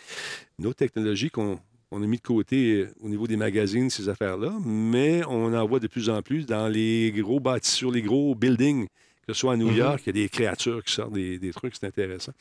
Une 0.60 0.68
autre 0.68 0.78
technologie 0.78 1.30
qu'on 1.30 1.58
on 1.94 2.04
a 2.04 2.06
mis 2.06 2.18
de 2.18 2.22
côté 2.22 2.82
euh, 2.84 2.94
au 3.02 3.10
niveau 3.10 3.28
des 3.28 3.36
magazines, 3.38 3.90
ces 3.90 4.08
affaires-là, 4.10 4.54
mais 4.66 5.24
on 5.28 5.54
en 5.54 5.66
voit 5.66 5.80
de 5.80 5.88
plus 5.88 6.10
en 6.10 6.22
plus 6.22 6.46
dans 6.46 6.68
les 6.68 7.12
gros 7.14 7.40
bâtiments, 7.40 7.62
sur 7.76 7.92
les 7.92 8.02
gros 8.02 8.34
buildings, 8.36 8.86
que 9.28 9.34
ce 9.34 9.40
soit 9.40 9.54
à 9.54 9.58
New 9.58 9.70
Mhm. 9.72 9.78
York, 9.78 10.02
il 10.06 10.08
y 10.08 10.10
a 10.10 10.24
des 10.24 10.30
créatures 10.30 10.84
qui 10.84 10.94
sortent 10.94 11.14
des, 11.14 11.38
des 11.40 11.52
trucs, 11.52 11.76
c'est 11.76 11.88
intéressant. 11.88 12.32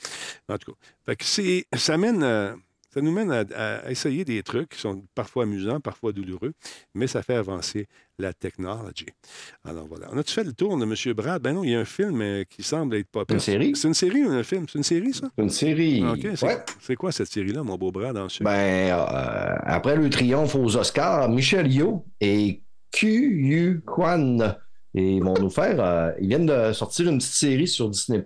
En 0.49 0.59
tout 0.59 0.73
cas, 0.73 0.79
fait 1.07 1.17
que 1.17 1.25
c'est, 1.25 1.65
ça 1.77 1.97
mène 1.97 2.23
à- 2.23 2.57
ça 2.93 3.01
nous 3.01 3.12
mène 3.12 3.31
à, 3.31 3.45
à 3.85 3.91
essayer 3.91 4.25
des 4.25 4.43
trucs 4.43 4.71
qui 4.71 4.81
sont 4.81 5.03
parfois 5.15 5.45
amusants, 5.45 5.81
parfois 5.81 6.12
douloureux, 6.12 6.53
mais 6.95 7.07
ça 7.07 7.23
fait 7.23 7.35
avancer 7.35 7.87
la 8.19 8.33
technologie. 8.33 9.07
Alors 9.65 9.87
voilà. 9.87 10.09
On 10.12 10.19
a-tu 10.19 10.33
fait 10.35 10.45
le 10.45 10.53
tour 10.53 10.77
de 10.77 10.83
M. 10.85 11.15
Brad? 11.15 11.41
Ben 11.43 11.53
non, 11.55 11.65
il 11.65 11.71
y 11.71 11.75
a 11.75 11.81
un 11.81 11.85
film 11.85 12.21
euh, 12.21 12.45
qui 12.49 12.62
semble 12.62 12.97
être 12.97 13.09
pas 13.09 13.21
Une 13.21 13.27
pire. 13.27 13.41
série? 13.41 13.73
C'est 13.77 13.89
une 13.89 13.95
série 13.95 14.25
ou 14.25 14.31
un 14.31 14.43
film? 14.43 14.67
C'est 14.69 14.79
une 14.79 14.85
série, 14.85 15.15
ça? 15.15 15.29
Une 15.39 15.49
série. 15.51 16.05
OK. 16.05 16.27
C'est, 16.35 16.47
Ouais. 16.47 16.59
c'est 16.81 16.97
quoi 16.97 17.12
cette 17.12 17.29
série-là, 17.33 17.62
mon 17.62 17.77
beau 17.77 17.91
Brad, 17.91 18.17
ensuite? 18.17 18.45
Ben, 18.45 18.91
euh, 18.93 19.57
après 19.62 19.97
le 19.97 20.11
triomphe 20.11 20.55
aux 20.55 20.77
Oscars, 20.77 21.29
Michel 21.29 21.73
Yeoh 21.73 22.05
et 22.21 22.62
Q 22.93 23.83
Kwan 23.87 24.57
et 24.95 25.21
vont 25.21 25.35
nous 25.41 25.51
faire. 25.51 25.81
euh, 25.81 26.11
ils 26.21 26.29
viennent 26.29 26.47
de 26.47 26.73
sortir 26.73 27.09
une 27.09 27.19
petite 27.19 27.33
série 27.33 27.69
sur 27.69 27.89
Disney. 27.89 28.23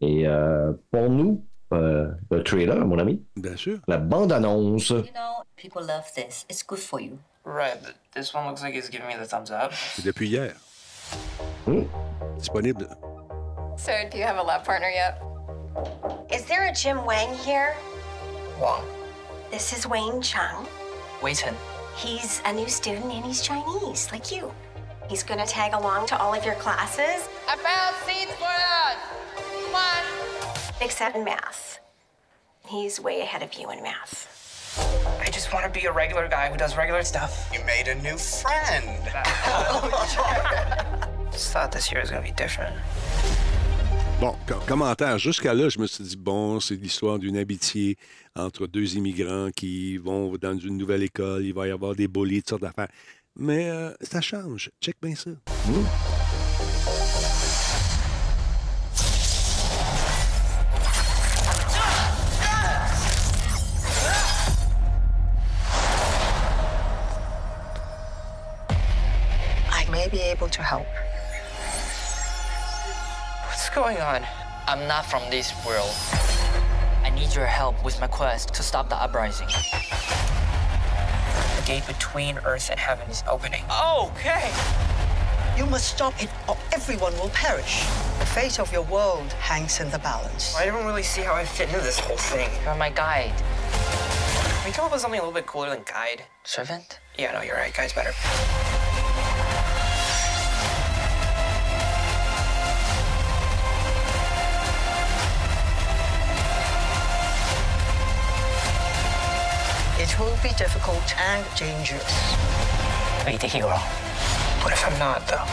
Et 0.00 0.26
euh, 0.26 0.72
pour 0.90 1.08
nous, 1.08 1.46
euh, 1.72 2.10
le 2.30 2.42
trailer, 2.42 2.76
mon 2.86 2.98
ami, 2.98 3.22
Bien 3.36 3.56
sûr. 3.56 3.78
la 3.88 3.98
bande-annonce. 3.98 4.90
You 4.90 5.02
know, 5.14 5.42
people 5.56 5.82
love 5.82 6.04
this. 6.14 6.44
It's 6.48 6.62
good 6.62 6.78
for 6.78 7.00
you. 7.00 7.18
Right, 7.44 7.76
this 8.14 8.32
one 8.34 8.46
looks 8.46 8.62
like 8.62 8.74
it's 8.74 8.88
giving 8.88 9.08
me 9.08 9.14
the 9.18 9.26
thumbs 9.26 9.50
up. 9.50 9.72
C'est 9.94 10.04
depuis 10.04 10.28
hier. 10.28 10.54
Hmm. 11.66 11.84
Disponible. 12.38 12.86
So, 13.76 13.92
do 14.10 14.18
you 14.18 14.24
have 14.24 14.38
a 14.38 14.42
lab 14.42 14.64
partner 14.64 14.88
yet? 14.88 15.20
Is 16.32 16.44
there 16.44 16.66
a 16.68 16.72
Jim 16.72 17.04
Wang 17.04 17.34
here? 17.34 17.74
Wang. 18.60 18.84
This 19.50 19.72
is 19.72 19.86
Wayne 19.86 20.22
Chung. 20.22 20.66
Waiting. 21.22 21.54
He's 21.96 22.40
a 22.46 22.52
new 22.52 22.68
student 22.68 23.12
and 23.12 23.24
he's 23.24 23.42
Chinese, 23.42 24.08
like 24.12 24.30
you. 24.32 24.52
He's 25.08 25.22
gonna 25.22 25.46
tag 25.46 25.74
along 25.74 26.06
to 26.08 26.18
all 26.18 26.32
of 26.34 26.44
your 26.44 26.54
classes, 26.54 27.28
I 27.48 27.56
found 27.56 27.96
seats 28.06 28.32
for 28.38 28.44
us! 28.46 28.96
Come 29.66 29.74
on! 29.74 30.31
Except 30.82 31.16
in 31.16 31.24
math. 31.24 31.78
He's 32.66 33.00
way 33.00 33.20
ahead 33.20 33.42
of 33.42 33.54
you 33.54 33.70
in 33.70 33.82
math. 33.82 34.28
I 35.20 35.30
just 35.30 35.52
want 35.52 35.64
to 35.64 35.70
be 35.70 35.86
a 35.86 35.92
regular 35.92 36.28
guy 36.28 36.48
who 36.50 36.56
does 36.56 36.76
regular 36.76 37.02
stuff. 37.04 37.50
You 37.52 37.60
made 37.64 37.88
a 37.88 37.94
new 37.96 38.16
friend. 38.16 39.02
Just 41.32 41.52
thought 41.52 41.72
this 41.72 41.90
year 41.90 42.00
was 42.00 42.10
gonna 42.10 42.22
be 42.22 42.32
different. 42.32 42.74
Bon, 44.20 44.36
com- 44.46 44.60
commentaire. 44.66 45.18
Jusqu'à 45.18 45.52
là, 45.54 45.68
je 45.68 45.78
me 45.78 45.86
suis 45.86 46.04
dit, 46.04 46.16
bon, 46.16 46.60
c'est 46.60 46.76
l'histoire 46.76 47.18
d'une 47.18 47.36
amitié 47.36 47.96
entre 48.36 48.66
deux 48.66 48.96
immigrants 48.96 49.50
qui 49.54 49.98
vont 49.98 50.32
dans 50.40 50.58
une 50.58 50.76
nouvelle 50.76 51.02
école, 51.02 51.44
il 51.44 51.52
va 51.52 51.66
y 51.66 51.70
avoir 51.70 51.94
des 51.94 52.08
bullies, 52.08 52.42
toutes 52.42 52.50
sortes 52.50 52.62
d'affaires. 52.62 52.88
Mais 53.36 53.68
euh, 53.68 53.92
ça 54.00 54.20
change. 54.20 54.70
Check 54.80 54.96
bien 55.02 55.14
ça. 55.14 55.30
I 55.30 56.21
be 70.12 70.20
able 70.20 70.48
to 70.50 70.62
help. 70.62 70.86
What's 73.46 73.70
going 73.70 73.96
on? 73.96 74.24
I'm 74.68 74.86
not 74.86 75.06
from 75.06 75.22
this 75.30 75.52
world. 75.66 75.94
I 77.02 77.10
need 77.14 77.34
your 77.34 77.46
help 77.46 77.82
with 77.82 77.98
my 77.98 78.06
quest 78.06 78.52
to 78.54 78.62
stop 78.62 78.90
the 78.90 78.96
uprising. 78.96 79.48
The 81.56 81.66
gate 81.66 81.86
between 81.86 82.38
Earth 82.44 82.68
and 82.70 82.78
Heaven 82.78 83.08
is 83.08 83.24
opening. 83.26 83.64
Okay. 83.70 84.52
You 85.56 85.64
must 85.66 85.88
stop 85.88 86.22
it, 86.22 86.28
or 86.46 86.58
everyone 86.72 87.14
will 87.14 87.30
perish. 87.30 87.80
The 88.18 88.26
fate 88.26 88.60
of 88.60 88.70
your 88.70 88.82
world 88.82 89.32
hangs 89.32 89.80
in 89.80 89.90
the 89.90 89.98
balance. 89.98 90.54
I 90.56 90.66
don't 90.66 90.84
really 90.84 91.02
see 91.02 91.22
how 91.22 91.34
I 91.34 91.44
fit 91.44 91.68
into 91.68 91.80
this 91.80 91.98
whole 91.98 92.18
thing. 92.18 92.50
You're 92.64 92.74
my 92.74 92.90
guide. 92.90 93.32
Can 93.36 94.66
we 94.66 94.72
come 94.72 94.84
up 94.84 94.92
with 94.92 95.00
something 95.00 95.18
a 95.18 95.22
little 95.22 95.34
bit 95.34 95.46
cooler 95.46 95.70
than 95.70 95.82
guide? 95.84 96.24
Servant? 96.44 97.00
Yeah, 97.18 97.32
no, 97.32 97.40
you're 97.42 97.56
right. 97.56 97.72
Guide's 97.72 97.94
better. 97.94 98.12
It 110.02 110.18
will 110.18 110.36
be 110.42 110.48
difficult 110.58 111.14
and 111.30 111.46
dangerous. 111.54 112.34
Be 113.24 113.36
the 113.36 113.46
hero. 113.46 113.78
What 114.62 114.72
if 114.72 114.84
I'm 114.84 114.98
not, 114.98 115.22
though? 115.28 115.46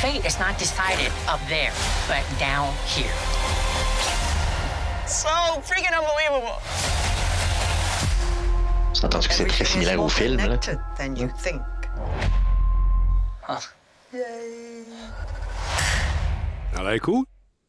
Fate 0.00 0.24
is 0.24 0.38
not 0.38 0.56
decided 0.58 1.12
up 1.28 1.38
there, 1.48 1.70
but 2.08 2.24
down 2.40 2.72
here. 2.86 3.12
So 5.06 5.28
freaking 5.68 5.92
unbelievable. 5.92 6.56
J'ai 8.94 9.04
entendu 9.04 9.28
que 9.28 9.34
c'est 9.34 9.44
très 9.44 9.60
Everything 9.60 9.64
is 9.64 9.68
similaire 9.68 9.98
au 9.98 10.02
more 10.04 10.10
film. 10.10 10.36
Là. 10.38 10.44
connected 10.44 10.78
than 10.96 11.14
you 11.14 11.28
think. 11.36 11.60
Huh. 13.46 13.60
Yay. 14.14 14.86
Ça 16.72 16.80
a 16.80 16.84
l'air 16.84 17.00
cool. 17.02 17.26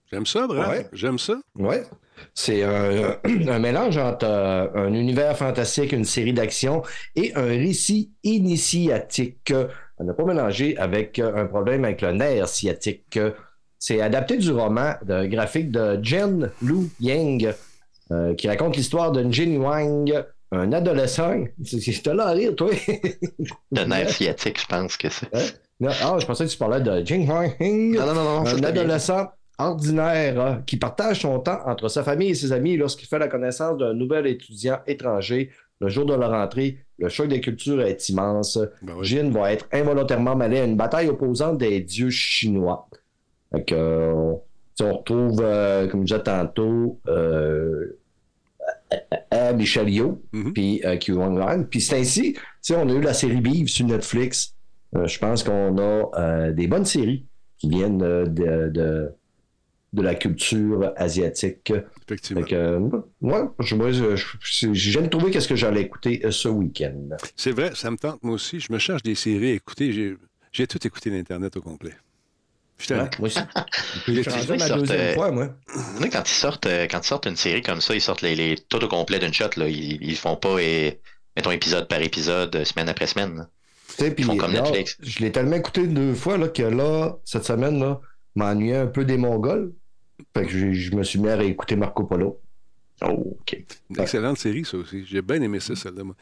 J'aime 0.09 0.25
ça, 0.25 0.47
Brad. 0.47 0.69
Ouais. 0.69 0.87
J'aime 0.93 1.19
ça. 1.19 1.33
Ouais. 1.55 1.85
C'est 2.33 2.63
un, 2.63 3.17
un 3.23 3.59
mélange 3.59 3.97
entre 3.97 4.25
euh, 4.25 4.67
un 4.75 4.93
univers 4.93 5.37
fantastique, 5.37 5.91
une 5.91 6.05
série 6.05 6.33
d'action 6.33 6.83
et 7.15 7.33
un 7.35 7.45
récit 7.45 8.11
initiatique. 8.23 9.53
On 9.97 10.03
n'a 10.03 10.13
pas 10.13 10.25
mélangé 10.25 10.77
avec 10.77 11.19
euh, 11.19 11.43
un 11.43 11.45
problème 11.45 11.85
avec 11.85 12.01
le 12.01 12.13
nerf 12.13 12.47
sciatique. 12.47 13.19
C'est 13.77 14.01
adapté 14.01 14.37
du 14.37 14.51
roman 14.51 14.93
de 15.05 15.25
graphique 15.25 15.71
de 15.71 15.99
Jen 16.01 16.51
Lu 16.61 16.89
Yang, 16.99 17.53
euh, 18.11 18.33
qui 18.35 18.47
raconte 18.47 18.75
l'histoire 18.75 19.11
de 19.11 19.31
Jin 19.31 19.57
Wang, 19.57 20.25
un 20.51 20.73
adolescent. 20.73 21.45
C'était 21.63 22.13
là 22.13 22.27
à 22.27 22.31
rire, 22.31 22.55
toi. 22.55 22.71
De 23.71 23.81
nerf 23.83 24.09
sciatique, 24.09 24.59
je 24.59 24.65
pense 24.65 24.97
que 24.97 25.09
c'est. 25.09 25.33
Hein? 25.33 25.45
Non, 25.79 25.91
ah, 26.01 26.17
je 26.19 26.25
pensais 26.25 26.45
que 26.45 26.49
tu 26.49 26.57
parlais 26.57 26.81
de 26.81 27.05
Jin 27.05 27.25
Wang. 27.25 27.55
Non, 27.61 28.05
non, 28.07 28.13
non, 28.13 28.43
non. 28.43 28.47
Un 28.47 28.63
adolescent 28.63 29.27
ordinaire 29.59 30.39
euh, 30.41 30.55
qui 30.65 30.77
partage 30.77 31.21
son 31.21 31.39
temps 31.39 31.59
entre 31.65 31.87
sa 31.89 32.03
famille 32.03 32.29
et 32.31 32.35
ses 32.35 32.51
amis 32.51 32.77
lorsqu'il 32.77 33.07
fait 33.07 33.19
la 33.19 33.27
connaissance 33.27 33.77
d'un 33.77 33.93
nouvel 33.93 34.25
étudiant 34.27 34.79
étranger. 34.87 35.51
Le 35.81 35.87
jour 35.87 36.05
de 36.05 36.13
la 36.13 36.27
rentrée, 36.27 36.79
le 36.97 37.07
choc 37.07 37.27
des 37.29 37.39
cultures 37.39 37.81
est 37.81 38.09
immense. 38.09 38.59
Ben 38.81 38.93
oui. 38.97 39.05
Jin 39.05 39.29
va 39.29 39.53
être 39.53 39.67
involontairement 39.71 40.35
mêlé 40.35 40.59
à 40.59 40.65
une 40.65 40.75
bataille 40.75 41.07
opposante 41.07 41.57
des 41.57 41.79
dieux 41.81 42.09
chinois. 42.09 42.89
Que, 43.67 43.73
euh, 43.75 44.33
Si 44.75 44.83
on 44.83 44.97
retrouve, 44.97 45.39
euh, 45.41 45.87
comme 45.87 46.01
je 46.01 46.13
disais 46.15 46.23
tantôt, 46.23 46.99
euh, 47.07 47.97
à 49.31 49.53
Michel 49.53 49.89
Yeoh, 49.89 50.21
puis 50.53 50.81
euh, 50.85 50.97
Q 50.97 51.13
Online. 51.17 51.65
Puis 51.67 51.81
c'est 51.81 51.99
ainsi, 51.99 52.35
on 52.71 52.89
a 52.89 52.93
eu 52.93 53.01
la 53.01 53.13
série 53.13 53.41
Vive 53.41 53.67
sur 53.67 53.85
Netflix. 53.85 54.55
Euh, 54.95 55.07
je 55.07 55.19
pense 55.19 55.43
qu'on 55.43 55.77
a 55.77 56.09
euh, 56.17 56.51
des 56.51 56.67
bonnes 56.67 56.85
séries 56.85 57.25
qui 57.57 57.69
viennent 57.69 58.01
euh, 58.01 58.25
de, 58.25 58.69
de, 58.69 59.11
de 59.93 60.01
la 60.01 60.15
culture 60.15 60.93
asiatique. 60.97 61.73
Effectivement. 62.07 62.45
Euh, 62.51 62.79
moi, 63.21 63.55
je, 63.59 64.15
je- 64.15 64.73
j'ai 64.73 64.91
jamais 64.91 65.09
trouvé 65.09 65.31
qu'est-ce 65.31 65.47
que 65.47 65.55
j'allais 65.55 65.81
écouter 65.81 66.21
euh, 66.23 66.31
ce 66.31 66.47
week-end. 66.47 67.09
C'est 67.35 67.51
vrai, 67.51 67.71
ça 67.75 67.89
me 67.91 67.97
tente, 67.97 68.21
moi 68.23 68.35
aussi. 68.35 68.59
Je 68.59 68.71
me 68.71 68.77
cherche 68.79 69.03
des 69.03 69.15
séries 69.15 69.51
à 69.51 69.53
écouter. 69.53 70.15
J'ai, 70.51 70.67
tout 70.67 70.85
écouté 70.85 71.09
l'Internet 71.09 71.55
au 71.57 71.61
complet. 71.61 71.93
Allé. 72.89 73.09
moi 73.19 73.27
aussi. 73.27 73.39
Ils 74.07 74.19
euh, 74.19 75.13
fois, 75.13 75.31
moi. 75.31 75.49
Vous 75.67 75.97
savez, 75.97 76.09
quand 76.09 76.29
ils 76.29 76.33
sortent, 76.33 76.65
euh, 76.65 76.87
quand 76.89 76.99
ils 77.03 77.07
sortent 77.07 77.25
une 77.25 77.35
série 77.35 77.61
comme 77.61 77.81
ça, 77.81 77.93
ils 77.93 77.99
sortent 78.01 78.21
les, 78.21 78.35
les 78.35 78.55
tout 78.69 78.81
au 78.83 78.87
complet 78.87 79.19
d'une 79.19 79.33
shot. 79.33 79.49
Là. 79.57 79.67
Ils, 79.67 80.01
ils 80.01 80.15
font 80.15 80.37
pas, 80.37 80.59
et, 80.59 80.99
mettons, 81.35 81.51
épisode 81.51 81.87
par 81.89 82.01
épisode, 82.01 82.63
semaine 82.63 82.87
après 82.87 83.07
semaine. 83.07 83.47
puis 83.97 84.23
font 84.23 84.37
comme 84.37 84.53
là, 84.53 84.61
Netflix. 84.61 84.97
Je 85.01 85.19
l'ai 85.19 85.31
tellement 85.31 85.57
écouté 85.57 85.87
deux 85.87 86.13
fois 86.13 86.37
là, 86.37 86.47
que 86.47 86.63
là, 86.63 87.17
cette 87.25 87.43
semaine, 87.43 87.79
là, 87.81 87.99
m'ennuyait 88.39 88.77
un 88.77 88.87
peu 88.87 89.05
des 89.05 89.17
Mongols. 89.17 89.73
Fait 90.35 90.45
que 90.45 90.73
je, 90.73 90.95
me 90.95 91.03
suis 91.03 91.19
mis 91.19 91.29
à 91.29 91.35
réécouter 91.35 91.75
Marco 91.75 92.03
Polo. 92.03 92.39
Oh, 93.01 93.37
OK. 93.39 93.65
Excellente 93.97 94.37
série, 94.37 94.65
ça 94.65 94.77
aussi. 94.77 95.05
J'ai 95.05 95.21
bien 95.21 95.41
aimé 95.41 95.59
ça, 95.59 95.75
celle-là, 95.75 96.03
moi. 96.03 96.15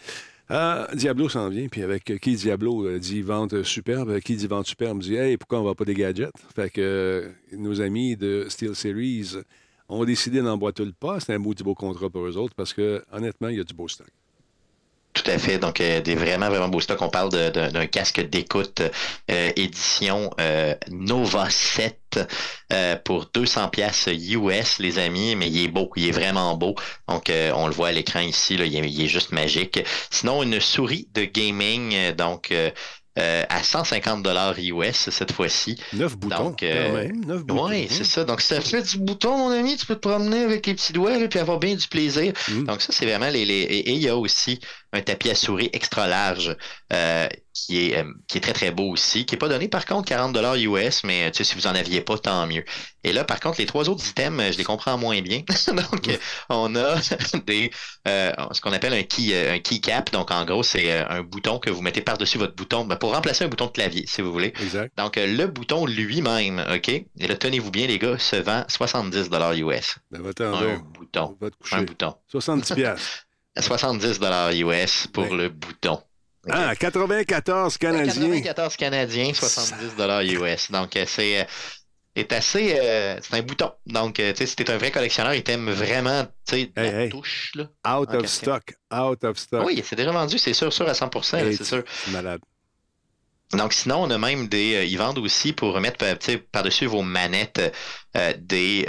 Ah, 0.49 0.88
Diablo 0.94 1.27
s'en 1.27 1.49
vient, 1.49 1.68
puis 1.68 1.84
avec 1.84 2.10
euh, 2.10 2.18
qui 2.18 2.35
Diablo 2.35 2.88
euh, 2.88 2.99
dit 2.99 3.22
vente 3.22 3.64
superbe, 3.64 4.19
qui 4.22 4.38
dit 4.38 4.48
vente 4.48 4.65
superbe 4.65 4.99
dit 4.99 5.15
Hey, 5.15 5.35
pourquoi 5.35 5.60
on 5.60 5.64
va 5.64 5.76
pas 5.76 5.84
des 5.84 5.94
gadgets? 5.94 6.31
Fait 6.56 6.69
que 6.69 6.80
euh, 6.80 7.30
nos 7.52 7.81
amis 7.81 8.15
de 8.15 8.45
Steel 8.48 8.73
Series 8.73 9.35
ont 9.89 10.06
décidé 10.06 10.41
d'emboîter 10.41 10.85
le 10.85 10.94
pas. 10.94 11.19
C'est 11.19 11.34
un 11.34 11.39
beau, 11.39 11.53
du 11.53 11.64
beau 11.64 11.76
contrat 11.76 12.10
pour 12.10 12.26
eux 12.26 12.38
autres 12.38 12.56
parce 12.56 12.73
que, 12.73 13.03
honnêtement, 13.11 13.49
il 13.49 13.57
y 13.57 13.60
a 13.60 13.65
du 13.65 13.73
beau 13.73 13.89
stock. 13.89 14.07
Tout 15.23 15.31
à 15.31 15.38
fait. 15.39 15.57
Donc, 15.57 15.81
euh, 15.81 15.99
des 15.99 16.15
vraiment, 16.15 16.49
vraiment 16.49 16.68
beaux 16.68 16.80
stocks. 16.80 17.02
On 17.02 17.10
parle 17.10 17.30
d'un 17.30 17.88
casque 17.88 18.22
d'écoute 18.22 18.81
euh, 19.31 19.52
édition 19.56 20.30
euh, 20.39 20.76
Nova 20.91 21.49
7 21.49 22.19
euh, 22.72 22.95
pour 23.03 23.26
200 23.34 23.69
pièces 23.69 24.07
US, 24.07 24.77
les 24.80 24.99
amis. 24.99 25.35
Mais 25.35 25.49
il 25.49 25.65
est 25.65 25.68
beau, 25.69 25.91
il 25.95 26.07
est 26.07 26.11
vraiment 26.11 26.56
beau. 26.56 26.76
Donc, 27.07 27.31
on 27.31 27.68
le 27.68 27.73
voit 27.73 27.88
à 27.88 27.91
l'écran 27.91 28.19
ici, 28.19 28.57
là, 28.57 28.65
il, 28.65 28.76
est, 28.76 28.89
il 28.89 29.06
est 29.06 29.07
juste 29.07 29.31
magique. 29.31 29.80
Sinon, 30.11 30.44
une 30.44 30.60
souris 30.60 31.07
de 31.14 31.23
gaming, 31.23 32.11
donc 32.11 32.52
euh, 33.18 33.44
à 33.49 33.64
150 33.64 34.22
dollars 34.22 34.53
US 34.60 35.10
cette 35.10 35.31
fois-ci. 35.31 35.76
Neuf 35.94 36.15
boutons, 36.15 36.44
Donc, 36.44 36.61
euh, 36.61 36.88
quand 36.88 36.94
même. 36.94 37.26
Neuf 37.26 37.44
boutons. 37.44 37.69
Oui, 37.69 37.88
c'est 37.89 38.03
ça. 38.03 38.23
Donc, 38.23 38.41
si 38.41 38.49
ça 38.49 38.61
fait 38.61 38.84
du 38.84 38.99
bouton, 38.99 39.38
mon 39.38 39.49
ami, 39.49 39.76
tu 39.76 39.88
peux 39.88 39.95
te 39.95 40.07
promener 40.07 40.44
avec 40.44 40.68
les 40.68 40.76
petits 40.76 40.94
doigts 40.94 41.18
et 41.18 41.27
puis 41.27 41.39
avoir 41.39 41.57
bien 41.57 41.73
du 41.73 41.88
plaisir. 41.88 42.34
Mm. 42.48 42.65
Donc, 42.65 42.81
ça, 42.81 42.89
c'est 42.91 43.07
vraiment 43.07 43.30
les. 43.30 43.44
les... 43.44 43.61
Et 43.61 43.91
il 43.91 44.03
y 44.03 44.07
a 44.07 44.15
aussi 44.15 44.60
un 44.97 45.01
tapis 45.01 45.29
à 45.29 45.35
souris 45.35 45.69
extra 45.73 46.07
large 46.07 46.55
euh, 46.93 47.27
qui, 47.57 47.89
est, 47.89 47.97
euh, 47.97 48.13
qui 48.27 48.37
est 48.37 48.41
très, 48.41 48.53
très 48.53 48.71
beau 48.71 48.91
aussi, 48.91 49.25
qui 49.25 49.33
n'est 49.33 49.39
pas 49.39 49.49
donné 49.49 49.67
par 49.67 49.85
contre 49.85 50.07
40 50.07 50.37
US, 50.57 51.03
mais 51.03 51.31
tu 51.31 51.37
sais, 51.37 51.43
si 51.43 51.55
vous 51.55 51.67
en 51.67 51.75
aviez 51.75 52.01
pas, 52.01 52.17
tant 52.17 52.45
mieux. 52.47 52.63
Et 53.03 53.13
là, 53.13 53.23
par 53.23 53.39
contre, 53.39 53.59
les 53.59 53.65
trois 53.65 53.89
autres 53.89 54.07
items, 54.07 54.39
euh, 54.41 54.51
je 54.51 54.57
les 54.57 54.63
comprends 54.63 54.97
moins 54.97 55.21
bien. 55.21 55.41
donc, 55.67 56.19
on 56.49 56.75
a 56.75 56.95
des 57.45 57.71
euh, 58.07 58.31
ce 58.51 58.61
qu'on 58.61 58.73
appelle 58.73 58.93
un 58.93 59.03
key, 59.03 59.33
un 59.49 59.59
keycap. 59.59 60.11
Donc, 60.11 60.31
en 60.31 60.45
gros, 60.45 60.63
c'est 60.63 60.91
un 60.91 61.23
bouton 61.23 61.59
que 61.59 61.69
vous 61.69 61.81
mettez 61.81 62.01
par-dessus 62.01 62.37
votre 62.37 62.55
bouton 62.55 62.85
ben, 62.85 62.95
pour 62.95 63.13
remplacer 63.13 63.45
un 63.45 63.47
bouton 63.47 63.67
de 63.67 63.71
clavier, 63.71 64.05
si 64.07 64.21
vous 64.21 64.31
voulez. 64.31 64.53
Exact. 64.61 64.95
Donc, 64.97 65.15
le 65.15 65.45
bouton 65.47 65.85
lui-même, 65.85 66.63
OK? 66.73 66.89
Et 66.89 67.27
là, 67.27 67.35
tenez-vous 67.35 67.71
bien, 67.71 67.87
les 67.87 67.99
gars, 67.99 68.17
se 68.17 68.35
vend 68.35 68.63
70 68.67 69.29
US. 69.57 69.97
Ben, 70.11 70.21
Un 70.39 70.51
donc. 70.51 70.83
bouton. 70.93 71.37
Un 71.71 71.81
bouton. 71.83 72.15
70 72.27 72.73
piastres. 72.73 73.26
70 73.61 74.19
US 74.53 75.07
pour 75.07 75.23
Ouais. 75.31 75.38
le 75.38 75.49
bouton. 75.49 76.01
Ah, 76.49 76.75
94 76.75 77.77
Canadiens. 77.77 78.13
94 78.13 78.75
Canadiens, 78.77 79.34
70 79.34 80.34
US. 80.34 80.71
Donc, 80.71 80.95
euh, 80.95 81.03
c'est 81.07 81.41
euh, 81.41 81.43
est 82.15 82.31
assez. 82.31 82.77
euh, 82.79 83.19
c'est 83.21 83.35
un 83.38 83.41
bouton. 83.41 83.71
Donc, 83.85 84.15
tu 84.15 84.23
sais, 84.35 84.45
si 84.45 84.55
t'es 84.55 84.69
un 84.71 84.77
vrai 84.77 84.91
collectionneur, 84.91 85.34
il 85.34 85.43
t'aime 85.43 85.69
vraiment, 85.69 86.25
tu 86.47 86.55
sais, 86.55 86.71
la 86.75 87.03
Hey, 87.03 87.09
touche, 87.09 87.51
là. 87.55 87.65
Out 87.97 88.13
of 88.13 88.25
stock. 88.27 88.63
Out 88.93 89.23
of 89.25 89.38
stock. 89.38 89.65
Oui, 89.65 89.84
c'est 89.85 89.95
déjà 89.97 90.11
vendu, 90.11 90.38
c'est 90.38 90.53
sûr, 90.53 90.71
sûr 90.71 90.88
à 90.88 90.93
100%, 90.93 91.38
là, 91.41 91.45
Hey, 91.49 91.57
c'est 91.57 91.65
sûr. 91.65 91.84
malade. 92.07 92.39
Donc, 93.53 93.71
sinon, 93.73 94.03
on 94.03 94.09
a 94.11 94.17
même 94.17 94.47
des. 94.49 94.75
euh, 94.75 94.84
ils 94.84 94.97
vendent 94.97 95.19
aussi 95.19 95.53
pour 95.53 95.79
mettre 95.79 96.05
par-dessus 96.51 96.85
vos 96.85 97.01
manettes 97.01 97.61
euh, 98.17 98.34
des. 98.38 98.85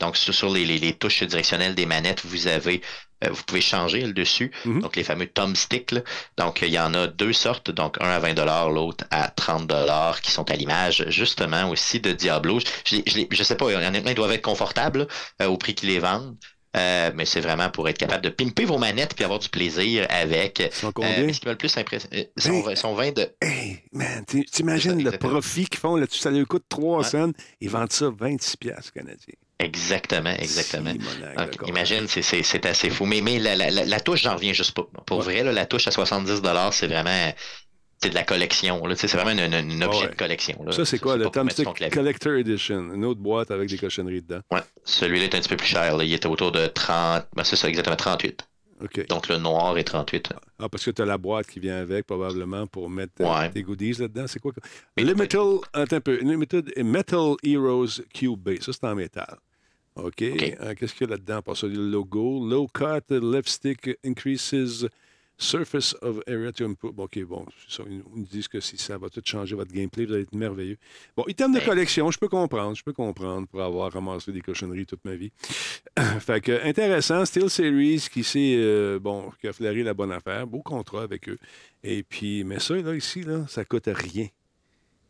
donc, 0.00 0.16
sur, 0.16 0.32
sur 0.34 0.48
les, 0.52 0.64
les- 0.64 0.78
les 0.78 0.92
touches 0.92 1.22
directionnelles 1.24 1.74
des 1.74 1.86
manettes, 1.86 2.24
vous 2.24 2.46
avez. 2.46 2.82
Euh, 3.24 3.30
vous 3.30 3.42
pouvez 3.44 3.60
changer 3.60 4.02
le 4.02 4.12
dessus. 4.12 4.50
Mhm. 4.64 4.80
Donc, 4.82 4.96
les 4.96 5.04
fameux 5.04 5.26
thumbsticks. 5.26 5.92
là. 5.92 6.00
Donc, 6.38 6.60
il 6.62 6.68
y 6.68 6.78
en 6.78 6.92
a 6.94 7.06
deux 7.06 7.32
sortes. 7.32 7.70
Donc, 7.70 7.96
un 8.00 8.08
à 8.08 8.18
20 8.18 8.34
l'autre 8.70 9.04
à 9.10 9.28
30 9.28 9.72
qui 10.22 10.30
sont 10.30 10.50
à 10.50 10.54
l'image, 10.56 11.04
justement, 11.08 11.70
aussi 11.70 12.00
de 12.00 12.12
Diablo. 12.12 12.58
Je, 12.84 12.96
je, 13.06 13.20
je 13.30 13.42
sais 13.42 13.56
pas, 13.56 13.66
honnêtement, 13.66 14.10
ils 14.10 14.14
doivent 14.14 14.32
être 14.32 14.42
confortables 14.42 15.06
euh, 15.42 15.46
au 15.46 15.56
prix 15.56 15.74
qu'ils 15.74 15.88
les 15.90 15.98
vendent. 15.98 16.36
Euh, 16.76 17.10
mais 17.14 17.24
c'est 17.24 17.40
vraiment 17.40 17.70
pour 17.70 17.88
être 17.88 17.96
capable 17.96 18.22
de 18.22 18.28
pimper 18.28 18.66
vos 18.66 18.76
manettes 18.76 19.14
puis 19.14 19.24
avoir 19.24 19.38
du 19.38 19.48
plaisir 19.48 20.06
avec. 20.10 20.58
Ils 20.58 20.70
sont 20.74 20.92
combien? 20.92 21.22
mais 21.24 21.32
ce 21.32 21.40
qui 21.40 21.46
m'a 21.46 21.52
le 21.52 21.58
plus 21.58 21.74
impressionné, 21.78 22.28
ils 22.36 22.42
sont, 22.42 22.76
sont 22.76 22.94
20 22.94 23.16
de. 23.16 23.30
Hey, 23.40 23.82
man, 23.92 24.22
tu- 24.28 24.44
t'imagines 24.44 25.02
le 25.02 25.12
profit 25.12 25.64
qu'ils 25.64 25.80
font 25.80 25.96
là-dessus? 25.96 26.18
Ça 26.20 26.30
leur 26.30 26.46
coûte 26.46 26.64
3 26.68 26.98
Ouais. 26.98 27.04
cents. 27.04 27.30
Ils 27.62 27.70
vendent 27.70 27.92
ça 27.92 28.10
26 28.14 28.58
piastres 28.58 28.92
canadiens. 28.92 29.34
Exactement, 29.58 30.34
exactement. 30.38 30.92
Donc, 30.92 31.68
imagine, 31.68 32.06
c'est- 32.08 32.22
assez 32.66 32.90
fou. 32.90 33.06
Mais, 33.06 33.20
mais 33.22 33.38
la, 33.38 33.54
la, 33.56 33.70
la, 33.70 33.84
la 33.84 34.00
touche, 34.00 34.22
j'en 34.22 34.34
reviens 34.34 34.52
juste 34.52 34.72
pas. 34.72 34.86
Pour 35.06 35.18
Ouais. 35.18 35.24
vrai, 35.24 35.42
là, 35.44 35.52
la 35.52 35.64
touche 35.66 35.88
à 35.88 35.90
70 35.90 36.42
c'est 36.72 36.86
vraiment 36.86 37.32
c'est 38.02 38.10
de 38.10 38.14
la 38.14 38.24
collection. 38.24 38.82
C'est 38.94 39.10
vraiment 39.14 39.30
un, 39.30 39.50
un- 39.50 39.70
un 39.70 39.82
objet 39.82 40.00
Ouais. 40.02 40.08
de 40.10 40.14
collection. 40.16 40.62
là. 40.62 40.72
Ça, 40.72 40.84
c'est 40.84 40.98
quoi? 40.98 41.16
Le 41.16 41.30
Thumbstick. 41.30 41.66
Collector 41.90 42.34
Edition? 42.34 42.92
Une 42.92 43.06
autre 43.06 43.20
boîte 43.20 43.50
avec 43.50 43.70
des 43.70 43.78
cochonneries 43.78 44.20
dedans? 44.20 44.40
Ouais. 44.52 44.60
Celui-là 44.84 45.24
est 45.24 45.34
un 45.34 45.38
petit 45.40 45.48
peu 45.48 45.56
plus 45.56 45.66
cher. 45.68 45.96
là. 45.96 46.04
Il 46.04 46.12
était 46.12 46.26
autour 46.26 46.52
de 46.52 46.66
30. 46.66 47.26
ben, 47.34 47.42
c'est 47.42 47.56
ça, 47.56 47.66
exactement 47.68 47.96
38. 47.96 48.46
OK. 48.84 49.06
Donc 49.08 49.28
le 49.30 49.38
noir 49.38 49.78
est 49.78 49.84
38. 49.84 50.34
Ah, 50.58 50.68
parce 50.68 50.84
que 50.84 50.90
tu 50.90 51.00
as 51.00 51.06
la 51.06 51.16
boîte 51.16 51.46
qui 51.46 51.58
vient 51.60 51.78
avec, 51.78 52.06
probablement, 52.06 52.66
pour 52.66 52.90
mettre 52.90 53.12
euh, 53.22 53.24
Ouais. 53.40 53.50
tes 53.50 53.62
goodies 53.62 53.92
là-dedans. 53.94 54.26
C'est 54.26 54.38
quoi? 54.40 54.52
Limited, 54.98 55.40
attends 55.72 55.96
un 55.96 56.00
peu. 56.02 56.16
Limited 56.20 56.70
Metal 56.84 57.36
Heroes 57.42 58.02
Cube 58.12 58.38
Base. 58.38 58.60
Ça, 58.60 58.72
c'est 58.74 58.84
en 58.84 58.94
métal. 58.94 59.38
OK. 59.96 60.22
Euh, 60.22 60.74
Qu'est-ce 60.74 60.94
qu'il 60.94 61.06
y 61.06 61.10
a 61.10 61.14
là-dedans? 61.14 61.42
Pour 61.42 61.56
ça, 61.56 61.66
le 61.66 61.90
logo. 61.90 62.46
Low 62.46 62.66
cut 62.68 63.02
left 63.10 63.48
stick 63.48 63.90
increases 64.04 64.86
surface 65.38 65.94
of 66.02 66.20
area 66.26 66.52
to 66.52 66.64
improve. 66.64 66.98
OK, 66.98 67.22
bon, 67.24 67.44
ça, 67.68 67.82
ils 67.88 68.02
nous 68.14 68.24
disent 68.24 68.48
que 68.48 68.60
si 68.60 68.76
ça 68.76 68.96
va 68.98 69.08
tout 69.08 69.22
changer 69.24 69.54
votre 69.54 69.72
gameplay, 69.72 70.06
vous 70.06 70.14
allez 70.14 70.22
être 70.22 70.34
merveilleux. 70.34 70.78
Bon, 71.16 71.24
item 71.28 71.52
de 71.52 71.58
Ben. 71.58 71.66
collection, 71.66 72.10
je 72.10 72.18
peux 72.18 72.28
comprendre. 72.28 72.74
Je 72.74 72.82
peux 72.82 72.92
comprendre 72.92 73.46
pour 73.48 73.62
avoir 73.62 73.92
ramassé 73.92 74.32
des 74.32 74.40
cochonneries 74.40 74.86
toute 74.86 75.04
ma 75.04 75.14
vie. 75.14 75.32
fait 76.20 76.40
que, 76.40 76.66
intéressant. 76.66 77.24
Steel 77.24 77.50
Series 77.50 78.06
qui 78.10 78.24
s'est, 78.24 78.56
euh, 78.56 78.98
bon, 78.98 79.30
qui 79.40 79.48
a 79.48 79.52
flairé 79.52 79.82
la 79.82 79.94
bonne 79.94 80.12
affaire. 80.12 80.46
Beau 80.46 80.62
contrat 80.62 81.02
avec 81.02 81.28
eux. 81.28 81.38
Et 81.82 82.02
puis, 82.02 82.44
mais 82.44 82.58
ça, 82.58 82.74
là, 82.74 82.94
ici, 82.94 83.22
là, 83.22 83.46
ça 83.48 83.64
coûte 83.64 83.88
rien. 83.92 84.28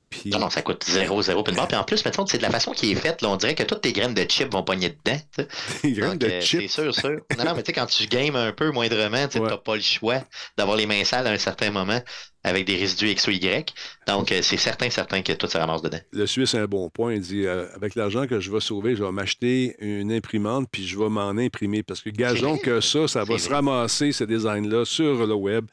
Puis, 0.09 0.31
Non, 0.31 0.39
non, 0.39 0.51
ça 0.51 0.62
coûte 0.62 0.85
0, 0.89 1.20
0 1.23 1.43
puis 1.43 1.51
une 1.51 1.57
barre. 1.57 1.66
Puis 1.66 1.77
en 1.77 1.83
plus, 1.83 2.05
mettons, 2.05 2.24
c'est 2.27 2.39
de 2.39 2.43
la 2.43 2.51
façon 2.51 2.70
qui 2.70 2.93
est 2.93 2.95
faite. 2.95 3.23
Là, 3.23 3.28
on 3.31 3.37
dirait 3.37 3.57
que 3.57 3.65
toutes 3.65 3.81
tes 3.81 3.93
graines 3.93 4.15
de 4.15 4.23
chips 4.23 4.53
vont 4.53 4.62
pogner 4.62 4.91
dedans. 4.91 5.19
tu 5.37 5.43
sais. 5.43 5.49
des 5.83 5.93
graines 5.93 6.11
Donc, 6.12 6.19
de 6.20 6.27
euh, 6.28 6.41
chips. 6.41 6.61
C'est 6.62 6.69
sûr, 6.83 6.95
sûr. 6.95 7.19
Non, 7.37 7.45
non, 7.45 7.55
mais 7.57 7.62
tu 7.65 7.66
sais, 7.66 7.73
quand 7.73 7.87
tu 7.87 8.07
games 8.07 8.37
un 8.37 8.53
peu 8.53 8.70
moindrement, 8.70 9.27
tu 9.27 9.39
Ouais. 9.41 9.49
n'as 9.51 9.57
pas 9.57 9.74
le 9.74 9.83
choix 9.83 10.23
d'avoir 10.57 10.77
les 10.77 10.87
mains 10.87 11.03
sales 11.05 11.27
à 11.27 11.31
un 11.31 11.39
certain 11.39 11.73
moment 11.73 12.01
avec 12.45 12.65
des 12.66 12.77
résidus 12.77 13.09
X 13.11 13.27
ou 13.27 13.33
Y. 13.33 13.74
Donc, 14.07 14.31
euh, 14.31 14.41
c'est 14.43 14.57
certain, 14.57 14.89
certain 14.91 15.23
que 15.23 15.33
tout 15.33 15.49
se 15.49 15.59
ramasse 15.59 15.83
dedans. 15.83 15.99
Le 16.12 16.27
Suisse 16.27 16.55
a 16.55 16.59
un 16.61 16.66
bon 16.66 16.89
point. 16.89 17.15
Il 17.15 17.20
dit 17.20 17.45
euh, 17.45 17.66
avec 17.74 17.97
l'argent 17.97 18.28
que 18.28 18.39
je 18.39 18.53
vais 18.53 18.61
sauver, 18.61 18.95
je 18.95 19.03
vais 19.03 19.11
m'acheter 19.11 19.74
une 19.81 20.12
imprimante 20.12 20.69
puis 20.70 20.87
je 20.87 20.97
vais 20.97 21.09
m'en 21.09 21.31
imprimer. 21.31 21.83
Parce 21.83 22.01
que 22.01 22.11
gageons 22.11 22.57
que 22.59 22.81
ça, 22.81 23.09
ça 23.09 23.24
va 23.24 23.39
se 23.39 23.51
ramasser, 23.51 24.12
ce 24.12 24.23
design-là, 24.23 24.85
sur 24.85 25.27
le 25.27 25.35
web. 25.35 25.66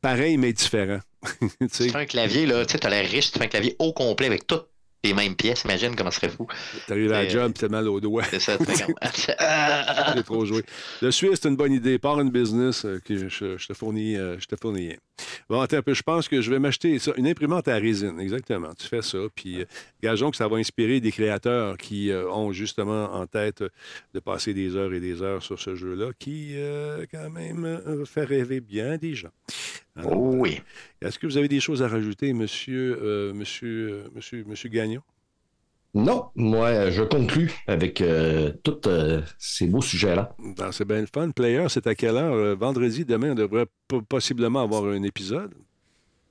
Pareil, 0.00 0.36
mais 0.36 0.52
différent. 0.52 1.00
Tu 1.72 1.90
fais 1.90 1.96
un 1.96 2.06
clavier, 2.06 2.46
là, 2.46 2.64
tu 2.66 2.72
sais, 2.76 2.86
as 2.86 2.90
l'air 2.90 3.08
riche, 3.08 3.32
tu 3.32 3.38
fais 3.38 3.44
un 3.44 3.48
clavier 3.48 3.76
au 3.78 3.92
complet 3.92 4.26
avec 4.26 4.46
toutes 4.46 4.66
les 5.04 5.14
mêmes 5.14 5.34
pièces. 5.34 5.64
Imagine 5.64 5.96
comment 5.96 6.12
ce 6.12 6.20
serait 6.20 6.28
fou. 6.28 6.46
T'arrives 6.86 7.10
à 7.12 7.22
la 7.22 7.28
c'est- 7.28 7.30
job, 7.30 7.52
t'as 7.58 7.68
mal 7.68 7.88
au 7.88 8.00
doigt. 8.00 8.22
C'est 8.30 8.38
ça, 8.38 8.56
fais 8.58 8.84
comme. 8.84 8.94
Ah! 9.38 10.12
J'ai 10.16 10.22
trop 10.22 10.44
joué. 10.44 10.62
Le 11.00 11.10
Suisse, 11.10 11.40
c'est 11.42 11.48
une 11.48 11.56
bonne 11.56 11.72
idée. 11.72 11.98
Pars 11.98 12.20
une 12.20 12.30
business, 12.30 12.84
euh, 12.84 13.00
que 13.04 13.28
je, 13.28 13.66
te 13.66 13.74
fournis, 13.74 14.16
euh, 14.16 14.38
je 14.38 14.46
te 14.46 14.54
fournis 14.54 14.88
rien. 14.88 14.96
Bon, 15.48 15.60
attends 15.60 15.78
un 15.78 15.82
peu. 15.82 15.92
Je 15.94 16.02
pense 16.02 16.28
que 16.28 16.40
je 16.40 16.50
vais 16.50 16.60
m'acheter 16.60 16.98
ça, 17.00 17.12
une 17.16 17.26
imprimante 17.26 17.66
à 17.66 17.74
résine. 17.76 18.20
Exactement. 18.20 18.72
Tu 18.78 18.86
fais 18.86 19.02
ça. 19.02 19.18
Puis, 19.34 19.62
euh, 19.62 19.64
gageons 20.02 20.30
que 20.30 20.36
ça 20.36 20.46
va 20.46 20.56
inspirer 20.58 21.00
des 21.00 21.10
créateurs 21.10 21.76
qui 21.78 22.10
euh, 22.12 22.30
ont 22.30 22.52
justement 22.52 23.12
en 23.12 23.26
tête 23.26 23.64
de 24.14 24.20
passer 24.20 24.54
des 24.54 24.76
heures 24.76 24.92
et 24.94 25.00
des 25.00 25.20
heures 25.20 25.42
sur 25.42 25.58
ce 25.60 25.74
jeu-là, 25.74 26.10
qui, 26.18 26.52
euh, 26.54 27.06
quand 27.10 27.28
même, 27.30 27.64
euh, 27.64 28.04
fait 28.04 28.24
rêver 28.24 28.60
bien 28.60 28.98
des 28.98 29.14
gens. 29.16 29.30
Alors, 29.96 30.12
Oh 30.16 30.32
oui. 30.36 30.60
Est-ce 31.00 31.18
que 31.18 31.26
vous 31.26 31.36
avez 31.36 31.48
des 31.48 31.60
choses 31.60 31.82
à 31.82 31.88
rajouter, 31.88 32.32
monsieur, 32.32 32.98
euh, 33.02 33.32
monsieur, 33.34 33.90
euh, 33.92 34.08
monsieur, 34.14 34.44
monsieur 34.46 34.68
Gagnon? 34.68 35.02
Non, 35.94 36.30
moi, 36.34 36.88
je 36.90 37.02
conclus 37.02 37.52
avec 37.66 38.00
euh, 38.00 38.50
tous 38.62 38.80
euh, 38.88 39.20
ces 39.38 39.66
beaux 39.66 39.82
sujets-là. 39.82 40.34
Ben, 40.56 40.72
c'est 40.72 40.86
bien 40.86 41.00
le 41.00 41.06
fun. 41.12 41.30
Player, 41.30 41.66
c'est 41.68 41.86
à 41.86 41.94
quelle 41.94 42.16
heure? 42.16 42.32
Euh, 42.32 42.54
vendredi, 42.54 43.04
demain, 43.04 43.32
on 43.32 43.34
devrait 43.34 43.66
possiblement 44.08 44.62
avoir 44.62 44.84
un 44.86 45.02
épisode. 45.02 45.52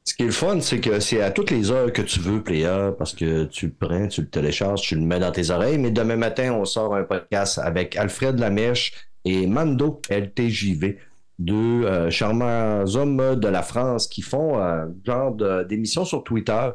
Ce 0.04 0.16
qui 0.16 0.24
est 0.24 0.28
le 0.28 0.32
fun, 0.32 0.60
c'est 0.62 0.80
que 0.80 1.00
c'est 1.00 1.22
à 1.22 1.30
toutes 1.30 1.52
les 1.52 1.70
heures 1.70 1.94
que 1.94 2.02
tu 2.02 2.20
veux, 2.20 2.42
Player, 2.42 2.90
parce 2.98 3.14
que 3.14 3.44
tu 3.46 3.68
le 3.68 3.74
prends, 3.74 4.08
tu 4.08 4.22
le 4.22 4.30
télécharges, 4.30 4.82
tu 4.82 4.96
le 4.96 5.02
mets 5.02 5.20
dans 5.20 5.32
tes 5.32 5.52
oreilles. 5.52 5.78
Mais 5.78 5.92
demain 5.92 6.16
matin, 6.16 6.54
on 6.54 6.66
sort 6.66 6.96
un 6.96 7.04
podcast 7.04 7.60
avec 7.60 7.96
Alfred 7.96 8.40
Lamèche 8.40 8.94
et 9.26 9.46
Mando 9.46 10.02
LTJV, 10.10 10.98
deux 11.44 11.84
euh, 11.86 12.10
charmants 12.10 12.84
hommes 12.96 13.36
de 13.36 13.48
la 13.48 13.62
France 13.62 14.08
qui 14.08 14.22
font 14.22 14.60
un 14.60 14.90
genre 15.06 15.32
de- 15.34 15.64
d'émission 15.64 16.06
sur 16.06 16.24
Twitter. 16.24 16.70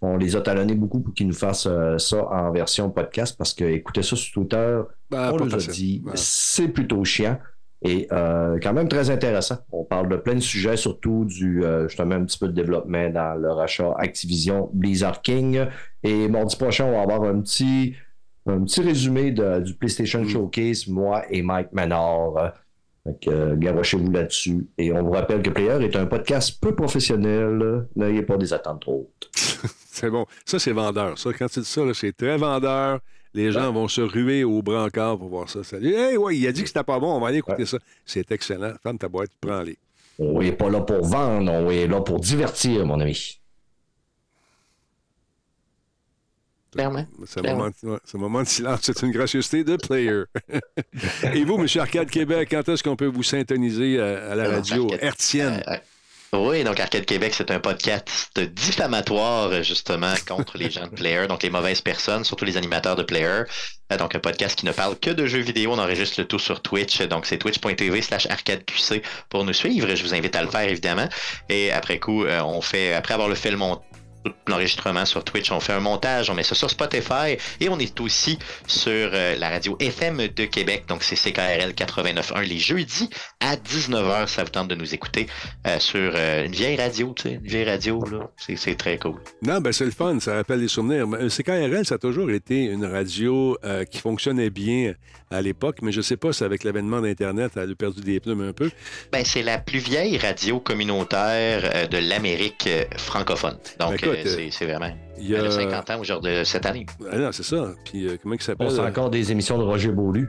On 0.00 0.16
les 0.16 0.36
a 0.36 0.40
talonnés 0.40 0.74
beaucoup 0.74 1.00
pour 1.00 1.12
qu'ils 1.14 1.26
nous 1.26 1.34
fassent 1.34 1.66
euh, 1.66 1.98
ça 1.98 2.24
en 2.30 2.52
version 2.52 2.88
podcast 2.90 3.34
parce 3.36 3.52
que 3.52 3.64
écouter 3.64 4.02
ça 4.02 4.14
sur 4.16 4.32
Twitter, 4.32 4.80
Ben, 5.10 5.30
on 5.32 5.36
nous 5.44 5.54
a 5.54 5.58
dit, 5.58 6.02
c'est 6.14 6.68
plutôt 6.68 7.04
chiant 7.04 7.38
et 7.82 8.06
euh, 8.12 8.58
quand 8.62 8.72
même 8.72 8.88
très 8.88 9.10
intéressant. 9.10 9.58
On 9.72 9.84
parle 9.84 10.08
de 10.08 10.16
plein 10.16 10.34
de 10.34 10.40
sujets, 10.40 10.76
surtout 10.76 11.24
du 11.24 11.64
euh, 11.64 11.88
justement 11.88 12.14
un 12.16 12.24
petit 12.24 12.38
peu 12.38 12.46
de 12.48 12.52
développement 12.52 13.08
dans 13.10 13.34
le 13.34 13.50
rachat 13.52 13.92
Activision 13.98 14.70
Blizzard 14.72 15.20
King. 15.22 15.64
Et 16.02 16.28
mardi 16.28 16.56
prochain, 16.56 16.84
on 16.86 16.92
va 16.92 17.02
avoir 17.02 17.22
un 17.24 17.40
petit, 17.40 17.94
un 18.46 18.62
petit 18.64 18.80
résumé 18.80 19.30
de- 19.32 19.60
du 19.60 19.74
PlayStation 19.74 20.22
Mm. 20.22 20.28
Showcase, 20.28 20.86
moi 20.88 21.22
et 21.30 21.42
Mike 21.42 21.72
Menard. 21.72 22.52
Que, 23.22 23.30
euh, 23.30 23.56
garochez-vous 23.56 24.10
là-dessus. 24.10 24.66
Et 24.76 24.92
on 24.92 25.02
vous 25.02 25.12
rappelle 25.12 25.42
que 25.42 25.50
Player 25.50 25.82
est 25.82 25.96
un 25.96 26.06
podcast 26.06 26.60
peu 26.60 26.74
professionnel. 26.74 27.86
N'ayez 27.96 28.22
pas 28.22 28.36
des 28.36 28.52
attentes 28.52 28.80
trop 28.82 29.08
hautes. 29.08 29.30
C'est 29.90 30.10
bon. 30.10 30.26
Ça, 30.44 30.60
c'est 30.60 30.70
vendeur. 30.70 31.18
Ça, 31.18 31.32
quand 31.32 31.48
tu 31.48 31.58
dis 31.58 31.66
ça, 31.66 31.82
c'est 31.92 32.16
très 32.16 32.36
vendeur. 32.36 33.00
Les 33.34 33.50
gens 33.50 33.72
vont 33.72 33.88
se 33.88 34.00
ruer 34.00 34.44
au 34.44 34.62
brancard 34.62 35.18
pour 35.18 35.28
voir 35.28 35.48
ça. 35.50 35.60
Hey, 35.76 36.16
ouais, 36.16 36.36
il 36.36 36.46
a 36.46 36.52
dit 36.52 36.62
que 36.62 36.68
c'était 36.68 36.84
pas 36.84 37.00
bon. 37.00 37.16
On 37.16 37.20
va 37.20 37.28
aller 37.28 37.38
écouter 37.38 37.66
ça. 37.66 37.78
C'est 38.06 38.30
excellent. 38.30 38.74
Ferme 38.80 38.98
ta 38.98 39.08
boîte, 39.08 39.30
prends-les. 39.40 39.76
On 40.20 40.40
n'est 40.40 40.52
pas 40.52 40.68
là 40.68 40.80
pour 40.80 41.04
vendre, 41.04 41.52
on 41.52 41.70
est 41.70 41.86
là 41.86 42.00
pour 42.00 42.18
divertir, 42.18 42.84
mon 42.86 43.00
ami. 43.00 43.40
Clairement. 46.72 47.06
C'est 47.26 47.40
un, 47.40 47.42
Clairement. 47.42 47.70
moment, 48.14 48.38
ouais, 48.38 48.44
de 48.44 48.48
silence. 48.48 48.80
C'est 48.82 49.02
une 49.02 49.10
gracieuseté 49.12 49.64
de 49.64 49.76
player. 49.76 50.24
Et 51.34 51.44
vous, 51.44 51.58
M. 51.58 51.66
Arcade 51.80 52.10
Québec, 52.10 52.48
quand 52.50 52.68
est-ce 52.68 52.82
qu'on 52.82 52.96
peut 52.96 53.06
vous 53.06 53.22
syntoniser 53.22 53.98
à, 54.00 54.32
à 54.32 54.34
la 54.34 54.50
radio 54.50 54.84
Arcade- 54.84 54.98
hertzienne? 55.02 55.62
Euh, 55.68 55.76
oui, 56.34 56.62
donc 56.62 56.78
Arcade 56.78 57.06
Québec, 57.06 57.32
c'est 57.34 57.50
un 57.50 57.58
podcast 57.58 58.10
diffamatoire, 58.38 59.48
euh, 59.50 59.62
justement, 59.62 60.12
contre 60.28 60.58
les 60.58 60.70
gens 60.70 60.84
de 60.86 60.90
Player, 60.94 61.26
donc 61.26 61.42
les 61.42 61.48
mauvaises 61.48 61.80
personnes, 61.80 62.22
surtout 62.24 62.44
les 62.44 62.58
animateurs 62.58 62.96
de 62.96 63.02
Player. 63.02 63.44
Euh, 63.90 63.96
Donc, 63.96 64.14
un 64.14 64.18
podcast 64.18 64.58
qui 64.58 64.66
ne 64.66 64.72
parle 64.72 64.98
que 64.98 65.08
de 65.08 65.24
jeux 65.26 65.38
vidéo. 65.40 65.72
On 65.72 65.78
enregistre 65.78 66.20
le 66.20 66.26
tout 66.26 66.38
sur 66.38 66.60
Twitch. 66.60 67.00
Donc, 67.08 67.24
c'est 67.24 67.38
twitch.tv 67.38 68.02
slash 68.02 68.26
arcadeqc 68.26 69.02
pour 69.30 69.44
nous 69.46 69.54
suivre. 69.54 69.88
Je 69.94 70.02
vous 70.02 70.12
invite 70.12 70.36
à 70.36 70.42
le 70.42 70.50
faire, 70.50 70.68
évidemment. 70.68 71.08
Et 71.48 71.72
après 71.72 71.98
coup, 71.98 72.24
euh, 72.26 72.42
on 72.42 72.60
fait, 72.60 72.92
après 72.92 73.14
avoir 73.14 73.30
le 73.30 73.34
fait 73.34 73.50
le 73.50 73.56
montage, 73.56 73.82
l'enregistrement 74.46 75.04
sur 75.04 75.24
Twitch, 75.24 75.50
on 75.52 75.60
fait 75.60 75.72
un 75.72 75.80
montage, 75.80 76.30
on 76.30 76.34
met 76.34 76.42
ça 76.42 76.54
sur 76.54 76.70
Spotify 76.70 77.36
et 77.60 77.68
on 77.68 77.78
est 77.78 78.00
aussi 78.00 78.38
sur 78.66 78.90
euh, 78.90 79.36
la 79.36 79.50
radio 79.50 79.76
FM 79.80 80.28
de 80.28 80.44
Québec, 80.44 80.84
donc 80.88 81.02
c'est 81.02 81.16
CKRL 81.16 81.72
89.1 81.72 82.42
les 82.42 82.58
jeudis 82.58 83.10
à 83.40 83.56
19h, 83.56 84.26
ça 84.26 84.44
vous 84.44 84.50
tente 84.50 84.68
de 84.68 84.74
nous 84.74 84.94
écouter 84.94 85.26
euh, 85.66 85.78
sur 85.78 86.12
euh, 86.14 86.46
une 86.46 86.52
vieille 86.52 86.76
radio, 86.76 87.12
tu 87.14 87.24
sais, 87.24 87.34
une 87.34 87.46
vieille 87.46 87.68
radio, 87.68 88.02
là, 88.10 88.30
c'est, 88.36 88.76
très 88.76 88.98
cool. 88.98 89.16
Non, 89.42 89.60
ben 89.60 89.72
c'est 89.72 89.84
le 89.84 89.90
fun, 89.90 90.18
ça 90.20 90.34
rappelle 90.34 90.60
les 90.60 90.68
souvenirs. 90.68 91.06
Mais 91.06 91.28
CKRL, 91.28 91.84
ça 91.84 91.96
a 91.96 91.98
toujours 91.98 92.30
été 92.30 92.64
une 92.64 92.84
radio 92.84 93.56
qui 93.90 93.98
fonctionnait 93.98 94.50
bien 94.50 94.94
à 95.30 95.40
l'époque, 95.40 95.78
mais 95.82 95.90
je 95.90 96.00
sais 96.00 96.16
pas 96.16 96.32
si 96.32 96.44
avec 96.44 96.64
l'avènement 96.64 97.00
d'Internet, 97.00 97.52
elle 97.56 97.72
a 97.72 97.74
perdu 97.74 98.02
des 98.02 98.20
plumes 98.20 98.42
un 98.42 98.52
peu. 98.52 98.70
Ben, 99.10 99.24
c'est 99.24 99.42
la 99.42 99.58
plus 99.58 99.78
vieille 99.78 100.16
radio 100.18 100.60
communautaire 100.60 101.88
de 101.88 101.98
l'Amérique 101.98 102.68
francophone. 102.96 103.58
Donc, 103.78 104.07
Ben, 104.12 104.20
écoute, 104.20 104.26
euh, 104.32 104.36
c'est, 104.36 104.50
c'est 104.50 104.66
vraiment 104.66 104.94
Il 105.20 105.28
y 105.28 105.34
a... 105.36 105.38
elle 105.40 105.46
a 105.46 105.50
50 105.50 105.90
ans 105.90 106.00
aujourd'hui, 106.00 106.44
cette 106.44 106.66
année. 106.66 106.86
Ah 107.10 107.16
non, 107.18 107.32
c'est 107.32 107.42
ça. 107.42 107.72
Puis 107.84 108.06
euh, 108.06 108.16
comment 108.22 108.34
il 108.34 108.42
s'appelle? 108.42 108.66
On 108.66 108.70
sait 108.70 108.80
encore 108.80 109.10
des 109.10 109.32
émissions 109.32 109.58
de 109.58 109.64
Roger 109.64 109.90
Beaulieu. 109.90 110.28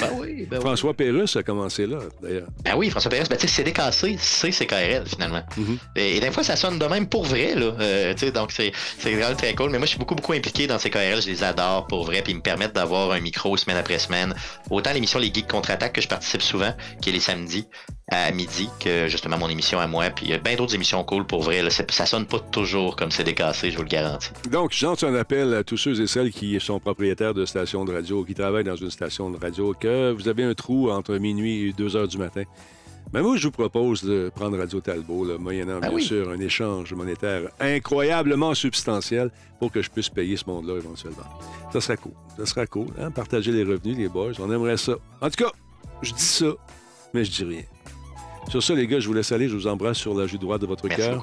Ben 0.00 0.08
oui, 0.20 0.46
ben 0.48 0.56
oui. 0.58 0.60
François 0.60 0.94
Pérusse 0.94 1.36
a 1.36 1.42
commencé 1.42 1.86
là, 1.86 1.98
d'ailleurs. 2.22 2.46
Ben 2.64 2.74
oui, 2.76 2.90
François 2.90 3.10
Pérez, 3.10 3.24
ben, 3.28 3.36
tu 3.36 3.48
sais, 3.48 3.54
c'est 3.54 3.64
décassé, 3.64 4.16
c'est 4.20 4.50
CKRL 4.50 5.04
finalement. 5.06 5.42
Mhm. 5.56 5.78
et, 5.96 6.16
et 6.16 6.20
des 6.20 6.30
fois, 6.30 6.42
ça 6.44 6.56
sonne 6.56 6.78
de 6.78 6.86
même 6.86 7.08
pour 7.08 7.24
vrai, 7.24 7.54
là. 7.54 7.72
Euh, 7.80 8.12
tu 8.14 8.20
sais, 8.26 8.32
donc, 8.32 8.52
c'est 8.52 8.72
c'est 8.98 9.12
vraiment 9.14 9.34
très 9.34 9.54
cool. 9.54 9.70
Mais 9.70 9.78
moi, 9.78 9.86
je 9.86 9.90
suis 9.90 9.98
beaucoup, 9.98 10.14
beaucoup 10.14 10.32
impliqué 10.32 10.66
dans 10.66 10.78
CKRL. 10.78 11.22
Je 11.22 11.28
les 11.28 11.42
adore 11.42 11.86
pour 11.86 12.04
vrai. 12.04 12.22
Puis 12.22 12.32
ils 12.32 12.36
me 12.36 12.42
permettent 12.42 12.74
d'avoir 12.74 13.10
un 13.12 13.20
micro 13.20 13.56
semaine 13.56 13.76
après 13.76 13.98
semaine. 13.98 14.34
Autant 14.70 14.92
l'émission 14.92 15.18
Les 15.18 15.32
Geeks 15.32 15.48
Contre-Attaque 15.48 15.92
que 15.94 16.00
je 16.00 16.08
participe 16.08 16.42
souvent, 16.42 16.72
qui 17.00 17.10
est 17.10 17.12
les 17.12 17.20
samedis 17.20 17.66
à 18.12 18.30
midi, 18.32 18.68
que 18.80 19.06
justement 19.08 19.38
mon 19.38 19.48
émission 19.48 19.78
à 19.78 19.86
moi. 19.86 20.10
Puis 20.10 20.26
il 20.26 20.30
y 20.32 20.34
a 20.34 20.38
bien 20.38 20.56
d'autres 20.56 20.74
émissions 20.74 21.02
cool 21.04 21.26
pour 21.26 21.42
vrai. 21.42 21.62
Là. 21.62 21.70
Ça 21.70 22.06
sonne 22.06 22.26
pas 22.26 22.38
toujours 22.40 22.96
comme 22.96 23.10
c'est 23.10 23.24
décassé, 23.24 23.70
je 23.70 23.76
vous 23.76 23.82
le 23.82 23.88
garantis. 23.88 24.29
Donc, 24.50 24.72
je 24.72 24.84
lance 24.86 25.02
un 25.04 25.14
appel 25.14 25.54
à 25.54 25.64
tous 25.64 25.76
ceux 25.76 26.00
et 26.00 26.06
celles 26.06 26.30
qui 26.32 26.58
sont 26.60 26.80
propriétaires 26.80 27.34
de 27.34 27.44
stations 27.44 27.84
de 27.84 27.92
radio, 27.92 28.24
qui 28.24 28.34
travaillent 28.34 28.64
dans 28.64 28.76
une 28.76 28.90
station 28.90 29.30
de 29.30 29.36
radio, 29.38 29.74
que 29.78 30.12
vous 30.12 30.28
avez 30.28 30.44
un 30.44 30.54
trou 30.54 30.90
entre 30.90 31.14
minuit 31.16 31.68
et 31.68 31.72
2 31.72 31.96
heures 31.96 32.08
du 32.08 32.18
matin. 32.18 32.42
Mais 33.12 33.22
moi, 33.22 33.36
je 33.36 33.46
vous 33.48 33.50
propose 33.52 34.02
de 34.04 34.30
prendre 34.34 34.56
Radio 34.56 34.80
Talbot, 34.80 35.24
là, 35.24 35.36
moyennant 35.38 35.78
Ah 35.82 35.88
bien 35.88 35.96
oui. 35.96 36.02
sûr 36.02 36.30
un 36.30 36.38
échange 36.38 36.92
monétaire 36.92 37.48
incroyablement 37.58 38.54
substantiel 38.54 39.30
pour 39.58 39.72
que 39.72 39.82
je 39.82 39.90
puisse 39.90 40.08
payer 40.08 40.36
ce 40.36 40.44
monde-là 40.46 40.76
éventuellement. 40.76 41.24
Ça 41.72 41.80
serait 41.80 41.96
cool. 41.96 42.12
Ça 42.38 42.46
serait 42.46 42.66
cool, 42.68 42.88
hein? 43.00 43.10
Partager 43.10 43.50
les 43.52 43.64
revenus, 43.64 43.96
les 43.96 44.08
boys. 44.08 44.32
On 44.38 44.50
aimerait 44.52 44.76
ça. 44.76 44.94
En 45.20 45.28
tout 45.28 45.44
cas, 45.44 45.50
je 46.02 46.12
dis 46.12 46.22
ça, 46.22 46.52
mais 47.12 47.24
je 47.24 47.30
dis 47.32 47.44
rien. 47.44 47.62
Sur 48.48 48.62
ça, 48.62 48.74
les 48.74 48.86
gars, 48.86 49.00
je 49.00 49.08
vous 49.08 49.14
laisse 49.14 49.32
aller. 49.32 49.48
Je 49.48 49.54
vous 49.56 49.66
embrasse 49.66 49.98
sur 49.98 50.14
la 50.14 50.26
joue 50.26 50.38
droite 50.38 50.60
de 50.60 50.66
votre 50.66 50.86
Merci 50.86 51.02
cœur. 51.02 51.22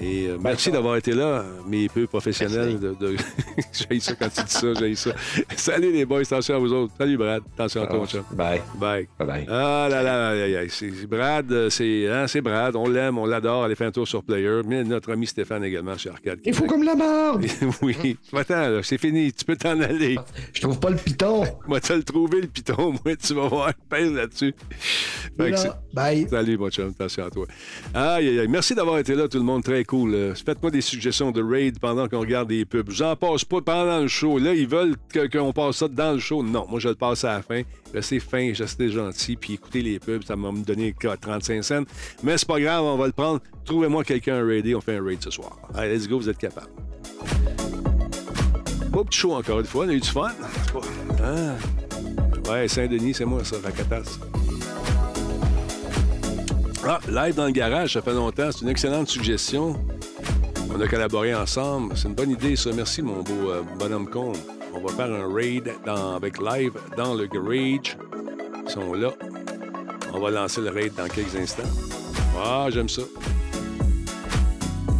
Et 0.00 0.26
euh, 0.26 0.38
merci 0.40 0.70
d'avoir 0.70 0.96
été 0.96 1.12
là, 1.12 1.44
mes 1.68 1.88
peu 1.88 2.06
professionnels. 2.06 2.78
De, 2.78 2.94
de... 2.94 3.16
j'ai 3.90 4.00
ça 4.00 4.14
quand 4.14 4.28
tu 4.28 4.42
dis 4.42 4.50
ça, 4.50 4.66
j'ai 4.78 4.94
ça. 4.94 5.10
Salut 5.56 5.92
les 5.92 6.04
boys, 6.04 6.20
attention 6.20 6.56
à 6.56 6.58
vous 6.58 6.72
autres. 6.72 6.92
Salut 6.96 7.16
Brad, 7.16 7.42
attention 7.54 7.82
à 7.82 7.86
toi, 7.86 7.98
mon 7.98 8.06
chum. 8.06 8.24
Bye. 8.32 8.62
Bye. 8.76 9.08
Bye 9.18 9.26
bye. 9.26 9.46
Ah 9.48 9.88
là 9.90 10.02
là, 10.02 10.28
aïe, 10.30 10.42
aïe, 10.42 10.56
aïe. 10.56 10.70
C'est 10.70 11.06
Brad, 11.06 11.50
euh, 11.52 11.70
c'est 11.70 12.08
hein, 12.08 12.26
c'est 12.26 12.40
Brad, 12.40 12.74
on 12.74 12.88
l'aime, 12.88 13.18
on 13.18 13.26
l'adore, 13.26 13.64
allez 13.64 13.74
faire 13.74 13.88
un 13.88 13.92
tour 13.92 14.08
sur 14.08 14.22
Player, 14.24 14.62
mais 14.66 14.82
notre 14.82 15.12
ami 15.12 15.26
Stéphane 15.26 15.64
également 15.64 15.96
chez 15.98 16.10
Arcade. 16.10 16.40
Il 16.44 16.54
faut 16.54 16.66
comme 16.66 16.84
la 16.84 16.94
marde. 16.94 17.44
oui, 17.82 18.16
attends, 18.32 18.68
là, 18.68 18.80
c'est 18.82 18.98
fini, 18.98 19.32
tu 19.32 19.44
peux 19.44 19.56
t'en 19.56 19.78
aller. 19.80 20.18
Je 20.54 20.60
trouve 20.62 20.80
pas 20.80 20.90
le 20.90 20.96
piton. 20.96 21.44
Moi, 21.66 21.80
tu 21.80 21.92
as 21.92 21.96
le 21.96 22.02
trouvé, 22.02 22.40
le 22.40 22.48
piton, 22.48 22.94
moi, 23.04 23.16
tu 23.16 23.34
vas 23.34 23.48
voir, 23.48 23.72
pèse 23.90 24.12
là-dessus. 24.12 24.54
Là, 25.38 25.46
Bye. 25.92 26.26
Salut, 26.28 26.56
mon 26.56 26.70
chum, 26.70 26.88
attention 26.88 27.26
à 27.26 27.30
toi. 27.30 27.46
Aïe, 27.94 28.28
aïe, 28.28 28.40
aïe. 28.40 28.48
Merci 28.48 28.74
d'avoir 28.74 28.98
été 28.98 29.14
là, 29.14 29.28
tout 29.28 29.38
le 29.38 29.44
monde, 29.44 29.62
très 29.62 29.81
cool. 29.84 30.14
Euh, 30.14 30.34
Faites-moi 30.34 30.70
des 30.70 30.80
suggestions 30.80 31.30
de 31.30 31.42
raid 31.42 31.78
pendant 31.78 32.08
qu'on 32.08 32.20
regarde 32.20 32.48
des 32.48 32.64
pubs. 32.64 32.90
J'en 32.90 33.16
passe 33.16 33.44
pas 33.44 33.60
pendant 33.60 34.00
le 34.00 34.08
show. 34.08 34.38
Là, 34.38 34.54
ils 34.54 34.66
veulent 34.66 34.96
qu'on 35.32 35.52
passe 35.52 35.76
ça 35.76 35.88
dans 35.88 36.12
le 36.12 36.18
show. 36.18 36.42
Non, 36.42 36.66
moi, 36.68 36.80
je 36.80 36.88
le 36.88 36.94
passe 36.94 37.24
à 37.24 37.34
la 37.34 37.42
fin. 37.42 37.62
Restez 37.94 38.20
fin, 38.20 38.52
restez 38.56 38.90
gentil, 38.90 39.36
puis 39.36 39.54
écoutez 39.54 39.82
les 39.82 39.98
pubs. 39.98 40.24
Ça 40.24 40.36
m'a 40.36 40.50
donné 40.52 40.94
quoi, 40.98 41.16
35 41.16 41.62
cents. 41.62 41.82
Mais 42.22 42.38
c'est 42.38 42.48
pas 42.48 42.60
grave, 42.60 42.84
on 42.84 42.96
va 42.96 43.06
le 43.06 43.12
prendre. 43.12 43.40
Trouvez-moi 43.64 44.04
quelqu'un 44.04 44.36
à 44.42 44.44
raider, 44.44 44.74
on 44.74 44.80
fait 44.80 44.96
un 44.96 45.04
raid 45.04 45.22
ce 45.22 45.30
soir. 45.30 45.56
Allez, 45.74 45.94
let's 45.94 46.08
go, 46.08 46.18
vous 46.18 46.28
êtes 46.28 46.38
capable. 46.38 46.68
Beau 48.90 49.04
petit 49.04 49.18
show 49.20 49.32
encore 49.34 49.60
une 49.60 49.66
fois, 49.66 49.86
on 49.86 49.88
a 49.88 49.92
eu 49.92 50.00
du 50.00 50.08
fun. 50.08 50.30
Hein? 51.22 51.54
Ouais, 52.50 52.68
Saint-Denis, 52.68 53.14
c'est 53.14 53.24
moi 53.24 53.42
ça, 53.44 53.56
Racatas. 53.62 54.18
Ah, 56.84 56.98
live 57.08 57.36
dans 57.36 57.46
le 57.46 57.52
garage, 57.52 57.92
ça 57.92 58.02
fait 58.02 58.12
longtemps. 58.12 58.50
C'est 58.50 58.62
une 58.62 58.68
excellente 58.68 59.08
suggestion. 59.08 59.76
On 60.74 60.80
a 60.80 60.88
collaboré 60.88 61.32
ensemble. 61.32 61.96
C'est 61.96 62.08
une 62.08 62.14
bonne 62.14 62.30
idée, 62.30 62.56
ça. 62.56 62.70
Merci, 62.74 63.02
mon 63.02 63.22
beau 63.22 63.50
euh, 63.50 63.62
bonhomme 63.78 64.10
con. 64.10 64.32
On 64.74 64.80
va 64.80 64.92
faire 64.92 65.12
un 65.12 65.32
raid 65.32 65.72
avec 65.86 66.40
live 66.40 66.72
dans 66.96 67.14
le 67.14 67.26
garage. 67.26 67.96
Ils 68.64 68.70
sont 68.70 68.94
là. 68.94 69.12
On 70.12 70.18
va 70.18 70.30
lancer 70.30 70.60
le 70.60 70.70
raid 70.70 70.92
dans 70.96 71.06
quelques 71.06 71.36
instants. 71.36 71.62
Ah, 72.36 72.66
j'aime 72.70 72.88
ça. 72.88 73.02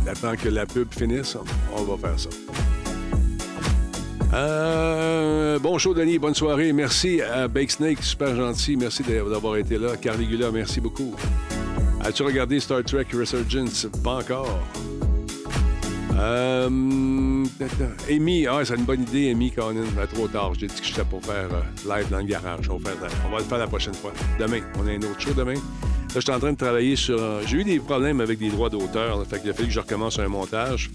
J'attends 0.04 0.36
que 0.36 0.50
la 0.50 0.66
pub 0.66 0.86
finisse. 0.94 1.36
On 1.76 1.82
va 1.82 1.96
faire 1.96 2.20
ça. 2.20 2.28
Euh, 4.32 5.58
bon 5.58 5.76
Denis. 5.94 6.18
Bonne 6.18 6.34
soirée. 6.34 6.72
Merci 6.72 7.20
à 7.20 7.48
Bake 7.48 7.70
Snake, 7.70 8.02
super 8.02 8.34
gentil. 8.34 8.76
Merci 8.76 9.02
d'avoir 9.02 9.56
été 9.56 9.78
là. 9.78 9.96
Carligula, 9.96 10.50
merci 10.50 10.80
beaucoup. 10.80 11.14
As-tu 12.04 12.22
regardé 12.22 12.58
Star 12.58 12.82
Trek 12.82 13.06
Resurgence? 13.12 13.86
Pas 14.02 14.16
encore. 14.16 14.58
Euh, 16.18 16.68
Amy, 18.10 18.46
ah, 18.46 18.60
c'est 18.64 18.74
une 18.76 18.84
bonne 18.84 19.02
idée, 19.02 19.30
Amy 19.30 19.50
Conan. 19.50 19.84
Mais 19.96 20.06
trop 20.06 20.28
tard. 20.28 20.52
J'ai 20.58 20.66
dit 20.66 20.80
que 20.80 20.86
j'étais 20.86 21.04
pour 21.04 21.22
faire 21.24 21.48
euh, 21.52 21.96
live 21.98 22.08
dans 22.10 22.18
le 22.18 22.24
garage. 22.24 22.68
On 22.70 22.78
va, 22.78 22.90
le 23.38 23.44
faire 23.44 23.58
la 23.58 23.66
prochaine 23.66 23.94
fois. 23.94 24.12
Demain. 24.38 24.60
On 24.78 24.86
a 24.86 24.90
un 24.92 24.96
autre 24.98 25.20
show 25.20 25.32
demain. 25.36 25.54
Là, 25.54 25.60
je 26.16 26.20
suis 26.20 26.30
en 26.32 26.38
train 26.38 26.52
de 26.52 26.56
travailler 26.58 26.96
sur. 26.96 27.22
un- 27.22 27.40
J'ai 27.46 27.58
eu 27.58 27.64
des 27.64 27.78
problèmes 27.78 28.20
avec 28.20 28.38
des 28.38 28.48
droits 28.50 28.68
d'auteur. 28.70 29.24
Fait 29.26 29.40
qu'il 29.40 29.50
a 29.50 29.54
fallu 29.54 29.68
que 29.68 29.74
je 29.74 29.80
recommence 29.80 30.18
un 30.18 30.28
montage. 30.28 30.90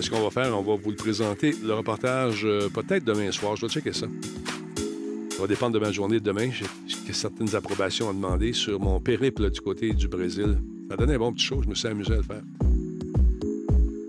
Ce 0.00 0.10
qu'on 0.10 0.22
va 0.22 0.30
faire, 0.30 0.56
on 0.56 0.62
va 0.62 0.76
vous 0.76 0.90
le 0.90 0.96
présenter, 0.96 1.54
le 1.62 1.74
reportage, 1.74 2.44
euh, 2.44 2.68
peut-être 2.68 3.04
demain 3.04 3.30
soir. 3.32 3.56
Je 3.56 3.62
dois 3.62 3.70
checker 3.70 3.92
ça. 3.92 4.06
Ça 5.30 5.38
va 5.40 5.46
dépendre 5.46 5.74
de 5.74 5.78
ma 5.78 5.92
journée 5.92 6.20
de 6.20 6.24
demain. 6.24 6.50
J'ai 6.50 7.12
certaines 7.12 7.54
approbations 7.54 8.08
à 8.08 8.12
demander 8.12 8.52
sur 8.52 8.80
mon 8.80 9.00
périple 9.00 9.50
du 9.50 9.60
côté 9.60 9.92
du 9.92 10.08
Brésil. 10.08 10.58
Ça 10.88 10.96
donné 10.96 11.14
un 11.14 11.18
bon 11.18 11.32
petit 11.32 11.44
show. 11.44 11.60
Je 11.62 11.68
me 11.68 11.74
suis 11.74 11.88
amusé 11.88 12.12
à 12.12 12.16
le 12.16 12.22
faire. 12.22 12.42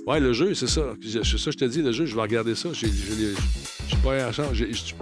Ouais, 0.05 0.19
le 0.19 0.33
jeu, 0.33 0.53
c'est 0.53 0.67
ça. 0.67 0.95
C'est 1.01 1.23
ça, 1.23 1.51
je 1.51 1.57
te 1.57 1.65
dis, 1.65 1.81
le 1.81 1.91
jeu, 1.91 2.05
je 2.05 2.13
vais 2.13 2.21
regarder 2.21 2.55
ça. 2.55 2.69
J'ai 2.73 2.87
pas 4.03 4.15
eu 4.15 4.17
la 4.17 4.31
chance. 4.31 4.51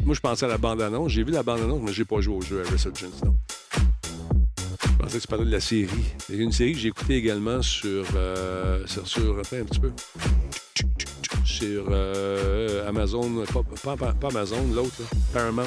Moi, 0.06 0.16
je 0.16 0.20
pensais 0.20 0.46
à 0.46 0.50
la 0.50 0.58
bande-annonce. 0.58 1.12
J'ai 1.12 1.24
vu 1.24 1.32
la 1.32 1.44
bande-annonce, 1.44 1.82
mais 1.84 1.94
j'ai 1.94 2.06
pas 2.06 2.22
joué 2.22 2.36
au 2.36 2.42
jeu 2.42 2.64
à 2.64 2.70
Resurgence. 2.72 3.22
Je 4.84 4.98
pensais 5.00 5.18
que 5.18 5.22
tu 5.22 5.28
parlais 5.28 5.46
de 5.46 5.52
la 5.52 5.60
série. 5.60 5.90
Il 6.30 6.36
y 6.36 6.40
a 6.40 6.44
une 6.44 6.52
série 6.52 6.74
que 6.74 6.80
j'ai 6.80 6.90
écoutée 6.90 7.16
également 7.16 7.64
sur, 7.64 8.06
euh, 8.16 8.86
sur, 8.86 9.40
un 9.40 9.42
petit 9.42 9.80
peu. 9.80 9.92
Sur 11.62 11.86
euh, 11.92 12.90
Amazon. 12.90 13.44
Pas, 13.84 13.96
Amazon, 14.30 14.66
l'autre, 14.74 15.04
Paramount. 15.32 15.62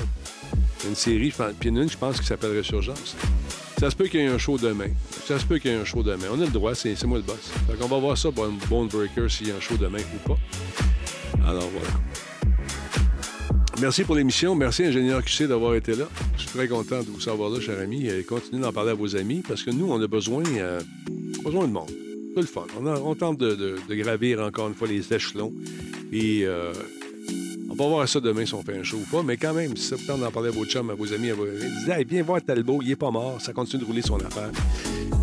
Une 0.88 0.96
série, 0.96 1.32
puis 1.60 1.68
une, 1.68 1.88
je 1.88 1.96
pense, 1.96 2.20
qui 2.20 2.26
s'appelle 2.26 2.56
Resurgence. 2.56 3.14
Ça 3.78 3.90
se 3.90 3.94
peut 3.94 4.08
qu'il 4.08 4.20
y 4.20 4.24
ait 4.24 4.28
un 4.28 4.38
show 4.38 4.58
demain. 4.58 4.88
Ça 5.24 5.38
se 5.38 5.44
peut 5.44 5.58
qu'il 5.58 5.70
y 5.70 5.74
ait 5.74 5.76
un 5.76 5.84
show 5.84 6.02
demain. 6.02 6.26
On 6.32 6.40
a 6.40 6.46
le 6.46 6.50
droit, 6.50 6.74
c'est 6.74 7.00
moi 7.04 7.18
le 7.18 7.22
boss. 7.22 7.52
Fait 7.68 7.78
qu'on 7.78 7.86
va 7.86 7.98
voir 7.98 8.18
ça, 8.18 8.32
Bone 8.32 8.58
Bone 8.68 8.88
Breaker, 8.88 9.28
s'il 9.28 9.48
y 9.48 9.50
a 9.52 9.54
un 9.54 9.60
show 9.60 9.76
demain 9.76 9.98
ou 9.98 10.28
pas. 10.28 10.38
Alors 11.46 11.70
voilà. 11.72 11.90
Merci 13.80 14.02
pour 14.02 14.16
l'émission. 14.16 14.56
Merci, 14.56 14.84
ingénieur 14.84 15.22
QC, 15.22 15.46
d'avoir 15.46 15.76
été 15.76 15.94
là. 15.94 16.06
Je 16.36 16.42
suis 16.42 16.50
très 16.50 16.66
content 16.66 17.00
de 17.04 17.06
vous 17.06 17.20
savoir 17.20 17.50
là, 17.50 17.60
cher 17.60 17.78
ami. 17.78 18.08
Et 18.08 18.24
continuez 18.24 18.62
d'en 18.62 18.72
parler 18.72 18.90
à 18.90 18.94
vos 18.94 19.14
amis 19.14 19.44
parce 19.46 19.62
que 19.62 19.70
nous, 19.70 19.86
on 19.88 20.02
a 20.02 20.08
besoin, 20.08 20.42
euh, 20.56 20.80
besoin 21.44 21.68
de 21.68 21.72
monde. 21.72 21.90
Le 22.36 22.43
fun. 22.43 22.66
On, 22.77 23.15
tente 23.15 23.39
de, 23.39 23.77
gravir 23.90 24.40
encore 24.40 24.69
une 24.69 24.74
fois 24.74 24.89
les 24.89 25.12
échelons. 25.12 25.52
Et 26.12 26.43
euh, 26.44 26.73
on 27.70 27.74
va 27.74 27.86
voir 27.86 28.09
ça 28.09 28.20
demain 28.20 28.44
si 28.44 28.55
on 28.55 28.62
fait 28.62 28.77
un 28.77 28.82
show 28.82 28.97
ou 28.97 29.11
pas. 29.11 29.23
Mais 29.23 29.36
quand 29.36 29.55
même, 29.55 29.77
si 29.77 29.85
ça 29.85 29.97
vous 29.97 30.05
tente 30.05 30.20
d'en 30.20 30.31
parler 30.31 30.48
à 30.48 30.52
vos 30.52 30.65
chums, 30.65 30.90
à 30.90 30.94
vos 30.94 31.12
amis, 31.12 31.31
à 31.31 31.35
vos... 31.35 31.47
Hey, 31.47 32.05
viens 32.09 32.23
voir 32.23 32.43
Talbot, 32.43 32.81
il 32.82 32.90
est 32.90 32.97
pas 32.97 33.11
mort. 33.11 33.40
Ça 33.40 33.52
continue 33.52 33.82
de 33.82 33.86
rouler 33.86 34.02
son 34.02 34.19
affaire. 34.19 34.51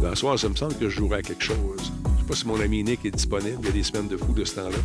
Le 0.01 0.15
soir, 0.15 0.39
ça 0.39 0.49
me 0.49 0.55
semble 0.55 0.75
que 0.75 0.89
je 0.89 0.97
jouerai 0.97 1.17
à 1.17 1.21
quelque 1.21 1.43
chose. 1.43 1.79
Je 1.79 2.21
sais 2.21 2.27
pas 2.27 2.35
si 2.35 2.47
mon 2.47 2.59
ami 2.59 2.83
Nick 2.83 3.05
est 3.05 3.11
disponible. 3.11 3.57
Il 3.61 3.65
y 3.65 3.69
a 3.69 3.73
des 3.73 3.83
semaines 3.83 4.07
de 4.07 4.17
fou 4.17 4.33
de 4.33 4.45
ce 4.45 4.55
temps-là. 4.55 4.77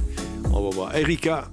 On 0.53 0.63
va 0.63 0.71
voir. 0.71 0.97
Erika, 0.97 1.49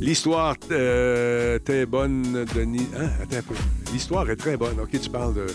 L'histoire 0.00 0.54
euh, 0.70 1.58
bonne, 1.88 2.44
Denis? 2.54 2.86
Hein? 2.96 3.08
Attends 3.22 3.38
un 3.38 3.42
peu. 3.42 3.54
L'histoire 3.92 4.30
est 4.30 4.36
très 4.36 4.56
bonne. 4.56 4.78
OK, 4.80 5.00
tu 5.00 5.10
parles 5.10 5.34
de. 5.34 5.46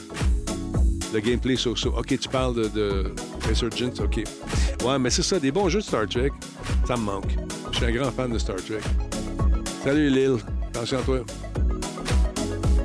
Le 1.13 1.19
gameplay 1.19 1.55
so-so. 1.55 1.89
OK, 1.97 2.17
tu 2.19 2.29
parles 2.29 2.55
de, 2.55 2.67
de 2.69 3.13
Resurgence. 3.47 3.99
OK. 3.99 4.23
Ouais, 4.83 4.97
mais 4.99 5.09
c'est 5.09 5.23
ça, 5.23 5.39
des 5.39 5.51
bons 5.51 5.67
jeux 5.69 5.79
de 5.79 5.83
Star 5.83 6.07
Trek, 6.07 6.31
ça 6.87 6.95
me 6.95 7.03
manque. 7.03 7.35
Je 7.71 7.77
suis 7.77 7.85
un 7.85 7.91
grand 7.91 8.11
fan 8.11 8.31
de 8.31 8.37
Star 8.39 8.55
Trek. 8.57 8.79
Salut, 9.83 10.09
Lille. 10.09 10.37
Attention 10.69 10.99
à 10.99 11.01
toi. 11.01 11.19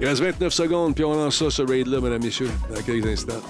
Il 0.00 0.06
reste 0.06 0.20
29 0.22 0.52
secondes, 0.52 0.94
puis 0.94 1.04
on 1.04 1.14
lance 1.14 1.36
ça, 1.36 1.50
ce 1.50 1.62
raid-là, 1.62 2.00
mesdames, 2.00 2.22
messieurs, 2.22 2.50
dans 2.74 2.82
quelques 2.82 3.06
instants. 3.06 3.40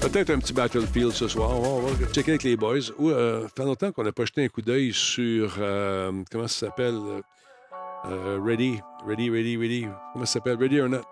Peut-être 0.00 0.30
un 0.30 0.38
petit 0.38 0.52
Battlefield 0.52 1.12
ce 1.12 1.28
soir. 1.28 1.50
On 1.50 1.60
va, 1.60 1.68
on 1.68 1.80
va 1.80 2.06
checker 2.12 2.32
avec 2.32 2.42
les 2.44 2.56
boys. 2.56 2.78
Ou, 2.98 3.10
euh, 3.10 3.46
fait 3.56 3.64
longtemps 3.64 3.92
qu'on 3.92 4.04
n'a 4.04 4.12
pas 4.12 4.24
jeté 4.24 4.44
un 4.44 4.48
coup 4.48 4.62
d'œil 4.62 4.92
sur. 4.92 5.56
euh, 5.60 6.12
comment 6.30 6.46
ça 6.48 6.66
s'appelle 6.66 6.94
euh, 6.94 7.20
euh, 8.06 8.38
Ready. 8.42 8.80
Ready, 9.06 9.30
ready, 9.30 9.56
ready. 9.56 9.86
Comment 10.12 10.24
ça 10.24 10.34
s'appelle 10.34 10.56
Ready 10.58 10.80
or 10.80 10.88
not? 10.88 11.02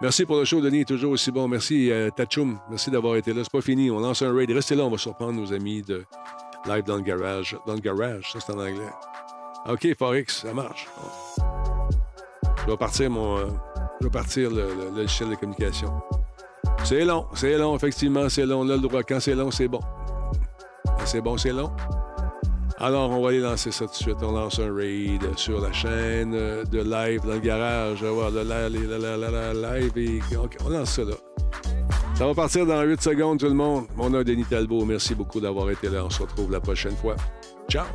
Merci 0.00 0.26
pour 0.26 0.36
le 0.36 0.44
show, 0.44 0.60
Denis. 0.60 0.84
Toujours 0.84 1.12
aussi 1.12 1.30
bon. 1.30 1.48
Merci, 1.48 1.90
euh. 1.90 2.10
Merci 2.68 2.90
d'avoir 2.90 3.16
été 3.16 3.32
là. 3.32 3.42
C'est 3.44 3.52
pas 3.52 3.60
fini. 3.62 3.90
On 3.90 4.00
lance 4.00 4.22
un 4.22 4.34
raid. 4.34 4.50
Restez 4.50 4.74
là. 4.74 4.84
On 4.84 4.90
va 4.90 4.98
surprendre 4.98 5.32
nos 5.40 5.52
amis 5.52 5.82
de 5.82 6.04
Live 6.66 6.84
dans 6.84 6.96
le 6.96 7.02
garage. 7.02 7.56
Dans 7.66 7.74
le 7.74 7.80
garage, 7.80 8.30
ça, 8.32 8.40
c'est 8.40 8.52
en 8.52 8.58
anglais. 8.58 8.88
OK, 9.68 9.86
Forex, 9.98 10.42
ça 10.42 10.52
marche. 10.52 10.86
Je 12.66 12.70
vais 12.70 12.76
partir 12.76 13.10
mon. 13.10 13.38
euh, 13.38 13.46
je 14.00 14.06
vais 14.06 14.10
partir 14.10 14.50
le, 14.50 14.56
le- 14.74 14.90
le 14.90 14.96
logiciel 14.96 15.30
de 15.30 15.34
communication. 15.36 15.92
C'est 16.84 17.04
long, 17.04 17.26
c'est 17.34 17.56
long, 17.56 17.74
effectivement, 17.76 18.28
c'est 18.28 18.44
long. 18.44 18.64
Là, 18.64 18.76
le 18.76 18.82
droit, 18.82 19.02
quand 19.02 19.20
c'est 19.20 19.34
long, 19.34 19.50
c'est 19.50 19.68
bon. 19.68 19.80
C'est 21.06 21.20
bon, 21.22 21.36
c'est 21.38 21.52
long. 21.52 21.70
Alors, 22.84 23.10
on 23.12 23.22
va 23.22 23.30
aller 23.30 23.40
lancer 23.40 23.72
ça 23.72 23.86
tout 23.86 23.92
de 23.92 23.96
suite. 23.96 24.18
On 24.20 24.32
lance 24.32 24.58
un 24.58 24.70
raid 24.70 25.22
sur 25.36 25.58
la 25.58 25.72
chaîne 25.72 26.32
de 26.32 26.82
live 26.82 27.22
dans 27.22 27.32
le 27.32 27.38
garage. 27.38 28.02
On 28.02 28.20
lance 30.68 30.90
ça 30.90 31.04
là. 31.04 31.14
Ça 32.14 32.26
va 32.26 32.34
partir 32.34 32.66
dans 32.66 32.82
8 32.82 33.00
secondes, 33.00 33.38
tout 33.38 33.46
le 33.46 33.54
monde. 33.54 33.86
Mon 33.96 34.10
nom 34.10 34.22
Denis 34.22 34.44
Talbot. 34.44 34.84
Merci 34.84 35.14
beaucoup 35.14 35.40
d'avoir 35.40 35.70
été 35.70 35.88
là. 35.88 36.04
On 36.04 36.10
se 36.10 36.20
retrouve 36.20 36.52
la 36.52 36.60
prochaine 36.60 36.94
fois. 36.94 37.16
Ciao! 37.70 37.86